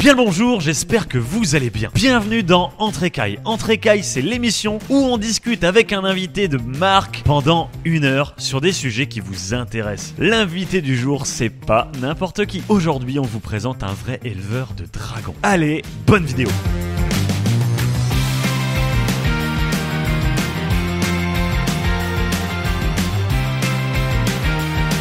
Bien 0.00 0.12
le 0.12 0.24
bonjour, 0.24 0.62
j'espère 0.62 1.08
que 1.08 1.18
vous 1.18 1.54
allez 1.56 1.68
bien. 1.68 1.90
Bienvenue 1.92 2.42
dans 2.42 2.72
Entrécaille. 2.78 3.38
Entrécaille, 3.44 4.02
c'est 4.02 4.22
l'émission 4.22 4.78
où 4.88 4.96
on 4.96 5.18
discute 5.18 5.62
avec 5.62 5.92
un 5.92 6.04
invité 6.04 6.48
de 6.48 6.56
marque 6.56 7.20
pendant 7.22 7.68
une 7.84 8.06
heure 8.06 8.32
sur 8.38 8.62
des 8.62 8.72
sujets 8.72 9.08
qui 9.08 9.20
vous 9.20 9.52
intéressent. 9.52 10.14
L'invité 10.18 10.80
du 10.80 10.96
jour, 10.96 11.26
c'est 11.26 11.50
pas 11.50 11.92
n'importe 12.00 12.46
qui. 12.46 12.62
Aujourd'hui, 12.70 13.18
on 13.18 13.24
vous 13.24 13.40
présente 13.40 13.82
un 13.82 13.92
vrai 13.92 14.20
éleveur 14.24 14.68
de 14.74 14.86
dragons. 14.90 15.34
Allez, 15.42 15.82
bonne 16.06 16.24
vidéo. 16.24 16.48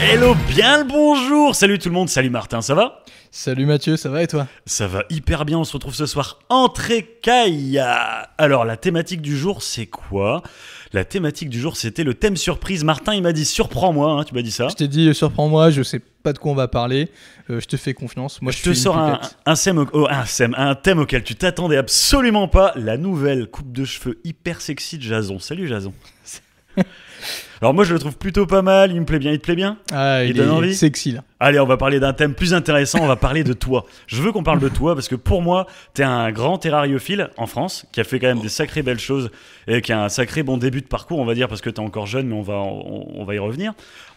Hello, 0.01 0.33
bien 0.47 0.79
le 0.79 0.83
bonjour 0.85 1.55
Salut 1.55 1.77
tout 1.77 1.89
le 1.89 1.93
monde, 1.95 2.09
salut 2.09 2.29
Martin, 2.29 2.61
ça 2.61 2.73
va? 2.73 3.03
Salut 3.31 3.65
Mathieu, 3.65 3.95
ça 3.97 4.09
va 4.09 4.23
et 4.23 4.27
toi? 4.27 4.47
Ça 4.65 4.87
va 4.87 5.03
hyper 5.09 5.45
bien, 5.45 5.59
on 5.59 5.63
se 5.63 5.73
retrouve 5.73 5.93
ce 5.93 6.05
soir 6.05 6.39
entre 6.49 6.89
écailles. 6.91 7.81
Alors 8.37 8.65
la 8.65 8.77
thématique 8.77 9.21
du 9.21 9.37
jour 9.37 9.61
c'est 9.61 9.85
quoi? 9.85 10.41
La 10.93 11.03
thématique 11.05 11.49
du 11.49 11.59
jour 11.59 11.75
c'était 11.77 12.03
le 12.03 12.13
thème 12.13 12.37
surprise. 12.37 12.83
Martin 12.83 13.13
il 13.13 13.21
m'a 13.21 13.33
dit 13.33 13.45
surprends-moi, 13.45 14.11
hein, 14.11 14.23
tu 14.23 14.33
m'as 14.33 14.41
dit 14.41 14.51
ça 14.51 14.67
Je 14.69 14.75
t'ai 14.75 14.87
dit 14.87 15.09
euh, 15.09 15.13
surprends-moi, 15.13 15.69
je 15.69 15.83
sais 15.83 15.99
pas 16.23 16.33
de 16.33 16.39
quoi 16.39 16.51
on 16.51 16.55
va 16.55 16.67
parler, 16.67 17.09
euh, 17.49 17.59
je 17.59 17.65
te 17.67 17.77
fais 17.77 17.93
confiance. 17.93 18.41
Moi, 18.41 18.51
Je 18.51 18.57
je, 18.57 18.63
te 18.63 18.73
sors 18.73 18.97
un, 18.97 19.15
pipette. 19.15 19.37
un, 19.45 19.53
thème, 19.55 19.77
au- 19.79 19.87
oh, 19.93 20.07
un, 20.09 20.23
thème, 20.23 20.55
un 20.57 20.75
thème 20.75 20.99
auquel 20.99 21.23
tu 21.23 21.35
t'attendais 21.35 21.77
absolument 21.77 22.47
pas, 22.47 22.73
la 22.75 22.97
nouvelle 22.97 23.47
coupe 23.47 23.71
de 23.71 23.85
cheveux 23.85 24.19
hyper 24.23 24.61
sexy 24.61 24.97
de 24.97 25.03
Jason. 25.03 25.39
Salut 25.39 25.67
Jason. 25.67 25.93
Alors 27.61 27.73
moi 27.73 27.83
je 27.83 27.93
le 27.93 27.99
trouve 27.99 28.17
plutôt 28.17 28.45
pas 28.45 28.61
mal, 28.61 28.91
il 28.91 28.99
me 29.01 29.05
plaît 29.05 29.19
bien, 29.19 29.31
il 29.31 29.39
te 29.39 29.43
plaît 29.43 29.55
bien 29.55 29.77
Ah, 29.91 30.23
Il 30.23 30.29
il, 30.31 30.35
donne 30.37 30.47
est 30.47 30.51
envie 30.51 30.73
sexy 30.75 31.11
là. 31.11 31.23
Allez, 31.41 31.59
on 31.59 31.65
va 31.65 31.77
parler 31.77 31.99
d'un 32.01 32.11
thème 32.13 32.33
plus 32.33 32.53
intéressant, 32.53 32.99
on 33.01 33.07
va 33.07 33.15
parler 33.15 33.43
de 33.45 33.53
toi. 33.53 33.85
Je 34.07 34.21
veux 34.21 34.31
qu'on 34.33 34.43
parle 34.43 34.59
de 34.59 34.67
toi 34.69 34.93
parce 34.93 35.07
que 35.07 35.15
pour 35.15 35.41
moi, 35.41 35.67
t'es 35.93 36.03
un 36.03 36.31
grand 36.31 36.57
terrariophile 36.57 37.29
en 37.37 37.47
France 37.47 37.85
qui 37.93 38.01
a 38.01 38.03
fait 38.03 38.19
quand 38.19 38.27
même 38.27 38.41
des 38.41 38.49
sacrées 38.49 38.81
belles 38.83 38.99
choses 38.99 39.29
et 39.67 39.81
qui 39.81 39.93
a 39.93 40.03
un 40.03 40.09
sacré 40.09 40.43
bon 40.43 40.57
début 40.57 40.81
de 40.81 40.87
parcours, 40.87 41.17
on 41.19 41.25
va 41.25 41.33
dire, 41.35 41.47
parce 41.47 41.61
que 41.61 41.69
t'es 41.69 41.79
encore 41.79 42.07
jeune, 42.07 42.27
mais 42.27 42.35
on 42.35 42.41
va, 42.41 42.55
on, 42.55 43.07
on 43.21 43.23
va 43.23 43.35
y 43.35 43.39
revenir. 43.39 43.71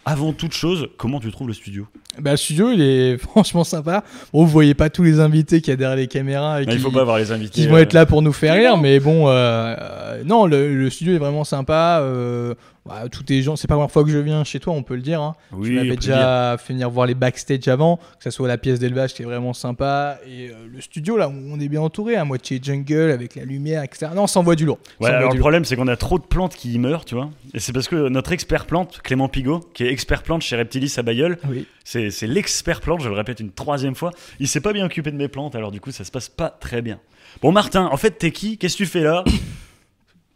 Avant 0.05 0.33
toute 0.33 0.51
chose, 0.53 0.89
comment 0.97 1.21
tu 1.21 1.31
trouves 1.31 1.47
le 1.47 1.53
studio? 1.53 1.87
Bah, 2.19 2.31
le 2.31 2.37
studio, 2.37 2.71
il 2.73 2.81
est 2.81 3.17
franchement 3.21 3.63
sympa. 3.63 4.03
Bon, 4.33 4.43
vous 4.43 4.51
voyez 4.51 4.73
pas 4.73 4.89
tous 4.89 5.03
les 5.03 5.21
invités 5.21 5.61
qu'il 5.61 5.71
y 5.71 5.73
a 5.73 5.77
derrière 5.77 5.95
les 5.95 6.07
caméras 6.07 6.59
et 6.61 6.65
Il 6.65 6.69
qui, 6.69 6.79
faut 6.79 6.91
pas 6.91 7.01
avoir 7.01 7.19
les 7.19 7.31
invités. 7.31 7.61
qui 7.61 7.67
vont 7.67 7.75
euh, 7.77 7.79
être 7.83 7.93
là 7.93 8.05
pour 8.05 8.21
nous 8.21 8.33
faire 8.33 8.55
rire, 8.55 8.75
mais 8.75 8.99
bon, 8.99 9.29
euh, 9.29 9.31
euh, 9.79 10.23
non, 10.25 10.45
le, 10.45 10.75
le 10.75 10.89
studio 10.89 11.13
est 11.15 11.19
vraiment 11.19 11.45
sympa. 11.45 11.99
euh, 12.01 12.53
bah, 12.85 13.03
tous 13.09 13.23
les 13.29 13.41
gens, 13.41 13.55
c'est 13.55 13.67
pas 13.67 13.75
la 13.75 13.77
première 13.79 13.91
fois 13.91 14.03
que 14.03 14.09
je 14.09 14.17
viens 14.17 14.43
chez 14.43 14.59
toi, 14.59 14.73
on 14.73 14.83
peut 14.83 14.95
le 14.95 15.01
dire. 15.01 15.21
Hein. 15.21 15.35
Oui, 15.53 15.69
tu 15.69 15.73
on 15.73 15.75
m'avais 15.75 15.87
peut 15.89 15.93
le 15.95 15.99
dire. 16.01 16.15
déjà 16.15 16.57
fait 16.57 16.73
venir 16.73 16.89
voir 16.89 17.07
les 17.07 17.15
backstage 17.15 17.67
avant, 17.69 17.97
que 17.97 18.23
ce 18.25 18.29
soit 18.29 18.47
la 18.47 18.57
pièce 18.57 18.79
d'élevage 18.79 19.13
qui 19.13 19.21
est 19.21 19.25
vraiment 19.25 19.53
sympa, 19.53 20.19
et 20.27 20.49
euh, 20.49 20.53
le 20.71 20.81
studio 20.81 21.15
là, 21.17 21.29
où 21.29 21.33
on 21.33 21.59
est 21.59 21.69
bien 21.69 21.81
entouré, 21.81 22.15
à 22.17 22.25
moitié 22.25 22.59
jungle, 22.61 23.11
avec 23.11 23.35
la 23.35 23.45
lumière, 23.45 23.83
etc. 23.83 24.07
Non, 24.15 24.23
on 24.23 24.27
s'envoie 24.27 24.55
du 24.55 24.65
lourd. 24.65 24.79
Ouais, 24.99 25.09
alors 25.09 25.33
le 25.33 25.39
problème, 25.39 25.63
c'est 25.65 25.75
qu'on 25.75 25.87
a 25.87 25.95
trop 25.95 26.19
de 26.19 26.23
plantes 26.25 26.55
qui 26.55 26.73
y 26.73 26.79
meurent, 26.79 27.05
tu 27.05 27.15
vois. 27.15 27.29
Et 27.53 27.59
c'est 27.59 27.71
parce 27.71 27.87
que 27.87 28.09
notre 28.09 28.31
expert 28.33 28.65
plante, 28.65 28.99
Clément 29.03 29.29
Pigot, 29.29 29.61
qui 29.73 29.83
est 29.85 29.91
expert 29.91 30.23
plante 30.23 30.41
chez 30.41 30.55
Reptilis 30.55 30.93
à 30.97 31.03
Bayeul, 31.03 31.37
Oui. 31.49 31.65
c'est 31.85 32.09
l'expert 32.27 32.81
plante, 32.81 33.01
je 33.01 33.07
le 33.09 33.15
répète 33.15 33.39
une 33.39 33.51
troisième 33.51 33.95
fois. 33.95 34.11
Il 34.39 34.47
s'est 34.47 34.61
pas 34.61 34.73
bien 34.73 34.85
occupé 34.85 35.09
de 35.11 35.15
mes 35.17 35.27
plantes, 35.29 35.55
alors 35.55 35.71
du 35.71 35.79
coup, 35.79 35.91
ça 35.91 36.03
se 36.03 36.11
passe 36.11 36.27
pas 36.29 36.49
très 36.49 36.81
bien. 36.81 36.99
Bon, 37.41 37.51
Martin, 37.51 37.85
en 37.91 37.97
fait, 37.97 38.11
t'es 38.11 38.31
qui? 38.31 38.57
Qu'est-ce 38.57 38.73
que 38.77 38.83
tu 38.83 38.89
fais 38.89 39.01
là? 39.01 39.23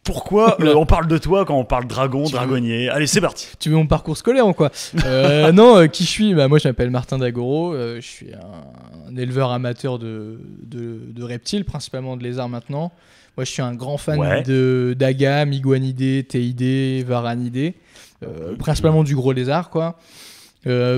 Pourquoi 0.08 0.56
euh, 0.64 0.74
on 0.74 0.86
parle 0.86 1.06
de 1.06 1.18
toi 1.18 1.44
quand 1.44 1.54
on 1.58 1.64
parle 1.66 1.86
dragon, 1.86 2.24
Tu 2.24 2.32
veux- 2.32 2.38
dragonnier 2.38 2.88
Allez, 2.88 3.06
c'est 3.06 3.20
parti 3.20 3.46
Tu 3.58 3.68
veux 3.68 3.76
mon 3.76 3.86
parcours 3.86 4.16
scolaire 4.16 4.46
ou 4.48 4.54
quoi 4.54 4.70
Euh, 5.04 5.52
Non, 5.52 5.76
euh, 5.76 5.86
qui 5.86 6.04
je 6.04 6.08
suis 6.08 6.34
bah, 6.34 6.48
Moi, 6.48 6.58
je 6.58 6.66
m'appelle 6.66 6.90
Martin 6.90 7.18
Dagoro. 7.18 7.74
je 7.76 8.00
suis 8.00 8.32
un, 8.32 9.10
un 9.12 9.16
éleveur 9.16 9.50
amateur 9.52 9.98
de, 9.98 10.40
de, 10.64 11.00
de 11.12 11.22
reptiles, 11.22 11.64
principalement 11.66 12.16
de 12.16 12.22
lézards 12.22 12.48
maintenant. 12.48 12.90
Moi, 13.36 13.44
je 13.44 13.50
suis 13.52 13.62
un 13.62 13.74
grand 13.74 13.98
fan 13.98 14.18
Ouais. 14.18 14.42
de 14.42 14.96
d'agam, 14.98 15.52
iguanidés, 15.52 16.24
théidés, 16.28 17.04
varanidés, 17.06 17.74
principalement 18.58 19.04
du 19.04 19.14
gros 19.14 19.32
lézard, 19.32 19.68
quoi. 19.70 19.98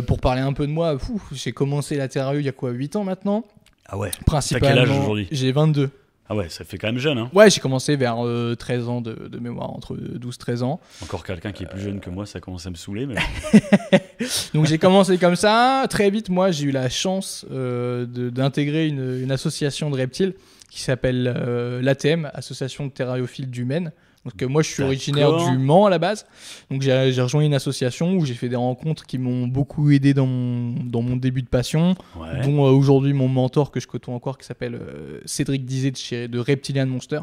Pour 0.07 0.21
parler 0.21 0.41
un 0.41 0.53
peu 0.53 0.67
de 0.67 0.73
moi, 0.73 0.97
j'ai 1.33 1.53
commencé 1.53 1.97
la 1.97 2.07
il 2.34 2.43
y 2.45 2.49
a 2.49 2.53
quoi 2.53 2.71
8 2.71 2.97
ans 2.97 3.05
maintenant 3.05 3.45
Ah 3.87 3.99
ouais 3.99 4.11
Principalement. 4.25 4.69
quel 4.69 4.79
âge 4.91 4.99
aujourd'hui? 4.99 5.29
J'ai 5.33 5.53
22. 5.53 5.91
Ah 6.33 6.37
ouais, 6.37 6.49
ça 6.49 6.65
fait 6.65 6.79
quand 6.79 6.87
même 6.87 6.99
jeune, 6.99 7.19
hein 7.19 7.29
Ouais, 7.35 7.51
j'ai 7.51 7.61
commencé 7.61 7.97
vers 7.97 8.25
euh, 8.25 8.55
13 8.55 8.89
ans 8.89 9.01
de, 9.01 9.15
de 9.15 9.39
mémoire, 9.41 9.71
entre 9.71 9.97
12-13 9.97 10.63
ans. 10.63 10.81
Encore 11.03 11.25
quelqu'un 11.25 11.51
qui 11.51 11.65
est 11.65 11.67
plus 11.67 11.81
jeune 11.81 11.99
que 11.99 12.09
moi, 12.09 12.25
ça 12.25 12.39
commence 12.39 12.65
à 12.69 12.71
me 12.71 12.77
saouler, 12.77 13.05
mais... 13.05 13.17
Donc 14.55 14.67
j'ai 14.67 14.79
commencé 14.79 15.19
comme 15.19 15.35
ça. 15.35 15.85
Très 15.91 16.09
vite, 16.09 16.29
moi, 16.29 16.53
j'ai 16.53 16.67
eu 16.67 16.71
la 16.71 16.89
chance 16.89 17.45
euh, 17.51 18.07
d'intégrer 18.07 18.87
une, 18.87 19.21
une 19.21 19.33
association 19.33 19.91
de 19.91 19.97
reptiles 19.97 20.35
qui 20.71 20.81
s'appelle 20.83 21.35
euh, 21.37 21.83
l'ATM, 21.83 22.31
Association 22.33 22.87
de 22.87 22.93
terrariophiles 22.93 23.51
du 23.51 23.65
Maine. 23.65 23.91
Donc 24.25 24.43
euh, 24.43 24.49
moi, 24.49 24.63
je 24.63 24.69
suis 24.69 24.83
originaire 24.83 25.35
du 25.35 25.59
Mans 25.59 25.87
à 25.87 25.91
la 25.91 25.99
base. 25.99 26.27
Donc 26.71 26.83
j'ai 26.83 27.11
j'ai 27.13 27.23
rejoint 27.23 27.43
une 27.43 27.55
association 27.55 28.17
où 28.17 28.27
j'ai 28.27 28.35
fait 28.35 28.49
des 28.49 28.57
rencontres 28.57 29.07
qui 29.07 29.17
m'ont 29.17 29.47
beaucoup 29.47 29.91
aidé 29.91 30.13
dans 30.13 30.27
mon, 30.27 30.75
dans 30.85 31.01
mon 31.01 31.17
début 31.17 31.43
de 31.43 31.49
passion. 31.49 31.95
Ouais. 32.17 32.43
Dont 32.43 32.67
euh, 32.67 32.71
aujourd'hui 32.71 33.15
mon 33.15 33.29
mentor 33.29 33.71
que 33.71 33.81
je 33.81 33.87
côtoie 33.87 34.15
encore 34.15 34.37
qui 34.37 34.47
s'appelle 34.47 34.75
euh, 34.75 35.21
Cédric 35.25 35.65
Dizet 35.65 35.93
de, 35.93 35.97
chez, 35.97 36.29
de 36.29 36.39
Reptilian 36.39 36.87
Monster 36.87 37.21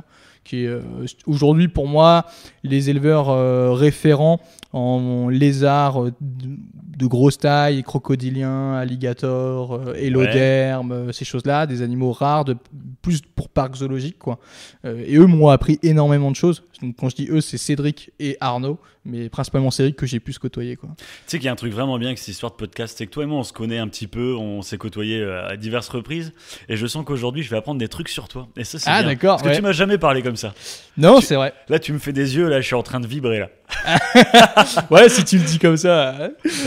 qui 0.48 0.64
est 0.64 0.68
euh, 0.68 0.82
aujourd'hui 1.26 1.68
pour 1.68 1.88
moi 1.88 2.26
les 2.64 2.90
éleveurs 2.90 3.30
euh, 3.30 3.74
référents 3.74 4.40
en 4.74 5.30
lézards 5.30 6.06
euh, 6.06 6.14
de, 6.22 7.06
grosse 7.06 7.38
taille, 7.38 7.84
crocodiliens, 7.84 8.74
alligators, 8.74 9.96
hélodermes, 9.96 10.92
euh, 10.92 11.12
ces 11.12 11.26
choses-là, 11.26 11.68
des 11.68 11.82
animaux 11.84 12.12
rares, 12.12 12.46
de, 12.46 12.56
plus 13.02 13.22
pour 13.22 13.50
parcs 13.50 13.76
zoologiques 13.78 14.18
quoi. 14.18 14.40
Et 14.84 15.16
eux 15.18 15.26
m'ont 15.28 15.50
appris 15.50 15.80
énormément 15.84 16.32
de 16.32 16.36
choses. 16.36 16.64
Donc 16.82 16.96
quand 16.98 17.10
je 17.10 17.16
dis 17.16 17.28
eux, 17.30 17.42
c'est 17.42 17.58
Cédric 17.58 18.12
et 18.20 18.38
Arnaud, 18.40 18.80
mais 19.06 19.30
principalement 19.30 19.72
Cédric 19.72 19.96
que 19.96 20.06
j'ai 20.06 20.20
pu 20.20 20.34
se 20.34 20.40
côtoyer 20.40 20.76
quoi. 20.76 20.90
Tu 20.98 21.04
sais 21.28 21.38
qu'il 21.38 21.46
y 21.46 21.50
a 21.50 21.52
un 21.52 21.56
truc 21.56 21.72
vraiment 21.72 21.98
bien 21.98 22.10
avec 22.10 22.18
cette 22.20 22.30
histoire 22.30 22.52
de 22.52 22.58
podcast, 22.58 22.96
c'est 22.98 23.06
que 23.06 23.12
toi 23.12 23.24
et 23.24 23.26
moi 23.28 23.40
on 23.40 23.44
se 23.44 23.54
connaît 23.54 23.78
un 23.78 23.88
petit 23.88 24.08
peu, 24.08 24.36
on 24.36 24.62
s'est 24.62 24.78
côtoyés 24.78 25.20
euh, 25.22 25.48
à 25.48 25.58
diverses 25.58 25.90
reprises, 25.90 26.34
et 26.68 26.76
je 26.76 26.88
sens 26.88 27.06
qu'aujourd'hui 27.06 27.44
je 27.44 27.50
vais 27.50 27.58
apprendre 27.58 27.80
des 27.80 27.88
trucs 27.88 28.10
sur 28.10 28.28
toi. 28.28 28.48
Et 28.58 28.64
ça 28.64 28.80
c'est 28.80 28.90
Ah, 28.90 29.00
bien. 29.00 29.14
d'accord, 29.14 29.38
Parce 29.38 29.44
que 29.44 29.48
ouais. 29.50 29.56
tu 29.56 29.62
m'as 29.62 29.72
jamais 29.72 29.98
parlé 29.98 30.22
comme 30.22 30.36
ça. 30.38 30.54
Non, 30.98 31.20
Tu- 31.20 31.26
c'est 31.28 31.36
vrai. 31.36 31.54
Là 31.70 31.80
tu 31.80 31.92
me 31.94 32.00
fais 32.00 32.14
des 32.14 32.36
yeux, 32.36 32.48
là 32.48 32.62
je 32.62 32.66
suis 32.66 32.76
en 32.76 32.84
train 32.84 33.00
de 33.00 33.08
vibrer 33.08 33.40
là. 33.40 33.50
Ouais, 34.92 35.10
si 35.10 35.24
tu 35.24 35.38
le 35.38 35.44
dis 35.44 35.60
comme 35.60 35.78
ça. 35.78 36.16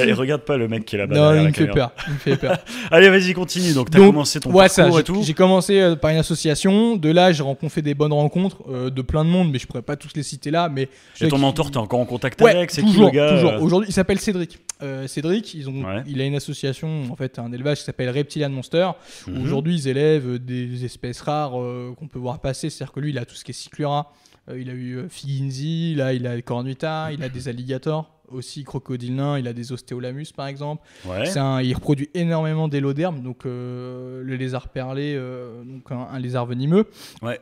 Allez 0.00 0.12
regarde 0.12 0.42
pas 0.42 0.56
le 0.56 0.68
mec 0.68 0.84
qui 0.84 0.96
est 0.96 0.98
là-bas. 0.98 1.14
Non, 1.14 1.34
il 1.40 1.48
me 1.48 1.52
fait 1.52 1.66
peur. 1.66 1.92
Il 2.06 2.12
me 2.14 2.18
fait 2.18 2.36
peur. 2.36 2.58
Allez 2.90 3.08
vas-y 3.10 3.32
continue. 3.32 3.72
Donc 3.72 3.90
t'as 3.90 3.98
commencé 3.98 4.40
ton 4.40 4.52
ouais, 4.52 4.68
ça, 4.68 4.82
parcours 4.82 4.98
et 4.98 5.00
j'ai- 5.00 5.04
tout. 5.04 5.22
J'ai 5.22 5.34
commencé 5.34 5.78
euh, 5.80 5.96
par 5.96 6.10
une 6.10 6.18
association. 6.18 6.96
De 6.96 7.10
là, 7.10 7.32
j'ai 7.32 7.42
rencontré 7.42 7.82
des 7.82 7.94
bonnes 7.94 8.12
rencontres 8.12 8.58
euh, 8.70 8.90
de 8.90 9.02
plein 9.02 9.24
de 9.24 9.30
monde, 9.30 9.50
mais 9.52 9.58
je 9.58 9.66
pourrais 9.66 9.82
pas 9.82 9.96
tous 9.96 10.10
les 10.14 10.22
citer 10.22 10.50
là. 10.50 10.68
Mais 10.68 10.88
Et 11.20 11.28
ton 11.28 11.36
qui- 11.36 11.42
mentor 11.42 11.70
t'es 11.70 11.76
encore 11.78 12.00
en 12.00 12.06
contact 12.06 12.40
Ouais, 12.40 12.54
avec 12.56 12.70
C'est 12.70 12.82
qui 12.82 12.88
toujours, 12.88 13.06
le 13.06 13.12
gars 13.12 13.30
toujours. 13.34 13.50
euh 13.52 13.60
Aujourd'hui, 13.60 13.88
il 13.90 13.92
s'appelle 13.94 14.18
Cédric. 14.20 14.58
Cédric, 15.06 15.52
ils 15.54 15.68
ont, 15.68 15.84
Ouais. 15.84 16.02
il 16.06 16.20
a 16.22 16.24
une 16.24 16.34
association, 16.36 17.02
en 17.10 17.16
fait, 17.16 17.38
un 17.38 17.52
élevage 17.52 17.78
qui 17.78 17.84
s'appelle 17.84 18.08
Reptilian 18.08 18.48
Monster. 18.48 18.88
Mhm. 19.26 19.44
Aujourd'hui, 19.44 19.74
ils 19.74 19.88
élèvent 19.88 20.38
des 20.38 20.84
espèces 20.86 21.20
rares 21.20 21.50
qu'on 21.50 22.08
peut 22.10 22.18
voir 22.18 22.38
passer. 22.40 22.70
C'est-à-dire 22.70 22.92
que 22.92 23.00
lui, 23.00 23.10
il 23.10 23.18
a 23.18 23.24
tout 23.26 23.34
ce 23.34 23.44
qui 23.44 23.50
est 23.50 23.54
cyclura. 23.54 24.10
Euh, 24.50 24.60
il 24.60 24.68
a 24.70 24.72
eu 24.74 24.96
euh, 24.98 25.08
Figinzi, 25.08 25.94
là, 25.94 26.12
il 26.12 26.26
a 26.26 26.40
cornuta, 26.42 27.12
il 27.12 27.22
a 27.22 27.28
des 27.28 27.48
alligators. 27.48 28.16
Aussi 28.30 28.62
crocodile 28.62 29.16
nain, 29.16 29.40
il 29.40 29.48
a 29.48 29.52
des 29.52 29.72
ostéolamus 29.72 30.30
par 30.36 30.46
exemple. 30.46 30.86
Ouais. 31.04 31.26
C'est 31.26 31.40
un- 31.40 31.60
il 31.60 31.74
reproduit 31.74 32.10
énormément 32.14 32.68
d'élodermes, 32.68 33.22
donc 33.22 33.44
euh, 33.44 34.22
le 34.22 34.36
lézard 34.36 34.68
perlé, 34.68 35.14
euh, 35.16 35.64
donc 35.64 35.90
un, 35.90 36.06
un 36.12 36.18
lézard 36.20 36.46
venimeux. 36.46 36.84
Ouais. 37.22 37.40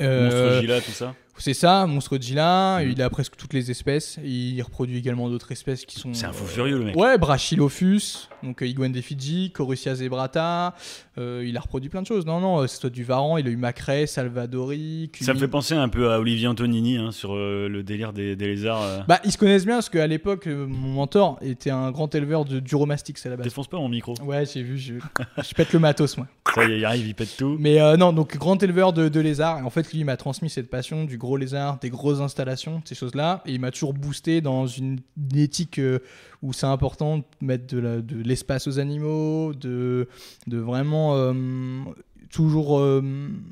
Euh, 0.00 0.24
Monstre 0.24 0.60
Gila 0.62 0.80
tout 0.80 0.90
ça. 0.92 1.14
c'est 1.38 1.54
ça, 1.54 1.86
monstre 1.86 2.18
Gila, 2.20 2.80
Mm. 2.82 2.90
il 2.90 3.02
a 3.02 3.08
presque 3.10 3.36
toutes 3.36 3.54
les 3.54 3.70
espèces. 3.70 4.18
Il 4.24 4.60
reproduit 4.62 4.98
également 4.98 5.28
d'autres 5.30 5.52
espèces 5.52 5.84
qui 5.84 5.98
sont. 5.98 6.12
C'est 6.14 6.26
un 6.26 6.32
fou 6.32 6.44
euh, 6.44 6.48
furieux 6.48 6.78
le 6.78 6.84
mec. 6.84 6.96
Ouais, 6.96 7.16
Brachylophus, 7.18 8.28
donc 8.42 8.62
euh, 8.62 8.66
iguane 8.66 8.92
des 8.92 9.02
Fidji, 9.02 9.50
Corussia 9.52 9.94
zebrata. 9.94 10.74
euh, 11.18 11.44
il 11.46 11.56
a 11.56 11.60
reproduit 11.60 11.88
plein 11.90 12.02
de 12.02 12.06
choses. 12.06 12.24
Non, 12.26 12.40
non, 12.40 12.60
euh, 12.62 12.66
c'est 12.66 12.80
soit 12.80 12.90
du 12.90 13.04
Varan, 13.04 13.36
il 13.38 13.46
a 13.46 13.50
eu 13.50 13.56
Macrae, 13.56 14.06
Salvadori. 14.06 15.10
Ça 15.20 15.34
me 15.34 15.38
fait 15.38 15.48
penser 15.48 15.74
un 15.74 15.88
peu 15.88 16.10
à 16.12 16.18
Olivier 16.20 16.46
Antonini 16.48 16.96
hein, 16.96 17.10
sur 17.12 17.34
euh, 17.34 17.68
le 17.68 17.82
délire 17.82 18.12
des, 18.12 18.36
des 18.36 18.46
lézards. 18.46 18.82
euh. 18.82 19.00
Bah, 19.08 19.20
ils 19.24 19.32
se 19.32 19.38
connaissent 19.38 19.66
bien 19.66 19.76
parce 19.76 19.88
qu'à 19.90 20.06
l'époque, 20.06 20.46
euh, 20.46 20.66
mon 20.66 20.88
mentor 20.94 21.38
était 21.42 21.70
un 21.70 21.90
grand 21.90 22.14
éleveur 22.14 22.44
de 22.44 22.60
duromastics 22.60 23.18
à 23.24 23.30
la 23.30 23.36
base. 23.36 23.44
Défonce 23.44 23.68
pas 23.68 23.76
mon 23.78 23.88
micro. 23.88 24.14
Ouais, 24.22 24.44
j'ai 24.46 24.62
vu, 24.62 24.78
je... 24.78 24.94
je 25.42 25.54
pète 25.54 25.72
le 25.72 25.78
matos, 25.78 26.16
moi. 26.16 26.26
Ça 26.54 26.64
y 26.64 26.72
est, 26.72 26.78
il 26.78 26.84
arrive, 26.84 27.06
il 27.06 27.14
pète 27.14 27.36
tout. 27.36 27.56
Mais 27.60 27.80
euh, 27.80 27.96
non, 27.96 28.12
donc 28.12 28.36
grand 28.36 28.60
éleveur 28.62 28.92
de, 28.92 29.08
de 29.08 29.20
lézards. 29.20 29.58
Et 29.58 29.62
en 29.62 29.70
fait, 29.70 29.89
il 29.98 30.04
m'a 30.04 30.16
transmis 30.16 30.50
cette 30.50 30.70
passion 30.70 31.04
du 31.04 31.18
gros 31.18 31.36
lézard, 31.36 31.78
des 31.78 31.90
grosses 31.90 32.20
installations, 32.20 32.82
ces 32.84 32.94
choses-là. 32.94 33.42
Et 33.46 33.52
il 33.52 33.60
m'a 33.60 33.70
toujours 33.70 33.94
boosté 33.94 34.40
dans 34.40 34.66
une, 34.66 35.00
éthique 35.34 35.78
euh, 35.78 36.00
où 36.42 36.52
c'est 36.52 36.66
important 36.66 37.18
de 37.18 37.24
mettre 37.40 37.66
de 37.66 38.22
l'espace 38.22 38.66
aux 38.66 38.78
animaux, 38.78 39.52
de, 39.54 40.08
de 40.46 40.58
vraiment 40.58 41.16
euh, 41.16 41.32
toujours 42.32 42.78
euh, 42.78 43.02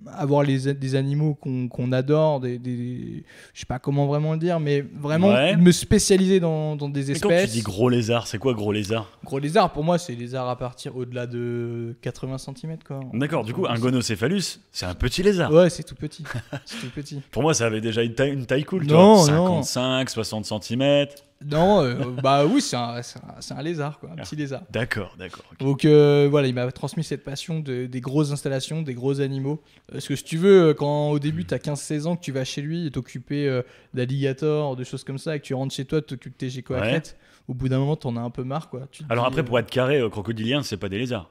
avoir 0.06 0.42
les, 0.44 0.72
des 0.74 0.94
animaux 0.94 1.34
qu'on 1.34 1.92
adore, 1.92 2.40
des, 2.40 2.58
des- 2.58 3.24
je 3.52 3.60
sais 3.60 3.66
pas 3.66 3.78
comment 3.78 4.06
vraiment 4.06 4.32
le 4.32 4.38
dire, 4.38 4.60
mais 4.60 4.84
vraiment 5.00 5.28
Ouais. 5.28 5.56
me 5.56 5.72
spécialiser 5.72 6.38
dans, 6.40 6.76
dans 6.76 6.88
des 6.88 7.06
Mais 7.06 7.18
quand 7.18 7.28
tu 7.28 7.34
espèces. 7.34 7.52
dis 7.52 7.62
gros 7.62 7.88
lézard, 7.88 8.26
c'est 8.26 8.38
quoi 8.38 8.54
gros 8.54 8.72
lézard? 8.72 9.10
Gros 9.24 9.38
lézard, 9.40 9.72
pour 9.72 9.82
moi, 9.84 9.98
c'est 9.98 10.14
lézard 10.14 10.48
à 10.48 10.56
partir 10.56 10.96
au-delà 10.96 11.26
de 11.26 11.96
80 12.02 12.38
cm. 12.38 12.76
Quoi. 12.86 13.00
D'accord, 13.14 13.44
du 13.44 13.52
coup, 13.52 13.66
un 13.68 13.78
gonocéphalus, 13.78 14.60
c'est 14.70 14.86
un 14.86 14.94
petit 14.94 15.22
lézard. 15.22 15.52
Ouais, 15.52 15.70
c'est 15.70 15.82
tout 15.82 15.96
petit. 15.96 16.22
tout 16.80 16.90
petit. 16.94 17.20
Pour 17.32 17.42
moi, 17.42 17.54
ça 17.54 17.66
avait 17.66 17.80
déjà 17.80 18.02
une 18.02 18.14
taille, 18.14 18.32
une 18.32 18.46
taille 18.46 18.64
cool, 18.64 18.86
tu 18.86 18.92
Non, 18.92 19.14
vois. 19.24 19.32
non. 19.32 19.62
55, 19.62 20.10
60 20.10 20.44
cm. 20.64 21.06
Non, 21.44 21.82
euh, 21.84 21.94
bah 22.22 22.44
oui, 22.46 22.60
c'est 22.60 22.74
un, 22.76 22.96
un- 22.96 23.56
un 23.56 23.62
lézard, 23.62 24.00
quoi, 24.00 24.10
un 24.10 24.16
Ah. 24.18 24.22
petit 24.22 24.34
lézard. 24.34 24.62
D'accord, 24.70 25.14
d'accord. 25.18 25.44
Donc 25.60 25.84
euh, 25.84 26.26
voilà, 26.28 26.48
il 26.48 26.54
m'a 26.54 26.70
transmis 26.72 27.04
cette 27.04 27.22
passion 27.22 27.60
de- 27.60 27.86
des 27.86 28.00
grosses 28.00 28.32
installations, 28.32 28.82
des 28.82 28.94
gros 28.94 29.20
animaux. 29.20 29.62
Parce 29.92 30.08
que 30.08 30.16
si 30.16 30.24
tu 30.24 30.36
veux, 30.36 30.70
euh, 30.70 30.74
quand 30.74 31.10
au 31.10 31.18
début 31.20 31.44
tu 31.44 31.54
as 31.54 31.58
15-16 31.58 32.06
ans, 32.08 32.16
que 32.16 32.22
tu 32.22 32.32
vas 32.32 32.44
chez 32.44 32.60
lui 32.60 32.86
et 32.86 32.90
t'occuper 32.90 33.46
euh, 33.48 33.62
d'alligators, 33.94 34.74
de 34.74 34.82
choses 34.82 35.04
comme 35.04 35.18
ça, 35.18 35.36
et 35.36 35.40
que 35.40 35.44
tu 35.44 35.54
rentres 35.54 35.72
chez 35.74 35.84
toi, 35.84 36.02
t'occupes 36.02 36.36
tes 36.36 36.50
gécoathètes, 36.50 37.16
au 37.46 37.54
bout 37.54 37.68
d'un 37.68 37.78
moment 37.78 37.94
t'en 37.94 38.16
as 38.16 38.20
un 38.20 38.30
peu 38.30 38.42
marre. 38.42 38.68
quoi. 38.68 38.88
Tu 38.90 39.04
Alors 39.08 39.26
dis, 39.26 39.28
après, 39.28 39.44
pour 39.44 39.58
être 39.60 39.70
carré, 39.70 40.02
crocodilien, 40.10 40.62
c'est 40.64 40.76
pas 40.76 40.88
des 40.88 40.98
lézards. 40.98 41.30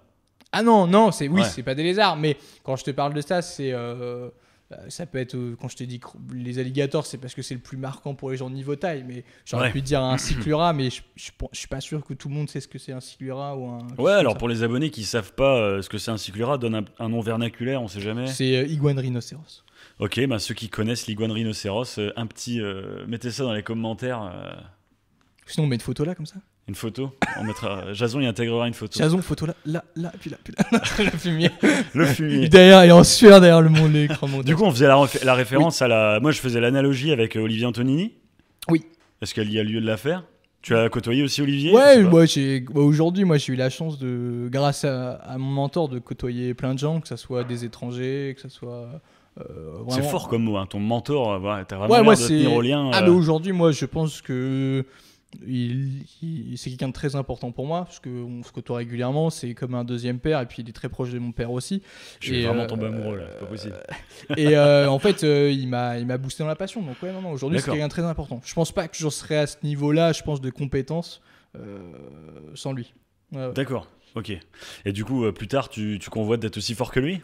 Ah 0.54 0.64
non, 0.64 0.88
non, 0.88 1.12
c'est 1.12 1.28
oui, 1.28 1.42
Ouais. 1.42 1.48
c'est 1.48 1.64
pas 1.64 1.76
des 1.76 1.84
lézards, 1.84 2.16
mais 2.16 2.38
quand 2.64 2.78
je 2.78 2.86
te 2.86 2.92
parle 2.92 3.14
de 3.14 3.20
ça, 3.20 3.42
c'est 3.42 3.74
ça 4.90 5.06
peut 5.06 5.18
être 5.18 5.36
euh, 5.36 5.56
quand 5.60 5.70
je 5.70 5.78
t'ai 5.78 5.86
dit 5.88 6.00
les 6.34 6.60
alligators, 6.60 7.06
c'est 7.06 7.18
parce 7.18 7.34
que 7.34 7.42
c'est 7.42 7.54
le 7.56 7.62
plus 7.62 7.78
marquant 7.78 8.16
pour 8.16 8.32
les 8.32 8.38
gens 8.38 8.50
de 8.50 8.56
niveau 8.56 8.76
taille, 8.76 9.04
mais 9.08 9.24
j'aurais 9.46 9.68
Ouais. 9.68 9.72
pu 9.72 9.82
dire 9.82 10.02
un 10.02 10.18
cyclura, 10.18 10.74
mais 10.74 10.90
je, 10.90 11.02
je, 11.16 11.32
je 11.54 11.58
suis 11.58 11.68
pas 11.70 11.80
sûr 11.82 12.04
que 12.06 12.14
tout 12.14 12.28
le 12.28 12.36
monde 12.36 12.50
sait 12.50 12.60
ce 12.60 12.68
que 12.68 12.78
c'est 12.78 12.92
un 12.92 13.00
cyclura 13.00 13.56
ou 13.56 13.66
un. 13.68 13.88
Ouais, 13.98 14.12
alors 14.12 14.38
pour 14.38 14.50
les 14.50 14.64
abonnés 14.64 14.90
qui 14.90 15.04
savent 15.06 15.34
pas 15.34 15.58
euh, 15.58 15.82
ce 15.82 15.90
que 15.90 15.98
c'est 15.98 16.12
un 16.12 16.18
cyclura, 16.18 16.58
donne 16.58 16.76
un, 16.76 16.86
un 17.00 17.10
nom 17.10 17.22
vernaculaire, 17.22 17.82
on 17.82 17.88
sait 17.88 18.02
jamais. 18.02 18.28
c'est 18.28 18.58
euh, 18.58 18.66
iguane 18.68 19.00
rhinocéros. 19.00 19.64
Ok, 20.00 20.20
bah 20.28 20.38
ceux 20.40 20.54
qui 20.54 20.70
connaissent 20.70 21.08
l'iguane 21.08 21.32
rhinocéros, 21.32 21.98
euh, 22.00 22.12
un 22.18 22.28
petit, 22.28 22.60
euh, 22.62 23.06
mettez 23.08 23.32
ça 23.32 23.44
dans 23.44 23.54
les 23.54 23.64
commentaires, 23.64 24.22
euh, 24.24 24.52
Sinon 25.46 25.66
on 25.66 25.68
met 25.70 25.76
une 25.76 25.82
photo 25.82 26.04
là 26.04 26.14
comme 26.14 26.26
ça. 26.26 26.36
Une 26.68 26.76
photo. 26.76 27.12
On 27.40 27.44
mettra, 27.44 27.94
Jason 27.94 28.20
y 28.20 28.26
intégrera 28.26 28.68
une 28.68 28.74
photo. 28.74 29.00
Jason, 29.00 29.22
photo 29.22 29.46
là, 29.46 29.56
là, 29.66 29.84
là, 29.96 30.12
puis 30.20 30.30
là, 30.30 30.38
puis 30.44 30.54
là. 30.58 30.82
le 31.00 31.18
fumier. 31.18 31.50
Le 31.94 32.06
fumier. 32.06 32.50
derrière, 32.50 32.84
il 32.84 32.90
est 32.90 32.92
en 32.92 33.04
sueur 33.04 33.40
derrière 33.40 33.62
le 33.62 33.70
monde, 33.70 33.94
l'écran. 33.94 34.28
Du 34.44 34.56
coup, 34.56 34.64
on 34.64 34.72
faisait 34.72 34.88
la, 34.88 35.02
la 35.24 35.34
référence 35.34 35.82
à 35.82 35.88
la. 35.88 36.20
Moi, 36.20 36.32
je 36.32 36.40
faisais 36.40 36.60
l'analogie 36.60 37.12
avec 37.12 37.38
euh, 37.38 37.42
Olivier 37.42 37.66
Antonini. 37.66 38.14
Oui. 38.70 38.84
Est-ce 39.22 39.34
qu'il 39.34 39.52
y 39.52 39.60
a 39.60 39.64
lieu 39.64 39.80
de 39.82 39.86
la 39.86 39.98
faire? 39.98 40.24
Tu 40.62 40.76
as 40.76 40.90
côtoyé 40.90 41.24
aussi 41.24 41.42
Olivier? 41.42 41.72
Ouais, 41.72 42.04
moi 42.04 42.26
j'ai 42.26 42.60
bah, 42.60 42.82
aujourd'hui 42.82 43.24
moi 43.24 43.38
j'ai 43.38 43.54
eu 43.54 43.56
la 43.56 43.70
chance 43.70 44.00
de 44.00 44.50
grâce 44.52 44.84
à, 44.84 45.14
à 45.14 45.38
mon 45.38 45.52
mentor 45.52 45.88
de 45.88 46.00
côtoyer 46.00 46.54
plein 46.54 46.74
de 46.74 46.80
gens, 46.80 47.00
que 47.00 47.08
ce 47.08 47.16
soit 47.16 47.44
des 47.46 47.64
étrangers, 47.64 48.34
que 48.36 48.42
ce 48.42 48.50
soit 48.50 48.90
euh, 49.40 49.44
C'est 49.90 50.04
fort 50.04 50.28
comme 50.28 50.44
mot, 50.44 50.58
hein. 50.58 50.66
ton 50.66 50.80
mentor, 50.80 51.40
voilà, 51.40 51.64
t'as 51.64 51.78
vraiment 51.78 51.92
Ouais, 51.94 52.00
l'air 52.00 52.04
moi 52.04 52.16
de 52.16 52.20
c'est 52.20 52.28
tenir 52.30 52.54
au 52.54 52.62
lien. 52.62 52.90
Ah 52.92 53.00
euh, 53.00 53.04
mais 53.04 53.10
aujourd'hui 53.12 53.54
moi 53.54 53.72
je 53.72 53.86
pense 53.86 54.22
que 54.22 54.84
il, 55.46 56.04
il- 56.22 56.58
c'est 56.58 56.70
quelqu'un 56.70 56.88
de 56.88 56.94
très 56.94 57.16
important 57.16 57.52
pour 57.52 57.66
moi 57.66 57.84
parce 57.86 58.00
que 58.00 58.10
on 58.10 58.44
se 58.44 58.52
côtoie 58.52 58.78
régulièrement, 58.78 59.30
c'est 59.30 59.54
comme 59.54 59.76
un 59.76 59.84
deuxième 59.84 60.20
père 60.20 60.40
et 60.42 60.46
puis 60.46 60.64
il 60.64 60.70
est 60.70 60.74
très 60.74 60.90
proche 60.90 61.12
de 61.12 61.20
mon 61.20 61.32
père 61.32 61.52
aussi. 61.52 61.82
je 62.20 62.34
vais 62.34 62.42
et, 62.42 62.46
vraiment 62.46 62.64
euh, 62.64 62.68
tomber 62.68 62.86
amoureux 62.88 63.18
là, 63.18 63.26
c'est 63.34 63.40
pas 63.40 63.46
possible. 63.46 63.76
Et 64.38 64.56
euh, 64.58 64.90
en 64.90 65.00
fait, 65.00 65.24
euh, 65.24 65.52
il 65.52 65.68
m'a, 65.68 65.98
il 66.00 66.06
m'a 66.06 66.18
boosté 66.18 66.44
dans 66.44 66.48
la 66.48 66.56
passion. 66.56 66.82
Donc 66.82 67.02
ouais, 67.04 67.12
non, 67.12 67.22
non, 67.22 67.32
aujourd'hui 67.32 67.60
c'est 67.60 67.70
quelqu'un 67.70 67.88
de 67.88 67.92
très 67.92 68.04
important. 68.04 68.42
Je 68.46 68.54
pense 68.54 68.72
pas 68.72 68.88
que 68.88 68.98
j'en 68.98 69.10
serais 69.10 69.38
à 69.38 69.48
ce 69.48 69.58
niveau-là, 69.64 70.12
je 70.14 70.24
pense 70.24 70.42
de 70.42 70.50
compétences 70.50 71.22
euh, 71.56 71.92
sans 72.56 72.72
lui. 72.74 72.94
Ouais, 73.34 73.48
ouais. 73.48 73.54
D'accord, 73.54 73.88
ok. 74.16 74.32
Et 74.86 74.92
du 74.94 75.04
coup, 75.04 75.26
euh, 75.26 75.32
plus 75.32 75.48
tard, 75.48 75.70
tu, 75.70 76.00
tu 76.00 76.10
convoites 76.10 76.40
d'être 76.40 76.58
aussi 76.58 76.74
fort 76.74 76.92
que 76.92 77.00
lui? 77.00 77.22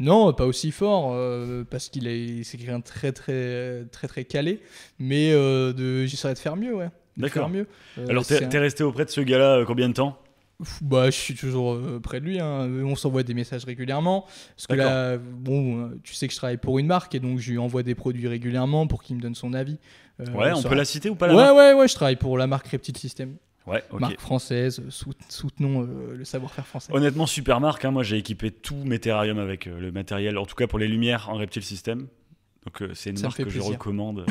Non, 0.00 0.32
pas 0.32 0.44
aussi 0.44 0.72
fort 0.72 1.12
euh, 1.12 1.62
parce 1.70 1.88
qu'il 1.88 2.08
est, 2.08 2.42
c'est 2.42 2.56
quelqu'un 2.58 2.80
de 2.80 2.84
très 2.84 3.12
très 3.12 3.84
très 3.92 4.08
très 4.08 4.24
calé, 4.24 4.60
mais 4.98 5.30
euh, 5.32 5.72
de, 5.72 6.04
j'essaierai 6.04 6.34
de 6.34 6.38
faire 6.40 6.56
mieux, 6.56 6.74
ouais. 6.74 6.88
D'accord. 7.16 7.48
mieux. 7.48 7.66
Euh, 7.98 8.06
Alors, 8.08 8.26
t'es 8.26 8.42
un- 8.44 8.60
resté 8.60 8.82
auprès 8.84 9.04
de 9.04 9.10
ce 9.10 9.20
gars-là 9.20 9.58
euh, 9.58 9.64
combien 9.64 9.88
de 9.88 9.94
temps? 9.94 10.18
Bah, 10.82 11.06
je 11.06 11.16
suis 11.16 11.34
toujours 11.34 11.72
euh, 11.74 12.00
près 12.00 12.20
de 12.20 12.26
lui. 12.26 12.38
hein. 12.40 12.68
On 12.84 12.94
s'envoie 12.94 13.22
des 13.24 13.34
messages 13.34 13.64
régulièrement. 13.64 14.24
Parce 14.56 14.66
que 14.68 14.74
là, 14.74 15.16
bon, 15.18 15.90
tu 16.04 16.14
sais 16.14 16.26
que 16.28 16.32
je 16.32 16.38
travaille 16.38 16.56
pour 16.58 16.78
une 16.78 16.86
marque 16.86 17.14
et 17.14 17.20
donc 17.20 17.38
je 17.40 17.50
lui 17.50 17.58
envoie 17.58 17.82
des 17.82 17.94
produits 17.96 18.28
régulièrement 18.28 18.86
pour 18.86 19.02
qu'il 19.02 19.16
me 19.16 19.20
donne 19.20 19.34
son 19.34 19.52
avis. 19.52 19.78
Euh, 20.20 20.24
Ouais, 20.32 20.52
on 20.54 20.62
peut 20.62 20.74
la 20.76 20.84
citer 20.84 21.10
ou 21.10 21.16
pas 21.16 21.26
la 21.26 21.34
Ouais, 21.34 21.42
marque? 21.42 21.56
ouais, 21.56 21.72
ouais, 21.74 21.88
je 21.88 21.94
travaille 21.94 22.16
pour 22.16 22.38
la 22.38 22.46
marque 22.46 22.68
Reptile 22.68 22.96
System. 22.96 23.34
Ouais. 23.66 23.82
Marque 23.98 24.20
française, 24.20 24.82
sout- 24.90 25.16
soutenons 25.28 25.82
euh, 25.82 26.14
le 26.16 26.24
savoir-faire 26.24 26.66
français. 26.66 26.92
Honnêtement, 26.92 27.26
super 27.26 27.60
marque. 27.60 27.84
hein. 27.84 27.90
Moi, 27.90 28.02
j'ai 28.02 28.18
équipé 28.18 28.50
tous 28.50 28.76
mes 28.76 28.98
terrariums 28.98 29.38
avec 29.38 29.66
euh, 29.66 29.80
le 29.80 29.90
matériel, 29.90 30.36
en 30.38 30.44
tout 30.46 30.54
cas 30.54 30.66
pour 30.66 30.78
les 30.78 30.86
lumières 30.86 31.30
en 31.30 31.34
Reptile 31.38 31.62
System. 31.64 32.06
Donc, 32.66 32.80
euh, 32.82 32.90
c'est 32.94 33.10
une 33.10 33.16
Ça 33.18 33.24
marque 33.24 33.44
que 33.44 33.50
je 33.50 33.60
recommande. 33.60 34.24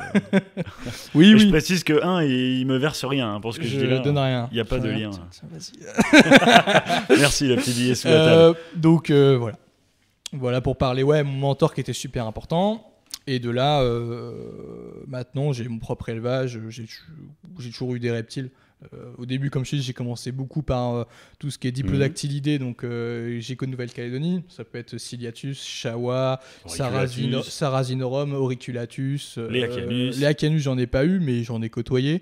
Oui, 1.14 1.28
Et 1.34 1.38
je 1.38 1.44
oui. 1.46 1.50
précise 1.52 1.84
que, 1.84 2.04
un, 2.04 2.24
il, 2.24 2.32
il 2.62 2.66
me 2.66 2.78
verse 2.78 3.06
rien 3.06 3.36
hein, 3.36 3.40
pour 3.40 3.54
ce 3.54 3.60
que 3.60 3.66
je, 3.66 3.80
je 3.80 3.86
dis 3.86 3.92
là. 3.92 4.00
donne 4.00 4.18
rien. 4.18 4.50
y 4.52 4.60
a 4.60 4.66
pas 4.66 4.80
de 4.80 4.90
Rien. 4.90 5.12
lien. 5.12 5.20
Merci, 7.10 7.48
le 7.48 7.56
petit 7.58 7.72
billet 7.74 7.96
sous 7.96 8.08
la 8.08 8.14
table. 8.26 8.32
Euh, 8.42 8.54
donc 8.76 9.10
euh, 9.10 9.38
voilà. 9.38 9.58
Voilà 10.32 10.62
pour 10.62 10.78
parler, 10.78 11.04
ouais, 11.04 11.24
mon 11.24 11.32
mentor 11.34 11.74
qui 11.76 11.82
était 11.82 11.94
super 11.94 12.26
important. 12.26 12.90
Et 13.28 13.38
de 13.40 13.52
là, 13.52 13.82
euh, 13.82 14.32
maintenant, 15.08 15.54
j'ai 15.54 15.68
mon 15.68 15.78
propre 15.80 16.10
élevage. 16.10 16.60
J'ai 16.70 16.88
toujours 17.70 17.94
eu 17.96 18.00
des 18.00 18.10
reptiles. 18.12 18.50
Euh, 18.94 19.12
au 19.18 19.26
début, 19.26 19.50
comme 19.50 19.64
je 19.66 19.76
dis, 19.76 19.82
j'ai 19.82 19.94
commencé 19.94 20.32
beaucoup 20.32 20.62
par 20.62 20.94
euh, 20.96 21.04
tout 21.40 21.50
ce 21.52 21.58
qui 21.58 21.68
est 21.68 21.72
diplodactylidé, 21.72 22.60
donc 22.60 22.84
euh, 22.84 23.40
géco 23.40 23.66
de 23.66 23.72
Nouvelle-Calédonie. 23.72 24.44
Ça 24.50 24.64
peut 24.64 24.78
être 24.78 24.98
Ciliatus, 24.98 25.64
Chawa, 25.64 26.40
Sarrazino- 26.68 28.34
Auriculatus. 28.34 29.38
Euh, 29.38 29.50
Léacanus. 29.50 30.18
Léacanus, 30.20 30.62
j'en 30.64 30.78
ai 30.78 30.88
pas 30.88 31.06
eu, 31.06 31.20
mais 31.20 31.44
j'en 31.44 31.62
ai 31.62 31.70
côtoyé. 31.70 32.22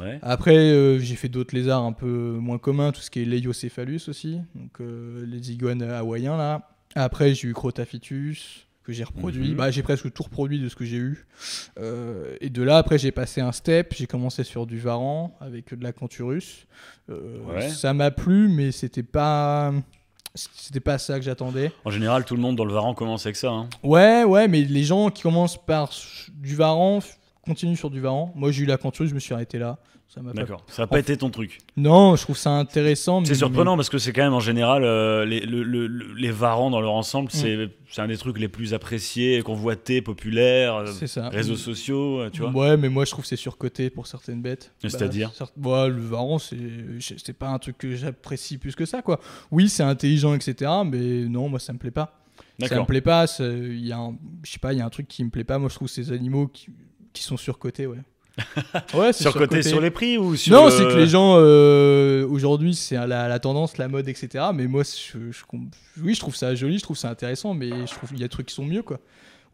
Ouais. 0.00 0.18
Après, 0.22 0.56
euh, 0.56 0.98
j'ai 0.98 1.16
fait 1.16 1.28
d'autres 1.28 1.54
lézards 1.54 1.82
un 1.84 1.92
peu 1.92 2.06
moins 2.40 2.58
communs, 2.58 2.92
tout 2.92 3.00
ce 3.00 3.10
qui 3.10 3.20
est 3.20 3.24
Leiocéphalus 3.24 4.08
aussi, 4.08 4.38
donc 4.54 4.80
euh, 4.80 5.24
les 5.26 5.52
iguanes 5.52 5.82
hawaïens 5.82 6.36
là. 6.36 6.70
Après, 6.94 7.34
j'ai 7.34 7.48
eu 7.48 7.52
Crotaphytus 7.52 8.66
que 8.88 8.94
j'ai 8.94 9.04
reproduit. 9.04 9.50
Mhm. 9.50 9.56
Bah, 9.56 9.70
j'ai 9.70 9.82
presque 9.82 10.10
tout 10.14 10.22
reproduit 10.22 10.58
de 10.58 10.68
ce 10.70 10.74
que 10.74 10.86
j'ai 10.86 10.96
eu. 10.96 11.26
Euh, 11.78 12.34
et 12.40 12.48
de 12.48 12.62
là, 12.62 12.78
après, 12.78 12.96
j'ai 12.98 13.12
passé 13.12 13.42
un 13.42 13.52
step. 13.52 13.92
J'ai 13.94 14.06
commencé 14.06 14.44
sur 14.44 14.66
du 14.66 14.78
varan 14.78 15.36
avec 15.40 15.74
de 15.74 15.84
la 15.84 15.92
canturus. 15.92 16.66
Euh, 17.10 17.38
Ouais. 17.46 17.68
Ça 17.68 17.92
m'a 17.92 18.10
plu, 18.10 18.48
mais 18.48 18.72
c'était 18.72 19.02
pas. 19.02 19.72
C'était 20.34 20.80
pas 20.80 20.96
ça 20.98 21.18
que 21.18 21.24
j'attendais. 21.24 21.70
En 21.84 21.90
général, 21.90 22.24
tout 22.24 22.34
le 22.34 22.40
monde 22.40 22.56
dans 22.56 22.64
le 22.64 22.72
Varan 22.72 22.94
commence 22.94 23.26
avec 23.26 23.36
ça. 23.36 23.50
hein. 23.50 23.68
Ouais, 23.82 24.24
ouais, 24.24 24.46
mais 24.48 24.62
les 24.62 24.84
gens 24.84 25.10
qui 25.10 25.22
commencent 25.22 25.62
par 25.64 25.90
du 26.34 26.54
varan 26.54 27.00
continuent 27.48 27.74
sur 27.76 27.90
du 27.90 28.00
varan. 28.00 28.32
Moi, 28.36 28.52
j'ai 28.52 28.62
eu 28.62 28.66
la 28.66 28.76
canturus, 28.76 29.10
je 29.10 29.14
me 29.14 29.20
suis 29.20 29.34
arrêté 29.34 29.58
là. 29.58 29.78
Ça 30.06 30.22
m'a 30.22 30.32
pas 30.32 30.40
D'accord. 30.40 30.64
Ça 30.68 30.82
n'a 30.82 30.86
pas 30.86 31.00
été 31.00 31.14
ton 31.18 31.28
truc. 31.28 31.58
non, 31.76 32.16
je 32.16 32.22
trouve 32.22 32.38
ça 32.38 32.48
intéressant. 32.52 33.22
C'est 33.24 33.32
mais- 33.32 33.36
surprenant 33.38 33.76
parce 33.76 33.90
que 33.90 33.98
c'est 33.98 34.14
quand 34.14 34.22
même 34.22 34.32
en 34.32 34.40
général 34.40 34.82
euh, 34.84 35.26
les, 35.26 35.40
le- 35.40 35.62
le- 35.62 35.86
le- 35.86 36.14
les 36.14 36.30
varans 36.30 36.70
dans 36.70 36.80
leur 36.80 36.94
Mm. 36.94 36.96
ensemble, 36.96 37.30
c'est 37.30 37.68
c'est 37.90 38.00
un 38.00 38.06
des 38.08 38.16
trucs 38.16 38.38
les 38.38 38.48
plus 38.48 38.72
appréciés, 38.72 39.42
convoités, 39.42 40.00
populaires, 40.00 40.76
euh, 40.76 40.86
ça. 40.86 41.28
réseaux 41.28 41.56
sociaux, 41.56 42.20
euh, 42.20 42.30
tu 42.30 42.40
vois. 42.40 42.50
Ouais, 42.52 42.76
mais 42.78 42.88
moi 42.88 43.04
je 43.04 43.10
trouve 43.10 43.24
que 43.24 43.28
c'est 43.28 43.36
surcoté 43.36 43.90
pour 43.90 44.06
certaines 44.06 44.40
bêtes. 44.40 44.72
Mais 44.82 44.88
c'est-à-dire 44.88 45.30
Le 45.58 45.90
varan, 46.00 46.38
c'est 46.38 46.56
c'est 47.18 47.32
pas 47.36 47.48
un 47.50 47.58
truc 47.58 47.76
que 47.76 47.94
j'apprécie 47.94 48.56
plus 48.56 48.74
que 48.74 48.86
ça, 48.86 49.02
quoi. 49.02 49.20
Oui, 49.50 49.68
c'est 49.68 49.82
intelligent, 49.82 50.32
etc. 50.34 50.70
Mais 50.86 51.26
non, 51.28 51.50
moi 51.50 51.58
ça 51.58 51.74
me 51.74 51.78
plaît 51.78 51.90
pas. 51.90 52.14
Ça 52.66 52.80
me 52.80 52.86
plaît 52.86 53.02
pas. 53.02 53.26
Il 53.40 53.86
y 53.86 53.92
a 53.92 53.98
un, 53.98 54.16
je 54.42 54.52
sais 54.52 54.58
pas, 54.58 54.72
il 54.72 54.78
y 54.78 54.82
a 54.82 54.86
un 54.86 54.90
truc 54.90 55.06
qui 55.06 55.22
me 55.22 55.28
plaît 55.28 55.44
pas. 55.44 55.58
Moi 55.58 55.68
je 55.68 55.74
trouve 55.74 55.88
ces 55.88 56.12
animaux 56.12 56.48
qui, 56.48 56.70
qui 57.18 57.24
sont 57.24 57.36
surcotés, 57.36 57.86
ouais. 57.86 57.98
ouais, 58.94 59.12
surcoté. 59.12 59.62
sur 59.64 59.80
les 59.80 59.90
prix 59.90 60.16
ou 60.16 60.36
sur 60.36 60.52
Non, 60.54 60.66
le- 60.66 60.70
c'est 60.70 60.84
que 60.84 60.96
les 60.96 61.08
gens 61.08 61.34
euh, 61.38 62.24
aujourd'hui 62.28 62.74
c'est 62.74 62.94
la, 62.94 63.26
la 63.26 63.38
tendance, 63.40 63.78
la 63.78 63.88
mode, 63.88 64.06
etc. 64.08 64.44
Mais 64.54 64.66
moi, 64.68 64.82
je, 64.84 65.18
oui, 66.00 66.14
je 66.14 66.20
trouve 66.20 66.36
ça 66.36 66.54
joli, 66.54 66.78
je 66.78 66.84
trouve 66.84 66.96
ça 66.96 67.10
intéressant, 67.10 67.52
mais 67.54 67.70
je 67.86 67.92
trouve 67.94 68.10
qu'il 68.10 68.18
y 68.20 68.22
a 68.22 68.26
des 68.26 68.30
trucs 68.30 68.46
qui 68.46 68.54
sont 68.54 68.64
mieux, 68.64 68.82
quoi. 68.82 69.00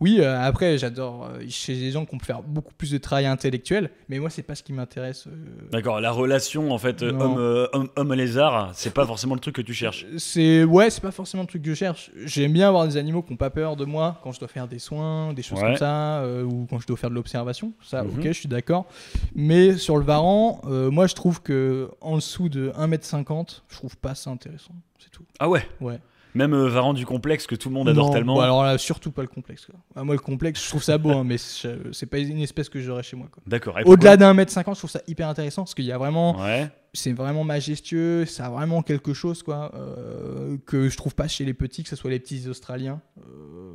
Oui, 0.01 0.19
euh, 0.21 0.41
après, 0.41 0.77
j'adore 0.77 1.25
euh, 1.27 1.41
chez 1.49 1.75
des 1.75 1.91
gens 1.93 2.05
qui 2.05 2.17
peut 2.17 2.25
faire 2.25 2.43
beaucoup 2.43 2.75
plus 2.75 2.91
de 2.91 2.99
travail 2.99 3.27
intellectuel, 3.27 3.91
mais 4.09 4.19
moi, 4.19 4.29
c'est 4.29 4.43
pas 4.43 4.55
ce 4.55 4.63
qui 4.63 4.73
m'intéresse. 4.73 5.27
euh. 5.29 5.31
D'accord, 5.71 6.01
la 6.01 6.11
relation 6.11 6.73
en 6.73 6.79
fait 6.79 7.03
euh, 7.03 7.13
Non. 7.13 7.37
homme, 7.37 7.69
homme, 7.73 7.89
homme 7.97 8.13
lézard, 8.15 8.71
c'est 8.75 8.93
pas 8.93 9.07
forcément 9.07 9.35
le 9.35 9.41
truc 9.41 9.55
que 9.55 9.63
tu 9.63 9.73
cherches. 9.73 10.05
C'est 10.19 10.65
ouais, 10.65 10.91
c'est 10.91 11.01
pas 11.01 11.11
forcément 11.13 11.43
le 11.45 11.49
truc 11.49 11.63
que 11.63 11.69
je 11.71 11.75
cherche. 11.75 12.11
J'aime 12.25 12.53
bien 12.53 12.69
avoir 12.69 12.87
des 12.87 12.97
animaux 12.97 13.23
qui 13.23 13.31
n'ont 13.33 13.37
pas 13.37 13.51
peur 13.51 13.77
de 13.77 13.85
moi 13.85 14.21
quand 14.23 14.33
je 14.33 14.39
dois 14.41 14.49
faire 14.49 14.67
des 14.69 14.79
soins, 14.81 15.33
des 15.33 15.43
choses 15.43 15.59
Ouais. 15.61 15.65
comme 15.69 15.77
ça, 15.77 16.19
euh, 16.23 16.43
ou 16.43 16.67
quand 16.69 16.79
je 16.81 16.87
dois 16.87 16.97
faire 16.97 17.11
de 17.11 17.15
l'observation. 17.15 17.73
Ça, 17.83 18.03
Mhm. 18.03 18.19
ok, 18.19 18.23
je 18.27 18.33
suis 18.33 18.49
d'accord. 18.49 18.87
Mais 19.35 19.77
sur 19.79 19.97
le 19.97 20.05
varan, 20.05 20.61
euh, 20.67 20.91
moi, 20.91 21.07
je 21.07 21.15
trouve 21.15 21.41
que 21.41 21.89
en 22.01 22.17
dessous 22.17 22.49
de 22.49 22.73
1m50, 22.77 23.63
je 23.69 23.77
trouve 23.77 23.97
pas 23.97 24.15
ça 24.15 24.31
intéressant. 24.31 24.75
C'est 24.99 25.11
tout. 25.11 25.25
Ah 25.39 25.49
ouais? 25.49 25.67
Ouais. 25.81 25.99
Même 26.35 26.53
euh, 26.53 26.69
Varan 26.69 26.95
du 26.95 27.07
complexe 27.07 27.47
que 27.47 27.55
tout 27.55 27.69
le 27.69 27.75
monde 27.75 27.89
adore 27.89 28.09
Non, 28.09 28.13
tellement. 28.13 28.35
bon, 28.35 28.41
alors 28.41 28.63
là, 28.65 28.77
surtout 28.79 29.13
pas 29.13 29.23
le 29.23 29.29
complexe. 29.29 29.67
quoi. 29.67 29.75
Ah, 29.95 30.03
moi, 30.05 30.15
le 30.15 30.21
complexe, 30.21 30.63
je 30.65 30.69
trouve 30.69 30.83
ça 30.83 30.99
beau, 30.99 31.11
hein, 31.13 31.25
mais 31.25 31.37
c'est 31.39 32.07
pas 32.07 32.19
une 32.19 32.41
espèce 32.41 32.69
que 32.69 32.81
j'aurais 32.81 33.03
chez 33.05 33.17
moi. 33.17 33.29
D'accord. 33.47 33.79
Au-delà 33.85 34.17
d'un 34.17 34.35
mètre 34.35 34.51
cinquante, 34.53 34.75
je 34.75 34.81
trouve 34.81 34.91
ça 34.91 35.01
hyper 35.07 35.29
intéressant 35.29 35.63
parce 35.63 35.75
qu'il 35.75 35.85
y 35.85 35.93
a 35.93 35.99
vraiment, 35.99 36.41
Ouais. 36.41 36.69
c'est 36.93 37.13
vraiment 37.13 37.45
majestueux, 37.45 38.25
ça 38.27 38.47
a 38.47 38.51
vraiment 38.51 38.83
quelque 38.83 39.15
chose 39.15 39.43
quoi 39.45 39.71
euh, 39.77 40.57
que 40.67 40.89
je 40.89 40.97
trouve 40.97 41.15
pas 41.15 41.29
chez 41.29 41.45
les 41.45 41.55
petits, 41.55 41.83
que 41.85 41.89
ce 41.89 41.97
soit 41.97 42.11
les 42.11 42.19
petits 42.19 42.49
Australiens. 42.49 43.01
Euh, 43.19 43.75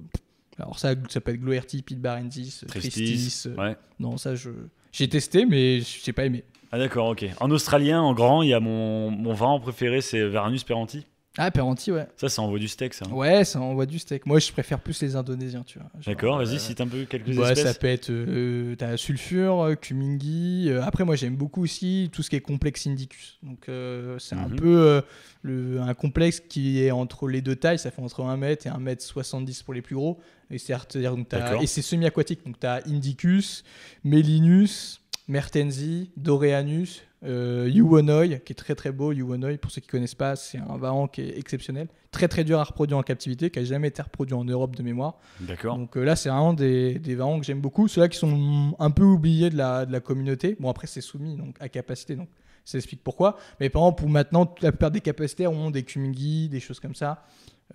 Alors 0.57 0.77
ça, 0.79 0.95
ça 1.07 1.21
peut 1.21 1.31
être 1.31 1.39
Gloerty, 1.39 1.81
Pete 1.81 2.01
Barenzis, 2.01 2.61
Tristis, 2.67 2.89
Tristis. 3.05 3.43
euh, 3.47 3.55
ouais. 3.55 3.77
Non, 3.99 4.17
ça, 4.17 4.35
je 4.35 4.49
j'ai 4.91 5.07
testé, 5.07 5.45
mais 5.45 5.79
j'ai 5.81 6.11
pas 6.13 6.25
aimé. 6.25 6.43
Ah 6.71 6.77
d'accord, 6.77 7.07
ok. 7.07 7.25
En 7.39 7.49
australien, 7.51 8.01
en 8.01 8.13
grand, 8.13 8.41
il 8.41 8.49
y 8.49 8.53
a 8.53 8.59
mon, 8.59 9.09
mon 9.11 9.33
vin 9.33 9.57
préféré, 9.59 10.01
c'est 10.01 10.27
Varanus 10.27 10.63
Peranti. 10.63 11.05
Ah, 11.37 11.51
Peranti, 11.51 11.91
ouais. 11.91 12.07
Ça, 12.17 12.27
ça 12.27 12.41
envoie 12.41 12.59
du 12.59 12.67
steak, 12.67 12.93
ça. 12.93 13.07
Ouais, 13.07 13.45
ça 13.45 13.61
envoie 13.61 13.85
du 13.85 13.97
steak. 13.99 14.25
Moi, 14.25 14.39
je 14.39 14.51
préfère 14.51 14.79
plus 14.79 14.99
les 15.01 15.15
Indonésiens, 15.15 15.63
tu 15.65 15.79
vois. 15.79 15.89
D'accord, 16.05 16.37
vas-y, 16.39 16.55
euh, 16.55 16.59
cite 16.59 16.81
un 16.81 16.87
peu 16.87 17.05
quelques 17.05 17.27
Ouais, 17.29 17.51
espèces. 17.51 17.73
ça 17.73 17.73
peut 17.79 17.87
être. 17.87 18.09
Euh, 18.09 18.75
T'as 18.75 18.97
sulfure, 18.97 19.61
euh, 19.61 19.75
kumingi. 19.75 20.65
euh, 20.69 20.83
après, 20.83 21.05
moi, 21.05 21.15
j'aime 21.15 21.35
beaucoup 21.37 21.61
aussi 21.63 22.09
tout 22.11 22.23
ce 22.23 22.29
qui 22.29 22.35
est 22.35 22.41
complexe 22.41 22.87
indicus. 22.87 23.37
Donc, 23.43 23.69
euh, 23.69 24.17
c'est 24.19 24.35
un 24.35 24.47
Mhm. 24.49 24.55
peu 24.55 24.77
euh, 24.81 25.01
le, 25.43 25.79
un 25.79 25.93
complexe 25.93 26.39
qui 26.41 26.83
est 26.83 26.91
entre 26.91 27.27
les 27.27 27.41
deux 27.41 27.55
tailles. 27.55 27.79
Ça 27.79 27.91
fait 27.91 28.01
entre 28.01 28.23
1 28.23 28.35
mètre 28.35 28.65
et 28.67 28.69
1 28.69 28.79
mètre 28.79 29.03
70 29.03 29.63
pour 29.63 29.73
les 29.75 29.81
plus 29.83 29.95
gros. 29.95 30.19
Et 30.51 30.57
c'est 30.57 30.73
donc, 30.73 31.29
t'as- 31.29 31.65
semi-aquatique. 31.83 32.43
Donc, 32.45 32.59
tu 32.59 32.65
as 32.67 32.81
Indicus, 32.87 33.63
Melinus, 34.03 34.99
Mertensi, 35.29 36.11
Doreanus, 36.17 37.03
euh, 37.23 37.69
Yuonoi, 37.71 38.39
qui 38.39 38.53
est 38.53 38.55
très 38.55 38.73
très 38.73 38.91
beau. 38.91 39.11
Yuonoi, 39.11 39.57
pour 39.59 39.69
ceux 39.69 39.79
qui 39.79 39.87
connaissent 39.87 40.15
pas, 40.15 40.35
c'est 40.35 40.57
un 40.57 40.77
varan 40.77 41.07
qui 41.07 41.21
est 41.21 41.37
exceptionnel. 41.37 41.87
Très 42.09 42.27
très 42.27 42.43
dur 42.43 42.59
à 42.59 42.63
reproduire 42.63 42.97
en 42.97 43.03
captivité, 43.03 43.51
qui 43.51 43.59
a 43.59 43.63
jamais 43.63 43.89
été 43.89 44.01
reproduit 44.01 44.33
en 44.33 44.43
Europe 44.43 44.75
de 44.75 44.81
mémoire. 44.81 45.19
D'accord. 45.39 45.77
Donc 45.77 45.95
euh, 45.95 46.03
là, 46.03 46.15
c'est 46.15 46.29
vraiment 46.29 46.53
des, 46.53 46.97
des 46.97 47.13
varans 47.13 47.39
que 47.39 47.45
j'aime 47.45 47.61
beaucoup. 47.61 47.87
Ceux-là 47.87 48.09
qui 48.09 48.17
sont 48.17 48.75
un 48.79 48.89
peu 48.89 49.03
oubliés 49.03 49.51
de 49.51 49.57
la, 49.57 49.85
de 49.85 49.91
la 49.91 49.99
communauté. 49.99 50.57
Bon, 50.59 50.67
après, 50.67 50.87
c'est 50.87 51.01
soumis 51.01 51.35
donc, 51.35 51.55
à 51.59 51.69
capacité, 51.69 52.15
donc 52.15 52.29
ça 52.65 52.79
explique 52.79 53.03
pourquoi. 53.03 53.37
Mais 53.59 53.69
par 53.69 53.83
exemple, 53.83 54.01
pour 54.01 54.09
maintenant, 54.09 54.51
la 54.61 54.71
plupart 54.71 54.91
des 54.91 55.01
capacitaires 55.01 55.51
ont 55.51 55.69
des 55.69 55.83
kumingi, 55.83 56.49
des 56.49 56.59
choses 56.59 56.79
comme 56.79 56.95
ça. 56.95 57.23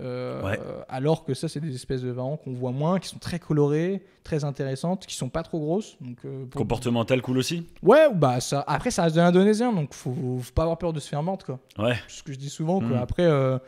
Euh, 0.01 0.43
Ouais. 0.43 0.59
alors 0.89 1.25
que 1.25 1.35
ça, 1.35 1.49
c'est 1.49 1.61
des 1.61 1.75
espèces 1.75 2.03
de 2.03 2.11
varans 2.11 2.37
qu'on 2.37 2.53
voit 2.53 2.73
moins, 2.73 2.99
qui 2.99 3.09
sont 3.09 3.19
très 3.19 3.39
colorées, 3.39 4.03
très 4.25 4.43
intéressantes, 4.45 5.07
qui 5.07 5.15
sont 5.15 5.29
pas 5.29 5.43
trop 5.45 5.61
grosses. 5.61 5.97
Donc, 6.01 6.17
euh, 6.25 6.47
pour- 6.47 6.61
Comportemental 6.63 7.23
cool 7.23 7.39
aussi 7.39 7.65
Ouais, 7.83 8.09
bah 8.13 8.41
ça. 8.41 8.65
Après, 8.67 8.91
ça 8.91 9.05
reste 9.05 9.15
de 9.15 9.21
l'indonésien, 9.21 9.73
donc 9.73 9.95
faut, 9.95 10.13
faut 10.41 10.53
pas 10.53 10.63
avoir 10.63 10.79
peur 10.79 10.93
de 10.93 10.99
se 10.99 11.09
faire 11.09 11.23
mordre, 11.23 11.47
quoi. 11.47 11.61
Ouais, 11.79 11.95
C'est 12.09 12.19
ce 12.19 12.23
que 12.25 12.33
je 12.33 12.39
dis 12.39 12.51
souvent, 12.51 12.81
quoi. 12.81 12.89
Mm. 12.89 13.03
Après, 13.03 13.23
euh, 13.25 13.59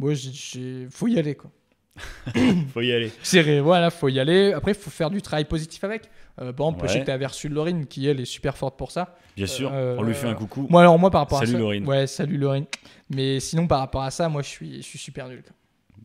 moi, 0.00 0.12
j'ai- 0.14 0.88
faut 0.90 1.06
y 1.06 1.18
aller, 1.20 1.36
quoi. 1.36 1.50
faut 2.74 2.80
y 2.82 2.92
aller. 2.92 3.10
C'est 3.22 3.40
vrai, 3.42 3.60
voilà, 3.60 3.90
faut 3.90 4.08
y 4.08 4.18
aller. 4.20 4.52
Après, 4.52 4.74
faut 4.74 4.90
faire 4.90 5.08
du 5.10 5.22
travail 5.22 5.44
positif 5.46 5.82
avec. 5.84 6.10
Euh, 6.40 6.52
par 6.52 6.66
exemple, 6.66 6.86
je 6.88 6.92
sais 6.92 6.98
Ouais. 7.10 7.26
que 7.28 7.48
Lorine 7.48 7.86
qui, 7.86 8.06
elle, 8.06 8.20
est 8.20 8.24
super 8.26 8.56
forte 8.56 8.76
pour 8.76 8.90
ça. 8.90 9.16
Bien 9.36 9.46
sûr, 9.46 9.70
Euh, 9.72 9.96
on 9.98 10.02
lui 10.02 10.12
fait 10.14 10.26
un 10.28 10.34
coucou. 10.34 10.66
Moi, 10.68 10.82
alors, 10.82 10.98
moi, 10.98 11.10
par 11.10 11.22
rapport 11.22 11.38
Salut, 11.38 11.52
à 11.52 11.54
ça. 11.54 11.58
Laurine. 11.58 11.86
Ouais, 11.86 12.06
salut 12.06 12.36
Lorine. 12.36 12.66
Mais 13.08 13.40
sinon, 13.40 13.66
par 13.66 13.78
rapport 13.78 14.02
à 14.02 14.10
ça, 14.10 14.28
moi, 14.28 14.42
je 14.42 14.48
suis, 14.48 14.76
je 14.78 14.86
suis 14.86 14.98
super 14.98 15.28
nul. 15.28 15.42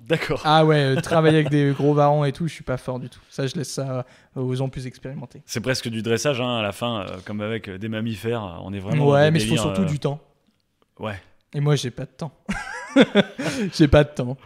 D'accord. 0.07 0.41
Ah 0.43 0.65
ouais, 0.65 0.75
euh, 0.75 0.95
travailler 0.99 1.37
avec 1.37 1.49
des 1.49 1.71
gros 1.71 1.93
varans 1.93 2.25
et 2.25 2.33
tout, 2.33 2.47
je 2.47 2.53
suis 2.53 2.63
pas 2.63 2.77
fort 2.77 2.99
du 2.99 3.09
tout. 3.09 3.21
Ça, 3.29 3.47
je 3.47 3.55
laisse 3.55 3.71
ça 3.71 4.05
euh, 4.35 4.41
aux 4.41 4.53
gens 4.55 4.67
plus 4.67 4.85
expérimentés. 4.85 5.41
C'est 5.45 5.61
presque 5.61 5.87
du 5.87 6.01
dressage 6.01 6.41
hein, 6.41 6.57
à 6.57 6.61
la 6.61 6.73
fin, 6.73 7.01
euh, 7.01 7.05
comme 7.23 7.39
avec 7.39 7.69
des 7.69 7.87
mammifères. 7.87 8.59
On 8.63 8.73
est 8.73 8.79
vraiment. 8.79 9.07
ouais, 9.07 9.31
mais 9.31 9.41
il 9.41 9.47
faut 9.47 9.57
surtout 9.57 9.85
du 9.85 9.99
temps. 9.99 10.19
Ouais. 10.99 11.15
Et 11.53 11.59
moi, 11.59 11.75
j'ai 11.75 11.91
pas 11.91 12.03
de 12.03 12.11
temps. 12.11 12.31
j'ai 13.73 13.87
pas 13.87 14.03
de 14.03 14.09
temps. 14.09 14.37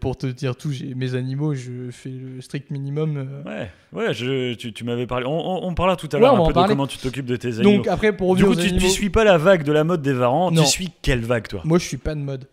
Pour 0.00 0.16
te 0.16 0.26
dire 0.26 0.56
tout, 0.56 0.72
j'ai 0.72 0.94
mes 0.94 1.14
animaux, 1.14 1.54
je 1.54 1.90
fais 1.90 2.10
le 2.10 2.40
strict 2.40 2.70
minimum. 2.70 3.42
Ouais, 3.46 3.70
ouais 3.92 4.14
je, 4.14 4.54
tu, 4.54 4.72
tu 4.72 4.84
m'avais 4.84 5.06
parlé. 5.06 5.26
On, 5.26 5.30
on, 5.30 5.68
on 5.68 5.74
parlera 5.74 5.96
tout 5.96 6.08
à 6.12 6.18
l'heure 6.18 6.34
un 6.34 6.52
peu 6.52 6.60
de 6.62 6.66
comment 6.66 6.86
tu 6.86 6.98
t'occupes 6.98 7.26
de 7.26 7.36
tes 7.36 7.60
animaux. 7.60 7.78
Donc 7.78 7.86
après, 7.86 8.14
pour 8.14 8.36
du 8.36 8.44
coup, 8.44 8.54
tu, 8.54 8.62
tu 8.62 8.68
animaux, 8.68 8.88
suis 8.88 9.10
pas 9.10 9.24
la 9.24 9.38
vague 9.38 9.62
de 9.62 9.72
la 9.72 9.84
mode 9.84 10.02
des 10.02 10.12
varans. 10.12 10.50
Non. 10.50 10.64
Tu 10.64 10.68
suis 10.68 10.92
quelle 11.02 11.20
vague, 11.20 11.48
toi? 11.48 11.62
Moi, 11.64 11.78
je 11.78 11.84
suis 11.84 11.96
pas 11.96 12.14
de 12.14 12.20
mode. 12.20 12.46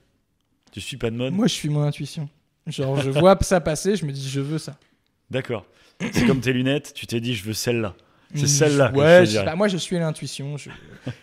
Tu 0.75 0.82
suis 0.82 0.98
pas 0.98 1.10
de 1.10 1.15
mode 1.15 1.32
Moi, 1.32 1.48
je 1.48 1.53
suis 1.53 1.70
mon 1.70 1.84
intuition. 1.84 2.27
Genre, 2.67 3.00
je 3.00 3.10
vois 3.10 3.38
ça 3.39 3.62
passer, 3.62 3.96
je 3.96 4.05
me 4.05 4.12
dis, 4.12 4.27
je 4.27 4.41
veux 4.41 4.58
ça. 4.58 4.77
D'accord. 5.32 5.65
C'est 6.12 6.25
comme 6.25 6.41
tes 6.41 6.51
lunettes, 6.51 6.91
tu 6.94 7.08
t'es 7.08 7.22
dit, 7.22 7.34
je 7.34 7.46
veux 7.46 7.53
celle-là. 7.53 7.96
C'est 8.34 8.44
Mm, 8.44 8.48
celle-là 8.48 8.91
Ouais, 8.91 9.25
je 9.25 9.55
moi, 9.55 9.70
je 9.70 9.77
suis 9.77 9.98
l'intuition. 9.98 10.58
Je... 10.58 10.70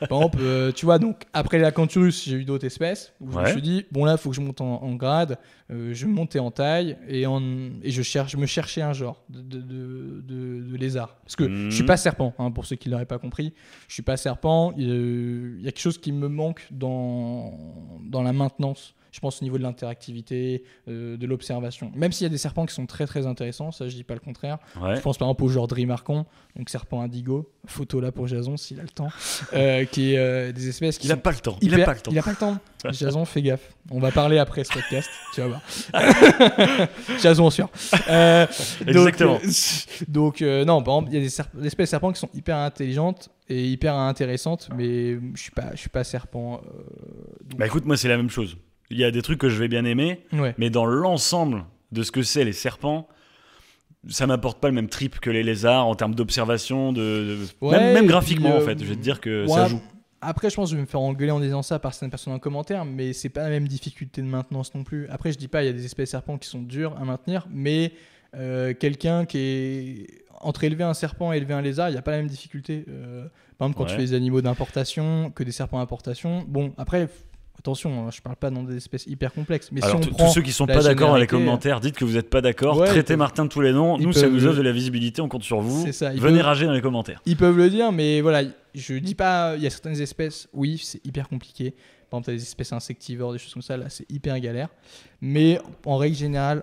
Par 0.09 0.17
exemple, 0.17 0.39
euh, 0.41 0.73
tu 0.73 0.87
vois, 0.87 0.99
donc, 0.99 1.25
après 1.35 1.59
la 1.59 1.71
canturus, 1.71 2.25
j'ai 2.25 2.37
eu 2.37 2.45
d'autres 2.47 2.65
espèces 2.65 3.13
où 3.21 3.31
je 3.31 3.39
me 3.41 3.47
suis 3.47 3.61
dit, 3.61 3.85
bon, 3.93 4.07
là, 4.07 4.13
il 4.13 4.19
faut 4.19 4.31
que 4.31 4.37
je 4.37 4.41
monte 4.41 4.63
en, 4.63 4.83
en 4.83 4.95
grade, 4.95 5.37
euh, 5.71 5.93
je 5.93 6.07
montais 6.07 6.39
en 6.39 6.51
taille 6.51 6.97
et, 7.07 7.27
en... 7.27 7.43
et 7.83 7.91
je, 7.91 8.01
cherche, 8.01 8.33
je 8.33 8.39
me 8.39 8.47
cherchais 8.47 8.81
un 8.81 8.95
genre 8.95 9.23
de, 9.29 9.43
de, 9.43 10.23
de, 10.23 10.77
lézard. 10.79 11.17
Parce 11.25 11.37
que 11.37 11.45
je 11.69 11.75
suis 11.75 11.83
Mhm. 11.83 11.87
pas 11.89 11.99
serpent, 11.99 12.33
hein, 12.39 12.51
pour 12.51 12.65
ceux 12.65 12.77
qui 12.77 12.89
l'auraient 12.89 13.05
pas 13.05 13.19
compris. 13.19 13.53
Je 13.89 13.93
suis 13.93 14.03
pas 14.03 14.17
serpent. 14.17 14.73
Il 14.79 14.89
euh, 14.89 15.57
il 15.59 15.65
y 15.65 15.69
a 15.69 15.73
quelque 15.73 15.83
chose 15.83 15.99
qui 15.99 16.13
me 16.13 16.29
manque 16.29 16.67
dans, 16.71 17.53
dans 18.07 18.23
la 18.23 18.33
maintenance. 18.33 18.95
Je 19.13 19.21
pense 19.21 19.41
au 19.43 19.45
niveau 19.45 19.59
de 19.59 19.63
l'interactivité, 19.63 20.65
euh, 20.89 21.17
de 21.19 21.27
l'observation. 21.27 21.93
Même 21.95 22.13
s'il 22.13 22.25
y 22.25 22.27
a 22.27 22.31
des 22.31 22.39
serpents 22.39 22.65
qui 22.67 22.75
sont 22.75 22.87
très 22.87 23.07
très 23.07 23.27
intéressants, 23.27 23.71
ça 23.71 23.87
je 23.87 23.95
dis 23.95 24.05
pas 24.05 24.15
le 24.15 24.21
contraire. 24.21 24.59
Ouais. 24.81 24.97
Je 24.97 25.01
pense 25.03 25.19
par 25.19 25.29
exemple 25.29 25.45
au 25.45 25.49
genre 25.49 25.69
Dreamarchon, 25.69 26.25
donc 26.57 26.71
serpent 26.71 27.03
indigo, 27.03 27.51
photo 27.67 28.01
là 28.01 28.11
pour 28.11 28.27
Jason 28.27 28.57
s'il 28.57 28.81
a 28.81 28.83
le 28.83 28.89
temps, 28.89 29.11
euh, 29.53 29.85
qui 29.85 30.15
est 30.15 30.19
euh, 30.19 30.51
des 30.53 30.69
espèces 30.69 30.97
qui 30.99 31.07
Il 31.09 31.13
a 31.13 31.17
pas 31.19 31.31
le 31.31 31.37
temps. 31.39 31.57
Il 31.61 31.73
a 31.75 31.77
hyper- 31.77 31.87
pas 31.87 31.93
le 31.95 32.01
temps. 32.01 32.11
Il 32.11 32.19
a 32.19 32.23
pas 32.23 32.31
le 32.31 32.37
temps. 32.37 32.59
Jason, 32.91 33.25
fais 33.25 33.43
gaffe. 33.43 33.75
On 33.93 34.01
va 34.01 34.11
parler 34.11 34.39
après 34.39 34.65
ce 34.65 34.73
podcast, 34.73 35.09
tu 35.35 35.41
vas 35.43 35.47
voir. 35.49 35.61
Jason 37.21 37.51
sûr. 37.51 37.69
Exactement. 38.87 39.39
donc 40.09 40.41
non, 40.41 40.83
par 40.83 40.95
exemple, 40.97 41.11
il 41.11 41.15
y 41.15 41.19
a 41.19 41.21
des, 41.21 41.29
serp- 41.29 41.55
des 41.55 41.67
espèces 41.67 41.89
de 41.89 41.91
serpents 41.91 42.13
qui 42.13 42.19
sont 42.21 42.31
hyper 42.35 42.57
intelligentes 42.57 43.29
et 43.49 43.67
hyper 43.69 43.95
intéressantes, 43.95 44.69
mais 44.77 45.15
je 45.35 45.41
suis 45.43 45.51
pas, 45.51 45.71
je 45.73 45.77
suis 45.77 45.91
pas 45.91 46.05
serpent. 46.05 46.61
euh, 46.65 46.83
donc- 47.45 47.59
Bah 47.59 47.67
écoute, 47.67 47.85
moi, 47.85 47.97
c'est 47.97 48.09
la 48.09 48.17
même 48.17 48.31
chose. 48.31 48.57
Il 48.93 48.99
y 48.99 49.05
a 49.05 49.11
des 49.11 49.23
trucs 49.23 49.39
que 49.39 49.49
je 49.49 49.59
vais 49.59 49.69
bien 49.69 49.85
aimer, 49.85 50.21
ouais. 50.33 50.55
mais 50.59 50.71
dans 50.71 50.85
l'ensemble 50.85 51.65
de 51.91 52.03
ce 52.03 52.13
que 52.13 52.23
c'est 52.23 52.45
les 52.45 52.53
serpents, 52.53 53.09
ça 54.09 54.27
m'apporte 54.27 54.61
pas 54.61 54.69
le 54.69 54.75
même 54.75 54.89
trip 54.89 55.19
que 55.21 55.31
les 55.31 55.43
lézards 55.43 55.87
en 55.87 55.95
termes 55.95 56.15
d'observation, 56.15 56.93
de, 56.93 57.01
de- 57.01 57.39
Ouais, 57.67 57.93
même, 57.93 58.07
graphiquement 58.07 58.57
en 58.57 58.61
euh, 58.61 58.65
fait. 58.65 58.79
Je 58.79 58.85
vais 58.85 58.97
te 58.97 59.01
dire 59.01 59.21
que 59.21 59.45
Ouais, 59.47 59.53
ça 59.53 59.67
joue. 59.67 59.81
Après, 60.21 60.51
je 60.51 60.55
pense 60.57 60.69
que 60.69 60.73
je 60.73 60.77
vais 60.77 60.83
me 60.83 60.87
faire 60.87 61.01
engueuler 61.01 61.33
en 61.33 61.41
disant 61.41 61.63
ça 61.63 61.79
par 61.79 61.93
certaines 61.95 62.11
personnes 62.11 62.33
en 62.33 62.39
commentaire, 62.39 62.85
mais 62.85 63.13
c'est 63.13 63.29
pas 63.29 63.43
la 63.43 63.49
même 63.49 63.67
difficulté 63.67 64.23
de 64.23 64.27
maintenance 64.27 64.75
non 64.75 64.85
plus. 64.85 65.09
Après, 65.09 65.33
je 65.33 65.39
dis 65.39 65.49
pas, 65.49 65.63
il 65.63 65.67
y 65.67 65.69
a 65.69 65.73
des 65.73 65.85
espèces 65.85 66.11
serpents 66.11 66.39
qui 66.39 66.49
sont 66.49 66.63
durs 66.63 66.97
à 67.01 67.05
maintenir, 67.05 67.47
mais 67.51 67.93
euh, 68.37 68.73
quelqu'un 68.73 69.25
qui 69.25 69.39
est 69.39 70.07
entre 70.41 70.65
élever 70.65 70.85
un 70.85 70.95
serpent 70.95 71.33
et 71.33 71.37
élever 71.37 71.55
un 71.55 71.63
lézard, 71.63 71.89
il 71.89 71.93
n'y 71.93 71.99
a 71.99 72.03
pas 72.03 72.13
la 72.13 72.19
même 72.19 72.29
difficulté. 72.29 72.85
Euh, 72.89 73.27
par 73.59 73.67
exemple, 73.69 73.79
quand 73.79 73.85
tu 73.87 73.95
fais 73.97 74.03
des 74.03 74.15
animaux 74.15 74.43
d'importation 74.43 75.31
que 75.31 75.45
des 75.45 75.53
serpents 75.53 75.79
d'importation, 75.79 76.45
bon, 76.49 76.73
après, 76.79 77.09
attention, 77.59 78.07
hein, 78.07 78.11
je 78.11 78.21
parle 78.21 78.37
pas 78.37 78.51
dans 78.51 78.63
des 78.63 78.77
espèces 78.77 79.07
hyper 79.07 79.33
complexes, 79.33 79.71
mais 79.73 79.83
Alors, 79.83 80.03
si 80.03 80.09
on 80.09 80.11
tous 80.11 80.17
prend 80.17 80.31
ceux 80.31 80.43
qui 80.43 80.53
sont 80.53 80.67
pas 80.67 80.83
d'accord 80.83 81.11
dans 81.11 81.17
les 81.17 81.27
commentaires, 81.27 81.81
dites 81.81 81.97
que 81.97 82.05
vous 82.05 82.15
n'êtes 82.15 82.31
pas 82.31 82.41
d'accord. 82.41 82.79
Ouais, 82.79 82.89
Traitez 82.89 83.17
Martin 83.17 83.45
de 83.45 83.51
tous 83.51 83.61
les 83.61 83.73
noms. 83.73 83.99
Nous, 83.99 84.13
ça 84.13 84.29
nous 84.29 84.47
offre 84.47 84.57
de 84.59 84.63
la 84.63 84.73
visibilité. 84.73 85.21
On 85.23 85.29
compte 85.29 85.45
sur 85.45 85.61
vous. 85.61 85.91
Ça, 85.93 86.11
Venez 86.11 86.21
peuvent- 86.39 86.41
rager 86.47 86.67
dans 86.67 86.73
les 86.73 86.81
commentaires. 86.83 87.23
Ils 87.27 87.37
peuvent 87.37 87.57
le 87.57 87.71
dire, 87.71 87.93
mais 87.93 88.21
voilà, 88.21 88.43
je 88.75 88.95
dis 88.95 89.15
pas. 89.15 89.55
Il 89.57 89.63
y 89.63 89.67
a 89.67 89.71
certaines 89.71 90.01
espèces, 90.01 90.49
oui, 90.53 90.81
c'est 90.83 91.05
hyper 91.07 91.29
compliqué. 91.29 91.71
Par 92.11 92.19
exemple, 92.19 92.27
t'as 92.27 92.33
des 92.33 92.43
espèces 92.43 92.73
insectivores, 92.73 93.33
des 93.33 93.39
choses 93.39 93.53
comme 93.55 93.63
ça, 93.63 93.77
là, 93.77 93.89
c'est 93.89 94.11
hyper 94.11 94.39
galère. 94.41 94.69
Mais 95.21 95.59
en 95.87 95.97
règle 95.97 96.17
générale, 96.17 96.63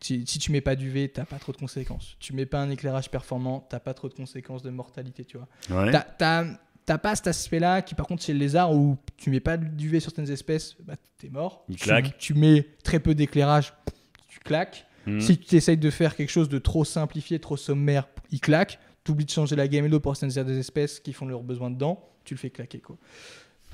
si, 0.00 0.22
si 0.26 0.38
tu 0.38 0.52
mets 0.52 0.60
pas 0.60 0.76
d'UV, 0.76 1.08
t'as 1.08 1.24
pas 1.24 1.36
trop 1.38 1.52
de 1.52 1.56
conséquences. 1.56 2.16
Tu 2.20 2.32
mets 2.34 2.46
pas 2.46 2.60
un 2.60 2.70
éclairage 2.70 3.10
performant, 3.10 3.66
t'as 3.68 3.80
pas 3.80 3.94
trop 3.94 4.08
de 4.08 4.14
conséquences 4.14 4.62
de 4.62 4.70
mortalité, 4.70 5.24
tu 5.24 5.38
vois. 5.38 5.82
Ouais. 5.84 5.90
T'as 6.18 6.44
t'as 6.90 6.98
pas 6.98 7.14
cet 7.14 7.28
aspect-là 7.28 7.82
qui, 7.82 7.94
par 7.94 8.04
contre, 8.08 8.20
chez 8.24 8.32
le 8.32 8.40
lézard, 8.40 8.74
où 8.74 8.98
tu 9.16 9.30
mets 9.30 9.38
pas 9.38 9.56
d'UV 9.56 10.00
sur 10.00 10.10
certaines 10.10 10.32
espèces, 10.32 10.74
bah, 10.84 10.94
t'es 11.18 11.28
mort. 11.28 11.64
Il 11.68 11.76
Tu- 11.76 11.84
claque. 11.84 12.18
Tu, 12.18 12.34
mets 12.34 12.66
très 12.82 12.98
peu 12.98 13.14
d'éclairage, 13.14 13.72
tu 14.26 14.40
claques. 14.40 14.86
Mhm. 15.06 15.20
Si 15.20 15.38
tu 15.38 15.54
essayes 15.54 15.76
de 15.76 15.88
faire 15.88 16.16
quelque 16.16 16.30
chose 16.30 16.48
de 16.48 16.58
trop 16.58 16.84
simplifié, 16.84 17.38
trop 17.38 17.56
sommaire, 17.56 18.08
il 18.32 18.40
claque. 18.40 18.80
Tu 19.04 19.12
oublies 19.12 19.24
de 19.24 19.30
changer 19.30 19.54
la 19.54 19.68
game 19.68 19.86
load 19.86 20.02
pour 20.02 20.16
certaines 20.16 20.44
des 20.44 20.58
espèces 20.58 20.98
qui 20.98 21.12
font 21.12 21.26
leurs 21.26 21.44
besoins 21.44 21.70
dedans, 21.70 22.04
tu 22.24 22.34
le 22.34 22.38
fais 22.40 22.50
claquer. 22.50 22.80
quoi. 22.80 22.96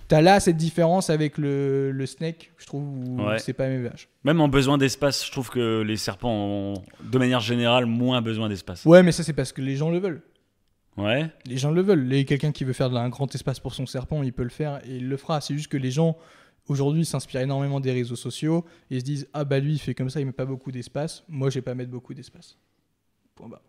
T'as 0.08 0.20
là 0.20 0.38
cette 0.38 0.58
différence 0.58 1.08
avec 1.08 1.38
le, 1.38 1.92
le 1.92 2.04
snake, 2.06 2.52
je 2.58 2.66
trouve, 2.66 2.82
où 2.84 3.22
Ouais. 3.26 3.38
c'est 3.38 3.54
pas 3.54 3.66
MVH. 3.66 4.08
Même 4.24 4.42
en 4.42 4.48
besoin 4.48 4.76
d'espace, 4.76 5.24
je 5.24 5.32
trouve 5.32 5.48
que 5.48 5.80
les 5.80 5.96
serpents 5.96 6.34
ont, 6.34 6.74
de 7.02 7.18
manière 7.18 7.40
générale, 7.40 7.86
moins 7.86 8.20
besoin 8.20 8.50
d'espace. 8.50 8.84
Ouais, 8.84 9.02
mais 9.02 9.10
ça 9.10 9.22
c'est 9.24 9.32
parce 9.32 9.52
que 9.52 9.62
les 9.62 9.74
gens 9.74 9.90
le 9.90 10.00
veulent. 10.00 10.20
Les 11.46 11.58
gens 11.58 11.70
le 11.70 11.82
veulent. 11.82 12.24
Quelqu'un 12.24 12.52
qui 12.52 12.64
veut 12.64 12.72
faire 12.72 12.94
un 12.94 13.08
grand 13.08 13.32
espace 13.34 13.60
pour 13.60 13.74
son 13.74 13.86
serpent, 13.86 14.22
il 14.22 14.32
peut 14.32 14.42
le 14.42 14.48
faire 14.48 14.80
et 14.86 14.96
il 14.96 15.08
le 15.08 15.16
fera. 15.16 15.40
C'est 15.40 15.54
juste 15.54 15.68
que 15.68 15.76
les 15.76 15.90
gens 15.90 16.16
aujourd'hui 16.68 17.04
s'inspirent 17.04 17.42
énormément 17.42 17.80
des 17.80 17.92
réseaux 17.92 18.16
sociaux 18.16 18.64
et 18.90 19.00
se 19.00 19.04
disent 19.04 19.28
ah 19.32 19.44
bah 19.44 19.58
lui 19.58 19.74
il 19.74 19.78
fait 19.78 19.94
comme 19.94 20.10
ça, 20.10 20.20
il 20.20 20.26
met 20.26 20.32
pas 20.32 20.46
beaucoup 20.46 20.72
d'espace. 20.72 21.24
Moi 21.28 21.50
je 21.50 21.56
vais 21.56 21.62
pas 21.62 21.74
mettre 21.74 21.90
beaucoup 21.90 22.14
d'espace. 22.14 22.56
Point 23.34 23.48
barre. 23.48 23.62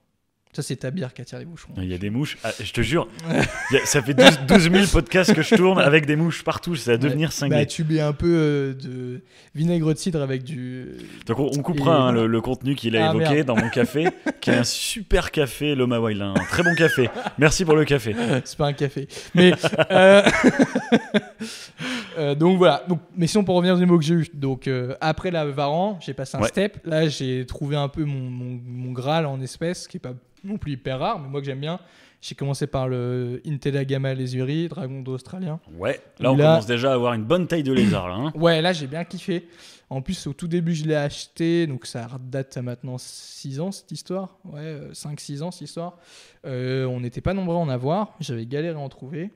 Ça, 0.53 0.63
c'est 0.63 0.77
ta 0.77 0.89
bière 0.89 1.13
qui 1.13 1.21
attire 1.21 1.37
les 1.37 1.45
bouchons. 1.45 1.69
Il 1.77 1.85
y 1.85 1.93
a 1.93 1.99
des 1.99 2.09
mouches. 2.09 2.37
Ah, 2.43 2.49
je 2.59 2.71
te 2.73 2.81
jure, 2.81 3.07
a- 3.29 3.43
ça 3.85 4.01
fait 4.01 4.15
12, 4.15 4.39
12 4.47 4.71
000 4.71 4.85
podcasts 4.91 5.33
que 5.35 5.43
je 5.43 5.53
tourne 5.55 5.77
avec 5.79 6.07
des 6.07 6.15
mouches 6.15 6.43
partout. 6.43 6.75
Ça 6.75 6.93
va 6.93 6.97
devenir 6.97 7.31
cinglé. 7.31 7.57
Bah, 7.57 7.65
tu 7.67 7.83
mets 7.83 7.99
un 7.99 8.13
peu 8.13 8.27
euh, 8.27 8.73
de 8.73 9.21
vinaigre 9.53 9.93
de 9.93 9.99
cidre 9.99 10.19
avec 10.21 10.43
du. 10.43 10.87
Donc 11.27 11.37
on, 11.39 11.51
on 11.55 11.61
coupera 11.61 11.91
Et 11.97 12.01
hein, 12.01 12.11
le, 12.11 12.25
le 12.27 12.41
contenu 12.41 12.73
qu'il 12.73 12.97
a 12.97 13.07
Ah, 13.07 13.13
évoqué 13.13 13.35
merde. 13.35 13.47
dans 13.47 13.55
mon 13.55 13.69
café, 13.69 14.07
qui 14.41 14.49
est 14.49 14.55
un 14.55 14.63
super 14.63 15.29
café, 15.31 15.75
Loma 15.75 15.99
Wild. 15.99 16.21
Un 16.23 16.33
très 16.49 16.63
bon 16.63 16.73
café. 16.75 17.07
Merci 17.37 17.63
pour 17.63 17.75
le 17.75 17.85
café. 17.85 18.15
C'est 18.45 18.57
pas 18.57 18.67
un 18.67 18.73
café. 18.73 19.07
Mais. 19.35 19.51
euh, 19.91 20.23
euh, 22.17 22.35
donc 22.35 22.57
voilà. 22.57 22.83
Donc, 22.87 22.99
mais 23.15 23.27
si 23.27 23.37
on 23.37 23.43
peut 23.43 23.51
revenir 23.51 23.75
aux 23.75 23.85
mots 23.85 23.97
que 23.99 24.05
j'ai 24.05 24.15
eu. 24.15 24.27
Donc 24.33 24.69
après 25.01 25.31
la 25.31 25.45
Varan, 25.45 25.99
j'ai 26.01 26.13
passé 26.13 26.37
un 26.37 26.41
Ouais. 26.41 26.47
step. 26.47 26.79
Là, 26.85 27.07
j'ai 27.07 27.45
trouvé 27.45 27.75
un 27.75 27.89
peu 27.89 28.03
mon, 28.05 28.29
mon, 28.29 28.59
mon 28.65 28.91
Graal 28.91 29.25
en 29.25 29.39
espèces, 29.41 29.87
qui 29.87 29.97
est 29.97 29.99
pas 29.99 30.13
non 30.47 30.57
plus 30.57 30.73
hyper 30.73 30.99
rare, 30.99 31.19
mais 31.19 31.27
moi 31.29 31.39
que 31.41 31.45
j'aime 31.45 31.59
bien. 31.59 31.79
J'ai 32.19 32.33
commencé 32.33 32.65
par 32.65 32.87
le 32.87 33.41
Intela 33.45 33.85
Gamma 33.85 34.13
Lesuri, 34.15 34.67
dragon 34.69 35.01
d'eau 35.01 35.13
australien. 35.13 35.59
Ouais, 35.77 36.01
là 36.19 36.31
on 36.31 36.35
Là- 36.35 36.43
commence 36.45 36.65
déjà 36.65 36.91
à 36.91 36.93
avoir 36.95 37.13
une 37.13 37.23
bonne 37.23 37.45
taille 37.45 37.61
de 37.61 37.71
lézard. 37.73 38.07
Là, 38.09 38.15
hein. 38.15 38.31
Ouais, 38.35 38.59
là 38.61 38.73
j'ai 38.73 38.87
bien 38.87 39.03
kiffé. 39.03 39.47
En 39.89 40.01
plus, 40.01 40.25
au 40.27 40.33
tout 40.33 40.47
début, 40.47 40.73
je 40.73 40.83
l'ai 40.85 40.95
acheté, 40.95 41.65
donc 41.67 41.85
ça 41.85 42.07
date 42.19 42.57
à 42.57 42.61
maintenant 42.61 42.97
6 42.97 43.59
ans 43.61 43.71
cette 43.71 43.91
histoire. 43.91 44.37
Ouais, 44.43 44.79
5-6 44.93 45.43
ans 45.43 45.51
cette 45.51 45.61
histoire. 45.61 45.97
Euh, 46.45 46.85
on 46.85 46.99
n'était 46.99 47.21
pas 47.21 47.33
nombreux 47.33 47.55
à 47.55 47.59
en 47.59 47.69
avoir, 47.69 48.15
j'avais 48.19 48.45
galéré 48.45 48.75
à 48.75 48.79
en 48.79 48.89
trouver. 48.89 49.31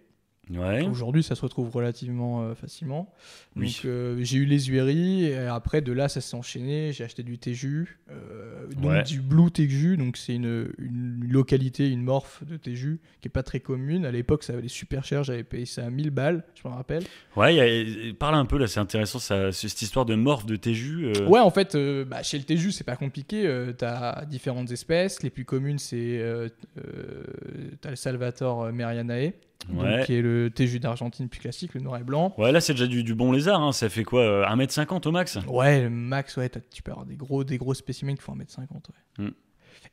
Ouais. 0.53 0.85
Aujourd'hui, 0.87 1.23
ça 1.23 1.35
se 1.35 1.41
retrouve 1.41 1.69
relativement 1.69 2.41
euh, 2.43 2.55
facilement. 2.55 3.13
Oui. 3.55 3.67
Donc 3.67 3.85
euh, 3.85 4.17
j'ai 4.21 4.37
eu 4.37 4.45
les 4.45 4.69
Ueri, 4.69 5.25
et 5.25 5.35
après 5.37 5.81
de 5.81 5.91
là, 5.91 6.09
ça 6.09 6.21
s'est 6.21 6.35
enchaîné. 6.35 6.91
J'ai 6.93 7.03
acheté 7.03 7.23
du 7.23 7.37
Teju, 7.37 7.99
euh, 8.09 8.67
donc 8.75 8.91
Ouais. 8.91 9.03
du 9.03 9.21
Blue 9.21 9.51
Teju, 9.51 9.97
donc 9.97 10.17
c'est 10.17 10.35
une, 10.35 10.69
une 10.79 11.25
localité, 11.29 11.89
une 11.89 12.03
morphe 12.03 12.43
de 12.45 12.57
Teju 12.57 12.99
qui 13.21 13.27
est 13.27 13.31
pas 13.31 13.43
très 13.43 13.59
commune. 13.59 14.05
À 14.05 14.11
l'époque, 14.11 14.43
ça 14.43 14.53
valait 14.53 14.67
super 14.67 15.03
cher, 15.05 15.23
j'avais 15.23 15.43
payé 15.43 15.65
ça 15.65 15.85
à 15.85 15.89
1000 15.89 16.09
balles, 16.09 16.43
je 16.61 16.67
me 16.67 16.73
rappelle. 16.73 17.03
Ouais, 17.35 17.59
a- 17.59 18.13
parle 18.13 18.35
un 18.35 18.45
peu 18.45 18.57
là, 18.57 18.67
c'est 18.67 18.79
intéressant 18.79 19.19
ça, 19.19 19.51
cette 19.51 19.81
histoire 19.81 20.05
de 20.05 20.15
morph 20.15 20.45
de 20.45 20.55
Téju. 20.55 21.11
Ouais, 21.27 21.39
en 21.39 21.49
fait, 21.51 21.77
bah, 22.07 22.23
chez 22.23 22.37
le 22.37 22.43
Teju, 22.43 22.71
c'est 22.71 22.83
pas 22.83 22.95
compliqué. 22.95 23.45
Euh, 23.47 23.73
t'as 23.73 24.25
différentes 24.25 24.71
espèces. 24.71 25.23
Les 25.23 25.29
plus 25.29 25.45
communes, 25.45 25.79
c'est 25.79 26.21
t'as 27.81 27.89
le 27.89 27.95
Salvatore 27.95 28.63
euh, 28.63 28.71
Donc, 29.69 30.05
qui 30.05 30.15
est 30.15 30.21
le 30.21 30.49
Teju 30.49 30.79
d'Argentine 30.79 31.29
plus 31.29 31.39
classique, 31.39 31.73
le 31.75 31.81
noir 31.81 31.99
et 31.99 32.03
blanc. 32.03 32.33
Ouais, 32.37 32.51
là 32.51 32.59
c'est 32.61 32.73
déjà 32.73 32.87
du, 32.87 33.03
du 33.03 33.13
bon 33.15 33.31
lézard, 33.31 33.61
hein. 33.61 33.71
ça 33.71 33.89
fait 33.89 34.03
quoi 34.03 34.21
euh, 34.21 34.45
1m50 34.45 35.07
au 35.07 35.11
max? 35.11 35.37
Ouais, 35.47 35.83
le 35.83 35.89
max, 35.89 36.35
ouais, 36.37 36.49
tu 36.71 36.81
peux 36.81 36.91
avoir 36.91 37.05
des 37.05 37.15
gros, 37.15 37.43
des 37.43 37.57
gros 37.57 37.73
spécimens 37.73 38.15
qui 38.15 38.21
font 38.21 38.35
1m50. 38.35 38.57
Ouais. 39.19 39.25
Mm. 39.25 39.31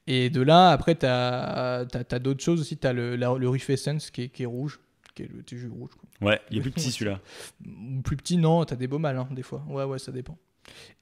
Et 0.06 0.30
de 0.30 0.40
là, 0.40 0.70
après, 0.70 0.94
t'as 0.94 1.80
as, 1.84 2.18
d'autres 2.18 2.42
choses 2.42 2.60
aussi. 2.60 2.76
T'as 2.78 2.92
le, 2.92 3.16
la- 3.16 3.34
le 3.37 3.48
Rufescence 3.48 4.10
qui 4.10 4.22
est, 4.22 4.28
qui 4.30 4.42
est 4.42 4.46
rouge, 4.46 4.80
qui 5.14 5.22
est 5.25 5.28
le 5.32 5.42
Teju 5.42 5.68
rouge. 5.68 5.90
quoi. 5.98 6.28
Ouais, 6.28 6.40
il 6.50 6.58
est 6.58 6.60
plus 6.60 6.70
petit 6.70 6.90
celui-là. 6.90 7.20
Ou 7.66 8.00
Plus 8.02 8.16
petit, 8.16 8.37
non, 8.38 8.64
t'as 8.64 8.76
des 8.76 8.87
beaux 8.88 8.98
mâles, 8.98 9.18
hein, 9.18 9.28
des 9.30 9.42
fois. 9.42 9.64
Ouais, 9.68 9.84
ouais, 9.84 9.98
ça 9.98 10.12
dépend. 10.12 10.37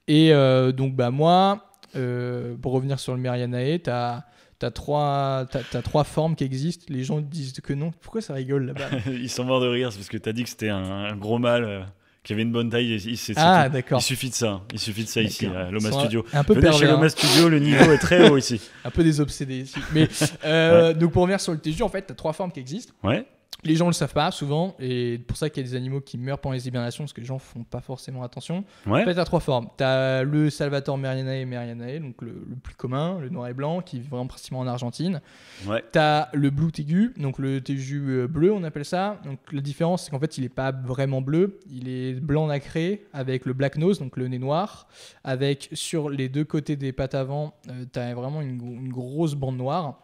Et 0.07 0.33
euh, 0.33 0.71
donc, 0.71 0.95
bah, 0.95 1.09
moi, 1.11 1.71
euh, 1.95 2.55
pour 2.57 2.73
revenir 2.73 2.99
sur 2.99 3.15
le 3.15 3.21
Merianae, 3.21 3.79
t'as 3.79 4.17
as 4.17 4.25
trois, 4.71 5.45
t'as- 5.51 5.61
t'as 5.71 5.81
trois 5.81 6.03
formes 6.03 6.35
qui 6.35 6.43
existent. 6.43 6.85
Les 6.89 7.03
gens 7.03 7.21
disent 7.21 7.53
que 7.61 7.73
non. 7.73 7.91
Pourquoi 8.01 8.21
ça 8.21 8.33
rigole 8.33 8.65
là-bas? 8.67 8.89
Ils 9.07 9.29
sont 9.29 9.43
morts 9.45 9.61
de 9.61 9.67
rire, 9.67 9.91
c'est 9.91 9.97
parce 9.99 10.09
que 10.09 10.17
t'as 10.17 10.33
dit 10.33 10.43
que 10.43 10.49
c'était 10.49 10.69
un, 10.69 10.83
un 10.83 11.15
gros 11.15 11.37
mâle 11.39 11.63
euh, 11.63 11.81
qui 12.23 12.33
avait 12.33 12.41
une 12.41 12.51
bonne 12.51 12.69
taille. 12.69 12.91
et 12.93 13.15
c'est 13.15 13.33
Ah, 13.37 13.69
d'accord. 13.69 13.99
Il 13.99 14.03
suffit 14.03 14.29
de 14.29 14.35
ça, 14.35 14.61
il 14.73 14.79
suffit 14.79 15.03
de 15.03 15.09
ça 15.09 15.21
ici, 15.21 15.45
à 15.45 15.71
Loma 15.71 15.91
Studio. 15.91 16.25
Un 16.33 16.43
peu 16.43 16.55
Venez 16.55 16.73
chez. 16.73 16.85
Loma 16.87 17.05
hein. 17.05 17.09
Studio, 17.09 17.47
le 17.49 17.59
niveau 17.59 17.91
est 17.91 17.97
très 17.99 18.29
haut 18.29 18.37
ici. 18.37 18.59
Un 18.83 18.89
peu 18.89 19.03
désobsédé 19.03 19.59
ici. 19.61 19.79
Mais 19.93 20.07
euh, 20.43 20.93
donc, 20.93 21.11
pour 21.13 21.21
revenir 21.21 21.39
sur 21.39 21.53
le 21.53 21.59
Teju, 21.59 21.83
en 21.83 21.89
fait, 21.89 22.01
t'as 22.01 22.15
trois 22.15 22.33
formes 22.33 22.51
qui 22.51 22.59
existent. 22.59 22.93
Ouais, 23.03 23.25
Les 23.63 23.75
gens 23.75 23.87
le 23.87 23.93
savent 23.93 24.13
pas 24.13 24.29
souvent, 24.29 24.75
et 24.79 25.19
pour 25.27 25.35
ça 25.35 25.49
qu'il 25.49 25.65
y 25.65 25.67
a 25.67 25.69
des 25.69 25.75
animaux 25.75 25.99
qui 25.99 26.17
meurent 26.19 26.37
pendant 26.37 26.53
les 26.53 26.67
hibernations, 26.67 27.03
parce 27.03 27.13
que 27.13 27.21
les 27.21 27.27
gens 27.27 27.39
font 27.39 27.63
pas 27.63 27.81
forcément 27.81 28.21
attention. 28.21 28.63
ouais. 28.85 29.01
En 29.01 29.05
fait, 29.05 29.15
tu 29.15 29.19
as 29.19 29.25
trois 29.25 29.39
formes. 29.39 29.67
Tu 29.77 29.83
as 29.83 30.21
le 30.23 30.51
Salvatore 30.51 30.97
Merianae 30.97 31.43
Merianae, 31.45 31.99
donc 31.99 32.21
le, 32.21 32.45
le 32.47 32.55
plus 32.55 32.75
commun, 32.75 33.17
le 33.19 33.29
noir 33.29 33.47
et 33.47 33.53
blanc, 33.53 33.81
qui 33.81 33.99
vit 33.99 34.07
vraiment 34.07 34.27
principalement 34.27 34.61
en 34.61 34.67
Argentine. 34.67 35.21
Ouais. 35.65 35.83
Tu 35.91 35.97
as 35.97 36.29
le 36.33 36.51
Blue 36.51 36.71
Tégu, 36.71 37.13
donc 37.17 37.39
le 37.39 37.59
Tégu 37.59 38.03
euh, 38.09 38.27
bleu, 38.27 38.53
on 38.53 38.63
appelle 38.63 38.85
ça. 38.85 39.19
Donc 39.25 39.39
la 39.51 39.61
différence, 39.61 40.03
c'est 40.05 40.11
qu'en 40.11 40.19
fait, 40.19 40.37
il 40.37 40.41
n'est 40.41 40.49
pas 40.49 40.71
vraiment 40.71 41.21
bleu, 41.21 41.59
il 41.69 41.89
est 41.89 42.13
blanc 42.13 42.47
nacré 42.47 43.05
avec 43.11 43.45
le 43.45 43.53
black 43.53 43.77
nose, 43.77 43.97
donc 43.97 44.17
le 44.17 44.27
nez 44.27 44.37
noir, 44.39 44.87
avec 45.23 45.69
sur 45.73 46.09
les 46.09 46.29
deux 46.29 46.45
côtés 46.45 46.75
des 46.75 46.91
pattes 46.91 47.15
avant, 47.15 47.55
tu 47.91 47.99
as 47.99 48.13
vraiment 48.13 48.41
une, 48.41 48.61
une 48.61 48.89
grosse 48.89 49.33
bande 49.33 49.57
noire. 49.57 50.03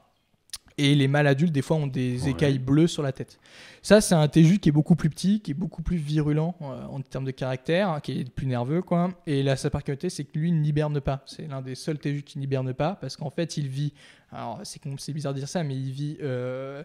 Et 0.78 0.96
les 0.96 1.08
mâles 1.08 1.28
adultes, 1.28 1.52
des 1.54 1.62
fois, 1.62 1.78
ont 1.78 1.86
des 1.88 2.24
Ouais. 2.24 2.32
écailles 2.32 2.58
bleues 2.60 2.88
sur 2.88 3.04
la 3.04 3.12
tête. 3.12 3.40
Ça, 3.82 4.02
c'est 4.02 4.16
un 4.16 4.28
téju 4.28 4.58
qui 4.60 4.70
est 4.70 4.72
beaucoup 4.72 4.96
plus 4.96 5.10
petit, 5.10 5.40
qui 5.40 5.52
est 5.52 5.54
beaucoup 5.54 5.84
plus 5.84 5.98
virulent 5.98 6.56
euh, 6.62 6.86
en 6.86 7.00
termes 7.02 7.26
de 7.26 7.32
caractère, 7.32 7.90
hein, 7.90 8.00
qui 8.00 8.20
est 8.22 8.30
plus 8.30 8.48
nerveux, 8.48 8.82
quoi. 8.82 9.12
Et 9.28 9.44
là, 9.44 9.56
sa 9.56 9.70
particularité, 9.70 10.10
c'est 10.10 10.24
que 10.24 10.38
lui 10.40 10.50
il 10.50 10.62
n'hiberne 10.62 11.00
pas. 11.00 11.22
C'est 11.28 11.48
l'un 11.48 11.62
des 11.62 11.76
seuls 11.76 12.00
téjus 12.00 12.24
qui 12.24 12.40
n'hiberne 12.40 12.74
pas, 12.74 12.96
parce 13.00 13.18
qu'en 13.18 13.30
fait, 13.30 13.58
il 13.58 13.68
vit. 13.68 13.94
Alors, 14.32 14.62
c'est 14.64 15.14
bizarre 15.14 15.34
de 15.34 15.40
dire 15.40 15.48
ça, 15.50 15.64
mais 15.64 15.76
il 15.76 15.92
vit 15.92 16.18
euh, 16.22 16.84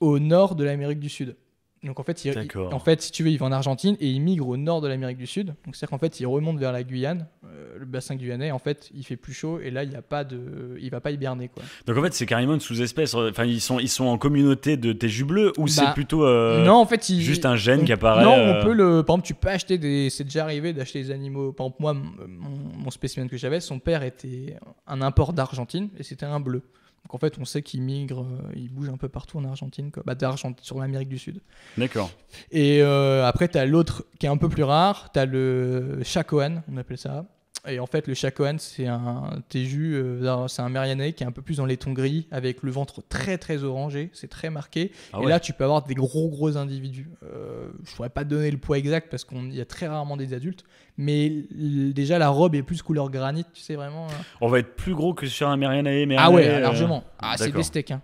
au 0.00 0.18
nord 0.18 0.54
de 0.54 0.64
l'Amérique 0.64 1.00
du 1.00 1.08
Sud. 1.08 1.34
Donc 1.84 1.98
en 1.98 2.04
fait, 2.04 2.24
il, 2.24 2.32
en 2.72 2.78
fait, 2.78 3.02
si 3.02 3.10
tu 3.10 3.24
veux, 3.24 3.30
il 3.30 3.38
va 3.38 3.46
en 3.46 3.50
Argentine 3.52 3.96
et 3.98 4.08
il 4.08 4.20
migre 4.20 4.46
au 4.48 4.56
nord 4.56 4.80
de 4.80 4.86
l'Amérique 4.86 5.18
du 5.18 5.26
Sud. 5.26 5.48
Donc 5.64 5.74
c'est-à-dire 5.74 5.90
qu'en 5.90 5.98
fait, 5.98 6.20
il 6.20 6.26
remonte 6.26 6.56
vers 6.58 6.70
la 6.70 6.84
Guyane, 6.84 7.26
euh, 7.44 7.76
le 7.76 7.84
bassin 7.86 8.14
guyanais. 8.14 8.52
En 8.52 8.60
fait, 8.60 8.88
il 8.94 9.04
fait 9.04 9.16
plus 9.16 9.32
chaud 9.32 9.58
et 9.58 9.72
là, 9.72 9.82
il 9.82 9.96
a 9.96 10.02
pas 10.02 10.22
de, 10.22 10.76
il 10.80 10.90
va 10.90 11.00
pas 11.00 11.10
hiberner 11.10 11.48
quoi. 11.48 11.64
Donc 11.86 11.96
en 11.96 12.02
fait, 12.02 12.14
c'est 12.14 12.24
carrément 12.26 12.54
une 12.54 12.60
sous-espèce. 12.60 13.14
Enfin, 13.14 13.44
ils 13.46 13.60
sont, 13.60 13.80
ils 13.80 13.88
sont 13.88 14.04
en 14.04 14.16
communauté 14.16 14.76
de 14.76 14.92
Téju 14.92 15.24
bleu 15.24 15.52
ou 15.58 15.66
c'est 15.66 15.80
Bah, 15.82 15.90
plutôt 15.92 16.24
euh, 16.24 16.64
non, 16.64 16.74
en 16.74 16.86
fait, 16.86 17.08
il, 17.08 17.20
juste 17.20 17.46
un 17.46 17.56
gène 17.56 17.80
on- 17.80 17.84
qui 17.84 17.92
apparaît 17.92 18.22
Non, 18.22 18.36
euh, 18.36 18.60
on 18.60 18.64
peut 18.64 18.72
le. 18.74 19.02
Par 19.02 19.14
exemple, 19.16 19.26
tu 19.26 19.34
peux 19.34 19.48
acheter 19.48 19.76
des. 19.76 20.08
C'est 20.08 20.24
déjà 20.24 20.44
arrivé 20.44 20.72
d'acheter 20.72 21.02
des 21.02 21.10
animaux. 21.10 21.52
Par 21.52 21.66
exemple, 21.66 21.82
moi, 21.82 21.94
mon 21.94 22.90
spécimen 22.90 23.28
que 23.28 23.36
j'avais, 23.36 23.58
son 23.58 23.80
père 23.80 24.04
était 24.04 24.56
un 24.86 25.02
import 25.02 25.32
d'Argentine 25.32 25.88
et 25.98 26.04
c'était 26.04 26.26
un 26.26 26.38
bleu. 26.38 26.62
Donc 27.04 27.14
en 27.14 27.18
fait, 27.18 27.38
on 27.38 27.44
sait 27.44 27.62
qu'il 27.62 27.82
migre, 27.82 28.22
euh, 28.22 28.52
il 28.54 28.68
bouge 28.68 28.88
un 28.88 28.96
peu 28.96 29.08
partout 29.08 29.38
en 29.38 29.44
Argentine, 29.44 29.90
quoi. 29.90 30.02
Bah, 30.06 30.14
d'Argentine 30.14 30.64
sur 30.64 30.78
l'Amérique 30.78 31.08
du 31.08 31.18
Sud. 31.18 31.40
D'accord. 31.76 32.10
Et 32.50 32.80
euh, 32.82 33.26
après, 33.26 33.48
tu 33.48 33.58
as 33.58 33.66
l'autre 33.66 34.04
qui 34.18 34.26
est 34.26 34.28
un 34.28 34.36
peu 34.36 34.48
plus 34.48 34.62
rare, 34.62 35.10
tu 35.12 35.18
as 35.18 35.26
le 35.26 36.00
Chacoan, 36.04 36.62
on 36.70 36.76
appelle 36.76 36.98
ça. 36.98 37.26
Et 37.68 37.78
en 37.78 37.86
fait, 37.86 38.08
le 38.08 38.14
Chacoan, 38.14 38.58
c'est 38.58 38.88
un 38.88 39.40
téju, 39.48 39.94
euh, 39.94 40.48
c'est 40.48 40.62
un 40.62 40.68
Merianais 40.68 41.12
qui 41.12 41.22
est 41.22 41.26
un 41.26 41.30
peu 41.32 41.42
plus 41.42 41.58
dans 41.58 41.64
les 41.66 41.76
tons 41.76 41.92
gris, 41.92 42.26
avec 42.32 42.64
le 42.64 42.72
ventre 42.72 43.02
très 43.08 43.38
très 43.38 43.62
orangé, 43.62 44.10
c'est 44.14 44.26
très 44.28 44.50
marqué. 44.50 44.90
Ah 45.12 45.20
et 45.22 45.26
là, 45.28 45.38
tu 45.38 45.52
peux 45.52 45.62
avoir 45.62 45.84
des 45.84 45.94
gros 45.94 46.28
gros 46.28 46.56
individus. 46.56 47.08
Euh, 47.22 47.70
je 47.84 47.94
pourrais 47.94 48.08
pas 48.10 48.24
te 48.24 48.30
donner 48.30 48.50
le 48.50 48.58
poids 48.58 48.78
exact 48.78 49.08
parce 49.10 49.24
qu'il 49.24 49.54
y 49.54 49.60
a 49.60 49.64
très 49.64 49.86
rarement 49.86 50.16
des 50.16 50.34
adultes, 50.34 50.64
mais 50.96 51.30
déjà 51.94 52.18
la 52.18 52.30
robe 52.30 52.56
est 52.56 52.64
plus 52.64 52.82
couleur 52.82 53.10
granit, 53.10 53.44
tu 53.54 53.62
sais 53.62 53.76
vraiment. 53.76 54.06
euh. 54.08 54.14
On 54.40 54.48
va 54.48 54.58
être 54.58 54.74
plus 54.74 54.94
gros 54.94 55.14
que 55.14 55.26
sur 55.28 55.48
un 55.48 55.56
Merianae. 55.56 56.16
Ah 56.18 56.32
ouais, 56.32 56.48
euh, 56.48 56.58
largement. 56.58 57.04
Ah, 57.20 57.34
c'est 57.38 57.52
des 57.52 57.62
steaks. 57.62 57.92
hein. 57.92 58.02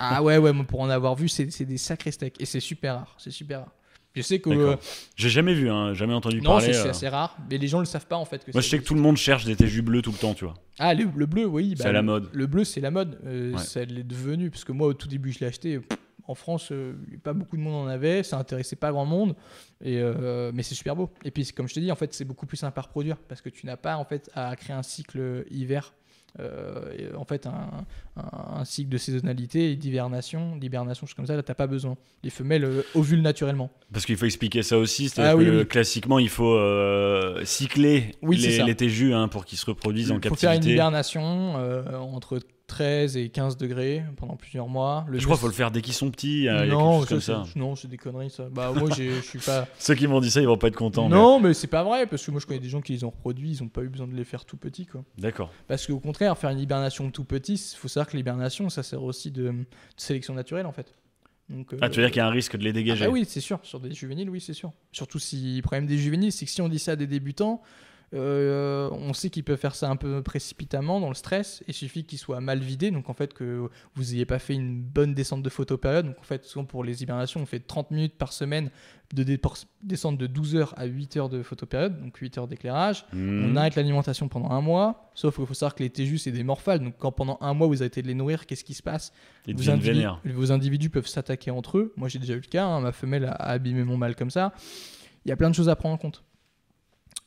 ah 0.00 0.22
ouais, 0.22 0.38
ouais, 0.38 0.54
moi, 0.54 0.64
pour 0.64 0.80
en 0.80 0.88
avoir 0.88 1.14
vu, 1.16 1.28
c'est 1.28 1.64
des 1.66 1.76
sacrés 1.76 2.12
steaks. 2.12 2.40
Et 2.40 2.46
c'est 2.46 2.60
super 2.60 2.94
rare. 2.94 3.14
C'est 3.18 3.30
super 3.30 3.58
rare. 3.60 3.72
Je 4.16 4.22
sais 4.22 4.38
que. 4.40 4.50
Euh, 4.50 4.76
J'ai 5.14 5.28
jamais 5.28 5.54
vu, 5.54 5.68
hein, 5.70 5.94
jamais 5.94 6.14
entendu 6.14 6.38
non, 6.40 6.50
parler. 6.52 6.66
c'est 6.66 6.72
c'est 6.72 6.86
euh. 6.86 6.90
assez 6.90 7.08
rare. 7.08 7.36
Mais 7.50 7.58
les 7.58 7.68
gens 7.68 7.78
le 7.80 7.84
savent 7.84 8.06
pas 8.06 8.16
en 8.16 8.24
fait. 8.24 8.44
Que 8.44 8.50
Moi, 8.52 8.62
je 8.62 8.68
sais 8.68 8.78
que 8.78 8.84
tout 8.84 8.94
le 8.94 9.00
monde 9.00 9.16
cherche 9.16 9.44
des 9.44 9.54
Téju 9.56 9.82
bleus 9.82 10.02
tout 10.02 10.10
le 10.12 10.18
temps, 10.18 10.34
tu 10.34 10.44
vois. 10.44 10.54
Ah, 10.78 10.94
le, 10.94 11.04
le 11.14 11.26
bleu, 11.26 11.44
oui. 11.46 11.74
C'est 11.76 11.84
bah, 11.84 11.92
la 11.92 12.02
mode. 12.02 12.28
Le 12.32 12.46
bleu, 12.46 12.64
c'est 12.64 12.80
la 12.80 12.90
mode. 12.90 13.18
Euh, 13.26 13.52
Ouais. 13.52 13.58
Ça 13.58 13.84
l'est 13.84 14.02
devenu. 14.02 14.50
Parce 14.50 14.64
que 14.64 14.72
moi, 14.72 14.88
au 14.88 14.94
tout 14.94 15.06
début, 15.08 15.30
je 15.32 15.38
l'ai 15.40 15.46
acheté. 15.46 15.78
pff, 15.78 15.98
En 16.28 16.34
France, 16.34 16.70
euh, 16.72 16.94
pas 17.22 17.32
beaucoup 17.34 17.56
de 17.56 17.62
monde 17.62 17.86
en 17.86 17.86
avait. 17.86 18.22
Ça 18.22 18.38
intéressait 18.38 18.74
pas 18.76 18.90
grand 18.90 19.04
monde. 19.06 19.36
Et, 19.84 19.98
euh, 20.00 20.50
mais 20.54 20.62
c'est 20.62 20.74
super 20.74 20.96
beau. 20.96 21.10
Et 21.24 21.30
puis, 21.30 21.46
comme 21.54 21.68
je 21.68 21.74
te 21.74 21.80
dis, 21.80 21.92
en 21.92 21.96
fait, 21.96 22.12
c'est 22.14 22.24
beaucoup 22.24 22.46
plus 22.46 22.56
simple 22.56 22.78
à 22.78 22.82
reproduire. 22.82 23.16
Parce 23.28 23.40
que 23.42 23.48
tu 23.50 23.66
n'as 23.66 23.76
pas 23.76 23.96
en 23.96 24.04
fait 24.04 24.30
à 24.34 24.56
créer 24.56 24.74
un 24.74 24.82
cycle 24.82 25.44
hiver. 25.50 25.92
Euh, 26.40 27.12
en 27.16 27.24
fait, 27.24 27.46
un, 27.46 27.70
un- 28.16 28.58
un 28.60 28.64
cycle 28.64 28.90
de 28.90 28.98
saisonnalité 28.98 29.72
et 29.72 29.76
d'hivernation, 29.76 30.56
d'hibernation, 30.56 31.06
choses 31.06 31.14
comme 31.14 31.26
ça, 31.26 31.34
là, 31.36 31.42
t'as 31.42 31.54
pas 31.54 31.66
besoin. 31.66 31.96
Les 32.22 32.30
femelles 32.30 32.64
euh, 32.64 32.82
ovulent 32.94 33.22
naturellement. 33.22 33.70
Parce 33.92 34.04
qu'il 34.04 34.16
faut 34.16 34.26
expliquer 34.26 34.62
ça 34.62 34.76
aussi, 34.78 35.08
c'est-à-dire 35.08 35.32
Ah 35.32 35.36
oui, 35.36 35.44
que 35.46 35.58
oui. 35.60 35.66
classiquement, 35.66 36.18
il 36.18 36.28
faut 36.28 36.54
euh, 36.54 37.44
cycler 37.44 38.12
Oui, 38.22 38.40
c'est 38.40 38.58
les, 38.58 38.64
les 38.64 38.74
Téjus 38.74 39.14
hein, 39.14 39.28
pour 39.28 39.44
qu'ils 39.46 39.58
se 39.58 39.66
reproduisent 39.66 40.10
en 40.12 40.18
Il 40.22 40.28
faut 40.28 40.34
faire 40.34 40.50
une 40.50 40.56
captivité. 40.56 40.74
hibernation 40.74 41.54
euh, 41.58 41.96
entre 41.96 42.38
13 42.66 43.16
et 43.16 43.28
15 43.28 43.56
degrés 43.56 44.04
pendant 44.16 44.36
plusieurs 44.36 44.66
mois. 44.68 45.04
Le 45.08 45.18
Je 45.18 45.24
crois 45.24 45.36
qu'il 45.36 45.42
faut 45.42 45.46
le 45.46 45.52
faire 45.52 45.70
dès 45.70 45.82
qu'ils 45.82 45.94
sont 45.94 46.10
petits, 46.10 46.46
quelque 46.48 46.70
non, 46.70 47.04
comme 47.04 47.20
ça, 47.20 47.44
c'est- 47.46 47.58
non, 47.58 47.76
c'est 47.76 47.88
des 47.88 47.96
conneries 47.96 48.30
ça. 48.30 48.48
Bah 48.50 48.72
moi 48.74 48.90
je 48.96 49.20
suis 49.20 49.38
pas. 49.38 49.68
Ceux 49.78 49.94
qui 49.94 50.06
m'ont 50.06 50.20
dit 50.20 50.30
ça, 50.30 50.40
ils 50.40 50.46
vont 50.46 50.58
pas 50.58 50.68
être 50.68 50.76
contents. 50.76 51.08
mais- 51.08 51.14
non, 51.14 51.38
mais, 51.38 51.54
c'est 51.54 51.68
pas 51.68 51.84
vrai 51.84 52.06
parce 52.06 52.24
que 52.26 52.30
moi 52.30 52.40
je 52.40 52.46
connais 52.46 52.58
des 52.60 52.68
gens 52.68 52.80
qui 52.80 52.92
les 52.92 53.04
ont 53.04 53.10
reproduits, 53.10 53.50
ils 53.50 53.62
ont 53.62 53.68
pas 53.68 53.82
eu 53.82 53.88
besoin 53.88 54.08
de 54.08 54.14
les 54.16 54.24
faire 54.24 54.44
tout 54.44 54.56
petits 54.56 54.86
quoi. 54.86 55.04
D'accord. 55.16 55.52
Parce 55.68 55.86
qu'au 55.86 56.00
contraire, 56.00 56.36
faire 56.36 56.50
une 56.50 56.58
hibernation 56.60 57.10
tout 57.10 57.24
petit, 57.24 57.54
il 57.54 57.76
faut 57.76 57.88
savoir 57.88 58.08
que 58.08 58.16
l'hibernation 58.16 58.68
ça 58.68 58.82
sert 58.82 59.02
aussi 59.02 59.30
de, 59.30 59.42
de 59.44 59.64
sélection 59.96 60.34
naturelle 60.34 60.66
en 60.66 60.72
fait. 60.72 60.94
Donc, 61.48 61.68
Ah, 61.80 61.88
tu 61.88 62.00
veux 62.00 62.02
euh, 62.02 62.06
dire 62.06 62.10
qu'il 62.10 62.18
y 62.18 62.22
a 62.22 62.26
un 62.26 62.30
risque 62.30 62.56
de 62.56 62.64
les 62.64 62.70
ah 62.70 62.72
dégager 62.72 63.04
bah 63.04 63.10
oui, 63.12 63.24
c'est 63.24 63.40
sûr. 63.40 63.60
Sur 63.62 63.78
des 63.78 63.92
juvéniles, 63.92 64.28
oui, 64.28 64.40
c'est 64.40 64.52
sûr. 64.52 64.72
Surtout 64.90 65.20
si 65.20 65.54
le 65.54 65.62
problème 65.62 65.86
des 65.86 65.96
juvéniles, 65.96 66.32
c'est 66.32 66.44
que 66.44 66.50
si 66.50 66.60
on 66.60 66.68
dit 66.68 66.80
ça 66.80 66.92
à 66.92 66.96
des 66.96 67.06
débutants, 67.06 67.62
Euh, 68.14 68.88
on 68.92 69.12
sait 69.12 69.30
qu'ils 69.30 69.42
peuvent 69.44 69.58
faire 69.58 69.74
ça 69.74 69.90
un 69.90 69.96
peu 69.96 70.22
précipitamment 70.22 71.00
dans 71.00 71.08
le 71.08 71.14
stress. 71.14 71.62
Il 71.66 71.74
suffit 71.74 72.04
qu'ils 72.04 72.18
soient 72.18 72.40
mal 72.40 72.60
vidés. 72.60 72.90
Donc 72.90 73.10
en 73.10 73.14
fait, 73.14 73.34
que 73.34 73.68
vous 73.94 74.02
n'ayez 74.04 74.24
pas 74.26 74.38
fait 74.38 74.54
une 74.54 74.80
bonne 74.80 75.12
descente 75.14 75.42
de 75.42 75.48
photopériode. 75.50 76.06
Donc 76.06 76.18
en 76.18 76.22
fait, 76.22 76.44
souvent 76.44 76.64
pour 76.64 76.84
les 76.84 77.02
hibernations, 77.02 77.40
on 77.40 77.46
fait 77.46 77.60
30 77.60 77.90
minutes 77.90 78.14
par 78.16 78.32
semaine 78.32 78.70
de 79.14 79.24
descente 79.82 80.18
de 80.18 80.26
12 80.26 80.56
heures 80.56 80.74
à 80.76 80.84
8 80.84 81.16
heures 81.16 81.28
de 81.28 81.42
photopériode. 81.42 82.00
Donc 82.00 82.16
8 82.16 82.38
heures 82.38 82.48
d'éclairage. 82.48 83.04
Hmm. 83.12 83.50
On 83.52 83.56
arrête 83.56 83.74
l'alimentation 83.74 84.28
pendant 84.28 84.50
un 84.50 84.60
mois. 84.60 85.10
Sauf 85.14 85.36
qu'il 85.36 85.46
faut 85.46 85.54
savoir 85.54 85.74
que 85.74 85.82
les 85.82 85.90
téjus, 85.90 86.18
c'est 86.18 86.32
des 86.32 86.44
morphales. 86.44 86.80
Donc 86.80 86.94
quand 86.98 87.12
pendant 87.12 87.38
un 87.40 87.54
mois, 87.54 87.66
vous 87.66 87.82
arrêtez 87.82 88.02
de 88.02 88.06
les 88.06 88.14
nourrir, 88.14 88.46
qu'est-ce 88.46 88.64
qui 88.64 88.74
se 88.74 88.82
passe? 88.82 89.12
Vos 90.24 90.52
individus 90.52 90.90
peuvent 90.90 91.06
s'attaquer 91.08 91.50
entre 91.50 91.78
eux. 91.78 91.92
Moi, 91.96 92.08
j'ai 92.08 92.18
déjà 92.20 92.34
eu 92.34 92.40
le 92.40 92.42
cas. 92.42 92.66
hein. 92.66 92.80
Ma 92.80 92.92
femelle 92.92 93.24
a 93.24 93.32
abîmé 93.50 93.82
mon 93.84 93.96
mâle 93.96 94.14
comme 94.14 94.30
ça. 94.30 94.52
Il 95.24 95.28
y 95.28 95.32
a 95.32 95.36
plein 95.36 95.50
de 95.50 95.54
choses 95.56 95.68
à 95.68 95.74
prendre 95.74 95.94
en 95.94 95.98
compte. 95.98 96.22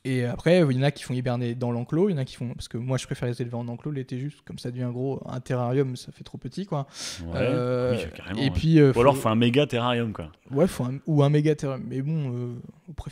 Et 0.06 0.24
après, 0.24 0.62
il 0.62 0.78
y 0.78 0.80
en 0.80 0.84
a 0.84 0.92
qui 0.92 1.04
font 1.04 1.14
hiberner 1.14 1.56
dans 1.56 1.72
l'enclos, 1.72 2.08
il 2.08 2.14
y 2.14 2.16
en 2.16 2.20
a 2.20 2.26
qui 2.26 2.36
font. 2.36 2.54
Parce 2.54 2.70
que 2.70 2.78
moi, 2.78 2.98
je 2.98 3.06
préfère 3.06 3.28
les 3.28 3.42
élever 3.42 3.56
en 3.56 3.68
enclos 3.68 3.92
l'été 3.92 4.18
juste, 4.18 4.40
comme 4.46 4.58
ça 4.58 4.72
devient 4.72 4.90
gros. 4.94 5.22
Un 5.26 5.42
terrarium, 5.42 5.98
ça 5.98 6.14
fait 6.14 6.24
trop 6.24 6.38
petit, 6.38 6.66
quoi. 6.66 6.88
Ouais. 7.26 7.32
Euh, 7.36 7.98
oui, 7.98 8.06
carrément. 8.16 8.40
et 8.40 8.44
ouais. 8.46 8.50
puis. 8.52 8.80
euh, 8.80 8.94
Ou 8.96 9.00
alors, 9.02 9.16
faut- 9.16 9.24
faut 9.24 9.30
un 9.30 9.36
méga 9.36 9.68
terrarium, 9.68 10.14
quoi. 10.14 10.32
Ouais, 10.52 10.68
faut 10.68 10.86
un- 10.86 11.00
ou 11.06 11.22
un 11.22 11.30
méga 11.30 11.54
terrarium. 11.54 11.86
Mais 11.90 12.02
bon, 12.02 12.34
euh, 12.34 12.56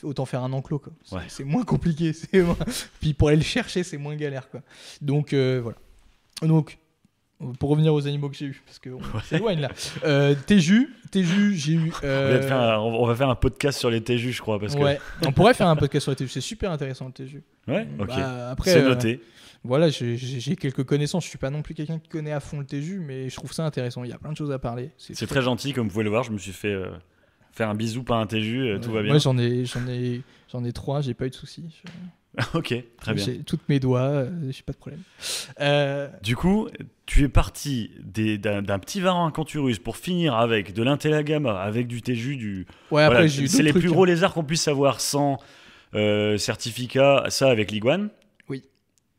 autant 0.03 0.25
faire 0.25 0.43
un 0.43 0.53
enclos, 0.53 0.79
quoi. 0.79 0.93
C'est 1.03 1.15
Ouais. 1.15 1.21
c'est 1.27 1.43
moins 1.43 1.63
compliqué. 1.65 2.13
c'est 2.13 2.43
Puis 3.01 3.13
pour 3.13 3.27
aller 3.27 3.37
le 3.37 3.43
chercher, 3.43 3.83
c'est 3.83 3.97
moins 3.97 4.15
galère, 4.15 4.49
quoi. 4.49 4.61
Donc, 5.01 5.33
voilà. 5.33 5.77
Donc. 6.41 6.77
Pour 7.59 7.69
revenir 7.69 7.93
aux 7.93 8.07
animaux 8.07 8.29
que 8.29 8.35
j'ai 8.35 8.47
eu, 8.47 8.61
parce 8.65 8.79
qu'on 8.79 8.99
s'éloigne 9.21 9.59
là. 9.61 9.69
Euh, 10.03 10.33
Téju, 10.47 10.89
Téju, 11.11 11.53
j'ai 11.55 11.73
eu. 11.73 11.91
On, 12.01 12.05
euh, 12.05 12.37
va 12.39 12.47
faire 12.47 12.57
un, 12.59 12.77
on 12.79 13.05
va 13.05 13.15
faire 13.15 13.29
un 13.29 13.35
podcast 13.35 13.77
sur 13.77 13.91
les 13.91 14.01
TJU, 14.01 14.31
je 14.31 14.41
crois. 14.41 14.59
Parce 14.59 14.73
que... 14.73 14.79
Ouais, 14.81 14.99
on 15.23 15.31
pourrait 15.31 15.53
faire 15.53 15.67
un 15.67 15.75
podcast 15.75 16.03
sur 16.03 16.11
les 16.11 16.15
TGU, 16.15 16.29
c'est 16.29 16.41
super 16.41 16.71
intéressant 16.71 17.05
le 17.05 17.11
TGU. 17.11 17.43
Ouais, 17.67 17.87
ok. 17.99 18.07
Bah, 18.07 18.49
après, 18.49 18.71
C'est 18.71 18.81
euh, 18.81 18.89
noté. 18.89 19.21
voilà, 19.63 19.89
j'ai- 19.89 20.55
quelques 20.55 20.83
connaissances. 20.83 21.25
Je 21.25 21.29
suis 21.29 21.37
pas 21.37 21.51
non 21.51 21.61
plus 21.61 21.75
quelqu'un 21.75 21.99
qui 21.99 22.09
connaît 22.09 22.31
à 22.31 22.39
fond 22.39 22.57
le 22.59 22.65
TGU, 22.65 22.99
mais 23.05 23.29
je 23.29 23.35
trouve 23.35 23.53
ça 23.53 23.63
intéressant. 23.65 24.03
Il 24.03 24.09
y 24.09 24.13
a 24.13 24.17
plein 24.17 24.31
de 24.31 24.37
choses 24.37 24.51
à 24.51 24.57
parler. 24.57 24.89
C'est 24.97 25.27
très 25.27 25.43
gentil, 25.43 25.73
comme 25.73 25.85
vous 25.87 25.91
pouvez 25.93 26.05
le 26.05 26.09
voir. 26.09 26.23
Je 26.23 26.31
me 26.31 26.39
suis 26.39 26.51
fait 26.53 26.73
euh, 26.73 26.87
faire 27.57 27.69
un 27.69 27.75
bisou 27.75 28.03
par 28.03 28.19
un 28.19 28.27
TJU, 28.27 28.61
euh, 28.69 28.79
tout 28.79 28.91
va 28.91 29.01
bien. 29.01 29.11
Moi, 29.11 29.19
j'en 29.19 29.37
ai, 29.37 29.65
j'en 29.65 29.85
ai, 29.87 30.21
j'en 30.51 30.63
ai 30.63 30.71
trois. 30.73 31.01
J'ai 31.01 31.13
pas 31.13 31.25
eu 31.25 31.29
de 31.29 31.35
soucis. 31.35 31.65
Je- 31.83 32.43
ok, 32.53 32.75
très 33.01 33.13
bien. 33.15 33.25
J'ai 33.25 33.39
toutes 33.39 33.67
mes 33.67 33.79
doigts. 33.79 34.01
euh, 34.01 34.29
J'ai 34.51 34.61
pas 34.61 34.71
de 34.73 34.77
problème. 34.77 35.01
Euh, 35.59 36.07
Du 36.21 36.35
coup, 36.35 36.67
tu 37.07 37.23
es 37.23 37.29
parti 37.29 37.89
d'un 38.03 38.77
petit 38.79 39.01
varan 39.01 39.31
canturus 39.31 39.79
pour 39.79 39.97
finir 39.97 40.35
avec 40.35 40.73
de 40.73 40.83
l'Intelagama, 40.83 41.59
avec 41.59 41.87
du 41.87 42.01
TJU, 42.03 42.35
du. 42.37 42.67
ouais, 42.91 43.01
après 43.03 43.15
Voilà, 43.15 43.27
j'ai 43.27 43.43
eu 43.43 43.47
c'est 43.47 43.63
les 43.63 43.71
trucs, 43.71 43.81
plus 43.81 43.89
hein. 43.89 43.93
gros 43.93 44.05
lézards 44.05 44.33
qu'on 44.35 44.43
puisse 44.43 44.67
avoir 44.67 45.01
sans 45.01 45.39
euh, 45.95 46.37
certificat. 46.37 47.25
Ça 47.29 47.49
avec 47.49 47.71
l'iguane. 47.71 48.09
Oui. 48.49 48.61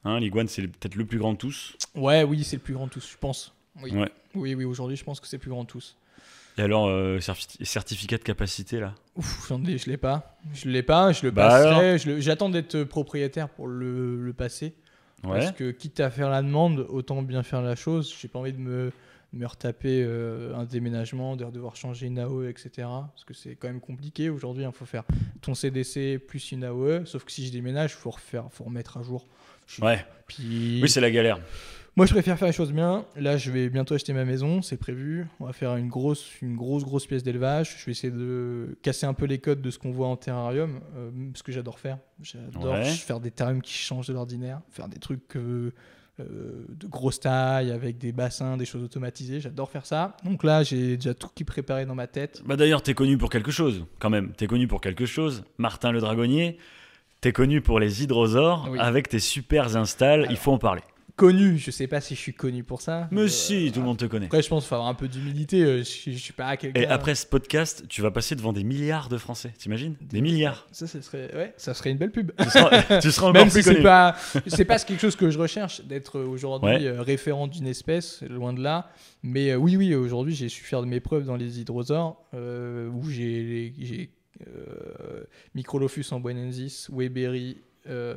Hein, 0.04 0.20
l'iguane, 0.20 0.46
c'est 0.46 0.62
peut-être 0.68 0.94
le 0.94 1.04
plus 1.04 1.18
grand 1.18 1.32
de 1.32 1.38
tous. 1.38 1.76
Ouais, 1.96 2.22
oui, 2.22 2.44
c'est 2.44 2.56
le 2.56 2.62
plus 2.62 2.74
grand 2.74 2.86
de 2.86 2.92
tous, 2.92 3.10
je 3.12 3.16
pense. 3.18 3.52
Oui, 3.82 3.90
Ouais. 3.92 4.10
oui, 4.36 4.54
oui. 4.54 4.64
Aujourd'hui, 4.64 4.96
je 4.96 5.02
pense 5.02 5.18
que 5.18 5.26
c'est 5.26 5.36
le 5.38 5.40
plus 5.40 5.50
grand 5.50 5.64
de 5.64 5.68
tous. 5.68 5.96
Et 6.58 6.62
alors, 6.62 6.88
euh, 6.88 7.18
certi- 7.20 7.64
certificat 7.64 8.18
de 8.18 8.22
capacité 8.24 8.80
là? 8.80 8.94
Ouf, 9.16 9.46
j'en 9.48 9.64
ai, 9.64 9.78
je 9.78 9.88
l'ai 9.88 9.96
pas. 9.96 10.38
Je 10.54 10.68
l'ai 10.68 10.82
pas. 10.82 11.12
Je 11.12 11.22
le 11.24 11.30
Bah 11.30 11.48
passerai. 11.48 12.20
J'attends 12.20 12.48
d'être 12.50 12.82
propriétaire 12.84 13.48
pour 13.48 13.68
le, 13.68 14.16
le 14.22 14.32
passer. 14.32 14.74
Ouais. 15.24 15.38
Parce 15.38 15.52
que 15.52 15.70
quitte 15.70 16.00
à 16.00 16.10
faire 16.10 16.30
la 16.30 16.42
demande, 16.42 16.80
autant 16.88 17.22
bien 17.22 17.42
faire 17.42 17.62
la 17.62 17.76
chose. 17.76 18.14
J'ai 18.20 18.28
pas 18.28 18.38
envie 18.40 18.52
de 18.52 18.58
me, 18.58 18.92
me 19.32 19.46
retaper 19.46 20.02
euh, 20.04 20.54
un 20.56 20.64
déménagement, 20.64 21.36
de 21.36 21.44
devoir 21.44 21.76
changer 21.76 22.06
une 22.06 22.18
AOE, 22.18 22.48
etc. 22.48 22.70
Parce 22.76 23.24
que 23.26 23.34
c'est 23.34 23.54
quand 23.56 23.68
même 23.68 23.80
compliqué 23.80 24.28
aujourd'hui. 24.30 24.64
Il 24.64 24.72
faut 24.72 24.84
faire 24.86 25.04
ton 25.42 25.54
CDC 25.54 26.18
plus 26.18 26.52
une 26.52 26.64
AOE. 26.64 27.04
Sauf 27.06 27.24
que 27.24 27.32
si 27.32 27.46
je 27.46 27.52
déménage, 27.52 27.92
il 27.92 28.00
faut 28.00 28.10
refaire, 28.10 28.44
faut 28.50 28.64
remettre 28.64 28.96
à 28.98 29.02
jour. 29.02 29.26
Je- 29.66 29.82
Ouais. 29.82 30.04
Puis, 30.26 30.80
Oui, 30.82 30.88
c'est 30.88 31.00
la 31.00 31.10
galère. 31.10 31.38
Moi, 31.98 32.06
je 32.06 32.12
préfère 32.12 32.38
faire 32.38 32.46
les 32.46 32.52
choses 32.54 32.72
bien. 32.72 33.04
Là, 33.16 33.36
je 33.36 33.50
vais 33.50 33.68
bientôt 33.68 33.94
acheter 33.94 34.12
ma 34.12 34.24
maison, 34.24 34.62
c'est 34.62 34.76
prévu. 34.76 35.26
On 35.40 35.46
va 35.46 35.52
faire 35.52 35.74
une 35.76 35.88
grosse, 35.88 36.30
une 36.40 36.54
grosse, 36.56 36.84
grosse 36.84 37.06
pièce 37.06 37.24
d'élevage. 37.24 37.74
Je 37.80 37.84
vais 37.86 37.90
essayer 37.92 38.12
de 38.12 38.78
casser 38.82 39.04
un 39.04 39.14
peu 39.14 39.26
les 39.26 39.38
codes 39.38 39.60
de 39.60 39.70
ce 39.70 39.78
qu'on 39.80 39.90
voit 39.90 40.06
en 40.06 40.16
terrarium, 40.16 40.78
euh, 40.96 41.10
ce 41.34 41.42
que 41.42 41.50
j'adore 41.50 41.80
faire. 41.80 41.98
J'adore 42.22 42.72
Ouais. 42.72 42.84
faire 42.84 43.18
des 43.18 43.32
terrariums 43.32 43.60
qui 43.62 43.72
changent 43.74 44.06
de 44.06 44.12
l'ordinaire, 44.12 44.60
faire 44.70 44.86
des 44.86 44.98
trucs 45.00 45.34
euh, 45.36 45.72
euh, 46.20 46.64
de 46.68 46.86
grosse 46.86 47.18
taille 47.18 47.72
avec 47.72 47.98
des 47.98 48.12
bassins, 48.12 48.56
des 48.56 48.64
choses 48.64 48.84
automatisées. 48.84 49.40
J'adore 49.40 49.68
faire 49.68 49.84
ça. 49.84 50.16
Donc 50.24 50.44
là, 50.44 50.62
j'ai 50.62 50.96
déjà 50.96 51.14
tout 51.14 51.28
qui 51.34 51.42
préparé 51.42 51.84
dans 51.84 51.94
ma 51.96 52.06
tête. 52.06 52.42
Bah 52.46 52.54
d'ailleurs, 52.56 52.82
t'es 52.82 52.94
connu 52.94 53.18
pour 53.18 53.28
quelque 53.30 53.50
chose, 53.50 53.86
quand 53.98 54.10
même. 54.10 54.32
T'es 54.36 54.46
connu 54.46 54.68
pour 54.68 54.80
quelque 54.80 55.04
chose. 55.04 55.42
Martin 55.58 55.90
le 55.90 55.98
Dragonnier, 56.00 56.58
t'es 57.20 57.32
connu 57.32 57.60
pour 57.60 57.80
les 57.80 58.04
hydrosaures 58.04 58.68
Oui. 58.70 58.78
avec 58.78 59.08
tes 59.08 59.18
super 59.18 59.76
installs. 59.76 60.28
Il 60.30 60.36
faut 60.36 60.52
en 60.52 60.58
parler. 60.58 60.82
Connu, 61.18 61.58
je 61.58 61.70
sais 61.72 61.88
pas 61.88 62.00
si 62.00 62.14
je 62.14 62.20
suis 62.20 62.32
connu 62.32 62.62
pour 62.62 62.80
ça. 62.80 63.08
Mais 63.10 63.22
Euh, 63.22 63.28
si, 63.28 63.70
tout 63.74 63.80
le 63.80 63.86
monde 63.86 63.98
te 63.98 64.04
connaît. 64.04 64.26
Après, 64.26 64.40
je 64.40 64.48
pense 64.48 64.62
qu'il 64.62 64.68
faut 64.68 64.76
avoir 64.76 64.88
un 64.88 64.94
peu 64.94 65.08
d'humilité. 65.08 65.62
euh, 65.64 65.82
Je, 65.82 66.12
je 66.12 66.16
suis 66.16 66.32
pas 66.32 66.56
quelqu'un. 66.56 66.80
Et 66.80 66.86
après 66.86 67.14
ce 67.16 67.26
podcast, 67.26 67.84
tu 67.88 68.00
vas 68.02 68.10
passer 68.12 68.36
devant 68.36 68.52
des 68.52 68.62
milliards 68.62 69.08
de 69.08 69.18
Français. 69.18 69.52
T'imagines? 69.58 69.96
Des 70.00 70.20
milliards. 70.20 70.66
Ça, 70.70 70.86
ça 70.86 71.02
serait, 71.02 71.34
ouais, 71.34 71.52
ça 71.56 71.74
serait 71.74 71.90
une 71.90 71.98
belle 71.98 72.12
pub. 72.12 72.30
Tu 72.40 72.48
seras, 72.50 73.00
tu 73.00 73.10
seras 73.10 73.26
encore 73.28 73.40
Même 73.42 73.50
plus 73.50 73.58
si 73.62 73.64
c'est 73.64 73.72
connu. 73.74 73.82
pas, 73.82 74.16
c'est 74.46 74.64
pas 74.64 74.78
quelque 74.78 75.00
chose 75.00 75.16
que 75.16 75.28
je 75.28 75.38
recherche 75.38 75.82
d'être 75.84 76.20
aujourd'hui 76.20 76.70
Ouais. 76.70 76.86
euh, 76.86 77.02
référent 77.02 77.48
d'une 77.48 77.66
espèce, 77.66 78.22
loin 78.22 78.52
de 78.52 78.62
là. 78.62 78.88
Mais 79.24 79.50
euh, 79.50 79.56
oui, 79.56 79.76
oui, 79.76 79.94
aujourd'hui, 79.96 80.34
j'ai 80.36 80.48
su 80.48 80.62
faire 80.62 80.80
de 80.82 80.86
mes 80.86 81.00
preuves 81.00 81.24
dans 81.24 81.36
les 81.36 81.60
hydrosaures 81.60 82.22
euh, 82.34 82.88
où 82.88 83.10
j'ai, 83.10 83.74
j'ai 83.78 84.10
euh, 84.46 85.24
Microlophus 85.54 86.04
amboinensis, 86.12 86.88
Weberi 86.92 87.58
euh, 87.88 88.14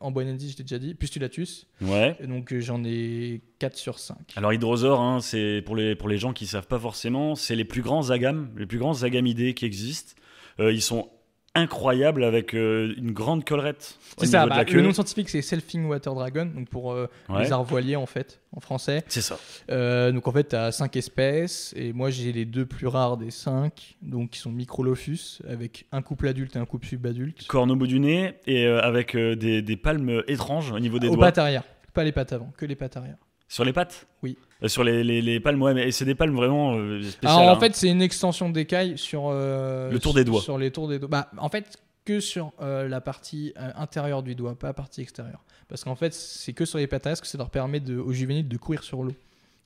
amboinensis, 0.00 0.52
je 0.52 0.56
t'ai 0.56 0.62
déjà 0.62 0.78
dit, 0.78 0.94
Pustulatus. 0.94 1.66
Ouais. 1.80 2.16
Et 2.20 2.26
donc 2.26 2.52
euh, 2.52 2.60
j'en 2.60 2.82
ai 2.84 3.40
4 3.58 3.76
sur 3.76 3.98
5. 3.98 4.16
Alors 4.36 4.52
hydrosaures, 4.52 5.00
hein, 5.00 5.20
c'est 5.20 5.62
pour 5.64 5.76
les, 5.76 5.94
pour 5.94 6.08
les 6.08 6.18
gens 6.18 6.32
qui 6.32 6.46
savent 6.46 6.66
pas 6.66 6.78
forcément, 6.78 7.34
c'est 7.34 7.56
les 7.56 7.64
plus 7.64 7.82
grands 7.82 8.10
agames, 8.10 8.50
les 8.56 8.66
plus 8.66 8.78
grands 8.78 9.02
agamidés 9.02 9.54
qui 9.54 9.64
existent. 9.64 10.14
Euh, 10.58 10.72
ils 10.72 10.82
sont 10.82 11.10
incroyables 11.54 12.22
avec 12.24 12.54
euh, 12.54 12.94
une 12.96 13.10
grande 13.12 13.44
collerette 13.44 13.98
C'est 14.18 14.26
ça, 14.26 14.46
bah, 14.46 14.62
le 14.64 14.82
nom 14.82 14.92
scientifique 14.92 15.28
c'est 15.28 15.42
Selfing 15.42 15.84
Water 15.86 16.14
Dragon, 16.14 16.46
donc 16.46 16.68
pour 16.68 16.92
euh, 16.92 17.08
Ouais. 17.28 17.42
les 17.44 17.52
arvoiliers 17.52 17.96
en 17.96 18.06
fait, 18.06 18.40
en 18.54 18.60
français. 18.60 19.02
C'est 19.08 19.20
ça. 19.20 19.38
Euh, 19.70 20.12
donc 20.12 20.28
en 20.28 20.32
fait, 20.32 20.48
tu 20.50 20.56
as 20.56 20.70
5 20.72 20.94
espèces, 20.96 21.72
et 21.76 21.92
moi 21.92 22.10
j'ai 22.10 22.32
les 22.32 22.44
deux 22.44 22.66
plus 22.66 22.86
rares 22.86 23.16
des 23.16 23.30
5, 23.30 23.96
donc 24.02 24.30
qui 24.30 24.38
sont 24.38 24.52
Microlophus, 24.52 25.40
avec 25.48 25.86
un 25.92 26.02
couple 26.02 26.28
adulte 26.28 26.54
et 26.54 26.58
un 26.60 26.66
couple 26.66 26.86
subadulte. 26.86 27.46
Corne 27.48 27.70
au 27.72 27.76
bout 27.76 27.86
du 27.88 27.98
nez 28.00 28.34
et 28.46 28.66
euh, 28.66 28.80
avec 28.80 29.16
des, 29.16 29.60
des 29.62 29.76
palmes 29.76 30.22
étranges 30.28 30.70
au 30.70 30.78
niveau 30.78 30.98
des 31.00 31.08
Aux 31.08 31.16
doigts. 31.16 31.26
pattes 31.26 31.38
arrière, 31.38 31.64
pas 31.94 32.04
les 32.04 32.12
pattes 32.12 32.32
avant, 32.32 32.52
que 32.56 32.64
les 32.66 32.76
pattes 32.76 32.96
arrière. 32.96 33.16
Sur 33.50 33.64
les 33.64 33.72
pattes 33.72 34.06
Oui. 34.22 34.38
Euh, 34.62 34.68
sur 34.68 34.84
les, 34.84 35.02
les, 35.02 35.20
les 35.20 35.40
palmes, 35.40 35.60
ouais, 35.60 35.74
mais 35.74 35.90
c'est 35.90 36.04
des 36.04 36.14
palmes 36.14 36.36
vraiment 36.36 36.76
euh, 36.76 37.02
spéciales. 37.02 37.32
Alors 37.32 37.48
en 37.48 37.56
hein. 37.56 37.60
fait, 37.60 37.74
c'est 37.74 37.88
une 37.88 38.00
extension 38.00 38.48
d'écaille 38.48 38.96
sur 38.96 39.24
euh, 39.26 39.90
Le 39.90 39.98
tour 39.98 40.14
des 40.14 40.22
doigts. 40.22 40.40
Sur 40.40 40.56
les 40.56 40.70
tours 40.70 40.86
des 40.86 41.00
doigts. 41.00 41.08
Bah, 41.08 41.30
en 41.36 41.48
fait, 41.48 41.76
que 42.04 42.20
sur 42.20 42.52
la 42.60 43.00
partie 43.00 43.52
intérieure 43.56 44.22
du 44.22 44.34
doigt, 44.34 44.56
pas 44.58 44.68
la 44.68 44.72
partie 44.72 45.02
extérieure. 45.02 45.44
Parce 45.68 45.84
qu'en 45.84 45.96
fait, 45.96 46.14
c'est 46.14 46.52
que 46.52 46.64
sur 46.64 46.78
les 46.78 46.86
pattes 46.86 47.06
arrière 47.06 47.20
que 47.20 47.26
ça 47.26 47.38
leur 47.38 47.50
permet 47.50 47.80
de, 47.80 47.98
aux 47.98 48.12
juvéniles 48.12 48.48
de 48.48 48.56
courir 48.56 48.84
sur 48.84 49.02
l'eau. 49.02 49.14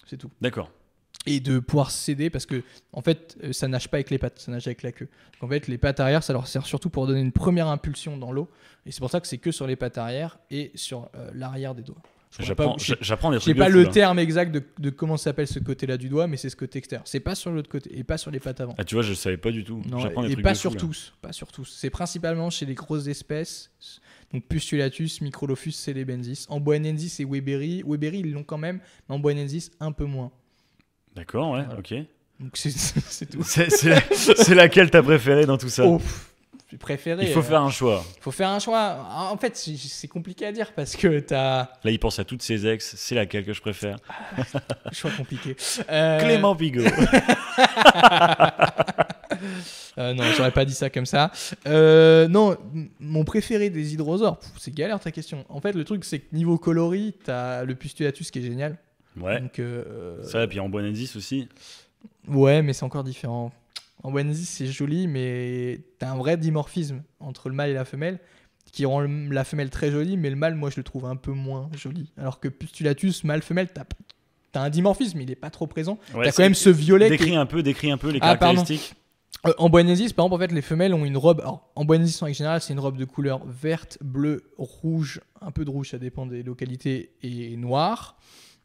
C'est 0.07 0.17
tout. 0.17 0.31
D'accord. 0.41 0.71
et 1.27 1.41
de 1.41 1.59
pouvoir 1.59 1.91
céder 1.91 2.29
parce 2.29 2.45
que 2.45 2.63
en 2.93 3.01
fait 3.01 3.39
ça 3.53 3.69
nage 3.69 3.89
pas 3.89 3.97
avec 3.97 4.11
les 4.11 4.19
pattes, 4.19 4.39
ça 4.39 4.51
nage 4.51 4.67
avec 4.67 4.83
la 4.83 4.93
queue. 4.93 5.09
Donc 5.41 5.45
en 5.45 5.49
fait 5.49 5.67
les 5.69 5.79
pattes 5.79 6.01
arrière 6.01 6.23
ça 6.23 6.35
leur 6.35 6.47
sert 6.47 6.67
surtout 6.67 6.91
pour 6.91 7.07
donner 7.07 7.21
une 7.21 7.33
première 7.33 7.69
impulsion 7.69 8.19
dans 8.19 8.33
l'eau 8.33 8.51
et 8.85 8.93
c'est 8.93 9.01
pour 9.01 9.11
ça 9.11 9.21
que 9.21 9.27
c'est 9.27 9.39
que 9.39 9.51
sur 9.51 9.67
les 9.67 9.77
pattes 9.77 9.97
arrière 9.97 10.39
et 10.51 10.73
sur 10.75 11.09
l'arrière 11.33 11.75
des 11.75 11.83
doigts. 11.83 12.03
J'apprends 12.41 12.73
pas- 12.73 12.83
j'a- 12.83 12.97
j'apprends 13.01 13.31
des 13.31 13.39
trucs. 13.39 13.57
pas 13.57 13.67
de 13.69 13.73
fou, 13.73 13.79
le 13.79 13.89
terme 13.89 14.19
exact 14.19 14.51
de, 14.53 14.63
de 14.79 14.91
comment 14.91 15.17
s'appelle 15.17 15.47
ce 15.47 15.59
côté-là 15.61 15.97
du 15.97 16.09
doigt, 16.09 16.27
mais 16.27 16.37
c'est 16.37 16.51
ce 16.51 16.57
côté 16.57 16.79
extérieur. 16.79 17.07
C'est 17.07 17.21
pas 17.21 17.35
sur 17.35 17.51
l'autre 17.53 17.69
côté 17.71 17.97
et 17.97 18.03
pas 18.05 18.19
sur 18.19 18.31
les 18.31 18.41
pattes 18.41 18.61
avant. 18.61 18.75
Ah, 18.79 18.85
tu 18.85 18.95
vois, 18.97 19.03
je 19.03 19.15
savais 19.15 19.37
pas 19.37 19.51
du 19.53 19.63
tout. 19.63 19.83
Non, 19.89 19.99
J'apprends 20.01 20.23
des 20.23 20.31
et 20.31 20.33
trucs 20.33 20.43
pas 20.45 20.55
fou, 20.55 20.61
sur 20.61 20.77
tous, 20.77 21.13
pas 21.23 21.33
sur 21.33 21.53
tous. 21.53 21.73
C'est 21.79 21.91
principalement 21.91 22.51
chez 22.51 22.67
les 22.67 22.75
grosses 22.75 23.07
espèces, 23.07 23.71
donc 24.33 24.45
Pustulatus, 24.49 25.21
Microlophus, 25.21 25.73
Celebensis, 25.73 26.47
Amboinensis 26.49 27.21
et 27.21 27.25
Weberi. 27.25 27.83
Weberi 27.87 28.19
ils 28.21 28.33
l'ont 28.33 28.43
quand 28.43 28.59
même, 28.59 28.81
mais 29.09 29.15
Amboinensis 29.15 29.71
un 29.79 29.93
peu 29.93 30.05
moins. 30.05 30.33
D'accord, 31.15 31.53
ouais, 31.53 31.63
Voilà. 31.65 31.79
ok. 31.79 31.95
Donc 32.41 32.57
c'est 32.57 33.27
tout. 33.31 33.43
C'est 33.45 34.55
laquelle 34.57 34.91
t'as 34.91 35.03
préférée 35.03 35.47
dans 35.47 35.57
tout 35.57 35.69
ça? 35.69 35.87
Oh, 35.87 35.99
pff, 35.99 36.31
j'ai 36.31 36.34
préféré. 36.79 37.25
Il 37.27 37.33
faut 37.33 37.41
euh, 37.41 37.43
faire 37.43 37.63
un 37.63 37.71
choix. 37.71 38.05
faut 38.21 38.31
faire 38.31 38.49
un 38.49 38.59
choix. 38.59 39.07
En 39.31 39.37
fait, 39.37 39.57
c'est- 39.57 40.09
compliqué 40.09 40.47
à 40.47 40.53
dire 40.53 40.73
parce 40.75 40.97
que 40.97 41.21
t'as 41.21 41.69
Là, 41.85 41.91
il 41.91 41.99
pense 41.99 42.19
à 42.19 42.25
toutes 42.25 42.43
ses 42.43 42.67
ex. 42.67 42.95
C'est 42.97 43.15
laquelle 43.15 43.45
que 43.45 43.53
je 43.53 43.61
préfère 43.61 43.97
un 44.37 44.93
choix 44.93 45.11
compliqué. 45.17 45.57
Euh, 45.91 46.19
Clément 46.21 46.55
Pigot. 46.57 46.85
euh, 49.99 50.15
non, 50.15 50.25
j'aurais 50.37 50.51
pas 50.51 50.65
dit 50.65 50.75
ça 50.75 50.91
comme 50.91 51.07
ça. 51.07 51.31
Euh, 51.67 52.29
non, 52.29 52.57
mon 53.01 53.25
préféré 53.25 53.71
des 53.71 53.95
hydrosaures, 53.95 54.39
c'est 54.59 54.73
galère 54.75 55.01
ta 55.01 55.11
question. 55.11 55.45
En 55.49 55.61
fait, 55.61 55.73
le 55.73 55.85
truc, 55.85 56.05
c'est 56.05 56.21
que 56.21 56.35
niveau 56.35 56.59
coloris, 56.59 57.15
t'as 57.25 57.65
le 57.65 57.75
Pustulatus 57.75 58.31
qui 58.31 58.39
est 58.41 58.43
génial. 58.43 58.79
Ouais. 59.21 59.41
Donc, 59.41 59.61
Ça, 60.23 60.45
et 60.45 60.47
puis 60.47 60.61
en 60.61 60.69
Bonensis 60.69 61.17
aussi. 61.17 61.49
ouais, 62.29 62.63
mais 62.63 62.73
c'est 62.73 62.85
encore 62.85 63.05
différent. 63.05 63.53
En 64.05 64.13
Wendy, 64.13 64.45
c'est 64.45 64.67
joli, 64.67 65.09
mais 65.09 65.81
t'as 65.99 66.11
un 66.13 66.17
vrai 66.17 66.37
dimorphisme 66.37 67.03
entre 67.21 67.49
le 67.49 67.55
mâle 67.57 67.71
et 67.71 67.75
la 67.75 67.85
femelle. 67.85 68.21
qui 68.73 68.87
rend 68.87 69.01
le- 69.03 69.29
la 69.33 69.45
femelle 69.45 69.71
très 69.71 69.93
jolie, 69.93 70.17
mais 70.17 70.31
le 70.31 70.37
mâle, 70.37 70.57
moi, 70.57 70.69
je 70.69 70.77
le 70.79 70.83
trouve 70.83 71.05
un 71.05 71.15
peu 71.15 71.31
moins 71.31 71.71
joli. 71.77 72.11
Alors 72.19 72.41
que 72.41 72.49
Pustulatus, 72.49 73.23
mâle-femelle, 73.23 73.69
t'as 73.73 73.85
as 74.55 74.61
un 74.63 74.69
dimorphisme, 74.71 75.21
il 75.21 75.31
est 75.31 75.37
pas 75.37 75.51
trop 75.51 75.69
présent. 75.69 75.97
Ouais, 76.13 76.25
t'as 76.25 76.33
quand 76.33 76.43
même 76.43 76.55
ce 76.55 76.71
violet 76.71 77.07
qui 77.07 77.19
Décris 77.19 77.37
un 77.37 77.47
peu, 77.47 77.63
décris 77.63 77.93
un 77.93 77.99
peu 77.99 78.11
les 78.11 78.19
Ah, 78.21 78.37
caractéristiques. 78.37 78.95
Euh, 79.47 79.53
en 79.59 79.69
Boinesis, 79.69 80.13
par 80.13 80.25
exemple, 80.27 80.43
en 80.43 80.47
fait, 80.49 80.53
les 80.53 80.63
femelles 80.63 80.93
ont 80.93 81.05
une 81.05 81.17
robe. 81.17 81.41
Alors, 81.41 81.71
en 81.77 81.85
Boinesis, 81.85 82.21
en 82.23 82.33
général, 82.33 82.61
c'est 82.63 82.73
une 82.73 82.81
robe 82.81 82.97
de 82.97 83.05
couleur 83.05 83.45
verte, 83.47 83.99
bleue, 84.01 84.43
rouge, 84.59 85.21
un 85.41 85.53
peu 85.53 85.65
de 85.65 85.71
rouge, 85.71 85.91
ça 85.91 85.99
dépend 85.99 86.27
des 86.27 86.43
localités, 86.43 87.11
et 87.23 87.57
noir, 87.57 88.17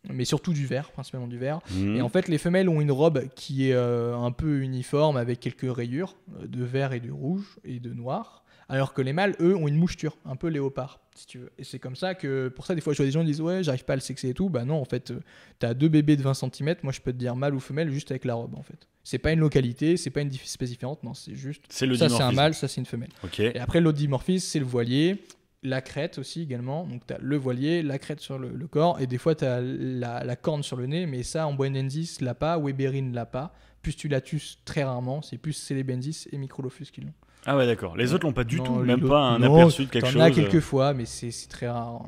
mais 0.08 0.26
surtout 0.26 0.54
du 0.54 0.66
vert, 0.66 0.92
principalement 0.92 1.28
du 1.28 1.38
vert. 1.38 1.60
Mhm. 1.72 1.98
Et 1.98 2.02
en 2.02 2.10
fait, 2.10 2.28
les 2.28 2.38
femelles 2.38 2.70
ont 2.70 2.82
une 2.82 2.92
robe 2.92 3.28
qui 3.36 3.70
est 3.70 3.74
euh, 3.74 4.16
un 4.16 4.32
peu 4.32 4.62
uniforme 4.62 5.18
avec 5.18 5.40
quelques 5.40 5.74
rayures 5.74 6.16
euh, 6.40 6.48
de 6.48 6.64
vert 6.64 6.94
et 6.94 7.00
de 7.00 7.12
rouge 7.12 7.58
et 7.64 7.80
de 7.80 7.94
noir. 7.94 8.44
Alors 8.72 8.94
que 8.94 9.02
les 9.02 9.14
mâles, 9.14 9.36
eux, 9.42 9.56
ont 9.56 9.68
une 9.68 9.78
moucheture, 9.78 10.16
un 10.26 10.36
peu 10.36 10.48
léopard, 10.48 11.00
si 11.16 11.26
tu 11.26 11.40
veux. 11.40 11.52
Et 11.58 11.64
c'est 11.64 11.80
comme 11.80 11.96
ça 11.96 12.14
que, 12.14 12.50
pour 12.50 12.68
ça, 12.68 12.76
des 12.76 12.82
fois, 12.82 12.94
je 12.94 12.98
vois 12.98 13.06
des 13.08 13.12
gens 13.12 13.22
qui 13.22 13.26
disent 13.26 13.42
Ouais, 13.42 13.64
j'arrive 13.64 13.84
pas 13.84 13.94
à 13.94 13.96
le 13.96 14.02
sexer 14.02 14.30
et 14.30 14.34
tout. 14.36 14.48
Bah 14.48 14.64
non, 14.64 14.80
en 14.80 14.86
fait, 14.86 15.10
euh, 15.10 15.20
t'as 15.58 15.74
deux 15.74 15.88
bébés 15.90 16.16
de 16.16 16.22
20 16.22 16.36
cm. 16.36 16.76
Moi, 16.84 16.94
je 16.94 17.02
peux 17.02 17.12
te 17.12 17.18
dire 17.18 17.36
mâle 17.36 17.56
ou 17.56 17.60
femelle 17.60 17.92
juste 17.92 18.12
avec 18.12 18.26
la 18.26 18.36
robe, 18.36 18.54
en 18.56 18.62
fait. 18.62 18.88
C'est 19.04 19.18
pas 19.18 19.32
une 19.32 19.40
localité, 19.40 19.98
c'est 19.98 20.12
pas 20.12 20.22
une 20.22 20.32
espèce 20.32 20.70
différente, 20.70 21.04
non, 21.04 21.16
c'est 21.16 21.34
juste. 21.34 21.64
C'est 21.70 21.88
le 21.88 21.96
ça, 21.96 22.10
c'est 22.10 22.22
un 22.22 22.32
mâle, 22.32 22.54
ça, 22.54 22.68
c'est 22.68 22.80
une 22.80 22.86
femelle. 22.86 23.10
Ok. 23.24 23.40
Et 23.40 23.58
après, 23.58 23.82
l'autre 23.82 23.98
dimorphisme, 23.98 24.46
c'est 24.48 24.60
le 24.60 24.66
voilier. 24.66 25.18
La 25.62 25.82
crête 25.82 26.18
aussi 26.20 26.42
également. 26.42 26.86
Donc, 26.86 27.06
tu 27.06 27.14
as 27.14 27.18
le 27.20 27.36
voilier, 27.36 27.84
la 27.84 28.00
crête 28.00 28.22
sur 28.22 28.40
le, 28.40 28.50
le 28.50 28.68
corps. 28.68 29.00
Et 29.02 29.08
des 29.08 29.18
fois, 29.18 29.36
tu 29.36 29.44
as 29.46 29.60
la, 29.62 30.24
la 30.24 30.36
corne 30.36 30.64
sur 30.64 30.78
le 30.78 30.86
nez. 30.86 31.06
Mais 31.06 31.24
ça, 31.24 31.48
en 31.48 31.54
Boenensis, 31.54 32.22
l'a 32.22 32.34
pas. 32.34 32.58
Weberine 32.58 33.14
l'a 33.14 33.26
pas. 33.26 33.54
Pustulatus, 33.82 34.60
très 34.66 34.84
rarement. 34.84 35.22
C'est 35.22 35.38
plus 35.38 35.54
Celebensis 35.54 36.28
et 36.32 36.38
Microlophus 36.38 36.86
qui 36.94 37.02
l'ont. 37.02 37.14
Ah 37.46 37.58
ouais, 37.58 37.66
d'accord. 37.66 37.96
Les 37.98 38.14
autres 38.14 38.26
l'ont 38.26 38.34
pas 38.34 38.44
du 38.44 38.58
Non, 38.58 38.64
tout, 38.64 38.74
même 38.76 39.08
pas 39.08 39.20
un 39.22 39.40
non, 39.40 39.56
aperçu 39.56 39.86
de 39.86 39.90
quelque 39.90 40.06
T'en 40.06 40.12
chose. 40.12 40.22
as 40.22 40.32
quelques 40.32 40.60
fois, 40.60 40.94
mais 40.94 41.06
c'est 41.06 41.32
très 41.50 41.68
rare. 41.70 42.06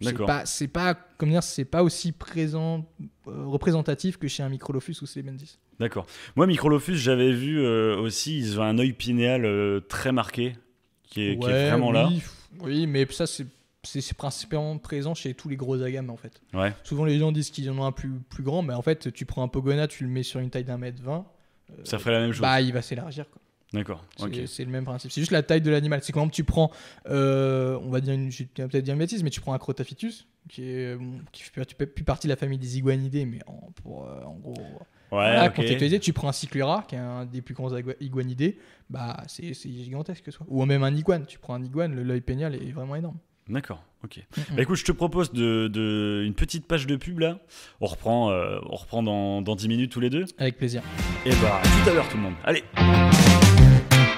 C'est 0.00 0.06
D'accord. 0.10 0.26
pas, 0.26 0.44
c'est 0.44 0.68
pas, 0.68 0.94
comment 1.16 1.32
dire, 1.32 1.42
c'est 1.42 1.64
pas 1.64 1.82
aussi 1.82 2.12
présent, 2.12 2.84
euh, 3.26 3.44
représentatif 3.46 4.18
que 4.18 4.28
chez 4.28 4.42
un 4.42 4.48
Microlophus 4.50 4.96
ou 5.00 5.06
Celebensis. 5.06 5.58
D'accord. 5.80 6.04
Moi, 6.36 6.46
Microlophus, 6.46 6.96
j'avais 6.96 7.32
vu 7.32 7.60
euh, 7.60 7.96
aussi, 7.98 8.38
ils 8.38 8.60
ont 8.60 8.64
un 8.64 8.78
œil 8.78 8.92
pinéal 8.92 9.46
euh, 9.46 9.80
très 9.80 10.12
marqué, 10.12 10.56
qui 11.04 11.22
est, 11.28 11.38
qui 11.38 11.44
est 11.46 11.52
Ouais, 11.52 11.68
vraiment 11.70 11.92
là. 11.92 12.10
Oui, 12.62 12.86
mais 12.86 13.06
ça, 13.10 13.26
c'est 13.26 13.46
principalement 14.16 14.78
présent 14.78 15.14
chez 15.14 15.34
tous 15.34 15.48
les 15.48 15.56
gros 15.56 15.80
agames 15.82 16.08
en 16.10 16.16
fait. 16.16 16.40
Ouais. 16.54 16.72
Souvent 16.84 17.04
les 17.04 17.18
gens 17.18 17.32
disent 17.32 17.50
qu'ils 17.50 17.68
en 17.70 17.78
ont 17.78 17.84
un 17.84 17.92
plus, 17.92 18.10
plus 18.30 18.42
grand, 18.42 18.62
mais 18.62 18.72
en 18.74 18.80
fait 18.82 19.12
tu 19.12 19.26
prends 19.26 19.42
un 19.42 19.48
pogona, 19.48 19.86
tu 19.88 20.04
le 20.04 20.10
mets 20.10 20.22
sur 20.22 20.40
une 20.40 20.48
taille 20.50 20.64
d'un 20.64 20.78
mètre 20.78 21.02
vingt, 21.02 21.26
Ça 21.84 21.98
ferait 21.98 22.12
la 22.12 22.20
même 22.20 22.32
chose. 22.32 22.40
bah 22.40 22.60
il 22.62 22.72
va 22.72 22.80
s'élargir. 22.82 23.26
quoi. 23.30 23.40
D'accord. 23.74 24.04
C'est 24.46 24.64
le 24.64 24.70
même 24.70 24.84
principe. 24.84 25.10
C'est 25.10 25.20
juste 25.20 25.32
la 25.32 25.42
taille 25.42 25.60
de 25.60 25.70
l'animal. 25.70 26.00
C'est 26.02 26.12
quand 26.12 26.28
tu 26.28 26.44
prends, 26.44 26.70
euh, 27.10 27.76
on 27.82 27.90
va 27.90 28.00
dire, 28.00 28.14
une, 28.14 28.30
je 28.30 28.44
vais 28.44 28.68
peut-être 28.68 28.84
dire 28.84 28.94
une 28.94 29.00
bêtise, 29.00 29.22
mais 29.24 29.30
tu 29.30 29.40
prends 29.40 29.52
un 29.52 29.58
Crotaphytus, 29.58 30.26
qui, 30.48 30.62
est, 30.70 30.94
bon, 30.94 31.18
qui 31.32 31.42
fait 31.42 31.64
plus- 31.74 31.86
plus 31.88 32.04
partie 32.04 32.28
de 32.28 32.32
la 32.32 32.36
famille 32.36 32.58
des 32.58 32.78
iguanidés, 32.78 33.26
mais 33.26 33.40
en, 33.48 33.70
pour, 33.82 34.06
euh, 34.06 34.22
en 34.22 34.34
gros, 34.34 34.54
Ouais, 35.14 35.32
voilà, 35.32 35.46
ok. 35.46 35.54
contextualiser, 35.56 36.00
tu 36.00 36.12
prends 36.12 36.28
un 36.28 36.32
Cyclura, 36.32 36.84
qui 36.88 36.94
est 36.94 36.98
un 36.98 37.24
des 37.24 37.40
plus 37.42 37.54
grands 37.54 37.70
igua- 37.70 37.96
iguanidés, 38.00 38.58
bah 38.90 39.16
c'est 39.26 39.52
gigantesque. 39.54 40.30
Soit. 40.32 40.46
Ou 40.48 40.64
même 40.64 40.82
un 40.82 40.94
iguane. 40.94 41.24
Tu 41.26 41.38
prends 41.38 41.54
un 41.54 41.62
iguane, 41.62 41.94
l'œil 41.94 42.20
pénial 42.20 42.54
est 42.54 42.72
vraiment 42.72 42.96
énorme. 42.96 43.16
D'accord. 43.48 43.82
Ok. 44.04 44.24
Mhm. 44.36 44.56
Bah 44.56 44.62
écoute, 44.62 44.76
je 44.76 44.84
te 44.84 44.92
propose 44.92 45.32
de, 45.32 45.68
de- 45.68 46.22
une 46.26 46.32
petite 46.34 46.66
page 46.66 46.86
de 46.86 46.96
pub 46.96 47.18
là. 47.18 47.38
On 47.80 47.86
reprend, 47.86 48.30
euh, 48.30 48.58
on 48.70 48.76
reprend 48.76 49.02
dans, 49.02 49.42
dans 49.42 49.54
10 49.54 49.68
minutes 49.68 49.92
tous 49.92 50.00
les 50.00 50.08
deux. 50.10 50.24
Avec 50.38 50.56
plaisir. 50.56 50.82
Et 51.26 51.30
bah, 51.42 51.60
à 51.62 51.84
tout 51.84 51.90
à 51.90 51.94
l'heure 51.94 52.08
tout 52.08 52.16
le 52.16 52.22
monde. 52.22 52.34
Allez 52.44 52.64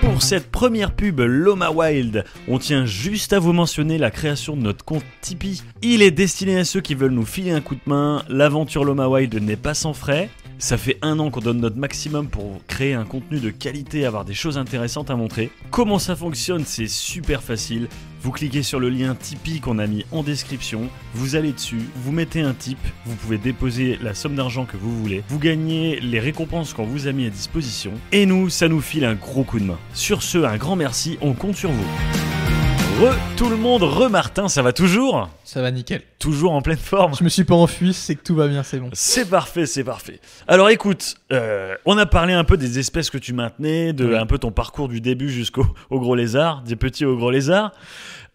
Pour 0.00 0.22
cette 0.22 0.50
première 0.50 0.94
pub 0.94 1.18
Loma 1.20 1.70
Wild, 1.72 2.24
on 2.48 2.58
tient 2.58 2.86
juste 2.86 3.32
à 3.32 3.38
vous 3.40 3.52
mentionner 3.52 3.98
la 3.98 4.10
création 4.12 4.56
de 4.56 4.62
notre 4.62 4.84
compte 4.84 5.04
Tipeee. 5.20 5.62
Il 5.82 6.02
est 6.02 6.10
destiné 6.12 6.58
à 6.58 6.64
ceux 6.64 6.80
qui 6.80 6.94
veulent 6.94 7.10
nous 7.12 7.26
filer 7.26 7.50
un 7.50 7.60
coup 7.60 7.74
de 7.74 7.80
main. 7.86 8.22
L'aventure 8.28 8.84
Loma 8.84 9.08
Wild 9.08 9.34
n'est 9.42 9.56
pas 9.56 9.74
sans 9.74 9.92
frais. 9.92 10.30
Ça 10.58 10.78
fait 10.78 10.96
un 11.02 11.18
an 11.18 11.30
qu'on 11.30 11.40
donne 11.40 11.60
notre 11.60 11.76
maximum 11.76 12.28
pour 12.28 12.60
créer 12.66 12.94
un 12.94 13.04
contenu 13.04 13.40
de 13.40 13.50
qualité, 13.50 14.06
avoir 14.06 14.24
des 14.24 14.32
choses 14.32 14.56
intéressantes 14.56 15.10
à 15.10 15.16
montrer. 15.16 15.50
Comment 15.70 15.98
ça 15.98 16.16
fonctionne 16.16 16.64
C'est 16.64 16.88
super 16.88 17.42
facile. 17.42 17.88
Vous 18.22 18.32
cliquez 18.32 18.62
sur 18.62 18.80
le 18.80 18.88
lien 18.88 19.14
Tipeee 19.14 19.60
qu'on 19.60 19.78
a 19.78 19.86
mis 19.86 20.06
en 20.12 20.22
description, 20.22 20.88
vous 21.14 21.36
allez 21.36 21.52
dessus, 21.52 21.82
vous 21.96 22.10
mettez 22.10 22.40
un 22.40 22.54
tip, 22.54 22.78
vous 23.04 23.14
pouvez 23.14 23.38
déposer 23.38 23.98
la 24.02 24.14
somme 24.14 24.34
d'argent 24.34 24.64
que 24.64 24.76
vous 24.76 24.98
voulez, 24.98 25.22
vous 25.28 25.38
gagnez 25.38 26.00
les 26.00 26.18
récompenses 26.18 26.72
qu'on 26.72 26.86
vous 26.86 27.06
a 27.06 27.12
mis 27.12 27.26
à 27.26 27.30
disposition, 27.30 27.92
et 28.10 28.26
nous, 28.26 28.48
ça 28.48 28.66
nous 28.68 28.80
file 28.80 29.04
un 29.04 29.14
gros 29.14 29.44
coup 29.44 29.60
de 29.60 29.64
main. 29.64 29.78
Sur 29.94 30.22
ce, 30.22 30.38
un 30.38 30.56
grand 30.56 30.74
merci, 30.74 31.18
on 31.20 31.34
compte 31.34 31.56
sur 31.56 31.70
vous. 31.70 32.25
Re 32.98 33.14
tout 33.36 33.50
le 33.50 33.56
monde, 33.56 33.82
re 33.82 34.08
Martin, 34.08 34.48
ça 34.48 34.62
va 34.62 34.72
toujours 34.72 35.28
Ça 35.44 35.60
va 35.60 35.70
nickel. 35.70 36.00
Toujours 36.18 36.52
en 36.52 36.62
pleine 36.62 36.78
forme 36.78 37.14
Je 37.18 37.22
me 37.24 37.28
suis 37.28 37.44
pas 37.44 37.54
enfui, 37.54 37.92
c'est 37.92 38.14
que 38.14 38.22
tout 38.22 38.34
va 38.34 38.48
bien, 38.48 38.62
c'est 38.62 38.78
bon. 38.78 38.88
c'est 38.94 39.28
parfait, 39.28 39.66
c'est 39.66 39.84
parfait. 39.84 40.18
Alors 40.48 40.70
écoute, 40.70 41.16
euh, 41.30 41.74
on 41.84 41.98
a 41.98 42.06
parlé 42.06 42.32
un 42.32 42.44
peu 42.44 42.56
des 42.56 42.78
espèces 42.78 43.10
que 43.10 43.18
tu 43.18 43.34
maintenais, 43.34 43.92
de 43.92 44.06
Oui. 44.06 44.16
un 44.16 44.24
peu 44.24 44.38
ton 44.38 44.50
parcours 44.50 44.88
du 44.88 45.02
début 45.02 45.28
jusqu'au 45.28 45.66
au 45.90 46.00
gros 46.00 46.14
lézard, 46.14 46.62
des 46.62 46.76
petits 46.76 47.04
au 47.04 47.16
gros 47.16 47.30
lézard. 47.30 47.72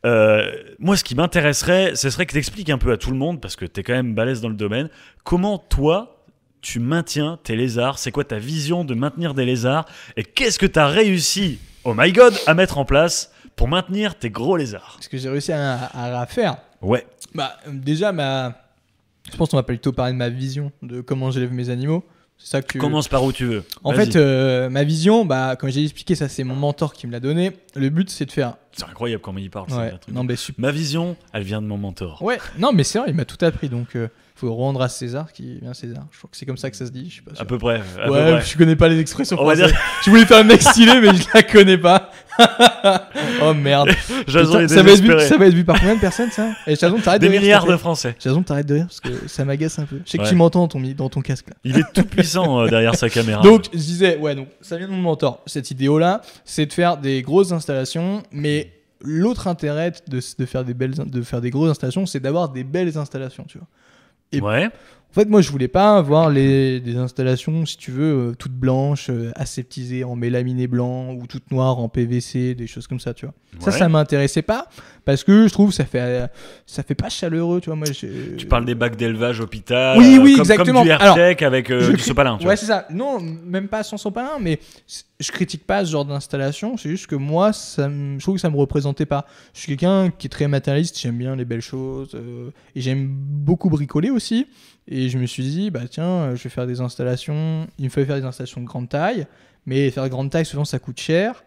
Euh, 0.06 0.52
moi, 0.78 0.96
ce 0.96 1.04
qui 1.04 1.16
m'intéresserait, 1.16 1.96
ce 1.96 2.10
serait 2.12 2.28
que 2.28 2.34
tu 2.34 2.38
expliques 2.38 2.70
un 2.70 2.78
peu 2.78 2.92
à 2.92 2.98
tout 2.98 3.12
le 3.12 3.18
monde, 3.18 3.42
parce 3.42 3.56
que 3.56 3.66
tu 3.66 3.80
es 3.80 3.84
quand 3.84 3.94
même 3.94 4.14
balèze 4.14 4.42
dans 4.42 4.50
le 4.50 4.56
domaine, 4.56 4.90
comment 5.24 5.58
toi, 5.58 6.24
tu 6.62 6.80
maintiens 6.80 7.40
tes 7.44 7.56
lézards, 7.56 7.98
c'est 7.98 8.12
quoi 8.12 8.24
ta 8.26 8.38
vision 8.38 8.84
de 8.86 8.94
maintenir 8.94 9.34
des 9.34 9.46
lézards, 9.46 9.86
et 10.18 10.24
qu'est-ce 10.24 10.60
que 10.60 10.66
tu 10.68 10.78
as 10.78 10.88
réussi, 10.88 11.58
oh 11.84 11.94
my 11.98 12.12
god, 12.12 12.36
à 12.46 12.54
mettre 12.54 12.78
en 12.78 12.86
place 12.86 13.32
pour 13.62 13.68
maintenir 13.70 14.16
tes 14.16 14.30
gros 14.32 14.58
lézards 14.58 14.98
Ce 15.02 15.08
que 15.08 15.18
j'ai 15.18 15.30
réussi 15.30 15.52
à, 15.52 15.76
à- 15.86 16.20
à 16.22 16.26
faire, 16.26 16.58
Ouais, 16.82 17.06
bah 17.36 17.58
déjà 17.68 18.12
ma, 18.12 18.54
je 19.32 19.38
pense 19.38 19.50
qu'on 19.50 19.58
va 19.58 19.64
plutôt 19.64 19.92
parler 19.92 20.14
de 20.14 20.18
ma 20.18 20.30
vision 20.30 20.72
de 20.82 21.02
comment 21.02 21.30
j'élève 21.30 21.54
mes 21.54 21.70
animaux. 21.70 22.04
C'est 22.40 22.50
ça 22.50 22.62
que. 22.64 22.80
commence 22.80 23.08
par 23.08 23.24
où 23.24 23.32
tu 23.32 23.46
veux. 23.46 23.64
En 23.84 23.94
fait, 23.94 24.16
euh, 24.16 24.68
ma 24.68 24.84
vision, 24.84 25.26
bah 25.26 25.56
comme 25.60 25.70
j'ai 25.70 25.84
expliqué, 25.84 26.16
ça 26.16 26.28
c'est 26.28 26.44
mon 26.44 26.56
mentor 26.56 26.94
qui 26.94 27.06
me 27.06 27.12
l'a 27.12 27.20
donné. 27.20 27.52
Le 27.76 27.90
but 27.90 28.10
c'est 28.10 28.26
de 28.26 28.32
faire. 28.32 28.56
C'est 28.72 28.86
incroyable 28.86 29.22
comment 29.22 29.38
il 29.38 29.52
parle. 29.52 29.72
Ouais. 29.72 29.92
un 29.94 29.98
truc 29.98 30.16
Non 30.16 30.24
mais 30.24 30.36
super. 30.36 30.60
Ma 30.66 30.72
vision, 30.72 31.16
elle 31.34 31.44
vient 31.44 31.62
de 31.62 31.68
mon 31.68 31.78
mentor. 31.78 32.24
Ouais. 32.24 32.40
Non 32.58 32.72
mais 32.74 32.84
c'est 32.84 32.98
vrai, 32.98 33.10
il 33.12 33.16
m'a 33.16 33.26
tout 33.26 33.46
appris 33.46 33.70
donc. 33.70 33.96
euh, 33.96 34.08
faut 34.34 34.56
rendre 34.56 34.82
à 34.82 34.90
César 34.90 35.32
qui 35.34 35.60
vient 35.60 35.76
César. 35.76 36.04
Je 36.12 36.18
crois 36.18 36.30
que 36.32 36.36
c'est 36.38 36.48
comme 36.48 36.58
ça 36.58 36.72
que 36.72 36.76
ça 36.78 36.88
se 36.88 36.92
dit. 36.92 37.06
Je 37.10 37.14
suis 37.14 37.22
pas 37.22 37.36
sûr. 37.36 37.42
À 37.44 37.46
peu 37.46 37.60
près. 37.60 37.76
à 38.02 38.06
peu 38.08 38.12
ouais, 38.12 38.32
près. 38.38 38.42
je 38.44 38.58
connais 38.58 38.76
pas 38.76 38.88
les 38.88 39.00
expressions 39.00 39.38
On 39.40 39.46
va 39.46 39.54
françaises. 39.56 39.72
dire- 39.72 39.82
Je 40.04 40.10
voulais 40.10 40.26
faire 40.26 40.40
un 40.40 40.44
mec 40.44 40.64
stylé, 40.64 41.00
mais 41.00 41.14
je 41.16 41.24
la 41.32 41.44
connais 41.44 41.78
pas. 41.78 42.10
Oh 43.42 43.54
merde. 43.54 43.90
Jason 44.28 44.60
Putain, 44.60 44.64
est 44.64 44.68
ça, 44.68 44.84
va 44.84 44.92
être 44.92 45.00
vu, 45.02 45.08
désespéré. 45.08 45.28
ça 45.28 45.38
va 45.38 45.46
être 45.48 45.54
vu 45.54 45.64
par 45.64 45.80
combien 45.80 45.96
de 45.96 46.00
personnes 46.00 46.32
ça 46.32 46.50
Et 46.68 46.76
Jason, 46.76 47.00
t'arrêtes 47.00 47.22
de 47.22 47.28
Des 47.28 47.32
rire. 47.34 47.42
milliards 47.42 47.62
s'il 47.62 47.68
te 47.70 47.74
de. 47.74 47.78
Français. 47.78 48.16
Jason, 48.20 48.44
t'arrêtes 48.44 48.66
de 48.68 48.74
rire 48.76 48.86
parce 48.88 49.00
que 49.00 49.28
ça 49.28 49.46
m'agace 49.46 49.80
un 49.80 49.86
peu. 49.86 50.00
Je 50.06 50.12
sais 50.12 50.18
que 50.18 50.24
Ouais. 50.24 50.30
tu 50.30 50.36
m'entends 50.36 50.62
dans 50.62 50.68
ton, 50.68 50.80
mi- 50.80 50.94
dans 50.94 51.10
ton 51.10 51.22
casque 51.22 51.48
là. 51.50 51.56
Il 51.64 51.78
est 51.78 51.84
tout 51.94 52.04
puissant 52.04 52.62
euh, 52.62 52.68
derrière 52.70 52.96
sa 52.96 53.10
caméra. 53.10 53.42
Donc, 53.42 53.66
je 53.74 53.78
disais, 53.78 54.18
ouais, 54.18 54.36
donc 54.36 54.48
ça 54.62 54.78
vient 54.78 54.88
de 54.88 54.92
mon 54.94 54.98
mentor. 55.02 55.42
Cette 55.46 55.72
idéo-là, 55.72 56.22
c'est 56.46 56.66
de 56.66 56.74
faire 56.74 56.98
des 56.98 57.22
grosses 57.22 57.52
installations, 57.52 58.24
mais 58.32 58.72
l'autre 59.02 59.48
intérêt 59.48 59.92
de, 60.08 60.20
de 60.40 60.46
faire 60.46 60.64
des 60.64 60.74
belles, 60.74 60.94
de 60.94 61.22
faire 61.24 61.42
des 61.42 61.50
grosses 61.50 61.72
installations, 61.72 62.06
c'est 62.06 62.20
d'avoir 62.20 62.50
des 62.50 62.64
belles 62.64 62.98
installations, 62.98 63.46
tu 63.48 63.58
vois. 63.58 63.68
et- 64.32 64.42
ouais. 64.42 64.70
En 65.12 65.14
fait, 65.14 65.28
moi, 65.28 65.42
je 65.42 65.52
voulais 65.52 65.68
pas 65.68 65.98
avoir 65.98 66.30
les, 66.30 66.80
des 66.80 66.96
installations, 66.96 67.66
si 67.66 67.76
tu 67.78 67.92
veux, 67.92 68.30
euh, 68.30 68.34
toutes 68.34 68.54
blanches, 68.54 69.10
euh, 69.10 69.32
aseptisées 69.36 70.06
en 70.06 70.16
mélaminé 70.16 70.68
blanc 70.68 71.12
ou 71.14 71.28
toutes 71.28 71.52
noires 71.52 71.80
en 71.80 71.90
PVC, 71.90 72.56
des 72.56 72.66
choses 72.66 72.88
comme 72.88 73.02
ça, 73.02 73.14
tu 73.14 73.26
vois. 73.26 73.34
Ça, 73.60 73.72
Ouais. 73.72 73.78
ça 73.78 73.90
m'intéressait 73.90 74.42
pas 74.42 74.70
parce 75.04 75.24
que 75.24 75.48
je 75.48 75.54
trouve 75.54 75.70
que 75.70 75.76
ça 75.76 75.86
fait, 75.86 76.00
euh, 76.00 76.28
ça 76.66 76.84
fait 76.84 76.96
pas 76.96 77.10
chaleureux, 77.10 77.60
tu 77.60 77.70
vois. 77.70 77.76
Moi, 77.76 77.88
Tu 78.38 78.46
parles 78.46 78.66
des 78.66 78.76
bacs 78.76 78.96
d'élevage 78.96 79.40
hôpital. 79.40 79.98
Oui, 79.98 80.16
euh, 80.18 80.22
oui, 80.22 80.32
comme, 80.34 80.42
exactement. 80.42 80.80
Comme 80.80 80.88
du 80.88 80.92
Alors, 80.92 81.18
avec 81.18 81.72
euh, 81.72 81.82
je 81.82 81.92
du 81.94 82.00
sopalin. 82.00 82.38
Tu 82.38 82.48
Ouais, 82.48 82.56
c'est 82.56 82.68
ça. 82.68 82.86
Non, 82.92 83.20
même 83.20 83.68
pas 83.68 83.84
sans 83.84 83.98
sopalin, 83.98 84.38
mais 84.40 84.60
je 85.20 85.32
critique 85.32 85.66
pas 85.66 85.84
ce 85.86 85.92
genre 85.92 86.06
d'installation. 86.06 86.78
C'est 86.78 86.90
juste 86.90 87.08
que 87.08 87.16
moi, 87.16 87.52
ça 87.54 87.90
je 87.90 88.20
trouve 88.20 88.36
que 88.36 88.42
ça 88.42 88.50
me 88.50 88.58
représentait 88.58 89.06
pas. 89.06 89.26
Je 89.54 89.62
suis 89.62 89.70
quelqu'un 89.70 90.12
qui 90.12 90.28
est 90.28 90.30
très 90.30 90.48
matérialiste. 90.48 91.00
J'aime 91.00 91.18
bien 91.18 91.36
les 91.36 91.46
belles 91.46 91.62
choses 91.62 92.12
euh, 92.14 92.52
et 92.76 92.82
j'aime 92.82 93.08
beaucoup 93.10 93.70
bricoler 93.70 94.12
aussi. 94.12 94.48
Et 94.88 95.10
je 95.10 95.18
me 95.18 95.26
suis 95.26 95.44
dit, 95.44 95.72
bah 95.72 95.82
tiens, 95.90 96.36
je 96.36 96.44
vais 96.44 96.50
faire 96.50 96.68
des 96.68 96.82
installations. 96.82 97.68
Il 97.80 97.86
me 97.86 97.90
fallait 97.90 98.08
faire 98.08 98.18
des 98.20 98.26
installations 98.26 98.62
de 98.62 98.66
grande 98.66 98.90
taille. 98.90 99.26
Mais 99.68 99.92
faire 99.92 100.04
de 100.04 100.10
grande 100.10 100.32
taille, 100.32 100.46
souvent, 100.46 100.66
ça 100.66 100.80
coûte 100.80 101.00
cher. 101.00 101.44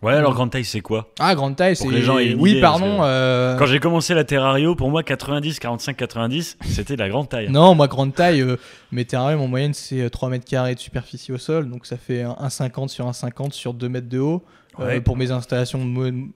Ouais, 0.00 0.14
alors 0.14 0.32
grande 0.32 0.50
taille, 0.50 0.64
c'est 0.64 0.80
quoi? 0.80 1.12
Ah, 1.18 1.34
grande 1.34 1.54
taille, 1.54 1.76
Pour 1.76 1.90
c'est. 1.90 1.96
les 1.96 2.02
gens 2.02 2.16
aient 2.18 2.28
une 2.28 2.40
oui, 2.40 2.52
idée, 2.52 2.60
pardon. 2.62 2.96
parce 2.98 3.08
euh, 3.10 3.56
Quand 3.58 3.66
j'ai 3.66 3.78
commencé 3.78 4.14
la 4.14 4.24
Terrario, 4.24 4.74
pour 4.74 4.90
moi, 4.90 5.02
90, 5.02 5.58
45, 5.58 5.94
90, 5.96 6.56
c'était 6.64 6.94
de 6.94 7.00
la 7.00 7.10
grande 7.10 7.28
taille. 7.28 7.50
Non, 7.50 7.74
moi, 7.74 7.86
grande 7.86 8.14
taille, 8.14 8.40
euh, 8.40 8.56
mes 8.90 9.04
terrariums 9.04 9.42
en 9.42 9.48
moyenne, 9.48 9.74
c'est 9.74 10.00
euh, 10.00 10.08
3 10.08 10.30
mètres 10.30 10.46
carrés 10.46 10.74
de 10.76 10.80
superficie 10.80 11.30
au 11.30 11.36
sol. 11.38 11.68
Donc, 11.68 11.84
ça 11.84 11.98
fait 11.98 12.22
un 12.22 12.36
1,50 12.40 12.88
sur 12.88 13.06
1,50 13.06 13.52
sur 13.52 13.74
2 13.74 13.88
mètres 13.90 14.08
de 14.08 14.18
haut. 14.18 14.42
Euh, 14.80 14.86
Ouais. 14.86 15.00
pour 15.00 15.16
mes 15.16 15.30
installations 15.32 15.80
mo- 15.80 16.28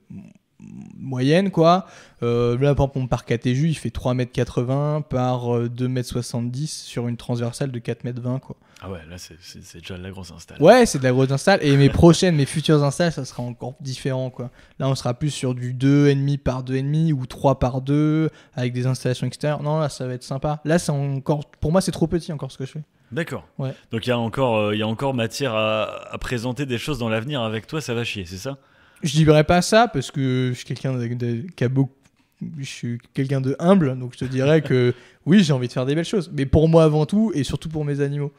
moyenne, 0.97 1.51
quoi. 1.51 1.85
Euh, 2.21 2.53
là, 2.53 2.75
par 2.75 2.85
exemple, 2.85 2.99
mon 2.99 3.07
parc 3.07 3.31
il 3.31 3.75
fait 3.75 3.89
3m80 3.89 5.03
par 5.03 5.55
euh, 5.55 5.69
2m70 5.69 6.67
sur 6.67 7.07
une 7.07 7.17
transversale 7.17 7.71
de 7.71 7.79
4m20, 7.79 8.39
quoi. 8.39 8.55
Ah 8.81 8.89
ouais, 8.89 8.99
là, 9.09 9.17
c'est- 9.17 9.35
déjà 9.79 9.97
de 9.97 10.03
la 10.03 10.09
grosse 10.11 10.31
install. 10.31 10.61
Ouais, 10.61 10.85
c'est 10.85 10.99
de 10.99 11.03
la 11.03 11.11
grosse 11.11 11.31
install. 11.31 11.59
Et 11.63 11.77
mes 11.77 11.89
prochaines, 11.89 12.35
mes 12.35 12.45
futures 12.45 12.83
installs, 12.83 13.11
ça 13.13 13.23
sera 13.23 13.43
encore 13.43 13.75
différent, 13.79 14.29
quoi. 14.29 14.49
Là, 14.79 14.89
on 14.89 14.95
sera 14.95 15.13
plus 15.13 15.29
sur 15.31 15.55
du 15.55 15.73
2,5 15.73 16.37
par 16.37 16.63
2,5 16.63 17.13
ou 17.13 17.25
3 17.25 17.59
par 17.59 17.81
2 17.81 18.29
avec 18.55 18.73
des 18.73 18.85
installations 18.85 19.27
extérieures. 19.27 19.63
Non, 19.63 19.79
là, 19.79 19.89
ça 19.89 20.05
va 20.07 20.13
être 20.13 20.23
sympa. 20.23 20.59
Là, 20.65 20.79
c'est 20.79 20.91
encore, 20.91 21.49
pour 21.61 21.71
moi, 21.71 21.81
c'est 21.81 21.91
trop 21.91 22.07
petit 22.07 22.33
encore 22.33 22.51
ce 22.51 22.57
que 22.57 22.65
je 22.65 22.71
fais. 22.71 22.83
D'accord. 23.11 23.47
Ouais. 23.59 23.73
Donc 23.91 24.07
il 24.07 24.09
y, 24.09 24.11
a 24.11 24.17
encore, 24.17 24.57
euh, 24.57 24.75
il 24.75 24.79
y 24.79 24.81
a 24.81 24.87
encore 24.87 25.13
matière 25.13 25.53
à, 25.53 26.11
à 26.11 26.17
présenter 26.17 26.65
des 26.65 26.79
choses 26.79 26.97
dans 26.97 27.09
l'avenir 27.09 27.43
avec 27.43 27.67
toi, 27.67 27.79
ça 27.79 27.93
va 27.93 28.03
chier, 28.03 28.25
c'est 28.25 28.37
ça? 28.37 28.57
Je 29.03 29.11
dirais 29.13 29.43
pas 29.43 29.61
ça 29.61 29.87
parce 29.87 30.11
que 30.11 30.49
je 30.53 30.57
suis 30.57 30.65
quelqu'un 30.65 30.93
de, 30.93 31.07
de- 31.07 31.45
qui 31.55 31.63
a 31.63 31.69
beaucoup. 31.69 31.91
Je 32.57 32.65
suis 32.65 32.97
quelqu'un 33.13 33.39
de 33.39 33.55
humble, 33.59 33.97
donc 33.97 34.13
je 34.13 34.19
te 34.19 34.25
dirais 34.25 34.61
que 34.61 34.93
oui, 35.25 35.43
j'ai 35.43 35.53
envie 35.53 35.67
de 35.67 35.73
faire 35.73 35.85
des 35.85 35.95
belles 35.95 36.03
choses. 36.05 36.29
Mais 36.33 36.45
pour 36.45 36.67
moi 36.67 36.83
avant 36.83 37.05
tout 37.05 37.31
et 37.33 37.43
surtout 37.43 37.69
pour 37.69 37.85
mes 37.85 38.01
animaux. 38.01 38.31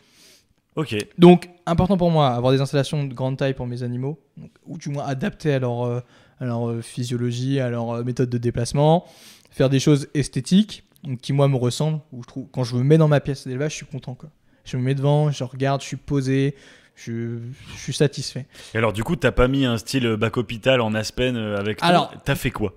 Ok. 0.77 0.97
Donc, 1.19 1.49
important 1.67 1.97
pour 1.97 2.11
moi, 2.11 2.31
avoir 2.31 2.53
des 2.53 2.61
installations 2.61 3.05
de 3.05 3.15
grande 3.15 3.37
taille 3.37 3.55
pour 3.55 3.67
mes 3.67 3.83
animaux, 3.85 4.19
donc, 4.37 4.51
ou 4.67 4.77
du 4.77 4.89
moins 4.89 5.05
adaptées 5.05 5.55
à 5.55 5.61
leur, 5.61 5.83
euh, 5.85 6.01
à 6.41 6.47
leur 6.47 6.69
euh, 6.69 6.83
physiologie, 6.83 7.61
à 7.61 7.71
leur 7.71 7.91
euh, 7.93 8.03
méthode 8.05 8.29
de 8.29 8.39
déplacement, 8.39 9.05
faire 9.53 9.71
des 9.71 9.79
choses 9.79 10.09
esthétiques, 10.15 10.83
donc, 11.05 11.21
qui 11.21 11.33
moi 11.33 11.47
me 11.47 11.55
ressemblent, 11.57 12.01
où 12.13 12.23
je 12.25 12.27
trouve, 12.27 12.47
quand 12.51 12.65
je 12.65 12.75
me 12.75 12.83
mets 12.83 12.99
dans 12.99 13.07
ma 13.07 13.21
pièce 13.21 13.47
d'élevage, 13.47 13.71
je 13.71 13.77
suis 13.77 13.87
content. 13.87 14.15
Quoi. 14.15 14.31
Je 14.65 14.77
me 14.77 14.83
mets 14.83 14.97
devant, 14.97 15.31
je 15.31 15.45
regarde, 15.45 15.81
je 15.81 15.87
suis 15.87 15.97
posé, 15.97 16.57
je, 16.97 17.39
je 17.75 17.79
suis 17.81 17.93
satisfait. 17.93 18.47
Et 18.75 18.79
alors 18.79 18.93
du 18.93 19.03
coup, 19.05 19.17
t'as 19.17 19.33
pas 19.33 19.49
mis 19.49 19.65
un 19.65 19.79
style 19.79 20.17
bac 20.17 20.37
hôpital 20.37 20.81
en 20.81 20.95
Aspen 20.95 21.37
euh, 21.37 21.59
avec 21.59 21.79
toi 21.79 21.89
Alors- 21.89 22.15
T'as 22.25 22.35
fait 22.37 22.51
quoi 22.51 22.75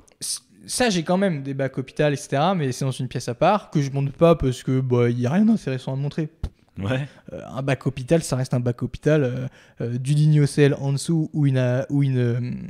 Ça, 0.65 0.89
j'ai 0.89 1.03
quand 1.03 1.17
même 1.17 1.43
des 1.43 1.53
bacs 1.53 1.77
hôpital, 1.77 2.13
etc., 2.13 2.41
mais 2.55 2.71
c'est 2.71 2.83
dans 2.83 2.91
une 2.91 3.07
pièce 3.07 3.29
à 3.29 3.35
part, 3.35 3.69
que 3.69 3.81
je 3.81 3.89
monte 3.91 4.11
pas 4.11 4.35
parce 4.35 4.63
que 4.63 4.81
bah, 4.81 5.09
il 5.09 5.19
y 5.19 5.25
a 5.25 5.31
rien 5.31 5.45
d'intéressant 5.45 5.93
à 5.93 5.95
montrer. 5.95 6.29
Ouais. 6.79 7.07
Euh, 7.33 7.41
un 7.49 7.61
bac 7.61 7.85
hôpital, 7.87 8.21
ça 8.23 8.35
reste 8.35 8.53
un 8.53 8.59
bac 8.59 8.81
hôpital. 8.83 9.23
euh, 9.23 9.47
euh, 9.81 9.97
du 9.97 10.13
lignocell 10.13 10.73
en 10.75 10.91
dessous 10.93 11.29
ou, 11.33 11.45
une, 11.45 11.85
ou, 11.89 12.03
une, 12.03 12.67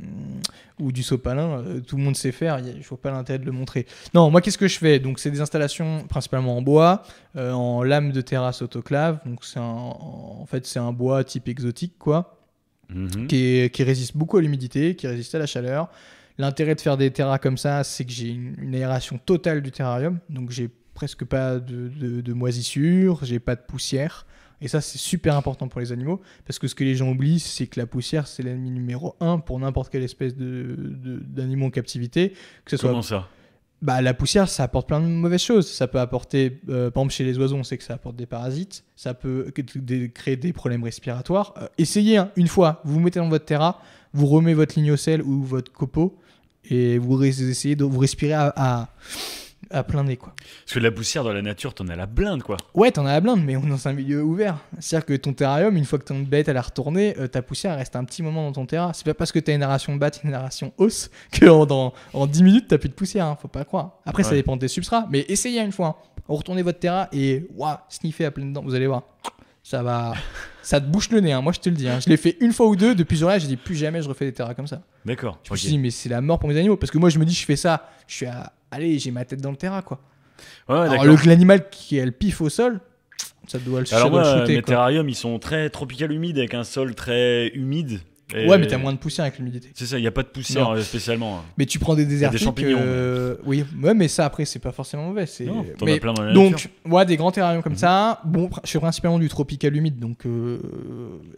ou 0.78 0.92
du 0.92 1.02
sopalin, 1.02 1.60
euh, 1.60 1.80
tout 1.80 1.96
le 1.96 2.02
monde 2.02 2.16
sait 2.16 2.32
faire. 2.32 2.58
Je 2.62 2.86
vois 2.88 3.00
pas 3.00 3.10
l'intérêt 3.10 3.38
de 3.38 3.44
le 3.46 3.52
montrer. 3.52 3.86
Non, 4.14 4.30
moi, 4.30 4.40
qu'est-ce 4.40 4.58
que 4.58 4.68
je 4.68 4.78
fais? 4.78 4.98
Donc, 4.98 5.18
c'est 5.18 5.30
des 5.30 5.40
installations 5.40 6.04
principalement 6.08 6.56
en 6.56 6.62
bois, 6.62 7.02
en 7.36 7.82
lame 7.82 8.12
de 8.12 8.20
terrasse 8.20 8.62
autoclave. 8.62 9.18
Donc, 9.26 9.44
c'est 9.44 9.58
un, 9.58 9.62
en 9.62 10.44
fait, 10.46 10.66
c'est 10.66 10.78
un 10.78 10.92
bois 10.92 11.24
type 11.24 11.48
exotique, 11.48 11.94
quoi 11.98 12.34
Mhm. 12.90 13.26
qui, 13.26 13.36
est- 13.44 13.74
qui 13.74 13.82
résiste 13.84 14.16
beaucoup 14.16 14.38
à 14.38 14.40
l'humidité, 14.40 14.96
qui 14.96 15.06
résiste 15.06 15.34
à 15.34 15.38
la 15.38 15.44
chaleur. 15.46 15.90
L'intérêt 16.38 16.74
de 16.74 16.80
faire 16.80 16.96
des 16.96 17.10
terras 17.10 17.38
comme 17.38 17.58
ça, 17.58 17.84
c'est 17.84 18.04
que 18.06 18.12
j'ai 18.12 18.28
une, 18.30 18.54
une 18.58 18.74
aération 18.74 19.18
totale 19.18 19.60
du 19.60 19.70
terrarium, 19.72 20.18
donc 20.30 20.50
j'ai 20.50 20.70
presque 20.98 21.24
pas 21.24 21.60
de, 21.60 21.86
de, 21.88 22.20
de 22.20 22.32
moisissure, 22.32 23.20
j'ai 23.22 23.38
pas 23.38 23.54
de 23.54 23.60
poussière. 23.60 24.26
Et 24.60 24.66
ça, 24.66 24.80
c'est 24.80 24.98
super 24.98 25.36
important 25.36 25.68
pour 25.68 25.78
les 25.80 25.92
animaux, 25.92 26.20
parce 26.44 26.58
que 26.58 26.66
ce 26.66 26.74
que 26.74 26.82
les 26.82 26.96
gens 26.96 27.08
oublient, 27.10 27.38
c'est 27.38 27.68
que 27.68 27.78
la 27.78 27.86
poussière, 27.86 28.26
c'est 28.26 28.42
l'ennemi 28.42 28.70
numéro 28.72 29.14
un 29.20 29.38
pour 29.38 29.60
n'importe 29.60 29.92
quelle 29.92 30.02
espèce 30.02 30.34
de- 30.34 30.74
de- 30.76 31.20
d'animaux 31.20 31.66
en 31.66 31.70
captivité. 31.70 32.30
Que 32.64 32.72
ce 32.72 32.76
soit 32.76 32.90
Comment 32.90 33.02
ça? 33.02 33.28
Bah, 33.80 34.02
la 34.02 34.12
poussière, 34.12 34.48
ça 34.48 34.64
apporte 34.64 34.88
plein 34.88 35.00
de 35.00 35.06
mauvaises 35.06 35.42
choses. 35.44 35.70
Ça 35.70 35.86
peut 35.86 36.00
apporter, 36.00 36.60
euh, 36.68 36.90
par 36.90 37.02
exemple, 37.02 37.14
chez 37.14 37.22
les 37.24 37.38
oiseaux, 37.38 37.54
on 37.54 37.62
sait 37.62 37.78
que 37.78 37.84
ça 37.84 37.94
apporte 37.94 38.16
des 38.16 38.26
parasites. 38.26 38.82
Ça 38.96 39.14
peut 39.14 39.52
créer 40.12 40.36
des 40.36 40.52
problèmes 40.52 40.82
respiratoires. 40.82 41.54
Euh, 41.58 41.68
essayez 41.78 42.16
hein, 42.16 42.32
une 42.34 42.48
fois, 42.48 42.80
vous 42.84 42.94
vous 42.94 43.00
mettez 43.00 43.20
dans 43.20 43.28
votre 43.28 43.44
terra, 43.44 43.80
vous 44.12 44.26
remettez 44.26 44.54
votre 44.54 44.74
lignocell 44.76 45.22
ou 45.22 45.44
votre 45.44 45.70
copeau 45.70 46.18
et 46.68 46.98
vous 46.98 47.22
essayez 47.22 47.76
de 47.76 47.84
vous 47.84 48.00
respirer 48.00 48.32
à, 48.32 48.52
à, 48.56 48.88
à 49.70 49.82
plein 49.82 50.04
nez, 50.04 50.16
quoi. 50.16 50.32
Parce 50.64 50.74
que 50.74 50.78
la 50.78 50.90
poussière 50.90 51.24
dans 51.24 51.32
la 51.32 51.42
nature, 51.42 51.74
t'en 51.74 51.88
as 51.88 51.96
la 51.96 52.06
blinde, 52.06 52.42
quoi. 52.42 52.56
Ouais, 52.74 52.90
t'en 52.90 53.04
as 53.06 53.12
la 53.12 53.20
blinde, 53.20 53.42
mais 53.44 53.56
on 53.56 53.64
est 53.64 53.68
dans 53.68 53.88
un 53.88 53.92
milieu 53.92 54.22
ouvert. 54.22 54.58
C'est-à-dire 54.78 55.06
que 55.06 55.14
ton 55.14 55.32
terrarium, 55.32 55.76
une 55.76 55.84
fois 55.84 55.98
que 55.98 56.04
ton 56.04 56.20
bête 56.20 56.48
elle 56.48 56.56
a 56.56 56.62
retourné, 56.62 57.14
euh, 57.18 57.26
ta 57.26 57.42
poussière 57.42 57.72
elle 57.72 57.78
reste 57.78 57.96
un 57.96 58.04
petit 58.04 58.22
moment 58.22 58.44
dans 58.46 58.52
ton 58.52 58.66
terrain. 58.66 58.92
C'est 58.94 59.04
pas 59.04 59.14
parce 59.14 59.32
que 59.32 59.38
t'as 59.38 59.52
une 59.52 59.60
narration 59.60 59.94
batte, 59.96 60.20
une 60.24 60.30
narration 60.30 60.72
hausse, 60.78 61.10
que 61.32 61.46
en, 61.46 61.66
dans, 61.66 61.92
en 62.14 62.26
10 62.26 62.42
minutes 62.42 62.66
t'as 62.68 62.78
plus 62.78 62.88
de 62.88 62.94
poussière, 62.94 63.26
hein, 63.26 63.36
faut 63.40 63.48
pas 63.48 63.64
croire. 63.64 63.98
Après, 64.06 64.22
ça 64.22 64.34
dépend 64.34 64.56
des 64.56 64.68
substrats, 64.68 65.06
mais 65.10 65.24
essayez 65.28 65.60
une 65.60 65.72
fois. 65.72 65.98
hein. 66.00 66.22
Retournez 66.28 66.62
votre 66.62 66.78
terrain 66.78 67.08
et 67.12 67.46
waouh, 67.54 67.76
sniffez 67.88 68.24
à 68.26 68.30
pleine 68.30 68.52
dents, 68.52 68.62
vous 68.62 68.74
allez 68.74 68.86
voir. 68.86 69.02
Ça 69.62 69.82
va. 69.82 70.14
ça 70.62 70.80
te 70.80 70.86
bouche 70.86 71.10
le 71.10 71.20
nez, 71.20 71.32
hein, 71.32 71.40
moi 71.42 71.52
je 71.52 71.60
te 71.60 71.68
le 71.68 71.74
dis. 71.76 71.88
hein. 71.88 71.98
Je 72.00 72.08
l'ai 72.08 72.16
fait 72.16 72.36
une 72.40 72.52
fois 72.52 72.66
ou 72.68 72.76
deux, 72.76 72.94
depuis 72.94 73.16
ce 73.16 73.20
jour-là, 73.20 73.38
j'ai 73.38 73.46
dit 73.48 73.56
plus 73.56 73.74
jamais 73.76 74.00
je 74.02 74.08
refais 74.08 74.24
des 74.24 74.32
terrains 74.32 74.54
comme 74.54 74.66
ça. 74.66 74.82
D'accord. 75.04 75.38
Je 75.44 75.52
me 75.52 75.56
suis 75.56 75.68
dit, 75.68 75.78
mais 75.78 75.90
c'est 75.90 76.08
la 76.08 76.20
mort 76.20 76.38
pour 76.38 76.48
mes 76.48 76.56
animaux. 76.58 76.76
Parce 76.76 76.90
que 76.90 76.98
moi 76.98 77.10
je 77.10 77.18
me 77.18 77.24
dis, 77.24 77.34
je 77.34 77.44
fais 77.44 77.56
ça, 77.56 77.90
je 78.06 78.14
suis 78.14 78.26
à. 78.26 78.52
Allez, 78.70 78.98
j'ai 78.98 79.10
ma 79.10 79.24
tête 79.24 79.40
dans 79.40 79.50
le 79.50 79.56
terrain, 79.56 79.82
quoi. 79.82 80.00
Ouais, 80.68 80.76
Alors, 80.76 81.04
l'animal 81.26 81.68
qui 81.70 81.98
a 82.00 82.04
le 82.04 82.12
pif 82.12 82.40
au 82.40 82.48
sol, 82.48 82.80
ça 83.46 83.58
doit 83.58 83.80
le, 83.80 83.94
Alors 83.94 84.10
doit 84.10 84.22
moi, 84.22 84.34
le 84.34 84.40
shooter. 84.40 84.56
mes 84.56 84.62
quoi. 84.62 84.68
terrariums, 84.74 85.08
ils 85.08 85.14
sont 85.14 85.38
très 85.38 85.68
tropical 85.70 86.12
humides 86.12 86.38
avec 86.38 86.54
un 86.54 86.64
sol 86.64 86.94
très 86.94 87.48
humide. 87.48 88.00
Et- 88.34 88.46
Ouais, 88.46 88.58
mais 88.58 88.66
t'as 88.66 88.76
moins 88.76 88.92
de 88.92 88.98
poussière 88.98 89.24
avec 89.24 89.38
l'humidité. 89.38 89.70
C'est 89.74 89.86
ça, 89.86 89.96
il 89.98 90.02
n'y 90.02 90.06
a 90.06 90.10
pas 90.10 90.22
de 90.22 90.28
poussière 90.28 90.64
Non. 90.68 90.74
euh, 90.76 90.82
spécialement. 90.82 91.42
Mais 91.56 91.64
tu 91.64 91.78
prends 91.78 91.94
des 91.94 92.04
désertiques. 92.04 92.40
champignons, 92.42 92.78
euh, 92.78 93.36
Oui, 93.46 93.64
ouais, 93.82 93.94
mais 93.94 94.06
ça 94.08 94.26
après, 94.26 94.44
c'est 94.44 94.58
pas 94.58 94.70
forcément 94.72 95.06
mauvais. 95.08 95.24
c'est- 95.26 95.46
mais 95.82 95.94
as 95.94 95.98
plein 95.98 96.12
dans 96.12 96.22
la 96.22 96.32
donc, 96.34 96.68
ouais, 96.84 97.06
des 97.06 97.16
grands 97.16 97.32
terrariums 97.32 97.62
comme 97.62 97.72
Mhm. 97.72 97.78
ça. 97.78 98.20
Bon, 98.26 98.50
je 98.64 98.70
fais 98.70 98.78
principalement 98.78 99.18
du 99.18 99.28
tropical 99.28 99.74
humide, 99.74 99.98
donc 99.98 100.26
euh, 100.26 100.58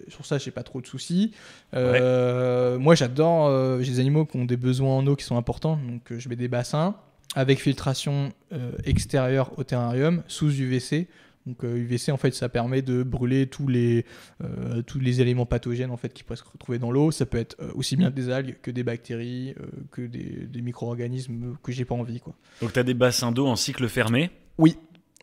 sur 0.09 0.27
ça, 0.27 0.39
j'ai 0.39 0.51
pas 0.51 0.65
trop 0.65 0.81
de 0.81 0.87
soucis. 0.87 1.33
Euh, 1.75 2.79
Moi, 2.79 2.95
j'adore. 2.95 3.81
j'ai 3.83 3.93
des 3.93 4.01
animaux 4.01 4.25
qui 4.25 4.37
ont 4.37 4.45
des 4.45 4.57
besoins 4.57 4.97
en 4.97 5.07
eau 5.07 5.15
qui 5.17 5.25
sont 5.25 5.37
importants, 5.37 5.79
donc 5.89 6.19
je 6.19 6.29
mets 6.29 6.37
des 6.37 6.49
bassins 6.49 6.95
avec 7.37 7.61
filtration 7.61 8.31
extérieure 8.85 9.53
au 9.57 9.63
terrarium 9.65 10.23
sous 10.27 10.51
UVC. 10.51 11.07
Donc 11.47 11.65
euh, 11.65 11.77
UVC 11.77 12.11
en 12.13 12.17
fait 12.19 12.35
ça 12.35 12.49
permet 12.51 12.83
de 12.83 13.03
brûler 13.03 13.47
tous 13.47 13.67
les, 13.67 14.05
euh, 14.45 14.83
tous 14.83 15.01
les 15.01 15.21
éléments 15.23 15.47
pathogènes 15.47 15.91
en 15.91 15.97
fait 15.97 16.13
qui 16.13 16.23
pourraient 16.23 16.37
se 16.37 16.45
retrouver 16.45 16.79
dans 16.79 16.91
l'eau. 16.91 17.11
Ça 17.11 17.25
peut 17.27 17.39
être 17.39 17.57
euh, 17.61 17.71
aussi 17.75 17.97
bien 17.97 18.11
des 18.11 18.29
algues 18.31 18.59
que 18.61 18.71
des 18.71 18.83
bactéries, 18.83 19.55
euh, 19.61 19.67
que 19.91 20.03
des, 20.03 20.47
des 20.47 20.61
micro-organismes 20.63 21.57
que 21.63 21.73
j'ai 21.73 21.85
pas 21.87 21.95
envie 21.95 22.21
quoi. 22.21 22.35
Donc 22.61 22.73
t'as 22.75 22.83
des 22.83 22.95
bassins 22.95 23.33
d'eau 23.33 23.47
en 23.47 23.57
cycle 23.57 23.89
fermé? 23.89 24.31
Oui. 24.59 24.77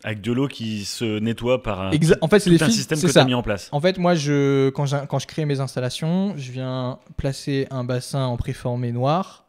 Avec 0.04 0.20
de 0.20 0.30
l'eau 0.32 0.46
qui 0.48 0.84
se 0.84 1.18
nettoie 1.18 1.62
par 1.62 1.80
un, 1.80 1.90
Exa- 1.90 2.18
en 2.20 2.28
fait 2.28 2.38
tout 2.40 2.64
un 2.64 2.70
système 2.70 3.00
que 3.00 3.08
ça. 3.08 3.20
t'as 3.20 3.26
mis 3.26 3.34
en 3.34 3.42
place. 3.42 3.68
En 3.72 3.80
fait 3.80 3.98
moi 3.98 4.14
je 4.14 4.70
quand, 4.70 4.84
quand 5.08 5.18
je 5.18 5.26
crée 5.26 5.44
mes 5.44 5.60
installations, 5.60 6.34
je 6.36 6.52
viens 6.52 6.98
placer 7.16 7.66
un 7.70 7.84
bassin 7.84 8.24
en 8.26 8.36
préformé 8.36 8.92
noir. 8.92 9.44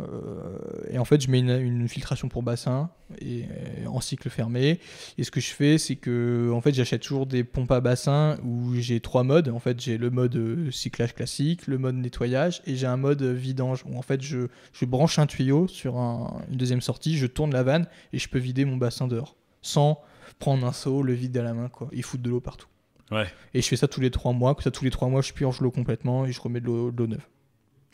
Euh, 0.00 0.58
et 0.90 0.98
en 0.98 1.04
fait, 1.04 1.20
je 1.20 1.30
mets 1.30 1.38
une, 1.40 1.50
une 1.50 1.88
filtration 1.88 2.28
pour 2.28 2.42
bassin 2.42 2.90
et, 3.20 3.44
en 3.86 4.00
cycle 4.00 4.28
fermé. 4.30 4.80
Et 5.18 5.24
ce 5.24 5.30
que 5.30 5.40
je 5.40 5.50
fais, 5.50 5.78
c'est 5.78 5.96
que 5.96 6.50
en 6.52 6.60
fait, 6.60 6.72
j'achète 6.72 7.02
toujours 7.02 7.26
des 7.26 7.44
pompes 7.44 7.70
à 7.72 7.80
bassin 7.80 8.38
où 8.44 8.74
j'ai 8.76 9.00
trois 9.00 9.22
modes. 9.24 9.48
En 9.48 9.58
fait, 9.58 9.80
j'ai 9.80 9.98
le 9.98 10.10
mode 10.10 10.36
euh, 10.36 10.70
cyclage 10.70 11.14
classique, 11.14 11.66
le 11.66 11.78
mode 11.78 11.96
nettoyage 11.96 12.62
et 12.66 12.76
j'ai 12.76 12.86
un 12.86 12.96
mode 12.96 13.22
vidange 13.22 13.84
où 13.86 13.96
en 13.96 14.02
fait, 14.02 14.22
je, 14.22 14.48
je 14.72 14.84
branche 14.84 15.18
un 15.18 15.26
tuyau 15.26 15.68
sur 15.68 15.98
un- 15.98 16.42
une 16.50 16.56
deuxième 16.56 16.80
sortie, 16.80 17.16
je 17.16 17.26
tourne 17.26 17.52
la 17.52 17.62
vanne 17.62 17.86
et 18.12 18.18
je 18.18 18.28
peux 18.28 18.38
vider 18.38 18.64
mon 18.64 18.76
bassin 18.76 19.06
dehors 19.08 19.36
sans 19.62 20.00
prendre 20.38 20.66
un 20.66 20.72
seau, 20.72 21.02
le 21.02 21.12
vide 21.12 21.36
à 21.36 21.42
la 21.42 21.52
main, 21.54 21.68
quoi, 21.68 21.88
et 21.92 22.00
foutre 22.02 22.22
de 22.22 22.30
l'eau 22.30 22.40
partout. 22.40 22.68
Ouais. 23.10 23.26
Et 23.54 23.60
je 23.60 23.66
fais 23.66 23.76
ça 23.76 23.88
tous 23.88 24.00
les 24.00 24.10
trois 24.12 24.32
mois. 24.32 24.54
Comme 24.54 24.62
ça, 24.62 24.70
tous 24.70 24.84
les 24.84 24.90
trois 24.90 25.08
mois, 25.08 25.20
je 25.20 25.32
purge 25.32 25.60
l'eau 25.60 25.70
complètement 25.72 26.24
et 26.26 26.32
je 26.32 26.40
remets 26.40 26.60
de 26.60 26.66
l'eau 26.66 26.92
neuve. 27.08 27.26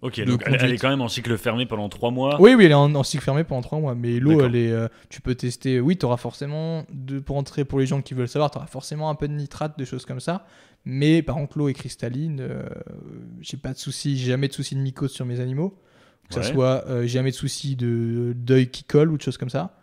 Ok, 0.02 0.20
donc 0.24 0.42
elle, 0.46 0.56
elle 0.60 0.72
est 0.72 0.78
quand 0.78 0.90
même 0.90 1.00
en 1.00 1.08
cycle 1.08 1.36
fermé 1.38 1.64
pendant 1.64 1.88
3 1.88 2.10
mois. 2.10 2.36
Oui, 2.40 2.54
oui, 2.54 2.66
elle 2.66 2.72
est 2.72 2.74
en, 2.74 2.94
en 2.94 3.02
cycle 3.02 3.24
fermé 3.24 3.44
pendant 3.44 3.62
trois 3.62 3.78
mois. 3.80 3.94
Mais 3.94 4.20
l'eau, 4.20 4.42
elle 4.44 4.54
est. 4.54 4.70
euh, 4.70 4.88
tu 5.08 5.22
peux 5.22 5.34
tester. 5.34 5.80
Oui, 5.80 5.96
tu 5.96 6.04
auras 6.04 6.18
forcément. 6.18 6.84
De, 6.92 7.18
pour 7.18 7.36
entrer 7.38 7.64
pour 7.64 7.78
les 7.80 7.86
gens 7.86 8.02
qui 8.02 8.12
veulent 8.12 8.28
savoir, 8.28 8.50
tu 8.50 8.58
auras 8.58 8.66
forcément 8.66 9.08
un 9.08 9.14
peu 9.14 9.26
de 9.26 9.32
nitrate, 9.32 9.78
des 9.78 9.86
choses 9.86 10.04
comme 10.04 10.20
ça. 10.20 10.46
Mais 10.84 11.22
par 11.22 11.36
contre, 11.36 11.56
l'eau 11.58 11.68
est 11.68 11.72
cristalline. 11.74 12.40
euh, 12.40 12.62
j'ai 13.40 13.56
pas 13.56 13.72
de 13.72 13.78
soucis. 13.78 14.18
J'ai 14.18 14.26
jamais 14.26 14.48
de 14.48 14.52
soucis 14.52 14.74
de 14.74 14.80
mycose 14.80 15.12
sur 15.12 15.24
mes 15.24 15.40
animaux. 15.40 15.80
Que 16.28 16.34
ça 16.34 16.40
Ouais. 16.40 16.46
soit. 16.52 16.84
euh, 16.88 17.02
j'ai 17.02 17.08
jamais 17.08 17.30
de 17.30 17.36
soucis 17.36 17.74
de 17.74 18.34
d'œil 18.36 18.68
qui 18.70 18.84
colle 18.84 19.10
ou 19.10 19.16
de 19.16 19.22
choses 19.22 19.38
comme 19.38 19.50
ça. 19.50 19.78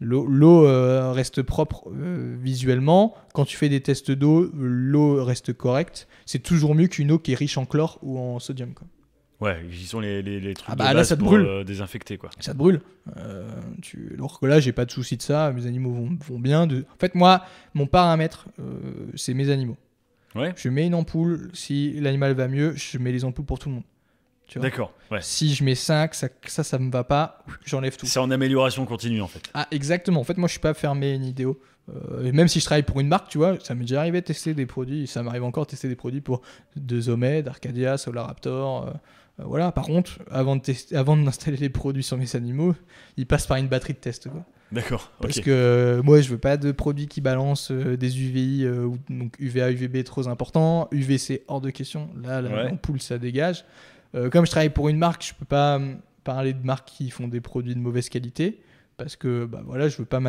L'eau 0.00 0.66
euh, 0.66 1.12
reste 1.12 1.42
propre 1.42 1.88
euh, 1.90 2.36
visuellement. 2.38 3.14
Quand 3.34 3.44
tu 3.44 3.56
fais 3.56 3.68
des 3.68 3.80
tests 3.80 4.10
d'eau, 4.10 4.50
l'eau 4.54 5.24
reste 5.24 5.52
correcte. 5.52 6.06
C'est 6.26 6.42
toujours 6.42 6.74
mieux 6.74 6.86
qu'une 6.88 7.12
eau 7.12 7.18
qui 7.18 7.32
est 7.32 7.36
riche 7.36 7.56
en 7.58 7.64
chlore 7.64 7.98
ou 8.02 8.18
en 8.18 8.38
sodium. 8.38 8.74
Quoi. 8.74 8.86
Ouais, 9.40 9.58
qui 9.70 9.84
sont 9.86 10.00
les, 10.00 10.22
les, 10.22 10.40
les 10.40 10.54
trucs 10.54 10.68
Ah 10.70 10.74
de 10.74 10.78
bah 10.78 10.84
là, 10.86 10.94
base 10.94 11.08
ça 11.08 11.14
te 11.16 11.20
pour 11.20 11.28
brûle. 11.30 11.46
euh, 11.46 11.64
désinfecter 11.64 12.16
quoi. 12.18 12.30
ça 12.40 12.52
te 12.52 12.58
brûle. 12.58 12.80
Euh, 13.16 13.48
tu... 13.82 14.12
Alors 14.14 14.40
que 14.40 14.46
là, 14.46 14.60
j'ai 14.60 14.72
pas 14.72 14.84
de 14.84 14.90
souci 14.90 15.16
de 15.16 15.22
ça. 15.22 15.52
Mes 15.52 15.66
animaux 15.66 15.92
vont, 15.92 16.18
vont 16.28 16.38
bien. 16.38 16.66
De... 16.66 16.80
En 16.94 16.98
fait, 16.98 17.14
moi, 17.14 17.42
mon 17.74 17.86
paramètre, 17.86 18.48
c'est 19.14 19.34
mes 19.34 19.50
animaux. 19.50 19.76
Ouais. 20.34 20.52
Je 20.56 20.68
mets 20.68 20.86
une 20.86 20.94
ampoule. 20.94 21.50
Si 21.54 21.98
l'animal 22.00 22.34
va 22.34 22.48
mieux, 22.48 22.74
je 22.76 22.98
mets 22.98 23.12
les 23.12 23.24
ampoules 23.24 23.46
pour 23.46 23.58
tout 23.58 23.68
le 23.70 23.76
monde. 23.76 23.84
D'accord. 24.56 24.92
Ouais. 25.10 25.18
Si 25.22 25.54
je 25.54 25.64
mets 25.64 25.74
5, 25.74 26.14
ça, 26.14 26.28
ça, 26.46 26.62
ça 26.64 26.78
me 26.78 26.90
va 26.90 27.04
pas, 27.04 27.44
j'enlève 27.64 27.96
tout. 27.96 28.06
C'est 28.06 28.18
en 28.20 28.30
amélioration 28.30 28.84
continue 28.86 29.20
en 29.20 29.26
fait. 29.26 29.42
Ah, 29.54 29.66
exactement. 29.70 30.20
En 30.20 30.24
fait, 30.24 30.36
moi, 30.36 30.46
je 30.46 30.52
suis 30.52 30.60
pas 30.60 30.74
fermé 30.74 31.18
ni 31.18 31.30
idéo. 31.30 31.60
Euh, 31.88 32.24
et 32.24 32.32
même 32.32 32.48
si 32.48 32.58
je 32.60 32.64
travaille 32.64 32.82
pour 32.82 32.98
une 33.00 33.08
marque, 33.08 33.28
tu 33.28 33.38
vois, 33.38 33.58
ça 33.62 33.74
m'est 33.74 33.82
déjà 33.82 34.00
arrivé 34.00 34.20
de 34.20 34.26
tester 34.26 34.54
des 34.54 34.66
produits. 34.66 35.06
Ça 35.06 35.22
m'arrive 35.22 35.44
encore 35.44 35.66
de 35.66 35.70
tester 35.70 35.88
des 35.88 35.94
produits 35.96 36.20
pour 36.20 36.42
de 36.74 37.00
Zomed, 37.00 37.46
Arcadia, 37.48 37.96
Solaraptor, 37.98 38.86
euh, 38.88 38.90
Euh, 39.38 39.44
voilà. 39.44 39.70
Par 39.70 39.84
contre, 39.84 40.18
avant 40.30 40.56
de 40.56 40.62
tester, 40.62 40.96
avant 40.96 41.14
d'installer 41.14 41.58
les 41.58 41.68
produits 41.68 42.02
sur 42.02 42.16
mes 42.16 42.34
animaux, 42.36 42.74
ils 43.18 43.26
passent 43.26 43.46
par 43.46 43.58
une 43.58 43.68
batterie 43.68 43.92
de 43.92 43.98
test. 43.98 44.30
Quoi. 44.30 44.46
D'accord. 44.72 45.12
Parce 45.20 45.40
que 45.40 46.00
moi, 46.02 46.22
je 46.22 46.30
veux 46.30 46.38
pas 46.38 46.56
de 46.56 46.72
produits 46.72 47.06
qui 47.06 47.20
balancent 47.20 47.70
des 47.70 48.18
UVI, 48.22 48.66
ou- 48.66 48.96
donc 49.10 49.34
UVA, 49.38 49.70
UVB 49.72 50.04
trop 50.04 50.26
important. 50.28 50.88
UVC 50.90 51.42
hors 51.48 51.60
de 51.60 51.68
question. 51.68 52.08
Là, 52.22 52.40
la- 52.40 52.48
Ouais. 52.50 52.64
l'ampoule, 52.70 52.98
ça 53.02 53.18
dégage. 53.18 53.66
Euh, 54.16 54.30
comme 54.30 54.46
je 54.46 54.50
travaille 54.50 54.70
pour 54.70 54.88
une 54.88 54.98
marque, 54.98 55.24
je 55.24 55.34
peux 55.34 55.44
pas 55.44 55.76
hum, 55.76 55.98
parler 56.24 56.52
de 56.52 56.64
marques 56.64 56.88
qui 56.88 57.10
font 57.10 57.28
des 57.28 57.40
produits 57.40 57.74
de 57.74 57.80
mauvaise 57.80 58.08
qualité 58.08 58.60
parce 58.96 59.14
que 59.16 59.44
bah 59.44 59.62
voilà, 59.66 59.88
je 59.88 59.98
veux 59.98 60.04
pas 60.06 60.20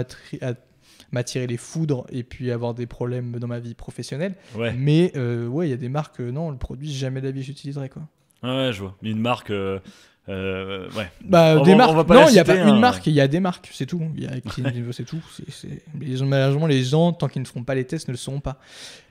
m'attirer 1.12 1.48
les 1.48 1.58
foudres 1.58 2.06
et 2.10 2.24
puis 2.24 2.52
avoir 2.52 2.74
des 2.74 2.86
problèmes 2.86 3.40
dans 3.40 3.48
ma 3.48 3.60
vie 3.60 3.74
professionnelle. 3.76 4.36
Ouais. 4.56 4.74
Mais 4.74 5.12
euh, 5.16 5.48
ouais, 5.48 5.68
il 5.68 5.72
y 5.72 5.74
a 5.74 5.78
des 5.78 5.90
marques, 5.90 6.20
euh, 6.20 6.32
non, 6.32 6.52
le 6.52 6.58
produit 6.58 6.92
jamais 6.92 7.22
de 7.22 7.26
la 7.28 7.32
vie 7.32 7.44
j'utiliserai 7.44 7.90
quoi. 7.90 8.04
Ouais, 8.44 8.72
je 8.74 8.82
vois. 8.82 8.96
Une 9.02 9.20
marque. 9.20 9.50
euh, 9.50 9.80
euh, 10.30 10.90
ouais. 10.98 11.10
Bah, 11.24 11.56
On 11.60 11.64
des 11.64 11.72
va- 11.72 11.78
marques. 11.78 11.92
on 11.92 11.96
va 11.96 12.04
pas 12.04 12.16
non, 12.16 12.28
il 12.28 12.34
n'y 12.34 12.40
a 12.40 12.44
pas 12.44 12.56
une 12.56 12.68
hein. 12.68 12.80
marque, 12.80 13.08
il 13.08 13.14
y 13.14 13.22
a 13.22 13.28
des 13.28 13.40
marques, 13.40 13.70
c'est 13.74 13.86
tout. 13.86 14.02
Il 14.16 14.24
y 14.24 14.28
a 14.28 14.40
qui- 14.42 14.64
c'est 14.92 15.06
tout. 15.06 15.22
Les, 16.00 16.22
malheureusement, 16.24 16.68
les 16.68 16.84
gens, 16.84 17.14
tant 17.14 17.28
qu'ils 17.28 17.42
ne 17.42 17.48
feront 17.48 17.64
pas 17.64 17.76
les 17.76 17.86
tests, 17.86 18.08
ne 18.08 18.14
le 18.14 18.18
sauront 18.18 18.40
pas. 18.42 18.58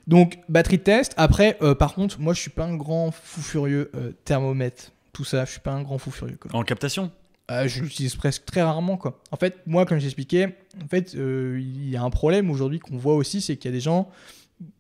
Donc, 0.07 0.39
batterie 0.49 0.79
de 0.79 0.83
test. 0.83 1.15
Après, 1.17 1.57
euh, 1.63 1.75
par 1.75 1.95
contre, 1.95 2.21
moi, 2.21 2.35
je 2.35 2.41
suis 2.41 2.51
pas 2.51 2.65
un 2.65 2.77
grand 2.77 3.11
fou 3.11 3.41
furieux 3.41 3.91
euh, 3.97 4.13
thermomètre. 4.25 4.93
Tout 5.13 5.25
ça, 5.25 5.45
je 5.45 5.53
suis 5.53 5.61
pas 5.61 5.73
un 5.73 5.83
grand 5.83 5.99
fou 5.99 6.11
furieux. 6.11 6.37
Quoi. 6.41 6.51
En 6.55 6.63
captation? 6.63 7.11
Je 7.49 7.81
l'utilise 7.81 8.17
presque 8.17 8.45
très 8.45 8.61
rarement. 8.63 8.97
Quoi. 8.97 9.21
En 9.31 9.37
fait, 9.37 9.57
moi, 9.67 9.87
comme 9.87 9.99
j'expliquais, 9.99 10.57
en 10.85 10.89
fait, 10.89 11.15
il 11.15 11.89
y 11.89 11.97
a 11.97 12.03
un 12.03 12.11
problème 12.11 12.51
aujourd'hui 12.51 12.81
qu'on 12.81 12.97
voit 12.97 13.15
aussi, 13.15 13.41
c'est 13.41 13.57
qu'il 13.57 13.71
y 13.71 13.75
a 13.75 13.77
des 13.77 13.81
gens 13.81 14.11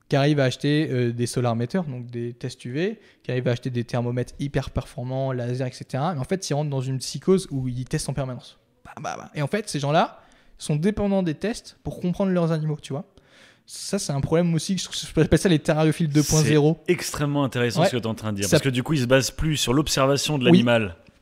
qui 0.09 0.17
arrivent 0.17 0.41
à 0.41 0.45
acheter 0.45 0.89
euh, 0.91 1.13
des 1.13 1.27
solar 1.27 1.57
meters, 1.57 1.85
donc 1.85 2.07
des 2.07 2.33
tests 2.33 2.65
UV, 2.65 2.99
qui 3.23 3.31
arrivent 3.31 3.49
à 3.49 3.53
acheter 3.53 3.71
des 3.71 3.85
thermomètres 3.85 4.35
hyper 4.39 4.71
performants, 4.71 5.33
laser, 5.33 5.67
etc. 5.67 5.85
Mais 6.15 6.21
en 6.21 6.25
fait, 6.25 6.49
ils 6.49 6.55
rentrent 6.55 6.71
dans 6.71 6.81
une 6.81 6.99
psychose 6.99 7.49
où 7.51 7.67
ils 7.69 7.85
testent 7.87 8.09
en 8.09 8.13
permanence. 8.15 8.59
Bah, 8.85 8.93
bah, 9.01 9.15
bah. 9.19 9.31
Et 9.35 9.43
en 9.43 9.49
fait, 9.49 9.69
ces 9.69 9.81
gens-là 9.81 10.21
sont 10.59 10.77
dépendants 10.77 11.23
des 11.23 11.35
tests 11.35 11.77
pour 11.83 12.01
comprendre 12.01 12.31
leurs 12.33 12.53
animaux, 12.53 12.79
tu 12.81 12.93
vois. 12.93 13.05
Ça, 13.69 13.99
c'est 13.99 14.13
un 14.13 14.21
problème 14.21 14.55
aussi. 14.55 14.79
Je 14.79 15.21
appelle 15.21 15.39
ça 15.41 15.49
les 15.49 15.59
terrariophiles 15.59 16.09
2.0. 16.09 16.77
Extrêmement 16.87 17.43
intéressant 17.43 17.81
Ouais. 17.81 17.87
ce 17.89 17.93
que 17.93 17.97
tu 17.97 18.03
es 18.05 18.07
en 18.07 18.15
train 18.15 18.31
de 18.33 18.37
dire. 18.37 18.45
Ça- 18.47 18.53
Parce 18.53 18.63
que 18.63 18.69
du 18.69 18.85
coup, 18.85 18.93
il 18.93 19.01
se 19.01 19.07
base 19.07 19.33
plus 19.33 19.57
sur 19.57 19.73
l'observation 19.75 20.39
de 20.39 20.49
Oui. 20.49 20.63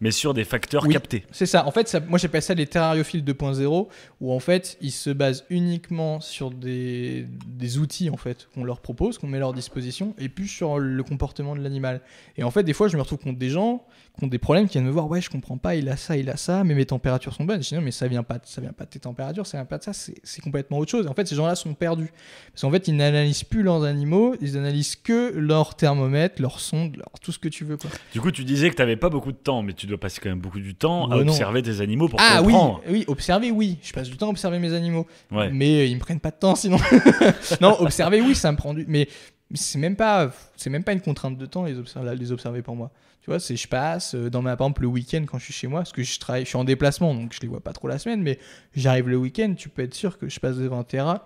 Mais 0.01 0.11
sur 0.11 0.34
des 0.34 0.45
facteurs 0.45 0.84
Oui. 0.86 0.92
captés. 0.92 1.24
C'est 1.30 1.47
ça. 1.47 1.66
En 1.66 1.70
fait, 1.70 1.88
ça- 1.88 2.01
moi 2.01 2.18
j'appelle 2.18 2.42
ça 2.42 2.55
les 2.55 2.66
terrariophiles 2.66 3.24
2.0, 3.24 3.88
où 4.20 4.32
en 4.32 4.38
fait 4.40 4.76
ils 4.80 4.90
se 4.90 5.11
basent 5.11 5.45
uniquement 5.51 6.20
sur 6.20 6.51
des, 6.51 7.26
des 7.47 7.78
outils 7.78 8.11
en 8.11 8.16
fait 8.16 8.49
qu'on 8.55 8.64
leur 8.64 8.80
propose, 8.80 9.18
qu'on 9.18 9.26
met 9.28 9.36
à 9.36 9.40
leur 9.40 9.53
disposition, 9.53 10.14
et 10.18 10.28
plus 10.28 10.49
sur 10.49 10.78
le 10.78 11.03
comportement 11.03 11.55
de 11.57 11.61
l'animal. 11.62 12.01
Et 12.36 12.42
en 12.45 12.51
fait, 12.51 12.62
des 12.62 12.72
fois, 12.72 12.88
je 12.88 12.97
me 12.97 13.03
retrouve 13.03 13.18
contre 13.18 13.38
des 13.38 13.51
gens 13.51 13.84
qui 14.18 14.24
ont 14.24 14.28
des 14.28 14.38
problèmes, 14.38 14.66
qui 14.68 14.74
viennent 14.74 14.84
me 14.86 14.90
voir, 14.92 15.09
ouais, 15.09 15.20
je 15.20 15.28
comprends 15.28 15.57
pas, 15.59 15.74
il 15.74 15.88
a 15.88 15.97
ça, 15.97 16.16
il 16.16 16.30
a 16.30 16.36
ça, 16.36 16.62
mais 16.62 16.74
mes 16.74 16.86
températures 16.86 17.34
sont 17.34 17.45
bonnes. 17.45 17.62
Je 17.62 17.68
dis 17.70 17.74
non, 17.74 17.80
mais 17.80 17.90
ça 17.90 18.07
vient 18.07 18.22
pas, 18.22 18.34
de- 18.38 18.47
ça 18.47 18.61
vient 18.61 18.72
pas 18.72 18.84
de 18.84 18.90
tes 18.90 19.01
températures, 19.01 19.47
ça 19.47 19.59
vient 19.59 19.64
pas 19.64 19.78
de 19.78 19.82
ça, 19.82 19.92
c'est 19.92 20.14
c'est 20.22 20.40
complètement 20.40 20.78
autre 20.78 20.90
chose. 20.90 21.07
Et 21.07 21.09
en 21.09 21.14
fait, 21.14 21.26
ces 21.26 21.34
gens-là 21.34 21.55
sont 21.57 21.74
perdus 21.74 22.12
parce 22.53 22.62
qu'en 22.62 22.70
fait, 22.70 22.86
ils 22.88 22.97
n'analysent 22.97 23.42
plus 23.45 23.62
leurs 23.62 23.82
animaux, 23.84 24.34
ils 24.40 24.57
analysent 24.57 24.97
que 24.97 25.32
leur 25.36 25.74
thermomètre, 25.76 26.40
leur 26.40 26.61
sonde, 26.61 26.97
leur 26.97 27.11
tout 27.20 27.32
ce 27.32 27.38
que 27.38 27.49
tu 27.49 27.64
veux 27.64 27.76
quoi. 27.76 27.90
Du 28.12 28.20
coup, 28.20 28.30
tu 28.30 28.45
disais 28.45 28.70
que 28.70 28.76
tu 28.76 28.82
n'avais 28.82 28.97
pas 28.97 29.09
beaucoup 29.11 29.32
de 29.32 29.36
temps, 29.36 29.62
mais 29.62 29.72
tu 29.72 29.84
dois 29.87 29.99
passer 29.99 30.20
quand 30.22 30.28
même 30.28 30.41
beaucoup 30.41 30.61
du 30.61 30.74
temps 30.74 31.11
à 31.11 31.16
non. 31.16 31.22
observer 31.22 31.62
tes 31.62 31.80
animaux 31.80 32.09
pour 32.09 32.20
Ah 32.20 32.43
oui, 32.43 32.53
comprendre. 32.53 32.80
oui, 32.89 33.05
observer, 33.07 33.51
oui. 33.51 33.78
Je 33.82 33.93
passe 33.93 34.09
du 34.09 34.16
temps 34.16 34.26
à 34.26 34.30
observer 34.30 34.59
mes 34.59 34.72
animaux. 34.72 35.07
Ouais. 35.30 35.51
Mais 35.51 35.80
euh, 35.80 35.87
ils 35.87 35.95
me 35.95 36.01
prennent 36.01 36.20
pas 36.20 36.30
de 36.30 36.37
temps 36.37 36.55
sinon. 36.55 36.78
non, 37.61 37.80
observer, 37.80 38.20
oui, 38.20 38.35
ça 38.35 38.51
me 38.53 38.57
prend 38.57 38.74
du. 38.74 38.85
Mais 38.89 39.09
c'est 39.55 39.78
même 39.78 39.97
pas, 39.97 40.32
c'est 40.57 40.70
même 40.70 40.85
pas 40.85 40.93
une 40.93 41.01
contrainte 41.01 41.37
de 41.39 41.47
temps 41.47 41.64
les 41.64 41.78
observer, 41.78 42.14
les 42.16 42.32
observer 42.32 42.62
pour 42.62 42.76
moi. 42.76 42.91
Tu 43.20 43.30
vois, 43.30 43.41
c'est 43.41 43.57
je 43.57 43.66
passe 43.68 44.14
euh, 44.14 44.28
dans 44.28 44.43
ma 44.43 44.55
par 44.57 44.66
exemple 44.66 44.82
le 44.82 44.89
week-end 44.89 45.24
quand 45.26 45.39
je 45.39 45.45
suis 45.45 45.53
chez 45.55 45.66
moi, 45.66 45.80
parce 45.80 45.93
que 45.93 46.03
je 46.03 46.18
travaille, 46.18 46.43
je 46.45 46.49
suis 46.49 46.59
en 46.59 46.64
déplacement, 46.64 47.14
donc 47.14 47.32
je 47.32 47.41
les 47.41 47.49
vois 47.49 47.61
pas 47.62 47.72
trop 47.72 47.89
la 47.89 47.99
semaine, 47.99 48.22
mais 48.22 48.39
j'arrive 48.74 49.09
le 49.09 49.16
week-end, 49.16 49.55
tu 49.57 49.70
peux 49.70 49.82
être 49.82 49.95
sûr 49.95 50.18
que 50.18 50.28
je 50.28 50.39
passe 50.41 50.57
devant 50.57 50.80
un 50.80 50.85
terrain. 50.85 51.22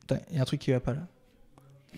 Putain, 0.00 0.18
il 0.30 0.36
y 0.36 0.38
a 0.40 0.42
un 0.42 0.44
truc 0.44 0.60
qui 0.60 0.72
va 0.72 0.80
pas 0.80 0.94
là. 0.94 1.06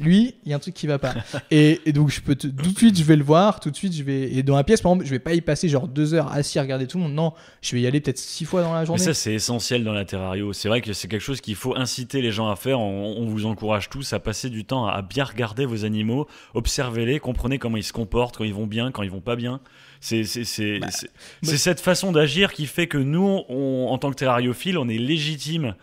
Lui, 0.01 0.35
il 0.45 0.51
y 0.51 0.53
a 0.53 0.57
un 0.57 0.59
truc 0.59 0.75
qui 0.75 0.87
va 0.89 0.99
pas. 0.99 1.15
et, 1.53 1.81
et 1.87 1.93
donc 1.93 2.11
je 2.11 2.21
peux 2.21 2.35
te- 2.35 2.49
tout 2.49 2.73
de 2.73 2.77
suite, 2.77 2.99
je 2.99 3.05
vais 3.05 3.15
le 3.15 3.23
voir, 3.23 3.61
tout 3.61 3.71
de 3.71 3.77
suite, 3.77 3.93
je 3.95 4.03
vais 4.03 4.33
et 4.33 4.43
dans 4.43 4.57
la 4.57 4.65
pièce, 4.65 4.81
par 4.81 4.91
exemple, 4.93 5.07
je 5.07 5.11
vais 5.11 5.19
pas 5.21 5.35
y 5.35 5.41
passer 5.41 5.69
genre 5.69 5.87
deux 5.87 6.15
heures 6.15 6.33
assis 6.33 6.59
à 6.59 6.63
regarder 6.63 6.87
tout 6.89 6.99
le 6.99 7.05
monde. 7.05 7.15
Non, 7.15 7.33
je 7.63 7.77
vais 7.77 7.83
y 7.83 7.87
aller 7.87 8.01
peut-être 8.01 8.19
six 8.19 8.45
fois 8.45 8.63
dans 8.63 8.73
la 8.75 8.81
Mais 8.81 8.87
journée. 8.87 9.03
ça, 9.03 9.15
c'est 9.15 9.35
essentiel 9.35 9.85
dans 9.85 9.93
la 9.93 10.05
terrario. 10.05 10.53
C'est 10.53 10.69
vrai 10.69 10.81
que 10.81 10.93
c'est 10.93 11.07
quelque 11.07 11.21
chose 11.23 11.41
qu'il 11.41 11.55
faut 11.55 11.77
inciter 11.77 12.23
les 12.23 12.33
gens 12.33 12.49
à 12.51 12.57
faire. 12.57 12.81
On, 12.81 13.15
on 13.19 13.27
vous 13.27 13.47
encourage 13.47 13.89
tous 13.89 14.13
à 14.13 14.19
passer 14.19 14.51
du 14.51 14.65
temps 14.65 14.87
à 14.87 15.01
bien 15.03 15.25
regarder 15.25 15.65
vos 15.65 15.85
animaux, 15.85 16.27
observez-les, 16.55 17.21
comprenez 17.21 17.59
comment 17.59 17.77
ils 17.77 17.85
se 17.85 17.93
comportent, 17.93 18.37
quand 18.39 18.45
ils 18.45 18.55
vont 18.55 18.67
bien, 18.67 18.91
quand 18.91 19.03
ils 19.05 19.11
vont 19.11 19.21
pas 19.21 19.37
bien. 19.37 19.61
C'est 20.01 20.23
Bah, 20.81 20.89
c'est 21.43 21.57
cette 21.57 21.81
façon 21.81 22.13
d'agir 22.13 22.53
qui 22.53 22.67
fait 22.67 22.87
que 22.89 22.99
nous, 22.99 23.43
on- 23.49 23.87
en 23.91 23.99
tant 23.99 24.11
que 24.11 24.17
terrariophile, 24.17 24.77
on 24.77 24.89
est 24.89 24.99
légitime. 24.99 25.75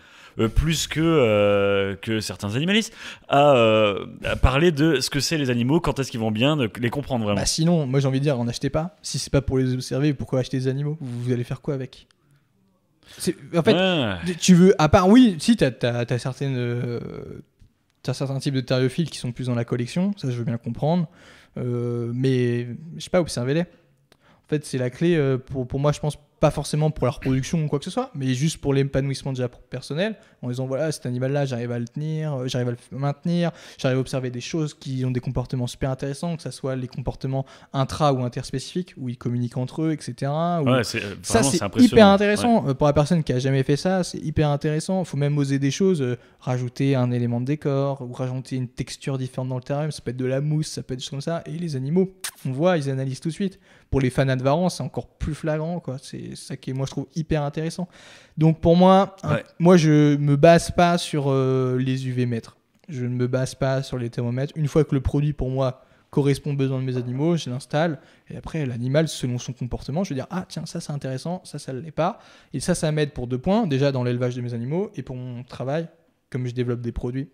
Euh, 0.42 0.48
plus 0.48 0.88
que, 0.88 1.00
euh, 1.02 1.96
que 1.96 2.20
certains 2.20 2.56
animalistes, 2.56 2.94
à, 3.30 3.56
euh, 3.56 4.06
à 4.24 4.36
parler 4.36 4.72
de 4.72 5.00
ce 5.00 5.10
que 5.10 5.20
c'est 5.20 5.38
les 5.38 5.50
animaux, 5.50 5.80
quand 5.80 6.00
est-ce 6.00 6.12
qu'ils 6.12 6.20
vont 6.20 6.32
bien, 6.32 6.58
de 6.58 6.70
les 6.80 6.90
comprendre 6.90 7.24
vraiment. 7.26 7.40
Bah 7.40 7.46
sinon, 7.46 7.86
moi 7.86 8.00
j'ai 8.00 8.08
envie 8.08 8.20
de 8.20 8.24
dire, 8.24 8.40
en 8.40 8.48
achetez 8.48 8.70
pas. 8.70 8.96
Si 9.02 9.20
c'est 9.20 9.30
pas 9.32 9.42
pour 9.42 9.58
les 9.58 9.74
observer, 9.74 10.14
pourquoi 10.14 10.40
acheter 10.40 10.58
des 10.58 10.68
animaux? 10.68 10.98
Vous, 11.00 11.32
allez 11.32 11.44
faire 11.44 11.62
quoi 11.62 11.74
avec? 11.74 12.08
En 13.56 13.62
fait, 13.62 13.74
Ouais. 13.74 14.36
tu 14.40 14.54
veux, 14.56 14.74
à 14.82 14.88
part, 14.90 15.10
oui, 15.10 15.36
si 15.40 15.58
t'as 15.58 15.72
as, 15.84 16.18
certaines, 16.18 16.56
euh, 16.58 17.00
t'as 18.04 18.14
certains 18.14 18.40
types 18.40 18.54
de 18.54 18.62
thériophiles 18.62 19.10
qui 19.10 19.18
sont 19.18 19.32
plus 19.32 19.48
dans 19.48 19.56
la 19.56 19.66
collection, 19.66 20.14
ça 20.18 20.30
je 20.32 20.38
veux 20.38 20.46
bien 20.46 20.58
comprendre, 20.58 21.08
Euh, 21.58 22.12
mais 22.16 22.68
je 22.96 23.04
sais 23.04 23.10
pas, 23.10 23.20
observez-les. 23.20 23.62
En 23.64 24.48
fait, 24.48 24.66
c'est 24.66 24.78
la 24.78 24.90
clé 24.90 25.16
euh, 25.18 25.38
pour, 25.38 25.68
pour 25.68 25.82
moi, 25.82 25.92
je 25.92 26.00
pense 26.00 26.18
pas 26.42 26.52
forcément 26.52 26.92
pour 26.92 27.06
la 27.06 27.12
reproduction 27.12 27.64
ou 27.64 27.68
quoi 27.70 27.80
que 27.80 27.86
ce 27.86 27.92
soit, 27.92 28.12
mais 28.16 28.34
juste 28.34 28.58
pour 28.58 28.74
l'épanouissement 28.74 29.32
déjà 29.32 29.48
personnel, 29.48 30.16
en 30.42 30.50
disant 30.50 30.66
voilà, 30.66 30.92
cet 30.92 31.06
animal-là, 31.06 31.46
j'arrive 31.46 31.72
à 31.72 31.80
le 31.80 31.86
tenir, 31.88 32.34
euh, 32.34 32.48
j'arrive 32.48 32.68
à 32.70 32.72
le 32.72 32.98
maintenir, 32.98 33.52
j'arrive 33.78 33.98
à 34.00 34.02
observer 34.02 34.32
des 34.32 34.42
choses 34.42 34.74
qui 34.74 35.06
ont 35.06 35.12
des 35.12 35.20
comportements 35.20 35.68
super 35.68 35.92
intéressants, 35.92 36.36
que 36.36 36.42
ce 36.42 36.52
soit 36.52 36.76
les 36.76 36.88
comportements 36.88 37.46
intra 37.72 38.12
ou 38.12 38.22
interspécifiques, 38.24 38.96
où 38.98 39.08
ils 39.08 39.18
communiquent 39.18 39.58
entre 39.58 39.84
eux, 39.84 39.92
etc. 39.94 40.30
ou- 40.32 40.66
Ouais, 40.72 40.84
euh, 40.96 41.16
ça, 41.22 41.40
c'est 41.52 41.58
hyper 41.86 42.08
intéressant. 42.14 42.68
Euh, 42.68 42.74
pour 42.74 42.88
la 42.88 42.94
personne 42.94 43.24
qui 43.24 43.32
a 43.34 43.40
jamais 43.40 43.64
fait 43.64 43.78
ça, 43.78 44.04
c'est 44.04 44.18
hyper 44.18 44.50
intéressant. 44.50 45.04
Il 45.04 45.06
faut 45.06 45.18
même 45.18 45.38
oser 45.38 45.60
des 45.60 45.72
choses, 45.72 46.02
euh, 46.02 46.18
rajouter 46.40 46.96
un 46.96 47.12
élément 47.12 47.40
de 47.40 47.46
décor 47.46 48.02
ou 48.02 48.12
rajouter 48.14 48.56
une 48.56 48.68
texture 48.68 49.20
différente 49.20 49.48
dans 49.50 49.58
le 49.58 49.64
terrarium. 49.64 49.92
Ça 49.92 50.02
peut 50.02 50.10
être 50.10 50.18
de 50.18 50.26
la 50.26 50.42
mousse, 50.42 50.68
ça 50.70 50.82
peut 50.82 50.96
être 50.96 51.00
des 51.00 51.04
choses 51.04 51.12
comme 51.12 51.22
ça. 51.22 51.44
Et 51.46 51.52
les 51.52 51.76
animaux, 51.76 52.10
on 52.48 52.52
voit, 52.52 52.78
ils 52.80 52.90
analysent 52.90 53.20
tout 53.20 53.30
de 53.30 53.34
suite. 53.34 53.60
Pour 53.92 54.00
les 54.02 54.10
fanats 54.10 54.38
de 54.38 54.44
Varan, 54.44 54.70
c'est 54.70 54.82
encore 54.84 55.08
plus 55.08 55.36
flagrant. 55.36 55.80
quoi. 55.82 55.98
C'est 56.02 56.31
ça 56.36 56.58
qui 56.58 56.70
est, 56.72 56.74
moi, 56.74 56.86
je 56.86 56.92
trouve 56.92 57.08
hyper 57.16 57.44
intéressant. 57.44 57.88
Donc 58.38 58.60
pour 58.62 58.76
moi, 58.76 59.16
Ouais. 59.24 59.44
moi, 59.60 59.78
je 59.78 60.16
me 60.18 60.36
base 60.36 60.72
pas 60.72 60.98
sur 60.98 61.26
euh, 61.32 61.78
les 61.78 62.08
UV 62.08 62.26
mètres. 62.26 62.58
Je 62.90 63.04
ne 63.06 63.10
me 63.16 63.28
base 63.28 63.56
pas 63.56 63.84
sur 63.84 63.98
les 63.98 64.10
thermomètres. 64.10 64.54
Une 64.56 64.68
fois 64.68 64.84
que 64.84 64.94
le 64.96 65.02
produit, 65.02 65.34
pour 65.34 65.50
moi, 65.50 65.86
correspond 66.10 66.52
aux 66.52 66.56
besoins 66.58 66.80
de 66.80 66.84
mes 66.84 66.98
animaux, 66.98 67.38
je 67.38 67.50
l'installe. 67.50 68.00
Et 68.30 68.36
après, 68.36 68.66
l'animal, 68.66 69.08
selon 69.08 69.38
son 69.38 69.54
comportement, 69.54 70.04
je 70.04 70.10
vais 70.10 70.16
dire 70.16 70.28
Ah, 70.30 70.46
tiens, 70.50 70.66
ça 70.66 70.82
c'est 70.82 70.92
intéressant, 70.92 71.42
ça, 71.46 71.58
ça 71.58 71.72
ne 71.72 71.80
l'est 71.80 71.92
pas. 71.92 72.20
Et 72.54 72.60
ça, 72.60 72.76
ça 72.76 72.92
m'aide 72.92 73.12
pour 73.14 73.28
deux 73.28 73.38
points. 73.38 73.66
Déjà, 73.66 73.92
dans 73.94 74.04
l'élevage 74.04 74.36
de 74.36 74.42
mes 74.42 74.54
animaux 74.54 74.92
et 74.96 75.04
pour 75.04 75.16
mon 75.16 75.44
travail, 75.44 75.88
comme 76.30 76.46
je 76.48 76.52
développe 76.54 76.82
des 76.82 76.92
produits. 76.92 77.30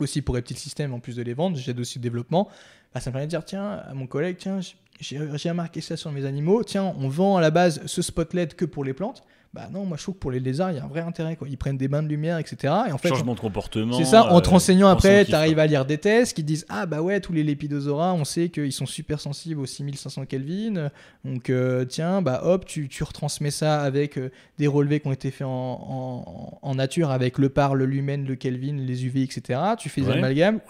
Aussi 0.00 0.22
pour 0.22 0.36
Reptile 0.36 0.56
System, 0.56 0.94
en 0.94 1.00
plus 1.00 1.16
de 1.16 1.22
les 1.22 1.34
vendre, 1.34 1.56
j'aide 1.56 1.80
aussi 1.80 1.98
au 1.98 2.00
développement. 2.00 2.48
Bah, 2.94 3.00
ça 3.00 3.10
me 3.10 3.12
permet 3.14 3.26
de 3.26 3.30
dire 3.30 3.44
Tiens, 3.44 3.72
à 3.86 3.92
mon 3.94 4.06
collègue, 4.06 4.36
tiens, 4.38 4.60
j'ai 5.00 5.50
remarqué 5.50 5.80
ça 5.80 5.96
sur 5.96 6.10
mes 6.10 6.24
animaux. 6.24 6.64
Tiens, 6.64 6.94
on 6.98 7.08
vend 7.08 7.36
à 7.36 7.40
la 7.40 7.50
base 7.50 7.82
ce 7.86 8.02
spot 8.02 8.34
LED 8.34 8.54
que 8.54 8.64
pour 8.64 8.84
les 8.84 8.94
plantes. 8.94 9.22
Bah 9.58 9.68
non, 9.72 9.84
moi 9.84 9.96
je 9.96 10.04
trouve 10.04 10.14
que 10.14 10.20
pour 10.20 10.30
les 10.30 10.38
lézards, 10.38 10.70
il 10.70 10.76
y 10.76 10.78
a 10.78 10.84
un 10.84 10.86
vrai 10.86 11.00
intérêt. 11.00 11.34
Quoi. 11.34 11.48
Ils 11.48 11.58
prennent 11.58 11.76
des 11.76 11.88
bains 11.88 12.04
de 12.04 12.06
lumière, 12.08 12.38
etc. 12.38 12.72
Et 12.88 12.92
en 12.92 12.98
fait, 12.98 13.08
Changement 13.08 13.34
de 13.34 13.40
comportement. 13.40 13.98
c'est 13.98 14.04
ça, 14.04 14.26
en 14.32 14.40
te 14.40 14.46
euh, 14.46 14.52
renseignant 14.52 14.86
on 14.86 14.90
après, 14.90 15.24
tu 15.24 15.34
arrives 15.34 15.58
à 15.58 15.66
lire 15.66 15.84
des 15.84 15.98
tests 15.98 16.36
qui 16.36 16.44
disent 16.44 16.64
Ah 16.68 16.86
bah 16.86 17.02
ouais, 17.02 17.18
tous 17.20 17.32
les 17.32 17.42
lépidosaura, 17.42 18.14
on 18.14 18.24
sait 18.24 18.50
qu'ils 18.50 18.72
sont 18.72 18.86
super 18.86 19.18
sensibles 19.18 19.60
aux 19.60 19.66
6500 19.66 20.26
Kelvin. 20.26 20.90
Donc 21.24 21.50
euh, 21.50 21.84
tiens, 21.84 22.22
bah 22.22 22.42
hop, 22.44 22.66
tu, 22.66 22.88
tu 22.88 23.02
retransmets 23.02 23.50
ça 23.50 23.82
avec 23.82 24.16
euh, 24.16 24.30
des 24.58 24.68
relevés 24.68 25.00
qui 25.00 25.08
ont 25.08 25.12
été 25.12 25.32
faits 25.32 25.48
en, 25.48 25.50
en- 25.52 26.58
en 26.62 26.74
nature 26.76 27.10
avec 27.10 27.38
le 27.38 27.48
par, 27.48 27.74
le 27.74 27.84
lumen, 27.84 28.24
le 28.26 28.36
Kelvin, 28.36 28.76
les 28.78 29.06
UV, 29.06 29.22
etc. 29.22 29.58
Tu 29.76 29.88
fais 29.88 30.02
des 30.02 30.06
Ouais. 30.06 30.18
amalgames, 30.18 30.60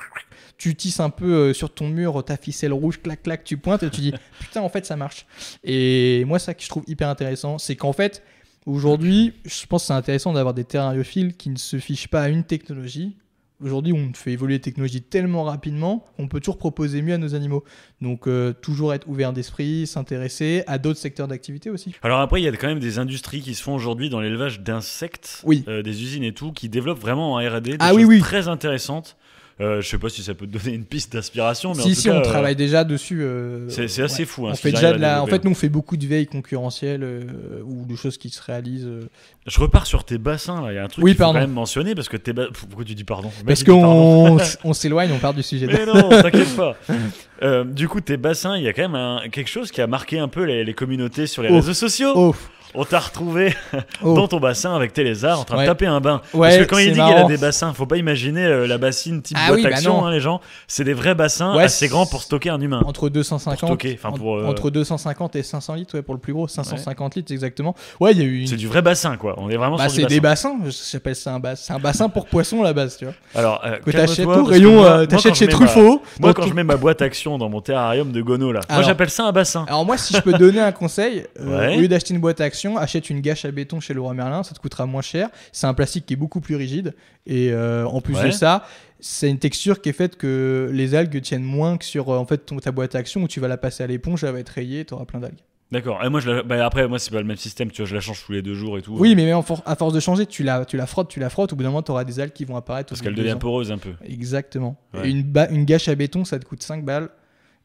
tu 0.56 0.74
tisses 0.74 1.00
un 1.00 1.10
peu 1.10 1.52
sur 1.52 1.74
ton 1.74 1.88
mur 1.88 2.24
ta 2.24 2.38
ficelle 2.38 2.72
rouge, 2.72 3.02
clac 3.02 3.22
clac, 3.22 3.44
tu 3.44 3.58
pointes 3.58 3.82
et 3.82 3.90
tu 3.90 4.00
dis 4.00 4.14
Putain, 4.40 4.62
en 4.62 4.70
fait, 4.70 4.86
ça 4.86 4.96
marche. 4.96 5.26
Et 5.62 6.24
moi, 6.24 6.38
ça 6.38 6.54
que 6.54 6.62
je 6.62 6.68
trouve 6.70 6.84
hyper 6.86 7.08
intéressant, 7.10 7.58
c'est 7.58 7.76
qu'en 7.76 7.92
fait, 7.92 8.22
Aujourd'hui, 8.66 9.32
je 9.44 9.66
pense 9.66 9.82
que 9.82 9.86
c'est 9.88 9.92
intéressant 9.94 10.32
d'avoir 10.32 10.54
des 10.54 10.64
terrariophiles 10.64 11.34
qui 11.36 11.48
ne 11.50 11.56
se 11.56 11.78
fichent 11.78 12.08
pas 12.08 12.22
à 12.22 12.28
une 12.28 12.44
technologie. 12.44 13.16
Aujourd'hui, 13.60 13.92
on 13.92 14.12
fait 14.14 14.30
évoluer 14.32 14.54
les 14.54 14.60
technologies 14.60 15.02
tellement 15.02 15.42
rapidement 15.42 16.04
qu'on 16.16 16.28
peut 16.28 16.38
toujours 16.38 16.58
proposer 16.58 17.02
mieux 17.02 17.14
à 17.14 17.18
nos 17.18 17.34
animaux. 17.34 17.64
Donc, 18.00 18.28
euh, 18.28 18.52
toujours 18.52 18.94
être 18.94 19.08
ouvert 19.08 19.32
d'esprit, 19.32 19.84
s'intéresser 19.88 20.62
à 20.68 20.78
d'autres 20.78 21.00
secteurs 21.00 21.26
d'activité 21.26 21.68
aussi. 21.68 21.92
Alors 22.02 22.20
après, 22.20 22.40
il 22.40 22.44
y 22.44 22.48
a 22.48 22.52
quand 22.52 22.68
même 22.68 22.78
des 22.78 23.00
industries 23.00 23.40
qui 23.40 23.56
se 23.56 23.62
font 23.64 23.74
aujourd'hui 23.74 24.10
dans 24.10 24.20
l'élevage 24.20 24.60
d'insectes, 24.60 25.42
Oui. 25.44 25.64
euh, 25.66 25.82
des 25.82 26.02
usines 26.02 26.22
et 26.22 26.32
tout, 26.34 26.52
qui 26.52 26.68
développent 26.68 27.00
vraiment 27.00 27.32
en 27.32 27.38
R&D 27.38 27.60
des 27.60 27.76
Ah 27.80 27.88
choses 27.88 27.96
oui, 27.96 28.04
oui. 28.04 28.20
très 28.20 28.46
intéressantes. 28.46 29.16
Euh, 29.60 29.80
je 29.80 29.88
sais 29.88 29.98
pas 29.98 30.08
si 30.08 30.22
ça 30.22 30.34
peut 30.34 30.46
te 30.46 30.56
donner 30.56 30.76
une 30.76 30.84
piste 30.84 31.12
d'inspiration, 31.14 31.72
mais 31.74 31.80
en 31.80 31.82
si, 31.82 31.88
tout 31.94 32.00
si, 32.02 32.08
cas, 32.08 32.14
on 32.14 32.18
euh, 32.18 32.22
travaille 32.22 32.54
déjà 32.54 32.84
dessus. 32.84 33.22
euh, 33.22 33.68
c'est 33.68 34.02
assez 34.02 34.24
fou. 34.24 34.46
hein, 34.46 34.50
on 34.52 34.56
fait 34.56 34.70
déjà 34.70 34.92
de 34.92 34.98
la... 34.98 35.20
En 35.20 35.26
fait, 35.26 35.44
nous, 35.44 35.50
on 35.50 35.54
fait 35.54 35.68
beaucoup 35.68 35.96
de 35.96 36.06
veille 36.06 36.26
concurrentielle 36.26 37.02
euh, 37.02 37.24
ou 37.64 37.84
de 37.84 37.96
choses 37.96 38.18
qui 38.18 38.30
se 38.30 38.40
réalisent. 38.40 38.86
euh, 38.86 39.08
Je 39.48 39.58
repars 39.58 39.86
sur 39.86 40.04
tes 40.04 40.16
bassins 40.18 40.62
là. 40.62 40.72
Il 40.72 40.76
y 40.76 40.78
a 40.78 40.84
un 40.84 40.88
truc 40.88 41.04
Oui, 41.04 41.10
qu'il 41.10 41.18
faut 41.18 41.24
quand 41.24 41.32
même 41.32 41.50
mentionner 41.50 41.96
parce 41.96 42.08
que 42.08 42.16
tes 42.16 42.32
ba- 42.32 42.46
Pourquoi 42.52 42.84
tu 42.84 42.94
dis 42.94 43.02
pardon? 43.02 43.30
Parce 43.46 43.64
qu'on 43.64 44.38
on 44.64 44.72
s'éloigne, 44.72 45.10
on 45.12 45.18
part 45.18 45.34
du 45.34 45.42
sujet. 45.42 45.66
Mais 45.66 45.84
non, 45.86 46.08
t'inquiète 46.08 46.54
pas. 46.56 46.76
Euh, 47.40 47.62
du 47.62 47.86
coup, 47.86 48.00
tes 48.00 48.16
bassins, 48.16 48.56
il 48.56 48.64
y 48.64 48.68
a 48.68 48.72
quand 48.72 48.82
même 48.82 48.96
un- 48.96 49.28
quelque 49.30 49.46
chose 49.48 49.70
qui 49.70 49.80
a 49.80 49.86
marqué 49.86 50.18
un 50.18 50.26
peu 50.26 50.42
les, 50.42 50.64
les 50.64 50.74
communautés 50.74 51.28
sur 51.28 51.40
les 51.40 51.50
Oh. 51.52 51.54
réseaux 51.54 51.72
sociaux. 51.72 52.12
Oh, 52.16 52.34
On 52.74 52.84
t'a 52.84 52.98
retrouvé 52.98 53.54
oh. 54.02 54.14
dans 54.14 54.28
ton 54.28 54.40
bassin 54.40 54.74
avec 54.74 54.92
tes 54.92 55.02
lézards 55.04 55.40
en 55.40 55.44
train 55.44 55.56
Ouais. 55.56 55.62
de 55.64 55.68
taper 55.68 55.86
un 55.86 56.00
bain. 56.00 56.20
Ouais, 56.34 56.48
Parce 56.48 56.58
que 56.58 56.64
quand 56.64 56.78
il 56.78 56.88
dit 56.92 57.00
qu'il 57.00 57.00
a 57.00 57.24
des 57.24 57.36
bassins, 57.38 57.72
faut 57.72 57.86
pas 57.86 57.96
imaginer 57.96 58.44
euh, 58.44 58.66
la 58.66 58.78
bassine 58.78 59.22
type 59.22 59.36
Ah 59.40 59.48
boîte 59.48 59.56
oui, 59.58 59.62
bah 59.64 59.68
action, 59.70 60.04
hein, 60.04 60.10
les 60.10 60.20
gens. 60.20 60.40
C'est 60.66 60.84
des 60.84 60.92
vrais 60.94 61.14
bassins 61.14 61.56
Ouais, 61.56 61.64
assez 61.64 61.88
grands 61.88 62.06
pour 62.06 62.22
stocker 62.22 62.50
un 62.50 62.60
humain. 62.60 62.82
Entre 62.84 63.08
250, 63.08 63.58
Pour 63.58 63.68
stocker, 63.68 63.98
enfin, 63.98 64.10
en- 64.10 64.18
pour, 64.18 64.36
euh, 64.36 64.46
entre 64.46 64.70
250 64.70 65.34
et 65.36 65.42
500 65.42 65.74
litres, 65.74 65.94
ouais, 65.96 66.02
pour 66.02 66.14
le 66.14 66.20
plus 66.20 66.32
gros, 66.32 66.46
550 66.46 67.16
litres 67.16 67.32
exactement. 67.32 67.74
Ouais, 68.00 68.12
il 68.12 68.18
y 68.18 68.20
a 68.20 68.24
eu 68.24 68.40
une... 68.40 68.46
C'est 68.46 68.56
du 68.56 68.68
vrai 68.68 68.82
bassin, 68.82 69.16
quoi. 69.16 69.34
On 69.38 69.48
est 69.50 69.56
vraiment 69.56 69.76
Bah, 69.76 69.88
c'est 69.88 70.04
des 70.04 70.20
bassin. 70.20 70.56
bassins, 70.58 70.70
j'appelle 70.92 71.16
ça 71.16 71.32
un 71.34 71.40
bassin. 71.40 71.62
C'est 71.66 71.72
un 71.72 71.78
bassin 71.80 72.08
pour 72.08 72.26
poissons 72.26 72.60
à 72.60 72.64
la 72.64 72.72
base, 72.74 72.96
tu 72.98 73.04
vois. 73.06 73.14
Alors, 73.34 73.62
euh, 73.64 73.78
Que 73.84 73.90
t'achètes 73.90 74.26
au 74.26 74.44
rayon, 74.44 75.06
t'achètes 75.06 75.34
chez 75.34 75.48
Truffaut. 75.48 76.02
Moi, 76.20 76.34
quand 76.34 76.46
je 76.46 76.52
mets 76.54 76.64
ma 76.64 76.76
boîte 76.76 77.02
action 77.02 77.38
dans 77.38 77.48
mon 77.48 77.60
terrarium 77.60 78.12
de 78.12 78.20
gono, 78.20 78.52
là, 78.52 78.60
moi 78.70 78.82
j'appelle 78.82 79.10
ça 79.10 79.24
un 79.24 79.32
bassin. 79.32 79.64
Alors 79.68 79.84
moi, 79.86 79.96
si 79.96 80.14
je 80.14 80.20
peux 80.20 80.32
donner 80.34 80.60
un 80.60 80.72
conseil, 80.72 81.24
au 81.40 81.80
lieu 81.80 81.88
d'acheter 81.88 82.14
une 82.14 82.20
boîte 82.20 82.40
à 82.40 82.44
achète 82.76 83.10
une 83.10 83.20
gâche 83.20 83.44
à 83.44 83.50
béton 83.50 83.80
chez 83.80 83.94
Leroy 83.94 84.14
Merlin, 84.14 84.42
ça 84.42 84.54
te 84.54 84.58
coûtera 84.60 84.86
moins 84.86 85.02
cher. 85.02 85.30
C'est 85.52 85.66
un 85.66 85.74
plastique 85.74 86.06
qui 86.06 86.14
est 86.14 86.16
beaucoup 86.16 86.40
plus 86.40 86.56
rigide 86.56 86.94
et 87.26 87.52
euh, 87.52 87.86
en 87.86 88.00
plus 88.00 88.14
Ouais. 88.16 88.26
de 88.26 88.30
ça, 88.32 88.64
c'est 89.00 89.30
une 89.30 89.38
texture 89.38 89.80
qui 89.80 89.88
est 89.90 89.92
faite 89.92 90.16
que 90.16 90.70
les 90.72 90.94
algues 90.94 91.20
tiennent 91.22 91.42
moins 91.44 91.76
que 91.78 91.84
sur 91.84 92.10
euh, 92.10 92.18
en 92.18 92.24
fait 92.26 92.38
ton- 92.38 92.58
ta 92.58 92.72
boîte 92.72 92.94
à 92.94 92.98
action 92.98 93.22
où 93.22 93.28
tu 93.28 93.38
vas 93.40 93.48
la 93.48 93.56
passer 93.56 93.82
à 93.84 93.86
l'éponge, 93.86 94.24
elle 94.24 94.32
va 94.32 94.40
être 94.40 94.48
rayée, 94.48 94.84
tu 94.84 94.94
auras 94.94 95.04
plein 95.04 95.20
d'algues. 95.20 95.38
D'accord. 95.70 96.02
Et 96.02 96.08
moi, 96.08 96.20
je 96.20 96.30
la- 96.30 96.42
bah, 96.42 96.64
après, 96.64 96.88
moi, 96.88 96.98
c'est 96.98 97.10
pas 97.10 97.20
le 97.20 97.26
même 97.26 97.36
système. 97.36 97.70
Tu 97.70 97.82
vois, 97.82 97.86
je 97.88 97.94
la 97.94 98.00
change 98.00 98.24
tous 98.24 98.32
les 98.32 98.40
deux 98.40 98.54
jours 98.54 98.78
et 98.78 98.82
tout. 98.82 98.96
Oui, 98.98 99.14
mais 99.14 99.26
même 99.26 99.36
en 99.36 99.42
for- 99.42 99.62
à 99.66 99.76
force 99.76 99.92
de 99.92 100.00
changer, 100.00 100.24
tu 100.24 100.42
la, 100.42 100.64
tu 100.64 100.78
la 100.78 100.86
frottes, 100.86 101.10
tu 101.10 101.20
la 101.20 101.28
frottes, 101.28 101.52
au 101.52 101.56
bout 101.56 101.62
d'un 101.62 101.68
moment, 101.68 101.82
tu 101.82 101.90
auras 101.90 102.04
des 102.04 102.20
algues 102.20 102.32
qui 102.32 102.46
vont 102.46 102.56
apparaître. 102.56 102.88
Parce 102.88 103.02
qu'elle 103.02 103.14
devient 103.14 103.36
poreuse 103.38 103.70
un 103.70 103.76
peu. 103.76 103.90
Exactement. 104.02 104.80
Ouais. 104.94 105.08
Et 105.08 105.10
une, 105.10 105.24
ba- 105.24 105.48
une 105.50 105.66
gâche 105.66 105.88
à 105.88 105.94
béton, 105.94 106.24
ça 106.24 106.38
te 106.38 106.46
coûte 106.46 106.62
5 106.62 106.86
balles. 106.86 107.10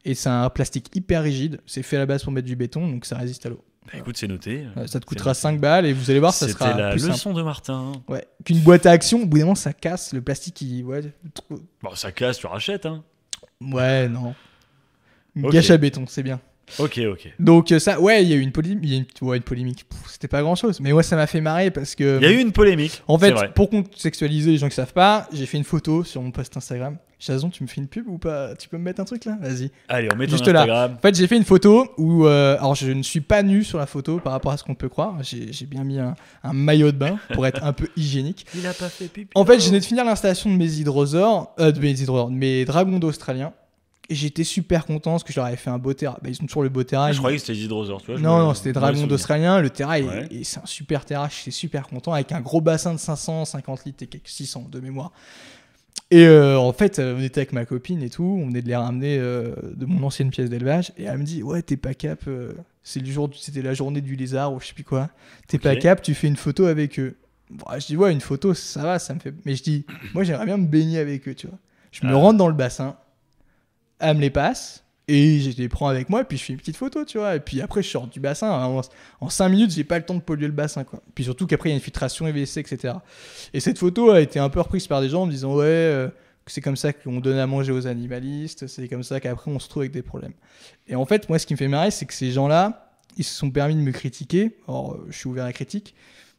Et 0.04 0.12
c'est 0.14 0.28
un 0.28 0.50
plastique 0.50 0.94
hyper 0.94 1.22
rigide. 1.22 1.60
C'est 1.64 1.82
fait 1.82 1.96
à 1.96 2.00
la 2.00 2.04
base 2.04 2.22
pour 2.22 2.30
mettre 2.32 2.46
du 2.46 2.56
béton, 2.56 2.86
donc 2.88 3.06
ça 3.06 3.16
résiste 3.16 3.46
à 3.46 3.48
l'eau. 3.48 3.64
Bah, 3.86 3.98
écoute, 3.98 4.16
c'est 4.16 4.26
noté. 4.28 4.64
Ouais, 4.76 4.86
ça 4.86 4.98
te 4.98 5.04
coûtera 5.04 5.30
noté. 5.30 5.40
5 5.40 5.60
balles 5.60 5.86
et 5.86 5.92
vous 5.92 6.10
allez 6.10 6.18
voir, 6.20 6.32
ça 6.32 6.46
C'était 6.48 6.58
sera 6.58 6.74
la 6.74 6.90
plus 6.90 7.00
simple. 7.00 7.12
leçon 7.12 7.32
de 7.34 7.42
Martin. 7.42 7.92
Ouais. 8.08 8.26
Qu'une 8.44 8.60
boîte 8.60 8.86
à 8.86 8.90
action, 8.92 9.22
au 9.22 9.26
bout 9.26 9.36
d'un 9.38 9.44
moment, 9.44 9.54
ça 9.54 9.72
casse. 9.72 10.12
Le 10.12 10.22
plastique, 10.22 10.60
il. 10.62 10.82
Ouais, 10.84 11.02
trop- 11.34 11.60
Bon, 11.82 11.94
ça 11.94 12.10
casse, 12.12 12.38
tu 12.38 12.46
rachètes, 12.46 12.86
hein. 12.86 13.04
ouais 13.60 14.08
non. 14.08 14.34
Une 15.36 15.48
gâche 15.50 15.70
à 15.70 15.76
béton, 15.76 16.04
c'est 16.08 16.22
bien. 16.22 16.40
Ok, 16.78 16.98
ok. 17.10 17.28
Donc, 17.38 17.72
euh, 17.72 17.78
ça, 17.78 18.00
ouais, 18.00 18.22
il 18.22 18.28
y 18.30 18.32
a 18.32 18.36
eu 18.36 18.40
une 18.40 18.52
polémique. 18.52 18.80
il 18.84 18.90
y 18.90 18.94
a 18.94 18.98
une- 18.98 19.06
Ouais, 19.28 19.36
une 19.36 19.42
polémique. 19.42 19.84
C'était 20.08 20.28
pas 20.28 20.40
grand 20.40 20.54
chose. 20.54 20.80
Mais 20.80 20.92
moi, 20.92 21.02
ça 21.02 21.14
m'a 21.14 21.26
fait 21.26 21.42
marrer 21.42 21.70
parce 21.70 21.94
que. 21.94 22.18
Il 22.22 22.24
y 22.24 22.26
a 22.26 22.30
eu 22.32 22.38
une 22.40 22.52
polémique. 22.52 23.02
En 23.06 23.18
fait, 23.18 23.34
pour 23.54 23.68
contextualiser 23.68 24.52
les 24.52 24.58
gens 24.58 24.68
qui 24.70 24.74
savent 24.74 24.94
pas, 24.94 25.28
j'ai 25.32 25.44
fait 25.46 25.58
une 25.58 25.64
photo 25.64 26.04
sur 26.04 26.22
mon 26.22 26.30
post 26.30 26.56
Instagram. 26.56 26.96
Jason, 27.26 27.48
tu 27.50 27.62
me 27.62 27.68
fais 27.68 27.80
une 27.80 27.88
pub 27.88 28.06
ou 28.08 28.18
pas? 28.18 28.54
Tu 28.56 28.68
peux 28.68 28.76
me 28.76 28.82
mettre 28.82 29.00
un 29.00 29.04
truc 29.04 29.24
là? 29.24 29.36
Vas-y. 29.40 29.70
Allez, 29.88 30.08
on 30.12 30.16
met 30.16 30.26
ton 30.26 30.32
Juste 30.32 30.46
là. 30.48 30.60
Instagram. 30.62 30.94
En 30.98 31.00
fait, 31.00 31.14
j'ai 31.16 31.26
fait 31.26 31.36
une 31.36 31.44
photo 31.44 31.86
où, 31.96 32.26
euh, 32.26 32.56
alors 32.58 32.74
je 32.74 32.90
ne 32.92 33.02
suis 33.02 33.20
pas 33.20 33.42
nu 33.42 33.64
sur 33.64 33.78
la 33.78 33.86
photo 33.86 34.18
par 34.18 34.32
rapport 34.32 34.52
à 34.52 34.56
ce 34.56 34.64
qu'on 34.64 34.74
peut 34.74 34.88
croire. 34.88 35.16
J'ai 35.22 35.66
bien 35.66 35.84
mis 35.84 35.98
un, 35.98 36.14
un 36.42 36.52
maillot 36.52 36.92
de 36.92 36.96
bain 36.98 37.18
pour 37.32 37.46
être 37.46 37.62
un 37.64 37.72
peu 37.72 37.88
hygiénique. 37.96 38.46
Il 38.54 38.66
a 38.66 38.74
pas 38.74 38.88
fait 38.88 39.08
pipi. 39.08 39.30
En 39.34 39.44
fait, 39.44 39.58
je 39.60 39.66
venais 39.68 39.80
de 39.80 39.84
finir 39.84 40.04
l'installation 40.04 40.50
de 40.50 40.56
mes 40.56 40.70
hydrosaures, 40.78 41.54
euh, 41.60 41.72
de 41.72 41.80
mes 41.80 41.92
hydrosaures, 42.00 42.30
de 42.30 42.34
mes 42.36 42.64
dragons 42.64 42.98
d'Australien. 42.98 43.52
Et 44.10 44.14
j'étais 44.14 44.44
super 44.44 44.84
content 44.84 45.12
parce 45.12 45.24
que 45.24 45.32
je 45.32 45.38
leur 45.40 45.46
avais 45.46 45.56
fait 45.56 45.70
un 45.70 45.78
beau 45.78 45.94
terrain. 45.94 46.18
Bah, 46.22 46.28
ils 46.28 46.36
ont 46.42 46.46
toujours 46.46 46.62
le 46.62 46.68
beau 46.68 46.82
terrain. 46.84 47.04
Ah, 47.06 47.12
je 47.12 47.16
Ils- 47.16 47.18
croyais 47.20 47.36
que 47.38 47.40
c'était 47.40 47.54
les 47.54 47.64
hydrosaures, 47.64 48.02
tu 48.02 48.10
vois. 48.12 48.20
non, 48.20 48.36
me- 48.36 48.42
non, 48.42 48.52
c'était 48.54 48.74
dragon 48.74 49.06
d'Australien. 49.06 49.60
Le 49.62 49.70
terrain, 49.70 49.94
est- 49.94 50.02
Ouais. 50.02 50.28
et 50.30 50.44
c'est 50.44 50.60
un 50.60 50.66
super 50.66 51.06
terrain. 51.06 51.26
J'étais 51.34 51.50
super 51.52 51.88
content 51.88 52.12
avec 52.12 52.30
un 52.32 52.42
gros 52.42 52.60
bassin 52.60 52.92
de 52.92 52.98
550 52.98 53.86
litres 53.86 54.02
et 54.02 54.06
quelques 54.06 54.28
600 54.28 54.66
de 54.70 54.78
mémoire. 54.80 55.10
Et 56.10 56.26
euh, 56.26 56.58
en 56.58 56.72
fait, 56.72 56.98
euh, 56.98 57.16
on 57.18 57.22
était 57.22 57.40
avec 57.40 57.52
ma 57.52 57.64
copine 57.64 58.02
et 58.02 58.10
tout. 58.10 58.38
On 58.42 58.46
venait 58.46 58.62
de 58.62 58.68
les 58.68 58.76
ramener 58.76 59.18
euh, 59.18 59.54
de 59.74 59.86
mon 59.86 60.02
ancienne 60.06 60.30
pièce 60.30 60.50
d'élevage. 60.50 60.92
Et 60.96 61.04
elle 61.04 61.18
me 61.18 61.24
dit 61.24 61.42
Ouais, 61.42 61.62
t'es 61.62 61.76
pas 61.76 61.94
cap. 61.94 62.20
euh, 62.28 62.52
c'est 62.82 63.00
le 63.00 63.06
jour, 63.10 63.30
c'était 63.34 63.62
la 63.62 63.74
journée 63.74 64.00
du 64.02 64.14
lézard 64.14 64.52
ou 64.52 64.60
je 64.60 64.66
sais 64.66 64.74
plus 64.74 64.84
quoi. 64.84 65.10
T'es 65.48 65.58
pas 65.58 65.74
cap, 65.76 66.02
tu 66.02 66.14
fais 66.14 66.28
une 66.28 66.36
photo 66.36 66.66
avec 66.66 66.98
eux. 67.00 67.16
Bon, 67.50 67.64
je 67.78 67.86
dis 67.86 67.96
Ouais, 67.96 68.12
une 68.12 68.20
photo, 68.20 68.54
ça 68.54 68.82
va, 68.82 68.98
ça 68.98 69.14
me 69.14 69.18
fait. 69.20 69.32
Mais 69.44 69.56
je 69.56 69.62
dis 69.62 69.86
Moi, 70.12 70.22
j'aimerais 70.24 70.46
bien 70.46 70.56
me 70.58 70.66
baigner 70.66 70.98
avec 70.98 71.26
eux, 71.26 71.34
tu 71.34 71.46
vois. 71.48 71.58
Je 71.90 72.06
me 72.06 72.12
Ah. 72.12 72.16
rentre 72.16 72.38
dans 72.38 72.48
le 72.48 72.54
bassin. 72.54 72.96
Elle 73.98 74.16
me 74.16 74.20
les 74.22 74.30
passe. 74.30 74.83
Et 75.06 75.40
je 75.40 75.56
les 75.58 75.68
prends 75.68 75.88
avec 75.88 76.08
moi, 76.08 76.22
et 76.22 76.24
puis 76.24 76.38
je 76.38 76.44
fais 76.44 76.52
une 76.54 76.58
petite 76.58 76.78
photo, 76.78 77.04
tu 77.04 77.18
vois. 77.18 77.36
Et 77.36 77.40
puis 77.40 77.60
après, 77.60 77.82
je 77.82 77.90
sors 77.90 78.06
du 78.06 78.20
bassin. 78.20 78.50
En, 78.50 78.80
en 79.20 79.28
5 79.28 79.48
minutes, 79.50 79.70
j'ai 79.72 79.84
pas 79.84 79.98
le 79.98 80.04
temps 80.06 80.14
de 80.14 80.20
polluer 80.22 80.46
le 80.46 80.52
bassin, 80.54 80.82
quoi. 80.84 81.02
Puis 81.14 81.24
surtout 81.24 81.46
qu'après, 81.46 81.68
il 81.68 81.72
y 81.72 81.74
a 81.74 81.76
une 81.76 81.82
filtration 81.82 82.26
EVC, 82.26 82.58
etc. 82.60 82.94
Et 83.52 83.60
cette 83.60 83.78
photo 83.78 84.10
a 84.10 84.20
été 84.22 84.38
un 84.38 84.48
peu 84.48 84.60
reprise 84.60 84.86
par 84.86 85.02
des 85.02 85.10
gens 85.10 85.22
en 85.22 85.26
me 85.26 85.30
disant 85.30 85.54
Ouais, 85.56 85.64
euh, 85.66 86.08
c'est 86.46 86.62
comme 86.62 86.76
ça 86.76 86.92
qu'on 86.94 87.20
donne 87.20 87.36
à 87.38 87.46
manger 87.46 87.72
aux 87.72 87.86
animalistes, 87.86 88.66
c'est 88.66 88.88
comme 88.88 89.02
ça 89.02 89.20
qu'après, 89.20 89.50
on 89.50 89.58
se 89.58 89.68
trouve 89.68 89.82
avec 89.82 89.92
des 89.92 90.02
problèmes. 90.02 90.32
Et 90.88 90.94
en 90.94 91.04
fait, 91.04 91.28
moi, 91.28 91.38
ce 91.38 91.46
qui 91.46 91.52
me 91.52 91.58
fait 91.58 91.68
marrer, 91.68 91.90
c'est 91.90 92.06
que 92.06 92.14
ces 92.14 92.30
gens-là, 92.32 92.92
ils 93.18 93.24
se 93.24 93.34
sont 93.34 93.50
permis 93.50 93.74
de 93.74 93.80
me 93.80 93.92
critiquer. 93.92 94.56
Alors, 94.66 94.92
euh, 94.94 95.06
je 95.10 95.18
suis 95.18 95.28
ouvert 95.28 95.44
à 95.44 95.48
la 95.48 95.52
critique. 95.52 95.94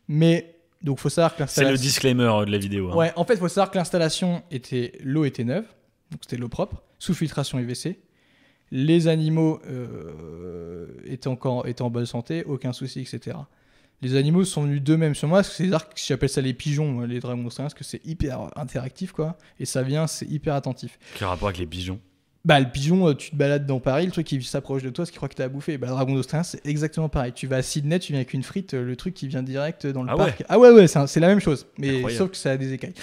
Mais, 0.08 0.56
donc, 0.82 1.00
faut 1.00 1.10
savoir 1.10 1.32
que 1.36 1.44
C'est 1.48 1.62
le 1.62 1.68
l'installation. 1.68 1.82
disclaimer 1.84 2.24
euh, 2.24 2.46
de 2.46 2.52
la 2.52 2.58
vidéo. 2.58 2.92
hein. 2.92 2.96
Ouais, 2.96 3.14
en 3.16 3.26
fait, 3.26 3.34
il 3.36 3.40
faut 3.40 3.48
savoir 3.48 3.70
que 3.70 3.78
l'installation 3.78 4.42
était. 4.50 4.94
L'eau 5.04 5.24
était 5.26 5.44
neuve, 5.44 5.66
donc 6.12 6.22
c'était 6.24 6.36
de 6.38 6.42
l'eau 6.42 6.50
propre, 6.50 6.82
sous 6.98 7.14
filtration 7.14 7.60
UVC. 7.60 8.00
Les 8.72 9.08
animaux 9.08 9.62
euh, 9.68 10.88
en 11.82 11.90
bonne 11.90 12.06
santé, 12.06 12.44
aucun 12.46 12.74
souci, 12.74 13.02
etc. 13.02 13.38
Les 14.02 14.16
animaux 14.16 14.44
sont 14.44 14.64
venus 14.64 14.82
d'eux-mêmes 14.82 15.16
sur 15.16 15.28
moi, 15.28 15.40
parce 15.40 15.50
que 15.50 15.56
c'est 15.56 15.64
bizarre 15.64 15.90
j'appelle 15.96 16.30
ça 16.30 16.42
les 16.42 16.54
pigeons, 16.54 17.02
les 17.02 17.20
dragons 17.20 17.46
australiens, 17.46 17.68
parce 17.68 17.74
que 17.74 17.84
c'est 17.84 18.06
hyper 18.06 18.52
interactif, 18.58 19.12
quoi. 19.12 19.38
Et 19.60 19.66
ça 19.66 19.84
vient, 19.84 20.08
c'est 20.08 20.30
hyper 20.30 20.56
attentif. 20.56 21.00
Quel 21.18 21.28
rapport 21.28 21.48
avec 21.48 21.60
les 21.60 21.66
pigeons? 21.66 22.00
Bah, 22.46 22.60
le 22.60 22.70
pigeon, 22.70 23.08
euh, 23.08 23.14
tu 23.16 23.32
te 23.32 23.36
balades 23.36 23.66
dans 23.66 23.80
Paris, 23.80 24.06
le 24.06 24.12
truc 24.12 24.32
il 24.32 24.44
s'approche 24.44 24.84
de 24.84 24.90
toi, 24.90 25.04
parce 25.04 25.10
qu'il 25.10 25.18
croit 25.18 25.28
que 25.30 25.34
t'as 25.34 25.46
à 25.46 25.50
bouffer. 25.50 25.78
Bah, 25.80 25.88
le 25.88 25.94
dragon 25.94 26.14
d'Australien, 26.14 26.44
c'est 26.44 26.66
exactement 26.66 27.10
pareil. 27.10 27.34
Tu 27.34 27.48
vas 27.48 27.58
à 27.58 27.62
Sydney, 27.64 27.98
tu 27.98 28.12
viens 28.12 28.20
avec 28.20 28.34
une 28.34 28.44
frite, 28.44 28.76
euh, 28.76 28.84
le 28.84 28.96
truc 28.96 29.16
qui 29.16 29.28
vient 29.28 29.42
direct 29.42 29.88
dans 29.88 30.04
le 30.04 30.10
Ah 30.12 30.16
parc. 30.16 30.44
Ah 30.48 30.60
ouais, 30.60 30.70
ouais, 30.70 30.88
c'est 30.88 31.20
la 31.20 31.28
même 31.28 31.40
chose. 31.40 31.66
Mais 31.80 31.90
Incroyable. 31.90 32.14
sauf 32.14 32.32
que 32.32 32.38
ça 32.38 32.52
a 32.52 32.58
des 32.58 32.74
écailles. 32.74 32.94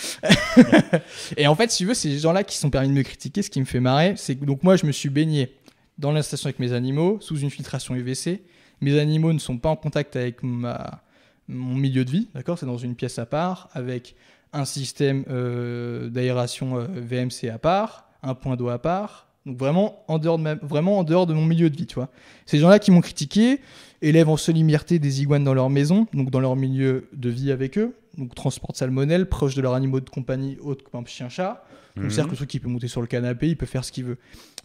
et 1.36 1.49
en 1.49 1.57
fait, 1.57 1.70
si 1.72 1.78
tu 1.78 1.86
veux, 1.86 1.95
ces 1.95 2.18
gens-là 2.18 2.45
qui 2.45 2.57
sont 2.57 2.70
permis 2.70 2.88
de 2.88 2.93
me 2.95 3.03
critiquer, 3.03 3.43
ce 3.43 3.51
qui 3.51 3.59
me 3.59 3.64
fait 3.64 3.80
marrer, 3.80 4.14
c'est 4.16 4.36
que 4.36 4.45
donc 4.45 4.62
moi, 4.62 4.76
je 4.76 4.86
me 4.86 4.93
suis 4.93 5.11
baigné 5.11 5.53
dans 5.99 6.12
la 6.12 6.22
station 6.22 6.47
avec 6.47 6.61
mes 6.61 6.72
animaux, 6.72 7.18
sous 7.20 7.38
une 7.38 7.51
filtration 7.51 7.97
UVC. 7.97 8.43
Mes 8.80 8.99
animaux 8.99 9.32
ne 9.32 9.38
sont 9.38 9.59
pas 9.59 9.70
en 9.70 9.76
contact 9.76 10.14
avec 10.14 10.43
ma, 10.43 11.03
mon 11.49 11.74
milieu 11.74 12.05
de 12.05 12.11
vie, 12.11 12.28
d'accord? 12.34 12.59
C'est 12.59 12.66
dans 12.66 12.78
une 12.78 12.95
pièce 12.95 13.18
à 13.18 13.26
part, 13.26 13.68
avec 13.72 14.14
un 14.53 14.64
système 14.64 15.24
euh, 15.28 16.09
d'aération 16.11 16.78
euh, 16.78 16.86
VMC 16.95 17.49
à 17.53 17.59
part, 17.59 18.09
un 18.22 18.34
point 18.34 18.57
d'eau 18.57 18.68
à 18.68 18.78
part. 18.80 19.32
Donc 19.47 19.57
vraiment 19.59 20.05
en, 20.09 20.18
dehors 20.18 20.38
de 20.38 20.43
ma- 20.45 20.55
vraiment 20.55 20.99
en 20.99 21.05
dehors 21.05 21.26
de 21.26 21.34
mon 21.34 21.45
milieu 21.45 21.68
de 21.70 21.76
vie, 21.76 21.86
tu 21.86 21.97
vois. 21.97 22.09
Ces 22.47 22.59
gens-là 22.59 22.78
qui 22.78 22.90
m'ont 22.90 23.01
critiqué 23.01 23.59
élèvent 24.01 24.28
en 24.28 24.36
semi-liberté 24.36 24.99
des 24.99 25.22
iguanes 25.22 25.45
dans 25.45 25.55
leur 25.55 25.68
maison, 25.70 26.07
donc 26.14 26.30
dans 26.30 26.40
leur 26.40 26.55
milieu 26.57 27.09
de 27.12 27.28
vie 27.28 27.51
avec 27.53 27.76
eux, 27.78 27.95
donc 28.18 28.34
transportent 28.34 28.76
salmonelle, 28.76 29.28
proche 29.28 29.55
de 29.55 29.62
leurs 29.62 29.74
animaux 29.74 30.01
de 30.01 30.09
compagnie, 30.11 30.59
autres 30.61 30.84
comme 30.90 31.07
chien-chat. 31.07 31.64
Donc 31.97 32.05
Mhm. 32.05 32.11
c'est-à-dire 32.11 32.26
que 32.26 32.30
le 32.32 32.36
truc, 32.36 32.55
il 32.55 32.61
peut 32.61 32.68
monter 32.68 32.88
sur 32.88 33.01
le 33.01 33.07
canapé, 33.07 33.49
il 33.49 33.57
peut 33.57 33.66
faire 33.66 33.84
ce 33.84 33.93
qu'il 33.93 34.05
veut. 34.05 34.18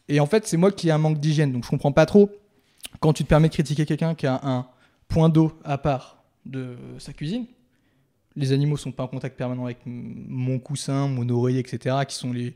Et 0.08 0.20
en 0.20 0.26
fait, 0.28 0.48
c'est 0.48 0.58
moi 0.58 0.72
qui 0.72 0.88
ai 0.90 0.92
un 0.92 0.98
manque 0.98 1.20
d'hygiène, 1.20 1.52
donc 1.52 1.66
je 1.66 1.70
comprends 1.70 1.92
pas 1.92 2.06
trop 2.06 2.30
quand 3.00 3.14
tu 3.14 3.24
te 3.24 3.30
permets 3.30 3.50
de 3.50 3.54
critiquer 3.54 3.86
quelqu'un 3.86 4.16
qui 4.16 4.28
a 4.28 4.40
un 4.44 4.66
point 5.08 5.28
d'eau 5.30 5.52
à 5.66 5.78
part 5.78 6.24
de 6.46 6.76
sa 7.00 7.14
cuisine. 7.14 7.46
Les 8.36 8.52
animaux 8.54 8.78
sont 8.78 8.92
pas 8.92 9.04
en 9.04 9.08
contact 9.08 9.36
permanent 9.38 9.66
avec 9.66 9.80
mon 9.86 10.60
coussin, 10.60 11.08
mon 11.08 11.28
oreiller, 11.30 11.60
etc., 11.60 11.96
qui 12.08 12.16
sont 12.16 12.32
les, 12.32 12.56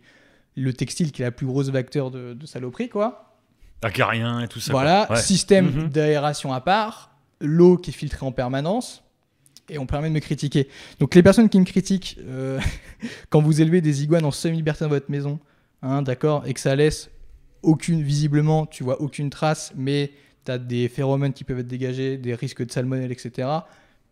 le 0.56 0.74
textile 0.74 1.12
qui 1.12 1.22
est 1.22 1.26
la 1.26 1.32
plus 1.32 1.46
grosse 1.46 1.70
vecteur 1.70 2.12
de, 2.12 2.34
de 2.34 2.46
saloperie, 2.46 2.90
quoi. 2.90 3.38
Acarien 3.84 4.42
et 4.42 4.48
tout 4.48 4.60
ça. 4.60 4.72
voilà. 4.74 5.08
Ouais. 5.10 5.18
système 5.18 5.72
Mhm. 5.72 5.90
d'aération 5.90 6.54
à 6.54 6.62
part, 6.62 7.12
l'eau 7.40 7.78
qui 7.78 7.90
est 7.90 7.94
filtrée 7.94 8.26
en 8.26 8.32
permanence, 8.32 9.04
et 9.70 9.78
on 9.80 9.86
permet 9.86 10.10
de 10.10 10.14
me 10.14 10.20
critiquer. 10.20 10.68
Donc 11.00 11.16
les 11.16 11.24
personnes 11.24 11.50
qui 11.50 11.60
me 11.60 11.66
critiquent, 11.66 12.18
euh, 12.28 12.60
quand 13.30 13.42
vous 13.42 13.62
élevez 13.62 13.82
des 13.82 14.04
iguanes 14.04 14.26
en 14.26 14.32
semi-liberté 14.32 14.84
dans 14.86 14.90
votre 14.90 15.10
maison, 15.10 15.40
hein, 15.82 16.02
d'accord, 16.02 16.44
et 16.46 16.54
que 16.54 16.60
ça 16.60 16.76
laisse 16.76 17.10
aucune, 17.64 18.02
visiblement, 18.04 18.66
tu 18.66 18.84
vois 18.84 19.02
aucune 19.02 19.30
trace, 19.30 19.72
mais 19.76 20.12
tu 20.46 20.52
as 20.52 20.58
des 20.58 20.88
phéromones 20.90 21.34
qui 21.34 21.44
peuvent 21.44 21.60
être 21.60 21.68
dégagés, 21.68 22.18
des 22.18 22.36
risques 22.36 22.66
de 22.66 22.72
salmonelle, 22.72 23.12
etc., 23.12 23.48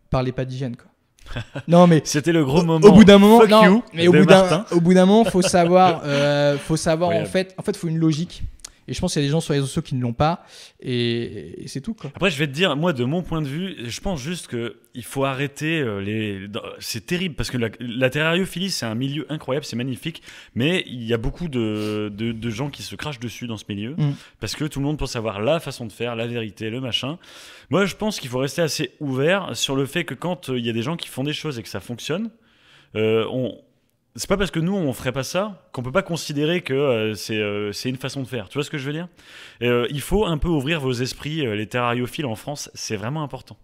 parlez 0.10 0.32
pas 0.32 0.46
d'hygiène, 0.46 0.76
quoi. 0.78 0.89
non, 1.68 1.86
mais 1.88 2.02
C'était 2.06 2.32
le 2.32 2.44
gros 2.44 2.62
au- 2.62 2.66
moment. 2.66 2.88
au 2.88 2.92
bout 2.92 3.04
d'un 3.06 3.18
moment, 3.20 3.46
non, 3.48 3.84
mais 3.94 4.08
au 4.08 4.12
bout 4.12 4.26
d'un, 4.26 4.66
au 4.72 4.80
bout 4.82 4.94
d'un 4.94 5.06
moment, 5.06 5.24
faut 5.26 5.42
savoir, 5.42 6.02
euh, 6.06 6.58
faut 6.58 6.78
savoir 6.78 7.10
en 7.10 7.22
Incroyable. 7.22 7.32
fait, 7.50 7.56
en 7.58 7.62
fait, 7.64 7.78
faut 7.78 7.88
une 7.88 7.98
logique. 8.00 8.44
Et 8.90 8.94
je 8.94 9.00
pense 9.00 9.14
qu'il 9.14 9.22
y 9.22 9.26
a 9.26 9.28
des 9.28 9.32
gens 9.32 9.40
sur 9.40 9.54
les 9.54 9.60
réseaux 9.60 9.68
sociaux 9.68 9.82
qui 9.84 9.96
ne 9.96 10.02
l'ont 10.02 10.14
pas. 10.14 10.44
Et, 10.80 11.64
et 11.64 11.68
c'est 11.68 11.82
tout. 11.82 11.94
Quoi. 11.94 12.12
Après, 12.16 12.32
je 12.32 12.38
vais 12.40 12.48
te 12.48 12.52
dire, 12.52 12.76
moi, 12.76 12.92
de 12.92 13.04
mon 13.04 13.22
point 13.22 13.42
de 13.42 13.48
vue, 13.48 13.76
je 13.86 14.02
pense 14.02 14.20
juste 14.20 14.48
que 14.48 14.78
il 14.96 15.04
faut 15.04 15.24
arrêter 15.24 15.80
euh, 15.80 16.02
les. 16.02 16.48
C'est 16.80 17.06
terrible 17.06 17.36
parce 17.36 17.52
que 17.52 17.58
la, 17.58 17.70
la 17.80 18.10
terrariophilie, 18.10 18.72
c'est 18.72 18.88
un 18.88 18.96
milieu 18.96 19.26
incroyable, 19.30 19.66
c'est 19.66 19.76
magnifique, 19.76 20.24
mais 20.56 20.84
il 20.88 21.04
y 21.04 21.14
a 21.14 21.18
beaucoup 21.18 21.48
de, 21.48 22.12
de, 22.14 22.32
de 22.32 22.50
gens 22.50 22.70
qui 22.70 22.82
se 22.82 22.96
crachent 22.96 23.20
dessus 23.20 23.46
dans 23.48 23.58
ce 23.58 23.66
milieu 23.70 23.96
Mm. 24.00 24.14
parce 24.40 24.56
que 24.56 24.66
tout 24.66 24.80
le 24.80 24.86
monde 24.86 24.98
pense 24.98 25.12
savoir 25.12 25.42
la 25.42 25.60
façon 25.60 25.86
de 25.86 25.92
faire, 25.92 26.16
la 26.16 26.28
vérité, 26.28 26.70
le 26.70 26.80
machin. 26.82 27.18
Moi, 27.70 27.86
je 27.86 27.96
pense 27.96 28.20
qu'il 28.20 28.30
faut 28.30 28.40
rester 28.40 28.62
assez 28.62 28.92
ouvert 29.00 29.56
sur 29.56 29.76
le 29.76 29.86
fait 29.86 30.06
que 30.06 30.14
quand 30.14 30.50
euh, 30.50 30.58
il 30.58 30.66
y 30.66 30.70
a 30.70 30.74
des 30.74 30.82
gens 30.82 30.98
qui 30.98 31.08
font 31.08 31.24
des 31.24 31.34
choses 31.34 31.60
et 31.60 31.64
que 31.64 31.70
ça 31.70 31.80
fonctionne, 31.80 32.30
euh, 32.96 33.26
on. 33.32 33.60
C'est 34.16 34.28
pas 34.28 34.38
parce 34.38 34.52
que 34.52 34.60
nous 34.60 34.76
on 34.76 34.92
ferait 34.92 35.12
pas 35.12 35.24
ça 35.24 35.68
qu'on 35.72 35.84
peut 35.84 35.92
pas 35.92 36.02
considérer 36.02 36.62
que 36.62 36.74
euh, 36.74 37.14
c'est 37.14 37.38
euh, 37.38 37.72
une 37.86 37.96
façon 37.96 38.22
de 38.22 38.28
faire. 38.28 38.50
Tu 38.50 38.58
vois 38.58 38.64
ce 38.64 38.70
que 38.70 38.78
je 38.78 38.86
veux 38.86 38.92
dire? 38.94 39.08
Euh, 39.62 39.88
Il 39.92 40.02
faut 40.02 40.26
un 40.26 40.38
peu 40.38 40.48
ouvrir 40.50 40.80
vos 40.82 40.92
esprits. 40.92 41.46
euh, 41.46 41.56
les 41.56 41.68
terrariophiles 41.68 42.26
en 42.26 42.36
France, 42.36 42.70
c'est 42.74 42.96
vraiment 42.98 43.24
important. 43.24 43.58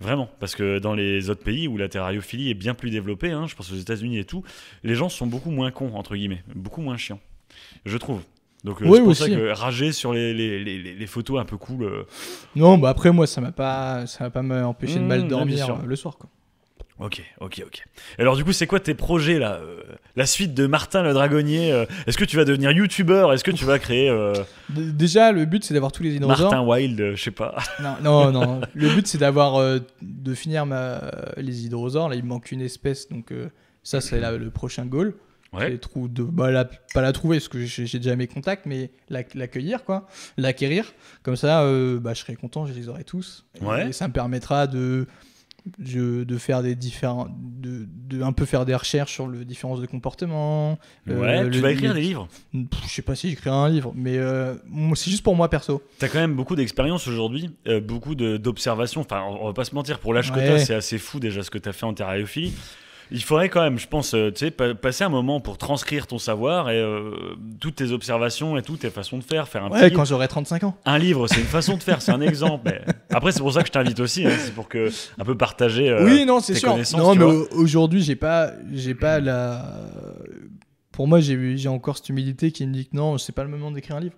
Vraiment, 0.00 0.28
parce 0.40 0.54
que 0.56 0.78
dans 0.78 0.94
les 0.94 1.30
autres 1.30 1.44
pays 1.44 1.68
où 1.68 1.76
la 1.76 1.88
terrariophilie 1.88 2.50
est 2.50 2.54
bien 2.54 2.74
plus 2.74 2.90
développée, 2.90 3.30
hein, 3.30 3.46
je 3.46 3.54
pense 3.54 3.70
aux 3.70 3.76
États-Unis 3.76 4.18
et 4.18 4.24
tout, 4.24 4.42
les 4.82 4.94
gens 4.96 5.08
sont 5.08 5.26
beaucoup 5.28 5.50
moins 5.50 5.70
cons, 5.70 5.94
entre 5.94 6.16
guillemets, 6.16 6.42
beaucoup 6.56 6.80
moins 6.80 6.96
chiants, 6.96 7.20
je 7.84 7.96
trouve. 7.98 8.20
Donc 8.64 8.80
Oui, 8.80 8.98
c'est 8.98 9.02
pour 9.04 9.16
ça 9.16 9.28
que 9.28 9.50
rager 9.52 9.92
sur 9.92 10.12
les, 10.12 10.32
les, 10.34 10.62
les, 10.64 10.78
les- 10.82 10.94
les 10.94 11.06
photos 11.06 11.40
un 11.40 11.44
peu 11.44 11.56
cool, 11.56 12.04
Non, 12.56 12.78
bah 12.78 12.88
après, 12.88 13.12
moi, 13.12 13.26
ça 13.28 13.40
m'a 13.40 13.52
pas, 13.52 14.06
ça 14.06 14.24
va 14.24 14.30
pas 14.30 14.42
m'empêcher 14.42 14.96
de 14.98 15.04
Mmh, 15.04 15.06
mal 15.06 15.28
dormir 15.28 15.78
le 15.84 15.96
soir. 15.96 16.16
Quoi. 16.18 16.28
Ok, 17.04 17.22
ok, 17.40 17.62
ok. 17.66 17.84
Alors 18.18 18.36
du 18.36 18.44
coup, 18.44 18.52
c'est 18.52 18.66
quoi 18.66 18.78
tes 18.78 18.94
projets 18.94 19.38
là 19.38 19.54
euh, 19.60 19.82
La 20.14 20.24
suite 20.26 20.54
de 20.54 20.66
Martin 20.66 21.02
le 21.02 21.12
Dragonnier 21.12 21.72
euh, 21.72 21.84
Est-ce 22.06 22.16
que 22.16 22.24
tu 22.24 22.36
vas 22.36 22.44
devenir 22.44 22.70
youtubeur 22.70 23.32
Est-ce 23.32 23.42
que 23.44 23.50
tu 23.50 23.64
vas 23.64 23.78
créer 23.78 24.08
euh, 24.08 24.34
Déjà, 24.70 25.32
le 25.32 25.44
but, 25.44 25.64
c'est 25.64 25.74
d'avoir 25.74 25.90
tous 25.92 26.02
les 26.02 26.10
dinosaures. 26.12 26.50
Martin 26.52 26.62
Wild 26.66 27.12
Je 27.16 27.22
sais 27.22 27.30
pas. 27.30 27.56
Non, 27.80 27.96
non, 28.02 28.30
non. 28.30 28.60
Le 28.74 28.88
but, 28.90 29.06
c'est 29.06 29.18
d'avoir, 29.18 29.80
de 30.00 30.34
finir 30.34 30.64
ma, 30.66 31.00
les 31.36 31.64
hydrosaures. 31.66 32.08
Là, 32.08 32.14
il 32.16 32.22
me 32.22 32.28
manque 32.28 32.52
une 32.52 32.60
espèce, 32.62 33.08
donc 33.08 33.32
ça, 33.82 34.00
c'est 34.00 34.20
le 34.20 34.50
prochain 34.50 34.86
goal. 34.86 35.14
Ouais. 35.52 35.78
De, 35.96 36.22
bah, 36.22 36.50
la- 36.50 36.64
pas 36.64 37.02
la 37.02 37.12
trouver 37.12 37.36
parce 37.36 37.48
que 37.48 37.62
j'ai 37.66 37.98
déjà 37.98 38.16
mes 38.16 38.26
contacts, 38.26 38.64
mais 38.64 38.90
la- 39.10 39.22
l'accueillir, 39.34 39.84
quoi, 39.84 40.06
l'acquérir. 40.38 40.94
Comme 41.22 41.36
ça, 41.36 41.62
bah, 42.00 42.14
je 42.14 42.20
serai 42.20 42.36
content, 42.36 42.64
je 42.64 42.72
les 42.72 42.88
aurai 42.88 43.04
tous. 43.04 43.44
Et, 43.60 43.64
Ouais. 43.64 43.92
ça 43.92 44.08
me 44.08 44.12
permettra 44.14 44.66
de, 44.66 45.06
je- 45.82 46.24
de 46.24 46.38
faire 46.38 46.62
des 46.62 46.74
différents, 46.74 47.28
de, 47.30 47.86
de 48.08 48.22
un 48.22 48.32
peu 48.32 48.44
faire 48.44 48.64
des 48.64 48.74
recherches 48.74 49.12
sur 49.12 49.26
le 49.26 49.44
différence 49.44 49.80
de 49.80 49.86
comportement. 49.86 50.78
euh, 51.08 51.20
Ouais. 51.20 51.44
tu 51.50 51.56
le- 51.56 51.60
vas 51.60 51.70
écrire 51.72 51.94
des 51.94 52.00
livres? 52.00 52.28
Pff, 52.52 52.82
Je 52.86 52.92
sais 52.92 53.02
pas 53.02 53.14
si 53.14 53.28
j'écrirai 53.30 53.54
un 53.54 53.68
livre, 53.68 53.92
mais 53.94 54.16
euh, 54.18 54.54
c'est 54.94 55.10
juste 55.10 55.22
pour 55.22 55.36
moi 55.36 55.48
perso. 55.48 55.82
T'as 55.98 56.08
quand 56.08 56.18
même 56.18 56.34
beaucoup 56.34 56.56
d'expérience 56.56 57.06
aujourd'hui, 57.06 57.50
euh, 57.68 57.80
beaucoup 57.80 58.14
d'observations. 58.14 59.00
Enfin, 59.02 59.22
on 59.28 59.42
on 59.42 59.46
va 59.46 59.52
pas 59.52 59.64
se 59.64 59.74
mentir, 59.74 59.98
pour 59.98 60.14
l'âge 60.14 60.30
que 60.32 60.38
t'as, 60.38 60.58
c'est 60.58 60.74
assez 60.74 60.98
fou 60.98 61.20
déjà 61.20 61.42
ce 61.42 61.50
que 61.50 61.58
t'as 61.58 61.72
fait 61.72 61.86
en 61.86 61.94
terrariophilie. 61.94 62.52
Il 63.10 63.22
faudrait 63.22 63.48
quand 63.50 63.60
même, 63.62 63.78
je 63.78 63.86
pense, 63.88 64.14
euh, 64.14 64.30
tu 64.30 64.38
sais, 64.38 64.50
pa- 64.50 64.74
passer 64.74 65.04
un 65.04 65.08
moment 65.10 65.40
pour 65.40 65.58
transcrire 65.58 66.06
ton 66.06 66.18
savoir 66.18 66.70
et 66.70 66.78
euh, 66.78 67.10
toutes 67.60 67.76
tes 67.76 67.90
observations 67.92 68.56
et 68.56 68.62
toutes 68.62 68.80
tes 68.80 68.90
façons 68.90 69.18
de 69.18 69.22
faire, 69.24 69.48
faire 69.48 69.64
un 69.64 69.70
Ouais, 69.70 69.90
quand 69.90 70.04
j'aurai 70.06 70.28
35 70.28 70.64
ans. 70.64 70.76
Un 70.86 70.98
livre, 70.98 71.26
c'est 71.26 71.40
une 71.40 71.46
façon 71.46 71.76
de 71.76 71.82
faire, 71.82 72.00
c'est 72.00 72.12
un 72.12 72.20
exemple. 72.22 72.62
mais 72.64 72.80
Après, 73.10 73.32
c'est 73.32 73.40
pour 73.40 73.52
ça 73.52 73.60
que 73.62 73.66
je 73.68 73.72
t'invite 73.72 74.00
aussi, 74.00 74.24
hein, 74.26 74.32
c'est 74.38 74.54
pour 74.54 74.68
que 74.68 74.88
un 75.18 75.24
peu 75.24 75.36
partager. 75.36 75.90
euh, 75.90 76.04
oui, 76.04 76.24
non, 76.24 76.40
c'est 76.40 76.54
sûr. 76.54 76.76
Non, 76.96 77.14
mais 77.14 77.24
aujourd'hui, 77.52 78.02
j'ai 78.02 78.16
pas, 78.16 78.52
j'ai 78.72 78.94
pas 78.94 79.20
la. 79.20 79.64
Pour 80.90 81.08
moi, 81.08 81.20
j'ai 81.20 81.68
encore 81.68 81.96
cette 81.96 82.08
humilité 82.10 82.52
qui 82.52 82.66
me 82.66 82.72
dit 82.74 82.86
que 82.86 82.96
non, 82.96 83.16
c'est 83.18 83.32
pas 83.32 83.42
le 83.44 83.48
moment 83.50 83.70
d'écrire 83.70 83.96
un 83.96 84.00
livre. 84.00 84.16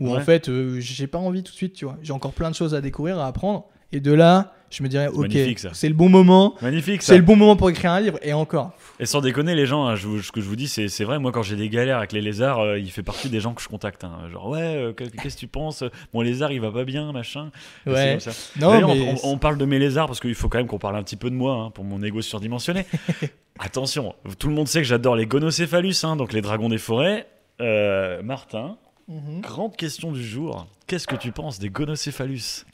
Ou 0.00 0.14
en 0.14 0.20
fait, 0.20 0.48
euh, 0.48 0.78
j'ai 0.80 1.06
pas 1.06 1.18
envie 1.18 1.42
tout 1.42 1.52
de 1.52 1.56
suite, 1.56 1.72
tu 1.74 1.84
vois. 1.84 1.96
J'ai 2.02 2.12
encore 2.12 2.32
plein 2.32 2.50
de 2.50 2.54
choses 2.54 2.74
à 2.74 2.80
découvrir, 2.80 3.18
à 3.18 3.26
apprendre. 3.26 3.66
Et 3.92 4.00
de 4.00 4.12
là, 4.12 4.52
je 4.70 4.82
me 4.82 4.88
dirais, 4.88 5.08
ok, 5.08 5.30
c'est 5.72 5.88
le 5.88 5.94
bon 5.94 6.08
moment. 6.08 6.54
Magnifique, 6.62 7.02
ça. 7.02 7.08
C'est 7.12 7.16
le 7.18 7.24
bon 7.24 7.36
moment 7.36 7.56
pour 7.56 7.70
écrire 7.70 7.92
un 7.92 8.00
livre. 8.00 8.18
Et 8.22 8.32
encore. 8.32 8.72
Et 9.00 9.06
sans 9.06 9.20
déconner, 9.20 9.54
les 9.54 9.66
gens, 9.66 9.86
hein, 9.86 9.94
je 9.96 10.20
ce 10.20 10.32
que 10.32 10.40
je 10.40 10.46
vous 10.46 10.56
dis, 10.56 10.68
c'est 10.68 11.04
vrai. 11.04 11.18
Moi, 11.18 11.32
quand 11.32 11.42
j'ai 11.42 11.56
des 11.56 11.68
galères 11.68 11.98
avec 11.98 12.12
les 12.12 12.20
lézards, 12.20 12.58
euh, 12.60 12.78
il 12.78 12.90
fait 12.90 13.02
partie 13.02 13.28
des 13.30 13.40
gens 13.40 13.54
que 13.54 13.62
je 13.62 13.68
contacte. 13.68 14.04
hein. 14.04 14.18
Genre, 14.32 14.48
ouais, 14.48 14.60
euh, 14.60 14.92
que- 14.92 15.04
qu'est-ce 15.04 15.36
que 15.36 15.40
tu 15.40 15.46
penses? 15.48 15.84
Mon 16.12 16.20
lézard, 16.20 16.52
il 16.52 16.60
va 16.60 16.70
pas 16.70 16.84
bien, 16.84 17.12
machin. 17.12 17.50
Ouais. 17.86 18.18
comme 18.22 18.32
ça. 18.32 18.50
Non, 18.60 18.86
mais. 18.94 19.14
on, 19.22 19.32
on 19.32 19.38
parle 19.38 19.56
de 19.58 19.64
mes 19.64 19.78
lézards 19.78 20.06
parce 20.06 20.20
qu'il 20.20 20.34
faut 20.34 20.48
quand 20.48 20.58
même 20.58 20.66
qu'on 20.66 20.78
parle 20.78 20.96
un 20.96 21.02
petit 21.02 21.16
peu 21.16 21.30
de 21.30 21.34
moi 21.36 21.54
hein, 21.54 21.70
pour 21.70 21.84
mon 21.84 22.02
ego 22.02 22.20
surdimensionné. 22.22 22.84
Attention, 23.60 24.14
tout 24.38 24.48
le 24.48 24.54
monde 24.54 24.68
sait 24.68 24.78
que 24.80 24.86
j'adore 24.86 25.16
les 25.16 25.26
gonocéphalus, 25.26 26.04
donc 26.16 26.32
les 26.32 26.40
dragons 26.42 26.68
des 26.68 26.78
forêts. 26.78 27.26
Euh, 27.60 28.22
Martin, 28.22 28.76
Mhm. 29.08 29.40
grande 29.40 29.74
question 29.76 30.12
du 30.12 30.22
jour. 30.22 30.66
Qu'est-ce 30.86 31.06
que 31.06 31.16
tu 31.16 31.32
penses 31.32 31.58
des 31.58 31.70
gonocéphalus 31.70 32.66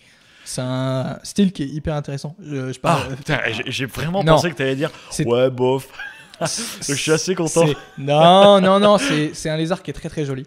C'est 0.45 0.61
un 0.63 1.19
style 1.23 1.53
qui 1.53 1.63
est 1.63 1.69
hyper 1.69 1.95
intéressant. 1.95 2.37
Je, 2.41 2.73
je 2.73 2.79
Ah, 2.83 2.83
parle. 2.83 3.17
putain, 3.17 3.39
j'ai- 3.67 3.87
vraiment 3.87 4.23
Non. 4.23 4.35
pensé 4.35 4.51
que 4.51 4.57
tu 4.57 4.63
allais 4.63 4.77
dire 4.77 4.91
ouais, 5.25 5.51
bof. 5.51 5.89
je 6.41 6.95
suis 6.95 7.13
assez 7.13 7.35
content. 7.35 7.65
Non, 7.99 8.61
non, 8.61 8.79
non, 8.81 8.99
c'est 8.99 9.49
un 9.49 9.57
lézard 9.57 9.83
qui 9.83 9.91
est 9.91 9.95
très 9.95 10.09
très 10.09 10.25
joli. 10.25 10.45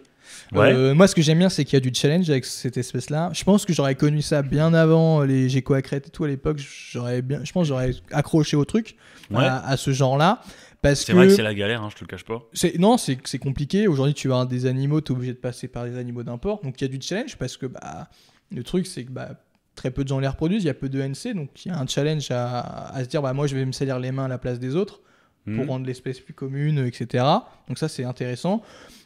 Ouais. 0.52 0.72
Euh, 0.72 0.94
moi, 0.94 1.06
ce 1.06 1.14
que 1.14 1.20
j'aime 1.20 1.38
bien, 1.38 1.50
c'est 1.50 1.64
qu'il 1.64 1.74
y 1.74 1.76
a 1.76 1.80
du 1.80 1.92
challenge 1.92 2.30
avec 2.30 2.46
cette 2.46 2.78
espèce-là. 2.78 3.30
Je 3.34 3.44
pense 3.44 3.66
que 3.66 3.72
j'aurais 3.74 3.96
connu 3.96 4.22
ça 4.22 4.40
bien 4.42 4.72
avant 4.72 5.22
les 5.22 5.48
Gecko 5.50 5.74
à 5.74 5.82
crête 5.82 6.06
et 6.06 6.10
tout 6.10 6.24
à 6.24 6.28
l'époque. 6.28 6.58
J'aurais 6.90 7.20
bien, 7.20 7.40
je 7.44 7.52
pense, 7.52 7.64
que 7.64 7.68
j'aurais 7.68 7.90
accroché 8.12 8.56
au 8.56 8.64
truc, 8.64 8.96
Ouais. 9.30 9.44
à, 9.44 9.58
à 9.66 9.76
ce 9.76 9.90
genre-là, 9.92 10.40
parce 10.80 11.00
C'est 11.04 11.12
vrai 11.12 11.26
que 11.26 11.34
c'est 11.34 11.42
la 11.42 11.54
galère, 11.54 11.82
hein, 11.82 11.88
je 11.90 11.96
te 11.96 12.00
le 12.00 12.06
cache 12.06 12.24
pas. 12.24 12.40
c'est 12.54 12.78
non, 12.78 12.96
c'est 12.96 13.18
c'est 13.24 13.38
compliqué. 13.38 13.88
Aujourd'hui, 13.88 14.14
tu 14.14 14.32
as 14.32 14.46
des 14.46 14.64
animaux, 14.64 15.02
tu 15.02 15.12
es 15.12 15.16
obligé 15.16 15.32
de 15.34 15.38
passer 15.38 15.68
par 15.68 15.84
des 15.84 15.98
animaux 15.98 16.22
d'import. 16.22 16.60
Donc, 16.62 16.80
il 16.80 16.84
y 16.84 16.86
a 16.86 16.96
du 16.96 17.00
challenge 17.06 17.36
parce 17.36 17.58
que 17.58 17.66
bah, 17.66 18.08
le 18.50 18.62
truc, 18.62 18.86
c'est 18.86 19.04
que 19.04 19.10
bah, 19.10 19.30
très 19.78 19.90
peu 19.90 20.02
de 20.04 20.08
gens 20.08 20.18
les 20.20 20.28
reproduisent. 20.28 20.62
Il 20.64 20.66
y 20.66 20.70
a 20.70 20.74
peu 20.74 20.88
de 20.90 21.00
NC, 21.00 21.34
donc 21.34 21.64
il 21.64 21.68
y 21.68 21.74
a 21.74 21.78
un 21.78 21.86
challenge 21.86 22.30
à, 22.30 22.88
à 22.94 23.02
se 23.04 23.08
dire 23.08 23.22
bah, 23.22 23.32
moi, 23.32 23.46
je 23.46 23.54
vais 23.56 23.64
me 23.64 23.72
salir 23.72 23.98
les 23.98 24.12
mains 24.12 24.26
à 24.26 24.28
la 24.28 24.38
place 24.38 24.58
des 24.58 24.76
autres 24.76 25.00
pour 25.44 25.64
Hmm. 25.64 25.70
rendre 25.70 25.86
l'espèce 25.86 26.20
plus 26.20 26.34
commune, 26.34 26.84
etc. 26.86 27.24
Donc 27.68 27.78
ça, 27.78 27.88
c'est 27.88 28.04
intéressant. 28.04 28.60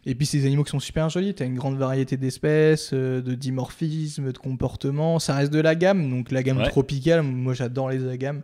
Et 0.05 0.17
puis, 0.17 0.29
des 0.33 0.45
animaux 0.45 0.65
qui 0.65 0.71
sont 0.73 0.81
super 0.81 1.09
jolis. 1.09 1.35
Tu 1.35 1.45
as 1.45 1.47
une 1.47 1.55
grande 1.55 1.77
variété 1.79 2.17
d'espèces, 2.17 2.91
euh, 2.93 3.21
de 3.23 3.35
dimorphisme, 3.37 4.33
de 4.33 4.39
comportement. 4.39 5.21
Ça 5.21 5.37
reste 5.37 5.53
de 5.53 5.61
la 5.61 5.77
gamme, 5.77 6.11
donc 6.11 6.33
la 6.33 6.43
gamme 6.43 6.59
Ouais. 6.59 6.69
tropicale. 6.69 7.23
Moi, 7.23 7.55
j'adore 7.55 7.91
les 7.91 8.19
gammes. 8.19 8.41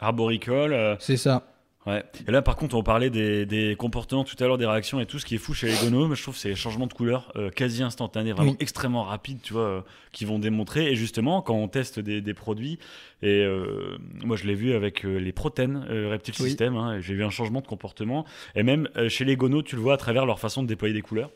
Arboricole. 0.00 0.72
euh, 0.74 0.96
C'est 0.98 1.16
ça. 1.16 1.42
Ouais. 1.88 2.04
Et 2.26 2.30
là, 2.30 2.42
par 2.42 2.56
contre, 2.56 2.76
on 2.76 2.82
parlait 2.82 3.08
des, 3.10 3.46
des 3.46 3.74
comportements 3.76 4.22
tout 4.24 4.36
à 4.38 4.46
l'heure, 4.46 4.58
des 4.58 4.66
réactions 4.66 5.00
et 5.00 5.06
tout. 5.06 5.18
Ce 5.18 5.24
qui 5.26 5.34
est 5.34 5.38
fou 5.38 5.54
chez 5.54 5.68
les 5.68 5.74
gonos, 5.82 6.14
je 6.14 6.22
trouve, 6.22 6.36
c'est 6.36 6.50
les 6.50 6.54
changements 6.54 6.86
de 6.86 6.92
couleur 6.92 7.32
euh, 7.36 7.50
quasi 7.50 7.82
instantanés, 7.82 8.32
vraiment 8.32 8.50
Oui. 8.50 8.56
extrêmement 8.60 9.04
rapides, 9.04 9.40
tu 9.42 9.54
vois, 9.54 9.62
euh, 9.62 9.80
qui 10.12 10.24
vont 10.24 10.38
démontrer. 10.38 10.90
Et 10.92 10.96
justement, 10.96 11.40
quand 11.42 11.54
on 11.54 11.66
teste 11.68 11.98
des, 11.98 12.20
des 12.20 12.34
produits, 12.34 12.78
et 13.22 13.42
euh, 13.42 13.96
moi, 14.22 14.36
je 14.36 14.44
l'ai 14.46 14.54
vu 14.54 14.74
avec 14.74 15.02
les 15.02 15.32
protéines 15.32 15.84
Reptile 15.88 16.34
Oui. 16.40 16.46
System, 16.48 16.76
hein, 16.76 17.00
j'ai 17.00 17.14
vu 17.14 17.24
un 17.24 17.30
changement 17.30 17.60
de 17.62 17.66
comportement. 17.66 18.24
Et 18.54 18.62
même 18.62 18.88
chez 19.08 19.24
les 19.24 19.36
gonos, 19.36 19.62
tu 19.62 19.74
le 19.76 19.82
vois 19.82 19.94
à 19.94 19.96
travers 19.96 20.26
leur 20.26 20.38
façon 20.38 20.62
de 20.62 20.68
déployer 20.68 20.94
des 20.94 21.02
couleurs. 21.02 21.30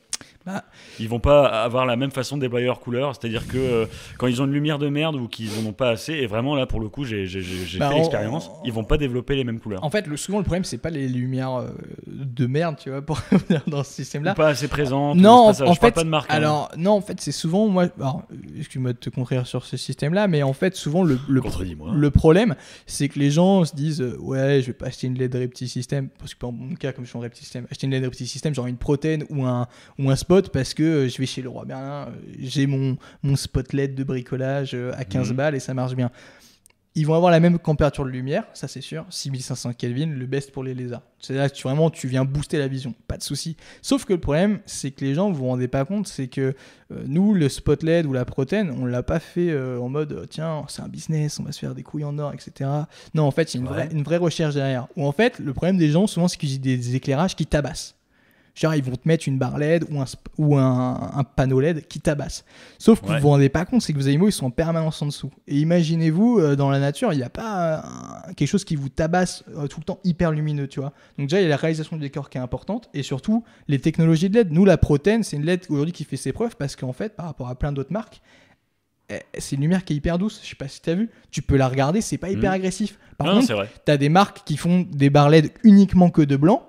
Bah. 0.47 0.65
Ils 0.99 1.09
vont 1.09 1.21
pas 1.21 1.47
avoir 1.63 1.87
la 1.87 1.97
même 1.97 2.11
façon 2.11 2.37
de 2.37 2.43
déployer 2.43 2.67
leurs 2.67 2.81
couleurs, 2.81 3.15
c'est-à-dire 3.15 3.47
que 3.47 3.57
euh, 3.59 3.87
quand 4.19 4.27
ils 4.27 4.43
ont 4.43 4.47
une 4.47 4.53
lumière 4.53 4.79
de 4.79 4.89
merde 4.89 5.15
ou 5.17 5.29
qu'ils 5.29 5.51
en 5.63 5.69
ont 5.69 5.73
pas 5.73 5.91
assez, 5.91 6.13
et 6.15 6.27
vraiment 6.27 6.55
là 6.57 6.67
pour 6.67 6.81
le 6.81 6.89
coup 6.89 7.05
j'ai 7.05 7.27
Bah, 7.79 7.89
fait 7.91 7.95
l'expérience, 7.97 8.51
ils 8.65 8.73
vont 8.73 8.85
pas 8.85 8.97
développer 8.99 9.37
les 9.37 9.45
mêmes 9.45 9.61
couleurs. 9.61 9.85
En 9.85 9.91
fait, 9.91 10.07
le, 10.07 10.17
souvent, 10.17 10.39
le 10.39 10.45
problème, 10.45 10.65
c'est 10.65 10.79
pas 10.79 10.91
les 10.91 11.09
lumières 11.09 11.55
euh, 11.55 11.69
de 12.07 12.47
merde, 12.47 12.77
tu 12.79 12.91
vois, 12.91 13.03
pour 13.07 13.21
venir 13.49 13.63
dans 13.67 13.85
ce 13.85 13.93
système-là. 13.93 14.35
pas 14.35 14.49
assez 14.49 14.69
présente. 14.69 15.17
Non, 15.17 15.49
en, 15.49 15.61
en 15.69 15.75
fait, 15.75 15.93
pas 15.95 16.03
de 16.05 16.09
marque. 16.09 16.31
hein. 16.31 16.35
alors 16.37 16.71
non, 16.77 16.93
en 16.93 17.01
fait, 17.01 17.21
c'est 17.21 17.33
souvent 17.33 17.69
moi. 17.69 17.87
Excuse-moi 18.59 18.93
de 18.93 18.99
te 18.99 19.11
contredire 19.11 19.47
sur 19.47 19.65
ce 19.65 19.77
système-là, 19.77 20.29
mais 20.29 20.43
en 20.43 20.53
fait, 20.53 20.75
souvent 20.77 21.03
le 21.05 21.19
le, 21.29 21.41
Contredis-moi. 21.41 21.93
le 21.95 22.11
problème, 22.11 22.55
c'est 22.87 23.09
que 23.09 23.19
les 23.19 23.31
gens 23.31 23.65
se 23.65 23.75
disent 23.75 24.01
euh, 24.01 24.17
ouais, 24.21 24.61
je 24.61 24.67
vais 24.69 24.73
pas 24.73 24.87
acheter 24.87 25.07
une 25.07 25.15
LED 25.19 25.35
Repti 25.35 25.69
System 25.69 26.09
parce 26.19 26.35
que 26.35 26.41
dans 26.41 26.53
mon 26.53 26.75
cas, 26.75 26.93
comme 26.93 27.05
je 27.05 27.11
suis 27.11 27.19
en 27.19 27.23
Repti 27.23 27.41
System, 27.43 27.67
acheter 27.71 27.87
une 27.87 27.93
LED 27.93 28.05
Repti 28.05 28.27
System, 28.27 28.55
genre 28.55 28.67
une 28.67 28.77
protéine 28.77 29.25
ou 29.31 29.45
un 29.45 29.67
ou 29.99 30.11
un 30.11 30.12
spot 30.17 30.51
parce 30.51 30.75
que 30.75 30.83
euh, 30.83 31.09
je 31.09 31.19
vais 31.19 31.27
chez 31.27 31.43
le 31.43 31.49
roi 31.49 31.65
Merlin, 31.65 32.09
euh, 32.09 32.11
j'ai 32.39 32.67
mon 32.67 32.97
mon 33.23 33.37
spot 33.37 33.73
LED 33.73 33.95
de 33.95 34.05
bricolage 34.05 34.73
euh, 34.75 34.93
à 34.97 35.05
15 35.05 35.31
Mhm. 35.31 35.37
balles 35.37 35.55
et 35.55 35.61
ça 35.61 35.75
marche 35.75 35.95
bien. 35.95 36.11
Ils 36.95 37.07
vont 37.07 37.15
avoir 37.15 37.33
la 37.33 37.41
même 37.41 37.59
température 37.59 38.05
de 38.05 38.11
lumière, 38.11 38.45
ça 38.53 38.69
c'est 38.69 38.83
sûr, 38.83 39.07
6500 39.09 39.73
Kelvin, 39.73 40.09
le 40.09 40.27
best 40.27 40.53
pour 40.53 40.63
les 40.63 40.75
lézards. 40.75 41.01
C'est 41.21 41.33
là 41.33 41.49
que 41.49 41.55
tu, 41.55 41.63
vraiment 41.63 41.89
tu 41.89 42.07
viens 42.07 42.27
booster 42.27 42.59
la 42.59 42.69
vision, 42.69 42.95
pas 43.09 43.17
de 43.17 43.23
souci. 43.23 43.57
Sauf 43.81 44.05
que 44.05 44.13
le 44.13 44.21
problème, 44.21 44.59
c'est 44.67 44.91
que 44.91 45.03
les 45.03 45.15
gens 45.15 45.31
vous 45.31 45.37
vous 45.39 45.47
rendez 45.47 45.69
pas 45.69 45.87
compte, 45.87 46.07
c'est 46.07 46.29
que 46.29 46.41
euh, 46.93 47.03
nous, 47.07 47.33
le 47.33 47.49
spot 47.49 47.83
LED 47.83 48.05
ou 48.05 48.13
la 48.13 48.27
protéine, 48.27 48.71
on 48.79 48.85
l'a 48.85 49.03
pas 49.03 49.21
fait 49.21 49.49
euh, 49.49 49.79
en 49.81 49.89
mode 49.89 50.13
euh, 50.13 50.27
tiens, 50.29 50.65
c'est 50.69 50.83
un 50.83 50.89
business, 50.89 51.41
on 51.41 51.45
va 51.45 51.53
se 51.53 51.61
faire 51.61 51.75
des 51.75 51.83
couilles 51.83 52.05
en 52.05 52.19
or, 52.19 52.35
etc. 52.35 52.69
Non, 53.15 53.23
en 53.23 53.31
fait, 53.31 53.55
il 53.55 53.57
y 53.57 53.61
a 53.61 53.63
une, 53.63 53.69
Ouais. 53.73 53.85
vraie, 53.87 53.89
une 53.91 54.03
vraie 54.03 54.19
recherche 54.19 54.53
derrière. 54.55 54.87
Ou 54.97 55.07
en 55.07 55.13
fait, 55.13 55.39
le 55.39 55.55
problème 55.55 55.79
des 55.79 55.89
gens, 55.89 56.07
souvent, 56.07 56.29
c'est 56.29 56.37
qu'ils 56.37 56.55
utilisent 56.57 56.91
des 56.91 56.97
éclairages 56.97 57.35
qui 57.37 57.47
tabassent. 57.47 57.95
Genre, 58.55 58.75
ils 58.75 58.83
vont 58.85 58.97
te 58.97 59.09
mettre 59.09 59.27
une 59.29 59.39
barre 59.39 59.57
LED 59.57 59.87
ou 59.91 59.99
un, 60.01 60.05
ou 60.37 60.59
un, 60.59 61.11
un 61.15 61.25
panneau 61.25 61.59
LED 61.59 61.87
qui 61.87 62.01
tabasse. 62.01 62.45
Sauf 62.79 63.01
que 63.01 63.07
Ouais. 63.07 63.15
vous 63.17 63.23
vous 63.23 63.29
rendez 63.31 63.49
pas 63.49 63.65
compte, 63.65 63.81
c'est 63.81 63.95
que 63.95 63.99
vos 63.99 64.09
animaux, 64.09 64.29
ils 64.29 64.33
sont 64.33 64.45
en 64.47 64.51
permanence 64.51 65.01
en 65.01 65.07
dessous. 65.07 65.31
Et 65.49 65.57
imaginez-vous, 65.59 66.39
euh, 66.39 66.55
dans 66.55 66.69
la 66.71 66.79
nature, 66.79 67.15
il 67.15 67.17
n'y 67.17 67.23
a 67.23 67.31
pas 67.31 67.79
euh, 68.29 68.33
quelque 68.35 68.49
chose 68.49 68.65
qui 68.67 68.77
vous 68.77 68.91
tabasse 68.91 69.43
euh, 69.57 69.69
tout 69.69 69.81
le 69.81 69.85
temps 69.85 70.01
hyper 70.05 70.33
lumineux, 70.33 70.69
tu 70.69 70.81
vois. 70.81 70.93
Donc 71.19 71.29
déjà, 71.29 71.41
il 71.41 71.45
y 71.45 71.47
a 71.47 71.49
la 71.49 71.57
réalisation 71.57 71.97
du 71.97 72.03
décor 72.03 72.29
qui 72.29 72.37
est 72.37 72.43
importante, 72.43 72.91
et 72.93 73.03
surtout, 73.03 73.43
les 73.69 73.79
technologies 73.79 74.29
de 74.29 74.35
LED. 74.35 74.53
Nous, 74.53 74.67
la 74.67 74.77
Proten, 74.77 75.23
c'est 75.23 75.37
une 75.37 75.45
LED 75.47 75.63
aujourd'hui 75.71 75.93
qui 75.93 76.05
fait 76.05 76.19
ses 76.19 76.33
preuves, 76.33 76.57
parce 76.57 76.77
qu'en 76.77 76.93
fait, 76.93 77.17
par 77.17 77.25
rapport 77.27 77.49
à 77.49 77.55
plein 77.55 77.73
d'autres 77.73 77.93
marques, 77.93 78.21
eh, 79.09 79.21
c'est 79.39 79.57
une 79.57 79.63
lumière 79.63 79.85
qui 79.85 79.95
est 79.95 79.97
hyper 79.97 80.19
douce. 80.19 80.41
Je 80.45 80.49
sais 80.51 80.57
pas 80.57 80.69
si 80.69 80.83
tu 80.83 80.91
as 80.91 80.95
vu. 80.95 81.09
Tu 81.31 81.41
peux 81.41 81.57
la 81.57 81.69
regarder, 81.69 82.03
c'est 82.03 82.19
pas 82.19 82.29
hyper 82.31 82.51
Mhm. 82.51 82.57
agressif. 82.57 82.99
Par 83.17 83.27
Non, 83.29 83.41
contre. 83.41 83.67
T'as 83.87 83.97
des 83.97 84.09
marques 84.11 84.43
qui 84.45 84.59
font 84.59 84.87
des 84.91 85.09
barres 85.09 85.31
LED 85.31 85.53
uniquement 85.65 86.11
que 86.11 86.21
de 86.23 86.37
blanc. 86.37 86.69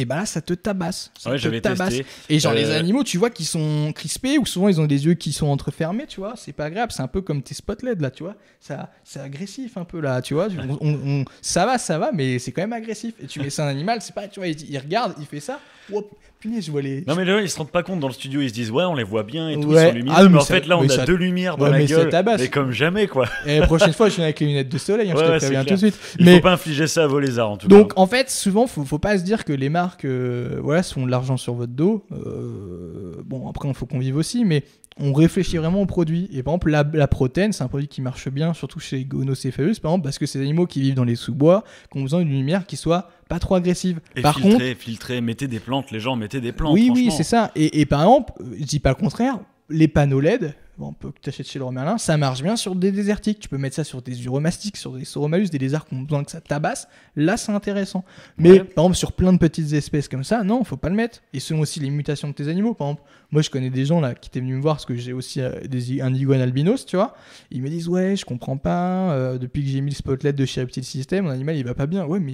Et 0.00 0.04
bah 0.06 0.16
là, 0.16 0.24
ça 0.26 0.40
te 0.40 0.54
tabasse. 0.54 1.10
Ça 1.18 1.30
Ouais, 1.30 1.38
te 1.38 1.58
tabasse. 1.58 1.90
testé. 1.90 2.06
Et 2.28 2.38
genre, 2.38 2.54
les 2.54 2.64
Euh, 2.70 2.78
animaux, 2.78 3.04
tu 3.04 3.18
vois, 3.18 3.28
qui 3.30 3.44
sont 3.44 3.92
crispés 3.94 4.38
ou 4.38 4.46
souvent 4.46 4.68
ils 4.68 4.80
ont 4.80 4.86
des 4.86 5.04
yeux 5.04 5.14
qui 5.14 5.32
sont 5.32 5.46
entrefermés, 5.48 6.06
tu 6.06 6.20
vois. 6.20 6.34
C'est 6.36 6.52
pas 6.52 6.64
agréable. 6.64 6.90
C'est 6.92 7.02
un 7.02 7.08
peu 7.08 7.20
comme 7.20 7.42
tes 7.42 7.54
spots 7.54 7.74
LED 7.82 8.00
là, 8.00 8.10
tu 8.10 8.22
vois. 8.22 8.34
Ça, 8.60 8.90
c'est 9.04 9.20
agressif 9.20 9.76
un 9.76 9.84
peu 9.84 10.00
là, 10.00 10.22
tu 10.22 10.34
vois. 10.34 10.48
On- 10.68 10.78
on- 10.80 11.20
on- 11.20 11.24
ça 11.42 11.66
va, 11.66 11.76
ça 11.78 11.98
va, 11.98 12.12
mais 12.12 12.38
c'est 12.38 12.52
quand 12.52 12.62
même 12.62 12.72
agressif. 12.72 13.14
Et 13.22 13.26
tu 13.26 13.40
mets 13.40 13.50
ça 13.50 13.64
un 13.66 13.68
animal, 13.68 14.00
c'est 14.00 14.14
pas, 14.14 14.26
tu 14.28 14.40
vois, 14.40 14.48
il, 14.48 14.70
il 14.70 14.78
regarde, 14.78 15.14
il 15.18 15.26
fait 15.26 15.40
ça. 15.40 15.60
Hop, 15.92 16.10
punaise, 16.40 16.64
je 16.66 16.70
vois 16.70 16.80
les. 16.82 17.04
Non 17.06 17.14
mais 17.16 17.24
là 17.24 17.40
ils 17.40 17.50
se 17.50 17.58
rendent 17.58 17.70
pas 17.70 17.82
compte 17.82 18.00
dans 18.00 18.06
le 18.08 18.12
studio, 18.14 18.40
ils 18.40 18.48
se 18.48 18.54
disent 18.54 18.70
ouais 18.70 18.84
on 18.84 18.94
les 18.94 19.02
voit 19.04 19.22
bien 19.24 19.48
et 19.50 19.60
tout, 19.60 19.68
Ouais. 19.68 19.84
ils 19.84 19.88
sont 19.88 19.94
lumineux, 19.94 20.14
Ah, 20.16 20.22
mais 20.24 20.28
mais 20.30 20.36
en 20.38 20.40
ça- 20.40 20.54
fait 20.54 20.66
là 20.66 20.78
on 20.78 20.84
a 20.84 20.88
ça- 20.88 21.04
deux 21.04 21.14
lumières 21.14 21.56
dans 21.56 21.64
Ouais, 21.66 21.70
la 21.72 21.78
mais 21.78 21.86
gueule, 21.86 22.10
mais 22.38 22.48
comme 22.48 22.72
jamais 22.72 23.06
quoi. 23.06 23.26
Et 23.46 23.58
la 23.58 23.66
prochaine 23.66 23.92
fois, 23.92 24.08
je 24.08 24.14
viens 24.16 24.24
avec 24.24 24.40
les 24.40 24.46
lunettes 24.46 24.68
de 24.68 24.78
soleil, 24.78 25.10
hein, 25.10 25.14
Ouais, 25.14 25.24
je 25.26 25.32
te 25.32 25.36
préviens 25.38 25.64
tout 25.64 25.74
de 25.74 25.78
suite. 25.78 25.98
Il 26.18 26.24
mais 26.24 26.36
faut 26.36 26.42
pas 26.42 26.52
infliger 26.52 26.86
ça 26.86 27.04
à 27.04 27.06
vos 27.06 27.20
lézards 27.20 27.50
en 27.50 27.56
tout 27.56 27.68
Donc 27.68 27.94
cas. 27.94 28.00
en 28.00 28.06
fait, 28.06 28.30
souvent, 28.30 28.66
faut, 28.66 28.84
faut 28.84 28.98
pas 28.98 29.18
se 29.18 29.22
dire 29.24 29.44
que 29.44 29.52
les 29.52 29.68
marques, 29.68 30.04
euh, 30.04 30.58
voilà, 30.62 30.82
sont 30.82 31.04
de 31.04 31.10
l'argent 31.10 31.36
sur 31.36 31.54
votre 31.54 31.72
dos. 31.72 32.04
Euh, 32.12 33.14
bon, 33.24 33.48
après, 33.48 33.68
il 33.68 33.74
faut 33.74 33.86
qu'on 33.86 33.98
vive 33.98 34.16
aussi, 34.16 34.44
mais 34.44 34.64
on 35.00 35.12
réfléchit 35.12 35.56
vraiment 35.56 35.82
au 35.82 35.86
produit. 35.86 36.28
Et 36.32 36.42
par 36.42 36.52
exemple, 36.52 36.70
la, 36.70 36.84
la 36.92 37.08
protéine, 37.08 37.52
c'est 37.52 37.64
un 37.64 37.68
produit 37.68 37.88
qui 37.88 38.02
marche 38.02 38.28
bien, 38.28 38.54
surtout 38.54 38.80
chez 38.80 39.04
Gonocéphalus, 39.04 39.78
par 39.80 39.92
exemple, 39.92 40.04
parce 40.04 40.18
que 40.18 40.26
ces 40.26 40.40
animaux 40.40 40.66
qui 40.66 40.80
vivent 40.80 40.94
dans 40.94 41.04
les 41.04 41.16
sous-bois, 41.16 41.64
qui 41.90 41.98
ont 41.98 42.02
besoin 42.02 42.20
d'une 42.20 42.30
lumière 42.30 42.66
qui 42.66 42.76
soit 42.76 43.10
pas 43.28 43.38
trop 43.38 43.54
agressive. 43.54 44.00
Et 44.16 44.22
par 44.22 44.34
contre, 44.34 44.48
filtrer, 44.48 44.74
filtrer, 44.74 45.20
mettez 45.20 45.48
des 45.48 45.60
plantes, 45.60 45.90
les 45.90 46.00
gens 46.00 46.16
mettez 46.16 46.40
des 46.40 46.52
plantes. 46.52 46.74
oui, 46.74 46.90
oui, 46.92 47.10
c'est 47.10 47.22
ça. 47.22 47.50
Et, 47.56 47.80
et 47.80 47.86
par 47.86 48.00
exemple, 48.00 48.32
je 48.58 48.64
dis 48.64 48.80
pas 48.80 48.90
le 48.90 48.96
contraire, 48.96 49.38
les 49.68 49.88
panneaux 49.88 50.20
LED, 50.20 50.54
bon, 50.80 50.92
que 50.94 51.06
tu 51.20 51.28
achètes 51.28 51.46
chez 51.46 51.58
Leroy 51.58 51.72
Merlin, 51.72 51.98
ça 51.98 52.16
marche 52.16 52.42
bien 52.42 52.56
sur 52.56 52.74
des 52.74 52.90
désertiques. 52.90 53.38
Tu 53.38 53.48
peux 53.48 53.58
mettre 53.58 53.76
ça 53.76 53.84
sur 53.84 54.02
des 54.02 54.24
uromastiques, 54.24 54.76
sur 54.76 54.92
des 54.92 55.04
sauromalus, 55.04 55.50
des 55.50 55.58
lézards 55.58 55.86
qui 55.86 55.94
ont 55.94 56.00
besoin 56.00 56.24
que 56.24 56.30
ça 56.30 56.40
tabasse. 56.40 56.88
Là, 57.14 57.36
c'est 57.36 57.52
intéressant. 57.52 58.04
Mais 58.38 58.50
Ouais. 58.52 58.64
par 58.64 58.84
exemple, 58.84 58.96
sur 58.96 59.12
plein 59.12 59.32
de 59.32 59.38
petites 59.38 59.72
espèces 59.74 60.08
comme 60.08 60.24
ça, 60.24 60.42
non, 60.42 60.64
faut 60.64 60.76
pas 60.76 60.88
le 60.88 60.96
mettre. 60.96 61.20
Et 61.32 61.38
selon 61.40 61.60
aussi 61.60 61.78
les 61.78 61.90
mutations 61.90 62.28
de 62.28 62.32
tes 62.32 62.48
animaux. 62.48 62.74
Par 62.74 62.88
exemple, 62.88 63.02
moi, 63.30 63.42
je 63.42 63.50
connais 63.50 63.70
des 63.70 63.84
gens 63.84 64.00
là 64.00 64.14
qui 64.14 64.28
étaient 64.28 64.40
venus 64.40 64.56
me 64.56 64.62
voir 64.62 64.76
parce 64.76 64.86
que 64.86 64.96
j'ai 64.96 65.12
aussi 65.12 65.40
euh, 65.40 65.60
des, 65.68 66.00
un 66.00 66.12
iguane 66.12 66.40
albinos, 66.40 66.84
tu 66.86 66.96
vois. 66.96 67.14
Ils 67.50 67.62
me 67.62 67.68
disent, 67.68 67.86
ouais, 67.88 68.16
je 68.16 68.24
comprends 68.24 68.56
pas. 68.56 69.12
euh, 69.12 69.38
depuis 69.38 69.62
que 69.62 69.68
j'ai 69.68 69.80
mis 69.80 69.90
le 69.90 69.96
spotlight 69.96 70.34
de 70.34 70.44
chez 70.46 70.62
Reptile 70.62 70.84
System, 70.84 71.26
mon 71.26 71.30
animal, 71.30 71.56
il 71.56 71.64
va 71.64 71.74
pas 71.74 71.86
bien. 71.86 72.04
Ouais, 72.06 72.18
mais 72.20 72.32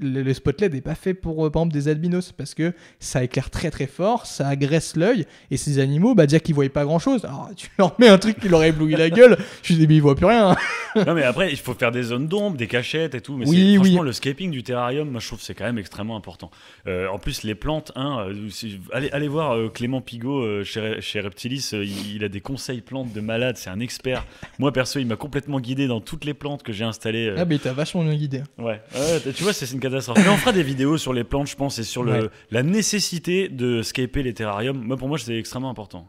le, 0.00 0.22
le 0.22 0.34
spotlight 0.34 0.72
n'est 0.72 0.80
pas 0.80 0.94
fait 0.94 1.14
pour, 1.14 1.46
euh, 1.46 1.50
par 1.50 1.62
exemple, 1.62 1.74
des 1.74 1.88
albinos 1.88 2.32
parce 2.32 2.54
que 2.54 2.72
ça 2.98 3.22
éclaire 3.24 3.50
très 3.50 3.70
très 3.70 3.86
fort, 3.86 4.26
ça 4.26 4.48
agresse 4.48 4.96
l'œil. 4.96 5.26
Et 5.50 5.56
ces 5.56 5.78
animaux, 5.78 6.14
bah, 6.14 6.26
déjà 6.26 6.40
qu'ils 6.40 6.54
voyaient 6.54 6.68
pas 6.70 6.84
grand 6.84 6.98
chose. 6.98 7.24
Alors, 7.24 7.50
tu 7.56 7.68
leur 7.78 7.94
mets 7.98 8.08
un 8.08 8.18
truc 8.18 8.38
qui 8.40 8.48
leur 8.48 8.62
éblouit 8.64 8.94
la 8.96 9.10
gueule. 9.10 9.36
Je 9.62 9.74
dis, 9.74 9.86
mais 9.86 9.96
ils 9.96 10.02
voient 10.02 10.16
plus 10.16 10.26
rien. 10.26 10.56
Non 11.06 11.14
mais 11.14 11.22
après 11.22 11.50
il 11.50 11.56
faut 11.58 11.74
faire 11.74 11.92
des 11.92 12.02
zones 12.02 12.26
d'ombre, 12.26 12.56
des 12.56 12.66
cachettes 12.66 13.14
et 13.14 13.20
tout. 13.20 13.36
Mais 13.36 13.46
Oui, 13.46 13.76
franchement 13.76 14.02
le 14.02 14.12
scaping 14.12 14.50
du 14.50 14.62
terrarium, 14.62 15.08
moi 15.08 15.20
je 15.20 15.26
trouve 15.26 15.40
c'est 15.40 15.54
quand 15.54 15.66
même 15.66 15.78
extrêmement 15.78 16.16
important. 16.16 16.50
Euh, 16.88 17.06
en 17.08 17.18
plus 17.18 17.42
les 17.42 17.54
plantes, 17.54 17.92
hein, 17.94 18.26
euh, 18.30 18.48
allez, 18.92 19.10
allez 19.10 19.28
voir 19.28 19.70
Clément 19.72 20.00
Pigot 20.00 20.64
chez, 20.64 20.96
chez 21.00 21.20
Reptilis, 21.20 21.70
il, 21.72 22.16
il 22.16 22.24
a 22.24 22.28
des 22.28 22.40
conseils 22.40 22.80
plantes 22.80 23.12
de 23.12 23.20
malade, 23.20 23.58
c'est 23.58 23.70
un 23.70 23.80
expert. 23.80 24.24
Moi 24.58 24.72
perso 24.72 24.98
il 24.98 25.06
m'a 25.06 25.16
complètement 25.16 25.60
guidé 25.60 25.86
dans 25.86 26.00
toutes 26.00 26.24
les 26.24 26.34
plantes 26.34 26.62
que 26.62 26.72
j'ai 26.72 26.84
installées. 26.84 27.34
Ah, 27.36 27.44
mais 27.44 27.58
t'as 27.58 27.74
vachement 27.74 28.02
bien 28.02 28.14
guidé. 28.16 28.42
Ouais, 28.56 28.80
ouais, 28.94 29.32
tu 29.34 29.42
vois, 29.42 29.52
c'est 29.52 29.70
une 29.70 29.80
catastrophe. 29.88 30.18
Mais 30.18 30.28
on 30.28 30.36
fera 30.36 30.52
des 30.52 30.62
vidéos 30.62 30.98
sur 30.98 31.12
les 31.12 31.24
plantes, 31.24 31.48
je 31.48 31.56
pense, 31.56 31.78
et 31.78 31.84
sur 31.84 32.02
le, 32.02 32.12
Ouais. 32.12 32.28
la 32.50 32.62
nécessité 32.62 33.48
de 33.48 33.82
scaper 33.82 34.22
les 34.22 34.34
terrariums. 34.34 34.78
Moi, 34.82 34.96
pour 34.96 35.08
moi, 35.08 35.18
c'est 35.18 35.36
extrêmement 35.38 35.70
important. 35.70 36.08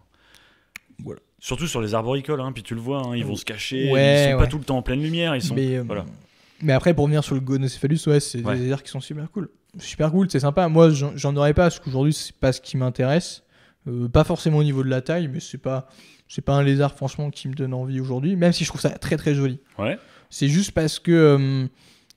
Voilà. 1.03 1.19
Surtout 1.39 1.67
sur 1.67 1.81
les 1.81 1.93
arboricoles, 1.95 2.41
hein, 2.41 2.51
puis 2.51 2.63
tu 2.63 2.75
le 2.75 2.81
vois, 2.81 3.01
hein, 3.05 3.15
ils 3.15 3.23
vont 3.25 3.35
se 3.35 3.45
cacher, 3.45 3.89
Ouais, 3.91 4.25
ils 4.27 4.31
sont 4.33 4.37
pas 4.37 4.47
tout 4.47 4.57
le 4.57 4.63
temps 4.65 4.77
en 4.77 4.81
pleine 4.81 5.01
lumière, 5.01 5.35
ils 5.35 5.41
sont. 5.41 5.55
Mais, 5.55 5.77
euh, 5.77 5.83
voilà. 5.85 6.05
mais 6.61 6.73
après, 6.73 6.93
pour 6.93 7.05
revenir 7.05 7.23
sur 7.23 7.35
le 7.35 7.41
Gonocéphalus, 7.41 8.07
ouais, 8.07 8.19
c'est 8.19 8.41
des 8.41 8.55
lézards 8.55 8.83
qui 8.83 8.89
sont 8.91 8.99
super 8.99 9.29
cool. 9.31 9.49
Super 9.77 10.11
cool, 10.11 10.29
c'est 10.29 10.39
sympa. 10.41 10.67
Moi, 10.67 10.89
j'en 10.89 11.15
j'en 11.15 11.35
aurais 11.37 11.53
pas 11.53 11.63
parce 11.63 11.79
qu'aujourd'hui, 11.79 12.11
c'est 12.11 12.35
pas 12.35 12.51
ce 12.51 12.59
qui 12.59 12.75
m'intéresse. 12.75 13.43
Euh, 13.87 14.09
pas 14.09 14.23
forcément 14.25 14.57
au 14.57 14.63
niveau 14.63 14.83
de 14.83 14.89
la 14.89 14.99
taille, 15.01 15.29
mais 15.29 15.39
c'est 15.39 15.57
pas, 15.59 15.87
c'est 16.27 16.41
pas 16.43 16.53
un 16.55 16.63
lézard, 16.63 16.93
franchement, 16.95 17.29
qui 17.29 17.47
me 17.47 17.53
donne 17.53 17.73
envie 17.73 18.01
aujourd'hui, 18.01 18.35
même 18.35 18.51
si 18.51 18.63
je 18.65 18.69
trouve 18.69 18.81
ça 18.81 18.89
très 18.89 19.15
très 19.15 19.33
joli. 19.35 19.59
Ouais. 19.77 19.97
C'est 20.29 20.49
juste 20.49 20.71
parce 20.71 20.99
que, 20.99 21.11
euh, 21.11 21.67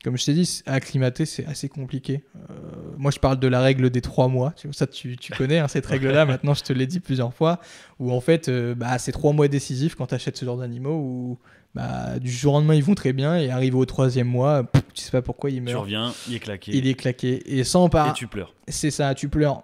comme 0.04 0.16
je 0.18 0.24
t'ai 0.24 0.34
dit, 0.34 0.62
acclimater, 0.66 1.24
c'est 1.26 1.46
assez 1.46 1.68
compliqué. 1.68 2.24
Euh, 2.50 2.54
moi, 2.98 3.10
je 3.12 3.18
parle 3.18 3.38
de 3.38 3.46
la 3.48 3.60
règle 3.60 3.88
des 3.90 4.00
trois 4.00 4.28
mois. 4.28 4.52
Tu- 4.56 4.72
Ça, 4.72 4.86
tu, 4.86 5.16
tu 5.16 5.32
connais 5.32 5.58
hein, 5.58 5.68
cette 5.68 5.86
règle-là. 5.94 6.24
Maintenant, 6.26 6.54
je 6.54 6.62
te 6.62 6.72
l'ai 6.72 6.86
dit 6.86 7.00
plusieurs 7.00 7.32
fois. 7.32 7.60
Où 8.00 8.12
en 8.12 8.20
fait, 8.20 8.48
euh, 8.48 8.74
bah, 8.74 8.98
c'est 8.98 9.12
trois 9.12 9.32
mois 9.32 9.46
décisifs 9.48 9.94
quand 9.94 10.06
tu 10.08 10.14
achètes 10.14 10.36
ce 10.36 10.44
genre 10.44 10.56
d'animaux. 10.58 10.96
Où 10.98 11.38
bah, 11.74 12.18
du 12.18 12.30
jour 12.30 12.54
au 12.54 12.58
lendemain, 12.58 12.74
ils 12.74 12.82
vont 12.84 12.94
très 12.94 13.12
bien. 13.12 13.36
Et 13.38 13.50
arrivé 13.50 13.76
au 13.76 13.84
troisième 13.86 14.26
mois, 14.28 14.64
pff, 14.64 14.82
tu 14.92 15.02
sais 15.02 15.10
pas 15.10 15.22
pourquoi 15.22 15.50
ils 15.50 15.56
Tu 15.56 15.62
meurent. 15.62 15.82
reviens, 15.82 16.12
il 16.28 16.34
est 16.34 16.40
claqué, 16.40 16.72
Il 16.76 16.86
est 16.86 16.94
claqué. 16.94 17.42
Et 17.58 17.62
sans 17.64 17.88
pas. 17.88 18.08
et 18.10 18.12
tu 18.12 18.26
pleures. 18.26 18.54
C'est 18.68 18.90
ça, 18.90 19.14
tu 19.14 19.28
pleures. 19.28 19.62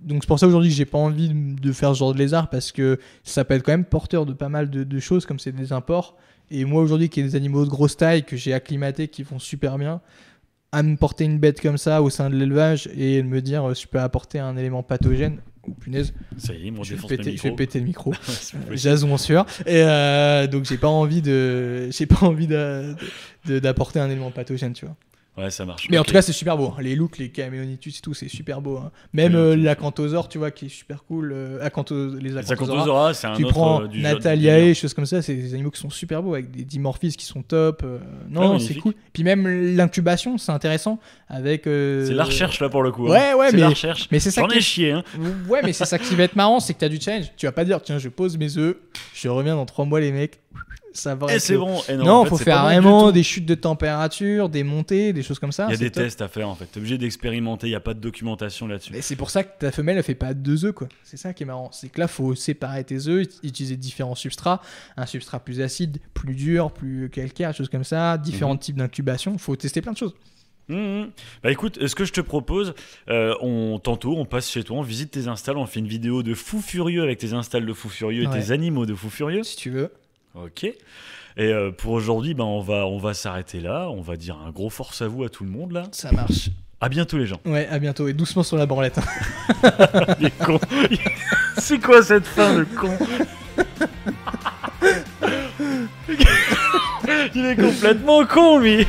Donc 0.00 0.22
c'est 0.22 0.28
pour 0.28 0.38
ça 0.38 0.46
aujourd'hui 0.46 0.70
que 0.70 0.76
j'ai 0.76 0.84
pas 0.84 0.98
envie 0.98 1.28
de 1.30 1.60
de 1.60 1.72
faire 1.72 1.92
ce 1.92 1.98
genre 1.98 2.14
de 2.14 2.18
lézard 2.18 2.48
parce 2.50 2.70
que 2.70 3.00
ça 3.24 3.44
peut 3.44 3.54
être 3.54 3.64
quand 3.64 3.72
même 3.72 3.84
porteur 3.84 4.24
de 4.26 4.32
pas 4.32 4.48
mal 4.48 4.70
de, 4.70 4.84
de 4.84 4.98
choses 5.00 5.26
comme 5.26 5.40
c'est 5.40 5.50
des 5.50 5.72
imports. 5.72 6.16
Et 6.50 6.64
moi 6.64 6.82
aujourd'hui 6.82 7.08
qui 7.08 7.20
ai 7.20 7.22
des 7.22 7.36
animaux 7.36 7.64
de 7.64 7.70
grosse 7.70 7.96
taille 7.96 8.24
que 8.24 8.36
j'ai 8.36 8.52
acclimatés 8.52 9.08
qui 9.08 9.24
font 9.24 9.38
super 9.38 9.78
bien, 9.78 10.00
à 10.72 10.82
me 10.82 10.96
porter 10.96 11.24
une 11.24 11.38
bête 11.38 11.60
comme 11.60 11.78
ça 11.78 12.02
au 12.02 12.10
sein 12.10 12.30
de 12.30 12.36
l'élevage 12.36 12.88
et 12.96 13.22
de 13.22 13.26
me 13.26 13.40
dire 13.40 13.68
euh, 13.70 13.74
je 13.74 13.86
peux 13.86 14.00
apporter 14.00 14.38
un 14.38 14.56
élément 14.56 14.82
pathogène, 14.82 15.40
oh, 15.66 15.70
punaise, 15.80 16.12
Ça 16.36 16.52
y 16.54 16.68
est, 16.68 16.70
mon 16.70 16.82
je 16.82 16.94
vais, 16.94 17.06
péter, 17.06 17.30
le 17.30 17.36
je 17.36 17.42
vais 17.42 17.50
micro. 17.50 17.56
péter 17.56 17.78
le 17.80 17.84
micro. 17.86 18.14
Jason 18.72 19.12
en 19.12 19.18
sueur. 19.18 19.46
Et 19.66 19.82
euh, 19.82 20.46
donc 20.46 20.64
j'ai 20.64 20.76
pas 20.76 20.88
envie 20.88 21.22
de, 21.22 21.90
j'ai 21.90 22.06
pas 22.06 22.26
envie 22.26 22.46
d'apporter 23.46 23.98
un 24.00 24.10
élément 24.10 24.30
pathogène, 24.30 24.72
tu 24.72 24.84
vois. 24.84 24.96
Ouais, 25.38 25.50
ça 25.50 25.64
marche. 25.64 25.86
Mais 25.88 25.98
en 25.98 26.02
tout 26.04 26.12
cas, 26.12 26.20
c'est 26.20 26.32
super 26.32 26.56
beau. 26.56 26.74
hein. 26.76 26.82
Les 26.82 26.96
looks, 26.96 27.16
les 27.18 27.28
caméonitus 27.30 27.98
et 27.98 28.00
tout, 28.02 28.12
c'est 28.12 28.28
super 28.28 28.60
beau. 28.60 28.78
hein. 28.78 28.90
Même 29.12 29.36
euh, 29.36 29.54
ok. 29.54 29.60
l'acanthosaure, 29.62 30.28
tu 30.28 30.38
vois, 30.38 30.50
qui 30.50 30.66
est 30.66 30.68
super 30.68 31.04
cool. 31.04 31.30
euh, 31.32 31.64
acantho- 31.66 32.16
les. 32.18 32.36
Acanthosaura, 32.36 33.14
c'est 33.14 33.28
un 33.28 33.34
Tu 33.36 33.44
autre 33.44 33.54
prends 33.54 33.82
euh, 33.82 33.86
du 33.86 34.00
Nataliae, 34.02 34.74
choses 34.74 34.94
comme 34.94 35.06
ça, 35.06 35.22
c'est 35.22 35.34
des 35.34 35.54
animaux 35.54 35.70
qui 35.70 35.80
sont 35.80 35.90
super 35.90 36.22
beaux 36.22 36.34
avec 36.34 36.50
des 36.50 36.64
dimorphismes 36.64 37.16
qui 37.16 37.24
sont 37.26 37.42
top. 37.42 37.82
euh, 37.84 37.98
Ah, 38.02 38.06
Non, 38.30 38.42
c'est 38.42 38.48
magnifique. 38.64 38.82
cool. 38.82 38.94
Puis 39.12 39.22
même 39.22 39.46
l'incubation, 39.76 40.38
c'est 40.38 40.50
intéressant 40.52 40.98
avec. 41.28 41.66
euh, 41.66 42.04
C'est 42.06 42.14
la 42.14 42.24
recherche 42.24 42.60
là 42.60 42.68
pour 42.68 42.82
le 42.82 42.90
coup. 42.90 43.06
hein. 43.06 43.10
Ouais, 43.10 43.34
ouais, 43.34 43.50
c'est 43.50 43.56
mais- 43.56 43.62
la 43.62 43.68
recherche. 43.68 44.08
Mais 44.10 44.18
c'est 44.18 44.30
ça 44.32 44.40
J'en 44.42 44.48
ai 44.48 44.60
chié, 44.60 44.92
hein. 44.92 45.04
Ouais, 45.48 45.60
mais 45.62 45.72
c'est 45.72 45.84
ça 45.84 45.98
qui 45.98 46.14
va 46.16 46.24
être 46.24 46.36
marrant, 46.36 46.58
c'est 46.58 46.74
que 46.74 46.80
tu 46.80 46.84
as 46.84 46.88
du 46.88 47.00
challenge. 47.00 47.26
Tu 47.36 47.46
vas 47.46 47.52
pas 47.52 47.64
dire, 47.64 47.80
tiens, 47.80 47.98
je 47.98 48.08
pose 48.08 48.36
mes 48.36 48.56
œufs, 48.58 48.76
je 49.14 49.28
reviens 49.28 49.54
dans 49.54 49.66
trois 49.66 49.84
mois, 49.84 50.00
les 50.00 50.10
mecs. 50.10 50.40
Ça 50.98 51.14
va. 51.14 51.32
Et 51.32 51.36
être 51.36 51.40
c'est 51.40 51.52
le- 51.54 51.60
bon. 51.60 51.80
Et 51.88 51.96
non, 51.96 52.04
Non, 52.04 52.12
en 52.14 52.24
fait, 52.24 52.30
faut 52.30 52.36
faire 52.38 52.62
vraiment 52.64 53.12
des 53.12 53.22
chutes 53.22 53.46
de 53.46 53.54
température, 53.54 54.48
des 54.48 54.64
montées, 54.64 55.12
des 55.12 55.22
choses 55.22 55.38
comme 55.38 55.52
ça. 55.52 55.66
Il 55.68 55.72
y 55.72 55.74
a 55.74 55.76
des 55.78 55.90
top. 55.90 56.02
tests 56.04 56.20
à 56.22 56.28
faire 56.28 56.48
en 56.48 56.54
fait. 56.54 56.66
T'es 56.66 56.78
obligé 56.78 56.98
d'expérimenter, 56.98 57.66
il 57.68 57.70
n'y 57.70 57.76
a 57.76 57.80
pas 57.80 57.94
de 57.94 58.00
documentation 58.00 58.66
là-dessus. 58.66 58.92
Mais 58.92 59.00
c'est 59.02 59.16
pour 59.16 59.30
ça 59.30 59.44
que 59.44 59.58
ta 59.58 59.70
femelle, 59.70 59.96
elle 59.96 60.02
fait 60.02 60.14
pas 60.14 60.34
deux 60.34 60.64
œufs, 60.64 60.74
quoi. 60.74 60.88
C'est 61.04 61.16
ça 61.16 61.32
qui 61.32 61.44
est 61.44 61.46
marrant. 61.46 61.70
C'est 61.72 61.88
que 61.88 62.00
là, 62.00 62.08
faut 62.08 62.34
séparer 62.34 62.84
tes 62.84 63.06
œufs, 63.08 63.22
ut- 63.24 63.46
utiliser 63.46 63.76
différents 63.76 64.14
substrats. 64.14 64.60
Un 64.96 65.06
substrat 65.06 65.40
plus 65.40 65.60
acide, 65.60 65.98
plus 66.14 66.34
dur, 66.34 66.72
plus 66.72 67.08
calcaire, 67.10 67.54
choses 67.54 67.68
comme 67.68 67.84
ça. 67.84 68.18
Différents 68.18 68.54
Mhm. 68.54 68.58
types 68.58 68.76
d'incubation. 68.76 69.38
Faut 69.38 69.54
tester 69.56 69.80
plein 69.80 69.92
de 69.92 69.98
choses. 69.98 70.14
Mhm. 70.70 71.08
Bah 71.42 71.50
écoute, 71.50 71.78
ce 71.86 71.94
que 71.94 72.04
je 72.04 72.12
te 72.12 72.20
propose, 72.20 72.74
euh, 73.08 73.32
on 73.40 73.78
tantôt 73.78 74.14
on 74.18 74.26
passe 74.26 74.50
chez 74.50 74.62
toi, 74.62 74.76
on 74.76 74.82
visite 74.82 75.10
tes 75.10 75.26
installs, 75.26 75.56
on 75.56 75.64
fait 75.64 75.80
une 75.80 75.88
vidéo 75.88 76.22
de 76.22 76.34
fou 76.34 76.60
furieux 76.60 77.02
avec 77.02 77.16
tes 77.18 77.32
installs 77.32 77.64
de 77.64 77.72
fou 77.72 77.88
furieux 77.88 78.24
et 78.24 78.26
Ouais. 78.26 78.38
tes 78.38 78.50
animaux 78.50 78.84
de 78.84 78.94
fou 78.94 79.08
furieux. 79.08 79.44
Si 79.44 79.56
tu 79.56 79.70
veux. 79.70 79.90
Ok. 80.34 80.64
Et 80.64 80.76
euh, 81.40 81.70
pour 81.70 81.92
aujourd'hui, 81.92 82.34
ben 82.34 82.44
on 82.44 82.60
va 82.60 82.86
on 82.86 82.98
va 82.98 83.14
s'arrêter 83.14 83.60
là. 83.60 83.88
On 83.90 84.00
va 84.00 84.16
dire 84.16 84.36
un 84.44 84.50
gros 84.50 84.70
force 84.70 85.02
à 85.02 85.08
vous 85.08 85.22
à 85.24 85.28
tout 85.28 85.44
le 85.44 85.50
monde 85.50 85.72
là. 85.72 85.84
Ça 85.92 86.10
marche. 86.12 86.50
À 86.80 86.88
bientôt 86.88 87.18
les 87.18 87.26
gens. 87.26 87.40
Ouais, 87.44 87.66
à 87.68 87.78
bientôt. 87.78 88.08
Et 88.08 88.12
doucement 88.12 88.42
sur 88.42 88.56
la 88.56 88.66
branlette. 88.66 88.98
hein. 88.98 89.62
C'est 91.58 91.78
quoi 91.80 92.02
cette 92.02 92.26
fin 92.26 92.54
de 92.54 92.64
con? 92.64 92.96
Il 97.34 97.44
est 97.46 97.56
complètement 97.56 98.24
con 98.26 98.58
lui. 98.58 98.86